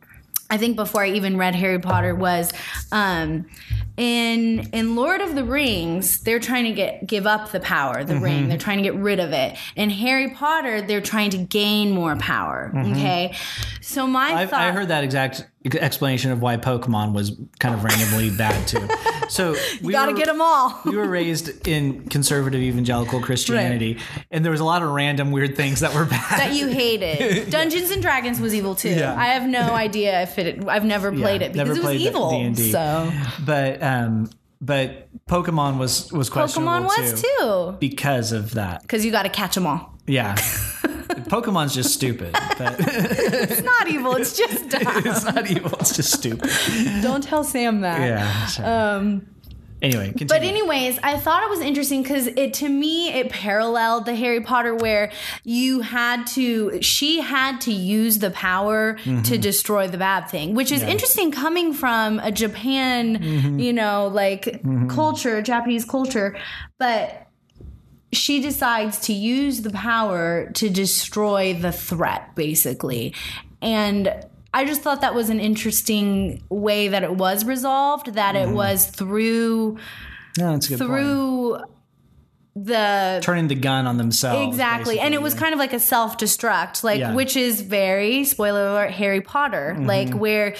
I 0.51 0.57
think 0.57 0.77
before 0.77 1.03
I 1.03 1.11
even 1.11 1.37
read 1.37 1.55
Harry 1.55 1.79
Potter 1.79 2.15
was 2.15 2.53
um, 2.91 3.45
in 3.99 4.71
in 4.73 4.95
Lord 4.95 5.21
of 5.21 5.35
the 5.35 5.43
Rings, 5.43 6.21
they're 6.21 6.39
trying 6.39 6.65
to 6.67 6.73
get 6.73 7.07
give 7.07 7.27
up 7.27 7.51
the 7.51 7.59
power, 7.59 8.05
the 8.05 8.19
ring. 8.19 8.39
Mm-hmm. 8.39 8.49
They're 8.49 8.59
trying 8.59 8.77
to 8.79 8.85
get 8.85 8.95
rid 8.95 9.19
of 9.19 9.33
it. 9.33 9.59
In 9.75 9.91
Harry 9.91 10.31
Potter, 10.31 10.81
they're 10.81 11.01
trying 11.01 11.31
to 11.31 11.39
gain 11.39 11.91
more 11.91 12.15
power. 12.17 12.71
Mm-hmm. 12.73 12.93
Okay, 12.93 13.35
so 13.81 14.07
my 14.07 14.33
I've, 14.35 14.51
thought 14.51 14.61
I 14.61 14.71
heard 14.71 14.89
that 14.89 15.03
exact 15.03 15.45
explanation 15.75 16.31
of 16.31 16.41
why 16.41 16.57
Pokemon 16.57 17.13
was 17.13 17.33
kind 17.59 17.75
of 17.75 17.85
randomly 17.85 18.31
bad 18.37 18.67
too. 18.69 18.89
So 19.29 19.57
we 19.83 19.93
gotta 19.93 20.15
get 20.15 20.27
them 20.27 20.41
all. 20.41 20.81
we 20.85 20.97
were 20.97 21.09
raised 21.09 21.67
in 21.67 22.09
conservative 22.09 22.61
evangelical 22.61 23.21
Christianity, 23.21 23.99
and 24.31 24.45
there 24.45 24.53
was 24.53 24.61
a 24.61 24.65
lot 24.65 24.83
of 24.83 24.91
random 24.91 25.33
weird 25.33 25.57
things 25.57 25.81
that 25.81 25.95
were 25.95 26.05
bad. 26.05 26.39
that 26.39 26.55
you 26.55 26.69
hated. 26.69 27.51
Dungeons 27.51 27.91
and 27.91 28.01
Dragons 28.01 28.41
was 28.41 28.55
evil 28.55 28.75
too. 28.75 28.91
Yeah. 28.91 29.15
I 29.15 29.27
have 29.27 29.49
no 29.49 29.75
idea 29.75 30.23
if 30.23 30.39
it. 30.39 30.67
I've 30.69 30.85
never 30.85 31.13
played 31.13 31.43
it 31.43 31.53
because 31.53 31.77
it 31.77 31.83
was 31.83 31.95
evil. 31.95 32.31
D&D. 32.31 32.71
So 32.73 33.13
but 33.45 33.83
um, 33.89 34.31
but 34.61 35.09
Pokemon 35.27 35.79
was 35.79 36.13
was 36.13 36.29
questionable 36.31 36.73
Pokemon 36.73 36.85
was 36.85 37.23
too, 37.23 37.29
too. 37.39 37.77
because 37.79 38.33
of 38.33 38.55
that. 38.55 38.83
Because 38.83 39.05
you 39.05 39.13
got 39.13 39.23
to 39.23 39.29
catch 39.29 39.55
them 39.55 39.67
all. 39.67 39.95
Yeah, 40.07 40.35
Pokemon's 41.29 41.75
just 41.75 41.93
stupid. 41.93 42.33
But 42.33 42.77
It's 42.81 43.63
not 43.63 43.89
evil. 43.89 44.17
It's 44.17 44.37
just 44.37 44.69
dumb. 44.71 44.83
it's 45.07 45.25
not 45.25 45.51
evil. 45.51 45.73
It's 45.81 45.95
just 45.95 46.13
stupid. 46.13 46.51
Don't 47.03 47.23
tell 47.23 47.45
Sam 47.45 47.83
that. 47.83 48.01
Yeah. 48.01 48.47
so- 48.47 49.21
anyway, 49.83 50.07
continue. 50.09 50.29
But 50.29 50.43
anyways, 50.43 50.99
I 51.03 51.17
thought 51.19 51.43
it 51.43 51.51
was 51.51 51.61
interesting 51.61 52.03
because 52.03 52.27
it 52.27 52.55
to 52.55 52.69
me 52.69 53.13
it 53.13 53.31
paralleled 53.31 54.07
the 54.07 54.15
Harry 54.15 54.41
Potter 54.41 54.75
where 54.75 55.11
you 55.45 55.81
had 55.81 56.27
to 56.29 56.81
she 56.83 57.21
had 57.21 57.61
to 57.63 57.73
use 57.73 58.19
the 58.19 58.31
power 58.31 58.95
to 58.95 59.01
mm-hmm. 59.01 59.41
destroy 59.41 59.89
the 59.89 59.99
bad 59.99 60.29
thing, 60.29 60.55
which 60.55 60.73
is 60.73 60.83
interesting 60.83 61.31
coming 61.31 61.73
from 61.73 62.19
a 62.21 62.33
Japan, 62.33 63.19
mm-hmm. 63.19 63.59
you 63.59 63.73
know, 63.73 64.09
like 64.09 64.45
mm-hmm. 64.45 64.89
culture, 64.89 65.43
Japanese 65.43 65.85
culture, 65.85 66.37
but 66.79 67.27
she 68.13 68.41
decides 68.41 69.01
to 69.01 69.13
use 69.13 69.63
the 69.63 69.71
power 69.71 70.51
to 70.55 70.71
destroy 70.71 71.55
the 71.55 71.73
threat 71.73 72.35
basically. 72.35 73.15
And 73.61 74.15
I 74.59 74.65
just 74.65 74.83
thought 74.83 75.01
that 75.03 75.15
was 75.15 75.31
an 75.31 75.41
interesting 75.41 76.43
way 76.51 76.89
that 76.89 77.03
it 77.05 77.15
was 77.15 77.45
resolved 77.45 78.15
that 78.15 78.35
it 78.35 78.49
was 78.49 78.87
through 78.87 79.79
no, 80.39 80.53
that's 80.53 80.67
a 80.67 80.71
good 80.71 80.79
point. 80.79 80.91
through 80.91 81.59
the 82.57 83.21
turning 83.23 83.47
the 83.47 83.55
gun 83.55 83.87
on 83.87 83.99
themselves. 83.99 84.49
exactly 84.49 84.99
and 84.99 85.15
it 85.15 85.23
was 85.23 85.33
kind 85.35 85.53
of 85.53 85.61
like 85.61 85.73
a 85.73 85.79
self-destruct 85.79 86.83
like 86.83 86.99
Yeah. 86.99 87.15
which 87.15 87.37
is 87.37 87.61
very 87.61 88.25
spoiler 88.25 88.67
alert 88.67 88.91
harry 88.91 89.21
potter 89.21 89.75
Mm-hmm. 89.77 89.87
like 89.87 90.13
where 90.15 90.57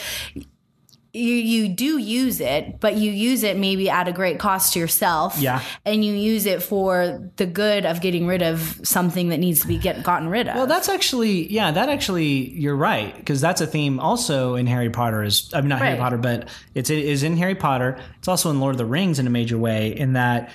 you 1.15 1.35
you 1.35 1.69
do 1.69 1.97
use 1.99 2.39
it 2.41 2.81
but 2.81 2.97
you 2.97 3.11
use 3.11 3.43
it 3.43 3.57
maybe 3.57 3.89
at 3.89 4.07
a 4.09 4.13
great 4.13 4.39
cost 4.39 4.75
to 4.75 4.79
yourself 4.79 5.39
Yeah. 5.39 5.63
and 5.87 6.05
you 6.05 6.13
use 6.13 6.45
it 6.45 6.63
for 6.63 7.31
the 7.37 7.47
good 7.47 7.87
of 7.87 8.01
getting 8.03 8.27
rid 8.27 8.43
of 8.43 8.79
something 8.85 9.31
that 9.31 9.39
needs 9.39 9.61
to 9.61 9.67
be 9.67 9.79
get 9.79 10.03
gotten 10.03 10.29
rid 10.29 10.49
of 10.49 10.55
Well, 10.55 10.67
that's 10.67 10.89
actually 10.89 11.51
yeah. 11.51 11.71
That 11.71 11.89
actually, 11.89 12.51
you're 12.51 12.77
right 12.77 13.17
because 13.17 13.41
that's 13.41 13.61
a 13.61 13.67
theme 13.67 13.99
also 14.01 14.55
in 14.55 14.67
Harry 14.67 14.91
Potter. 14.91 15.23
Is 15.23 15.51
I 15.55 15.61
mean 15.61 15.71
not 15.71 15.79
Harry 15.81 15.99
Potter, 15.99 16.19
but 16.19 16.49
it's 16.75 16.91
it 16.91 16.99
is 16.99 17.23
in 17.23 17.37
Harry 17.39 17.55
Potter. 17.55 17.99
It's 18.19 18.29
also 18.29 18.51
in 18.51 18.61
Lord 18.61 18.75
of 18.75 18.79
the 18.79 18.85
Rings 18.85 19.19
in 19.19 19.27
a 19.27 19.31
major 19.31 19.57
way. 19.57 19.97
In 19.97 20.13
that 20.13 20.51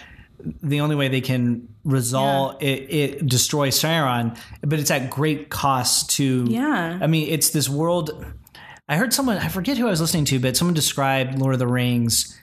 the 0.62 0.82
only 0.82 0.95
way 0.95 1.08
they 1.08 1.22
can 1.22 1.68
resolve 1.84 2.62
it, 2.62 2.91
it 2.93 3.26
destroy 3.28 3.70
Sauron, 3.70 4.38
but 4.62 4.78
it's 4.80 4.91
at 4.91 5.10
great 5.10 5.49
cost 5.49 6.12
to. 6.18 6.45
Yeah. 6.47 6.99
I 7.01 7.08
mean, 7.08 7.28
it's 7.30 7.49
this 7.49 7.68
world. 7.70 8.26
I 8.88 8.97
heard 8.97 9.13
someone 9.13 9.38
I 9.38 9.47
forget 9.47 9.77
who 9.77 9.88
I 9.88 9.89
was 9.89 10.01
listening 10.01 10.25
to, 10.25 10.39
but 10.39 10.57
someone 10.57 10.73
described 10.73 11.39
Lord 11.39 11.53
of 11.53 11.59
the 11.59 11.67
Rings 11.67 12.38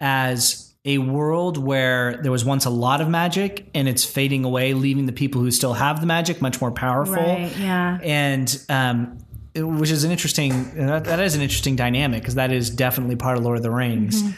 as 0.00 0.74
a 0.84 0.98
world 0.98 1.58
where 1.58 2.20
there 2.22 2.30
was 2.30 2.44
once 2.44 2.64
a 2.64 2.70
lot 2.70 3.00
of 3.00 3.08
magic 3.08 3.68
and 3.74 3.88
it's 3.88 4.04
fading 4.04 4.44
away, 4.44 4.72
leaving 4.72 5.06
the 5.06 5.12
people 5.12 5.40
who 5.40 5.50
still 5.50 5.74
have 5.74 6.00
the 6.00 6.06
magic 6.06 6.40
much 6.40 6.60
more 6.60 6.70
powerful. 6.70 7.14
Right, 7.16 7.52
yeah. 7.58 7.98
And 8.02 8.64
um, 8.68 9.18
it- 9.54 9.62
which 9.62 9.90
is 9.90 10.04
an 10.04 10.10
interesting 10.10 10.74
that, 10.74 11.04
that 11.04 11.20
is 11.20 11.34
an 11.34 11.40
interesting 11.42 11.76
dynamic 11.76 12.22
because 12.22 12.34
that 12.36 12.52
is 12.52 12.70
definitely 12.70 13.16
part 13.16 13.36
of 13.38 13.44
Lord 13.44 13.56
of 13.56 13.62
the 13.62 13.70
Rings. 13.70 14.22
Mm-hmm. 14.22 14.32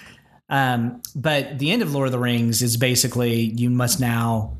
Um, 0.51 1.03
but 1.15 1.59
the 1.59 1.71
end 1.71 1.83
of 1.83 1.93
Lord 1.93 2.07
of 2.07 2.13
the 2.13 2.19
Rings 2.19 2.63
is 2.63 2.77
basically 2.79 3.35
you 3.41 3.69
must 3.69 4.01
now 4.01 4.57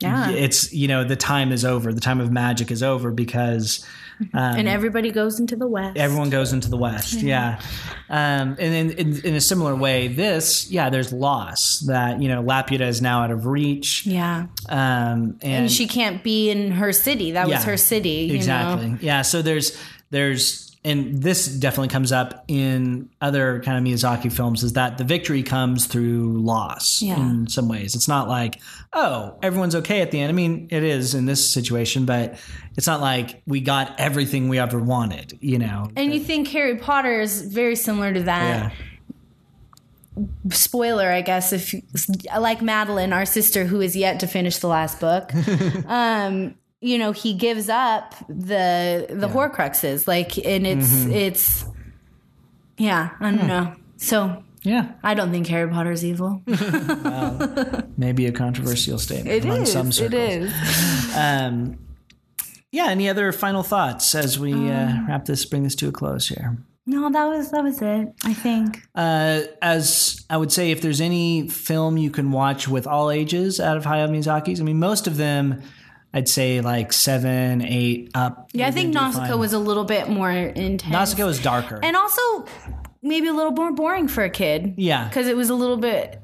yeah 0.00 0.28
it's 0.30 0.72
you 0.74 0.86
know 0.86 1.04
the 1.04 1.16
time 1.16 1.50
is 1.50 1.64
over 1.64 1.90
the 1.92 2.02
time 2.02 2.20
of 2.20 2.30
magic 2.30 2.70
is 2.70 2.82
over 2.82 3.10
because 3.10 3.84
and 4.32 4.68
everybody 4.68 5.10
goes 5.10 5.40
into 5.40 5.56
the 5.56 5.66
west. 5.66 5.96
everyone 5.96 6.30
goes 6.30 6.52
into 6.52 6.68
the 6.68 6.76
west 6.76 7.14
yeah, 7.14 7.60
Um, 8.08 8.56
and 8.58 8.60
in, 8.60 8.90
in, 8.92 9.26
in 9.26 9.34
a 9.34 9.40
similar 9.40 9.74
way 9.74 10.08
this 10.08 10.70
yeah 10.70 10.90
there's 10.90 11.12
loss 11.12 11.80
that 11.86 12.20
you 12.20 12.28
know 12.28 12.42
laputa 12.42 12.86
is 12.86 13.02
now 13.02 13.22
out 13.22 13.30
of 13.30 13.46
reach. 13.46 14.06
Yeah. 14.06 14.46
Um, 14.68 15.38
and, 15.42 15.42
and 15.42 15.72
she 15.72 15.86
can't 15.86 16.22
be 16.22 16.50
in 16.50 16.70
her 16.72 16.92
city. 16.92 17.32
That 17.32 17.48
was 17.48 17.64
her 17.64 17.76
city 17.76 18.26
you 18.30 18.34
exactly. 18.36 18.90
Know? 18.90 18.98
yeah 19.00 19.22
so 19.22 19.42
there's 19.42 19.76
there's 20.10 20.65
and 20.86 21.20
this 21.20 21.48
definitely 21.48 21.88
comes 21.88 22.12
up 22.12 22.44
in 22.46 23.10
other 23.20 23.60
kind 23.64 23.76
of 23.76 23.82
Miyazaki 23.92 24.32
films 24.32 24.62
is 24.62 24.74
that 24.74 24.98
the 24.98 25.04
victory 25.04 25.42
comes 25.42 25.86
through 25.86 26.40
loss 26.40 27.02
Yeah. 27.02 27.18
in 27.18 27.48
some 27.48 27.68
ways. 27.68 27.96
It's 27.96 28.06
not 28.06 28.28
like, 28.28 28.60
oh, 28.92 29.36
everyone's 29.42 29.74
okay 29.74 30.00
at 30.00 30.12
the 30.12 30.20
end. 30.20 30.30
I 30.30 30.32
mean, 30.32 30.68
it 30.70 30.84
is 30.84 31.12
in 31.12 31.26
this 31.26 31.52
situation, 31.52 32.06
but 32.06 32.38
it's 32.76 32.86
not 32.86 33.00
like 33.00 33.42
we 33.46 33.60
got 33.60 33.98
everything 33.98 34.48
we 34.48 34.60
ever 34.60 34.78
wanted, 34.78 35.36
you 35.40 35.58
know. 35.58 35.90
and 35.96 36.14
you 36.14 36.20
think 36.20 36.46
harry 36.48 36.76
potter 36.76 37.20
is 37.20 37.42
very 37.42 37.74
similar 37.74 38.14
to 38.14 38.22
that 38.22 38.72
yeah. 40.16 40.24
spoiler, 40.50 41.10
I 41.10 41.20
guess, 41.22 41.52
if 41.52 41.74
like 42.38 42.62
Madeline, 42.62 43.12
our 43.12 43.26
sister 43.26 43.64
who 43.64 43.80
is 43.80 43.96
yet 43.96 44.20
to 44.20 44.28
finish 44.28 44.58
the 44.58 44.68
last 44.68 45.00
book, 45.00 45.32
um, 45.86 46.54
you 46.86 46.98
know, 46.98 47.12
he 47.12 47.34
gives 47.34 47.68
up 47.68 48.14
the 48.28 49.06
the 49.10 49.28
Horcruxes, 49.28 50.06
like, 50.06 50.38
and 50.38 50.66
it's 50.66 50.86
Mm-hmm. 50.88 51.12
it's, 51.12 51.64
yeah, 52.78 53.10
I 53.20 53.30
don't 53.32 53.46
know. 53.48 53.74
So 53.96 54.42
Yeah. 54.62 54.92
I 55.02 55.14
don't 55.14 55.30
think 55.30 55.46
Harry 55.48 55.68
Potter 55.70 55.90
is 55.92 56.04
evil. 56.04 56.42
Maybe 57.96 58.26
a 58.26 58.32
controversial 58.32 58.98
statement 58.98 59.28
It 59.36 59.44
among 59.44 59.62
is. 59.62 59.72
some 59.72 59.88
It 59.88 59.92
circles. 59.94 60.22
is. 60.22 61.16
Um, 61.16 61.78
yeah. 62.72 62.86
Any 62.88 63.08
other 63.08 63.32
final 63.32 63.62
thoughts 63.62 64.14
as 64.14 64.38
we 64.38 64.52
Um, 64.52 64.68
uh, 64.70 65.06
wrap 65.08 65.24
this, 65.24 65.44
bring 65.46 65.62
this 65.64 65.74
to 65.76 65.88
a 65.88 65.92
close 65.92 66.28
here? 66.28 66.58
No, 66.88 67.10
that 67.10 67.24
was 67.26 67.50
that 67.50 67.64
was 67.64 67.82
it. 67.82 68.08
I 68.24 68.32
think. 68.34 68.80
Uh, 68.94 69.40
as 69.60 70.24
I 70.30 70.36
would 70.36 70.52
say, 70.52 70.70
if 70.70 70.80
there's 70.82 71.00
any 71.00 71.48
film 71.48 71.96
you 71.96 72.10
can 72.10 72.30
watch 72.30 72.68
with 72.68 72.86
all 72.86 73.10
ages 73.10 73.58
out 73.58 73.76
of 73.76 73.84
Hayao 73.84 74.08
Miyazaki's, 74.08 74.60
I 74.60 74.64
mean, 74.64 74.78
most 74.78 75.06
of 75.08 75.16
them, 75.16 75.62
I'd 76.16 76.30
say 76.30 76.62
like 76.62 76.94
seven, 76.94 77.60
eight 77.60 78.10
up. 78.14 78.48
Yeah, 78.54 78.68
I 78.68 78.70
think 78.70 78.94
Nausicaa 78.94 79.26
fine. 79.26 79.38
was 79.38 79.52
a 79.52 79.58
little 79.58 79.84
bit 79.84 80.08
more 80.08 80.30
intense. 80.30 80.90
Nausicaa 80.90 81.26
was 81.26 81.38
darker. 81.38 81.78
and 81.82 81.94
also 81.94 82.46
maybe 83.02 83.28
a 83.28 83.34
little 83.34 83.52
more 83.52 83.70
boring 83.70 84.08
for 84.08 84.24
a 84.24 84.30
kid. 84.30 84.76
Yeah. 84.78 85.08
because 85.08 85.26
it 85.28 85.36
was 85.36 85.50
a 85.50 85.54
little 85.54 85.76
bit 85.76 86.22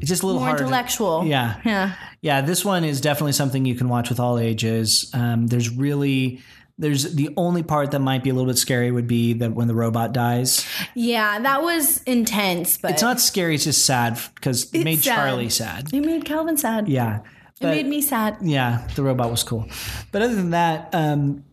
it's 0.00 0.08
just 0.08 0.22
a 0.22 0.26
little 0.26 0.40
more 0.40 0.48
harder. 0.48 0.64
intellectual. 0.64 1.26
Yeah. 1.26 1.60
yeah. 1.66 1.94
Yeah, 2.22 2.40
this 2.40 2.64
one 2.64 2.82
is 2.84 3.02
definitely 3.02 3.32
something 3.32 3.66
you 3.66 3.74
can 3.74 3.90
watch 3.90 4.08
with 4.08 4.18
all 4.18 4.38
ages. 4.38 5.10
Um, 5.12 5.46
there's 5.48 5.68
really 5.68 6.40
there's 6.78 7.14
the 7.14 7.28
only 7.36 7.62
part 7.62 7.90
that 7.90 8.00
might 8.00 8.22
be 8.24 8.30
a 8.30 8.34
little 8.34 8.48
bit 8.48 8.56
scary 8.58 8.90
would 8.90 9.06
be 9.06 9.34
that 9.34 9.52
when 9.52 9.68
the 9.68 9.74
robot 9.74 10.12
dies. 10.12 10.66
Yeah, 10.94 11.40
that 11.40 11.62
was 11.62 12.02
intense, 12.04 12.78
but 12.78 12.92
It's 12.92 13.02
not 13.02 13.20
scary; 13.20 13.54
it's 13.54 13.64
just 13.64 13.84
sad 13.84 14.18
because 14.34 14.72
it 14.72 14.84
made 14.84 15.02
sad. 15.02 15.14
Charlie 15.16 15.50
sad. 15.50 15.92
It 15.92 16.04
made 16.04 16.24
Calvin 16.24 16.56
sad. 16.56 16.88
Yeah, 16.88 17.20
it 17.60 17.66
made 17.66 17.86
me 17.86 18.02
sad. 18.02 18.38
yeah, 18.42 18.86
the 18.94 19.02
robot 19.02 19.30
was 19.30 19.42
cool. 19.42 19.66
But 20.12 20.22
other 20.22 20.34
than 20.34 20.50
that, 20.50 20.90
um, 20.92 21.44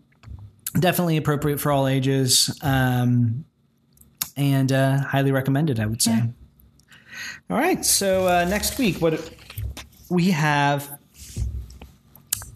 definitely 0.77 1.17
appropriate 1.17 1.59
for 1.59 1.71
all 1.71 1.87
ages, 1.87 2.57
um, 2.61 3.45
and 4.35 4.71
uh, 4.71 4.99
highly 4.99 5.31
recommended. 5.31 5.79
I 5.79 5.85
would 5.85 6.01
say. 6.01 6.23
All 7.49 7.57
right, 7.57 7.83
so 7.85 8.27
uh, 8.27 8.45
next 8.45 8.77
week, 8.79 9.01
what 9.01 9.29
we 10.09 10.31
have 10.31 10.99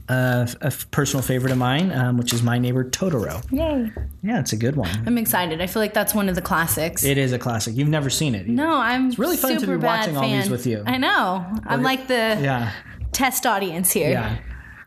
uh, 0.10 0.48
a 0.62 0.72
personal 0.92 1.22
favorite 1.22 1.52
of 1.52 1.58
mine, 1.58 1.92
um, 1.92 2.18
which 2.18 2.34
is 2.34 2.42
my 2.42 2.58
neighbor 2.58 2.90
Totoro. 2.90 3.44
Yay! 3.52 3.92
Yeah, 4.24 4.40
it's 4.40 4.54
a 4.54 4.58
good 4.58 4.76
one. 4.76 4.90
I'm 5.06 5.18
excited. 5.18 5.62
I 5.62 5.68
feel 5.68 5.82
like 5.82 5.94
that's 5.94 6.14
one 6.14 6.30
of 6.30 6.36
the 6.36 6.42
classics. 6.42 7.04
It 7.04 7.18
is 7.18 7.34
a 7.34 7.40
classic. 7.40 7.76
You've 7.76 7.90
never 7.90 8.10
seen 8.10 8.34
it. 8.34 8.44
either. 8.44 8.52
no, 8.52 8.78
I'm 8.78 9.08
It's 9.10 9.20
really 9.20 9.38
fun 9.38 9.58
to 9.58 9.68
be 9.68 9.76
watching 9.76 10.16
all 10.16 10.24
these 10.28 10.50
with 10.50 10.66
you. 10.66 10.84
I 10.86 10.98
know. 10.98 11.46
I'm 11.66 11.84
like 11.84 12.08
the 12.08 12.38
Yeah. 12.42 12.72
Test 13.18 13.46
audience 13.46 13.92
here. 13.92 14.12
Yeah, 14.12 14.38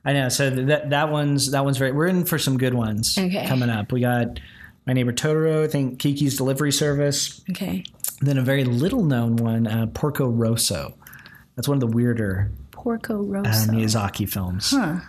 I 0.05 0.13
know. 0.13 0.29
So 0.29 0.49
that 0.51 0.91
that 0.91 1.11
one's 1.11 1.51
that 1.51 1.65
one's 1.65 1.77
very. 1.79 1.93
We're 1.93 2.07
in 2.07 2.25
for 2.25 2.39
some 2.39 2.57
good 2.57 2.75
ones 2.75 3.19
Okay. 3.19 3.47
coming 3.47 3.69
up. 3.71 3.93
We 3.93 4.01
got 4.01 4.39
my 4.87 4.93
neighbor 4.93 5.13
Totoro. 5.13 5.65
I 5.65 5.69
think 5.69 5.99
Kiki's 5.99 6.37
Delivery 6.37 6.73
Service. 6.73 7.43
Okay. 7.51 7.85
Then 8.21 8.39
a 8.39 8.43
very 8.43 8.65
little 8.65 9.03
known 9.05 9.37
one, 9.37 9.67
uh, 9.67 9.87
Porco 9.89 10.29
Rosso. 10.29 10.95
That's 11.57 11.67
one 11.69 11.77
of 11.77 11.81
the 11.81 11.87
weirder 11.97 12.51
Porco 12.71 13.19
uh, 13.19 13.27
Rosso. 13.27 13.73
Miyazaki 13.73 14.29
films. 14.29 14.71
Huh. 14.71 15.01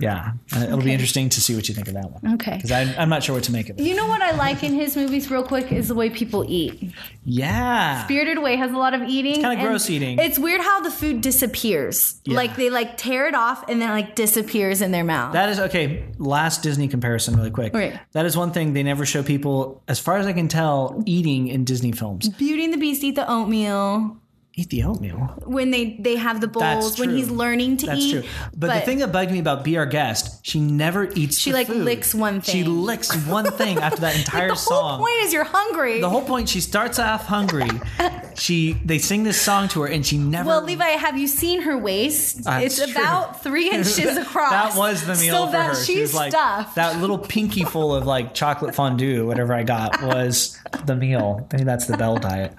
Yeah, 0.00 0.32
uh, 0.56 0.60
it'll 0.64 0.80
be 0.80 0.92
interesting 0.92 1.28
to 1.30 1.40
see 1.40 1.54
what 1.54 1.68
you 1.68 1.74
think 1.74 1.88
of 1.88 1.94
that 1.94 2.10
one. 2.10 2.34
Okay. 2.34 2.56
because 2.56 2.70
I'm 2.72 3.08
not 3.08 3.22
sure 3.22 3.34
what 3.34 3.44
to 3.44 3.52
make 3.52 3.68
of 3.68 3.78
it. 3.78 3.82
You 3.84 3.94
know 3.94 4.06
what 4.06 4.22
I 4.22 4.32
like 4.32 4.62
in 4.64 4.74
his 4.74 4.96
movies, 4.96 5.30
real 5.30 5.42
quick, 5.42 5.70
is 5.72 5.88
the 5.88 5.94
way 5.94 6.10
people 6.10 6.44
eat. 6.48 6.92
Yeah, 7.24 8.04
Spirited 8.04 8.38
Away 8.38 8.56
has 8.56 8.70
a 8.72 8.76
lot 8.76 8.94
of 8.94 9.02
eating. 9.02 9.34
kinda 9.42 9.56
gross 9.56 9.88
eating. 9.90 10.18
It's 10.18 10.38
weird 10.38 10.60
how 10.60 10.80
the 10.80 10.90
food 10.90 11.20
disappears. 11.20 12.20
Yeah. 12.24 12.36
Like 12.36 12.56
they 12.56 12.70
like 12.70 12.96
tear 12.96 13.28
it 13.28 13.34
off 13.34 13.68
and 13.68 13.80
then 13.80 13.90
like 13.90 14.14
disappears 14.14 14.80
in 14.82 14.90
their 14.90 15.04
mouth. 15.04 15.32
That 15.34 15.48
is 15.48 15.60
okay. 15.60 16.04
Last 16.18 16.62
Disney 16.62 16.88
comparison, 16.88 17.36
really 17.36 17.50
quick. 17.50 17.74
Right. 17.74 17.98
That 18.12 18.26
is 18.26 18.36
one 18.36 18.52
thing 18.52 18.72
they 18.72 18.82
never 18.82 19.04
show 19.06 19.22
people, 19.22 19.82
as 19.88 19.98
far 20.00 20.16
as 20.16 20.26
I 20.26 20.32
can 20.32 20.48
tell, 20.48 21.02
eating 21.06 21.48
in 21.48 21.64
Disney 21.64 21.92
films. 21.92 22.28
Beauty 22.28 22.64
and 22.64 22.72
the 22.72 22.78
Beast 22.78 23.04
eat 23.04 23.14
the 23.16 23.30
oatmeal. 23.30 24.16
Eat 24.56 24.68
the 24.70 24.82
oatmeal. 24.82 25.16
when 25.46 25.70
they 25.70 25.96
they 26.00 26.16
have 26.16 26.40
the 26.40 26.48
bowls 26.48 26.90
That's 26.90 26.98
when 27.00 27.10
he's 27.10 27.30
learning 27.30 27.78
to 27.78 27.86
That's 27.86 28.00
eat. 28.00 28.10
true. 28.12 28.22
But, 28.56 28.74
the 28.74 28.80
thing 28.80 28.98
that 28.98 29.12
bugged 29.12 29.30
me 29.30 29.38
about 29.38 29.62
Be 29.64 29.78
Our 29.78 29.86
Guest, 29.86 30.44
she 30.44 30.58
never 30.60 31.04
eats. 31.14 31.38
She, 31.38 31.50
the 31.50 31.56
like, 31.58 31.66
food. 31.68 31.84
licks 31.84 32.14
one 32.14 32.42
She 32.42 32.64
licks 32.64 33.14
one 33.26 33.44
thing 33.52 33.78
after 33.78 34.00
that 34.02 34.16
entire 34.18 34.48
the 34.48 34.54
whole 34.54 34.80
song. 34.80 34.98
point 35.00 35.14
is 35.20 35.32
you're 35.32 35.44
hungry. 35.44 36.00
the 36.00 36.10
whole 36.10 36.24
point, 36.24 36.48
she 36.48 36.60
starts 36.60 36.98
off 36.98 37.26
hungry. 37.26 37.70
she 38.34 38.72
they 38.84 38.98
sing 38.98 39.22
this 39.22 39.40
song 39.40 39.68
to 39.68 39.82
her, 39.82 39.86
and 39.88 40.04
she 40.04 40.18
never. 40.18 40.48
well, 40.48 40.62
Levi, 40.62 40.84
have 40.84 41.16
you 41.16 41.28
seen 41.28 41.62
her 41.62 41.78
waist? 41.78 42.46
Uh, 42.46 42.60
it's 42.62 42.78
it's 42.80 42.92
true. 42.92 43.00
about 43.00 43.42
three 43.42 43.70
inches 43.72 44.16
across. 44.16 44.50
That 44.50 44.76
was 44.76 45.06
the 45.06 45.14
meal 45.14 45.34
so 45.34 45.46
for 45.46 45.52
that 45.52 45.66
her. 45.68 45.74
She's 45.76 45.86
she 45.86 46.00
was 46.00 46.14
like 46.14 46.32
stuffed. 46.32 46.74
that 46.74 47.00
little 47.00 47.18
pinky 47.18 47.64
full 47.64 47.94
of 47.94 48.04
like 48.04 48.34
chocolate 48.34 48.74
fondue, 48.74 49.26
whatever 49.26 49.54
I 49.54 49.62
got 49.62 50.02
was 50.02 50.58
the 50.86 50.96
meal. 50.96 51.46
Maybe 51.52 51.64
that's 51.64 51.86
the 51.86 51.96
Belle 51.96 52.16
diet. 52.18 52.52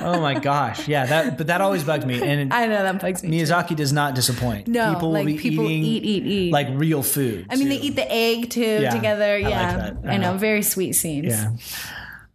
Oh 0.00 0.20
my 0.20 0.38
gosh, 0.38 0.86
yeah. 0.86 1.06
That 1.08 1.36
but 1.38 1.46
that 1.48 1.60
always 1.60 1.84
bugged 1.84 2.06
me. 2.06 2.22
And 2.22 2.52
I 2.58 2.66
know 2.66 2.82
that 2.82 3.00
bugs 3.00 3.22
me. 3.22 3.30
too. 3.30 3.44
Miyazaki 3.44 3.74
does 3.76 3.92
not 3.92 4.14
disappoint. 4.14 4.68
No, 4.68 4.94
people 4.94 5.10
like, 5.12 5.24
will 5.26 5.32
be 5.32 5.38
people 5.38 5.64
eating 5.64 5.84
eat, 5.84 6.04
eat, 6.04 6.26
eat. 6.26 6.52
like 6.52 6.68
real 6.72 7.02
food. 7.02 7.46
I 7.50 7.56
mean, 7.56 7.68
they 7.68 7.76
eat 7.80 7.96
the 7.96 8.10
egg 8.10 8.50
too 8.50 8.60
Yeah, 8.82 8.90
together. 8.90 9.34
I 9.36 9.40
like 9.40 9.50
Yeah, 9.50 9.76
that. 9.76 9.96
I 10.10 10.16
know. 10.16 10.32
Uh, 10.34 10.38
Very 10.38 10.62
sweet 10.62 10.92
scenes. 10.94 11.26
Yeah. 11.28 11.50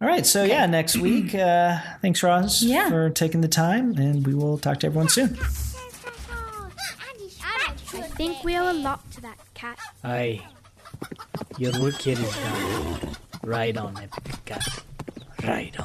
All 0.00 0.08
right. 0.08 0.26
So 0.26 0.44
yeah, 0.44 0.66
next 0.66 0.96
week. 0.96 1.34
Uh, 1.34 1.78
thanks, 2.02 2.22
Roz, 2.22 2.62
Yeah. 2.62 2.88
for 2.88 3.10
taking 3.10 3.40
the 3.40 3.48
time, 3.48 3.96
and 3.96 4.26
we 4.26 4.34
will 4.34 4.58
talk 4.58 4.80
to 4.80 4.86
everyone 4.86 5.08
soon. 5.08 5.38
I 7.96 8.06
think 8.16 8.44
we 8.44 8.56
owe 8.56 8.70
a 8.70 8.72
lot 8.72 9.10
to 9.12 9.20
that 9.22 9.38
cat. 9.54 9.78
Aye. 10.02 10.40
Your 11.58 11.72
work 11.80 11.94
here 12.02 12.18
is 12.18 12.34
done. 12.36 13.16
Right 13.42 13.76
on, 13.76 13.96
Epic 13.96 14.44
Cat. 14.44 14.66
rijden. 15.44 15.84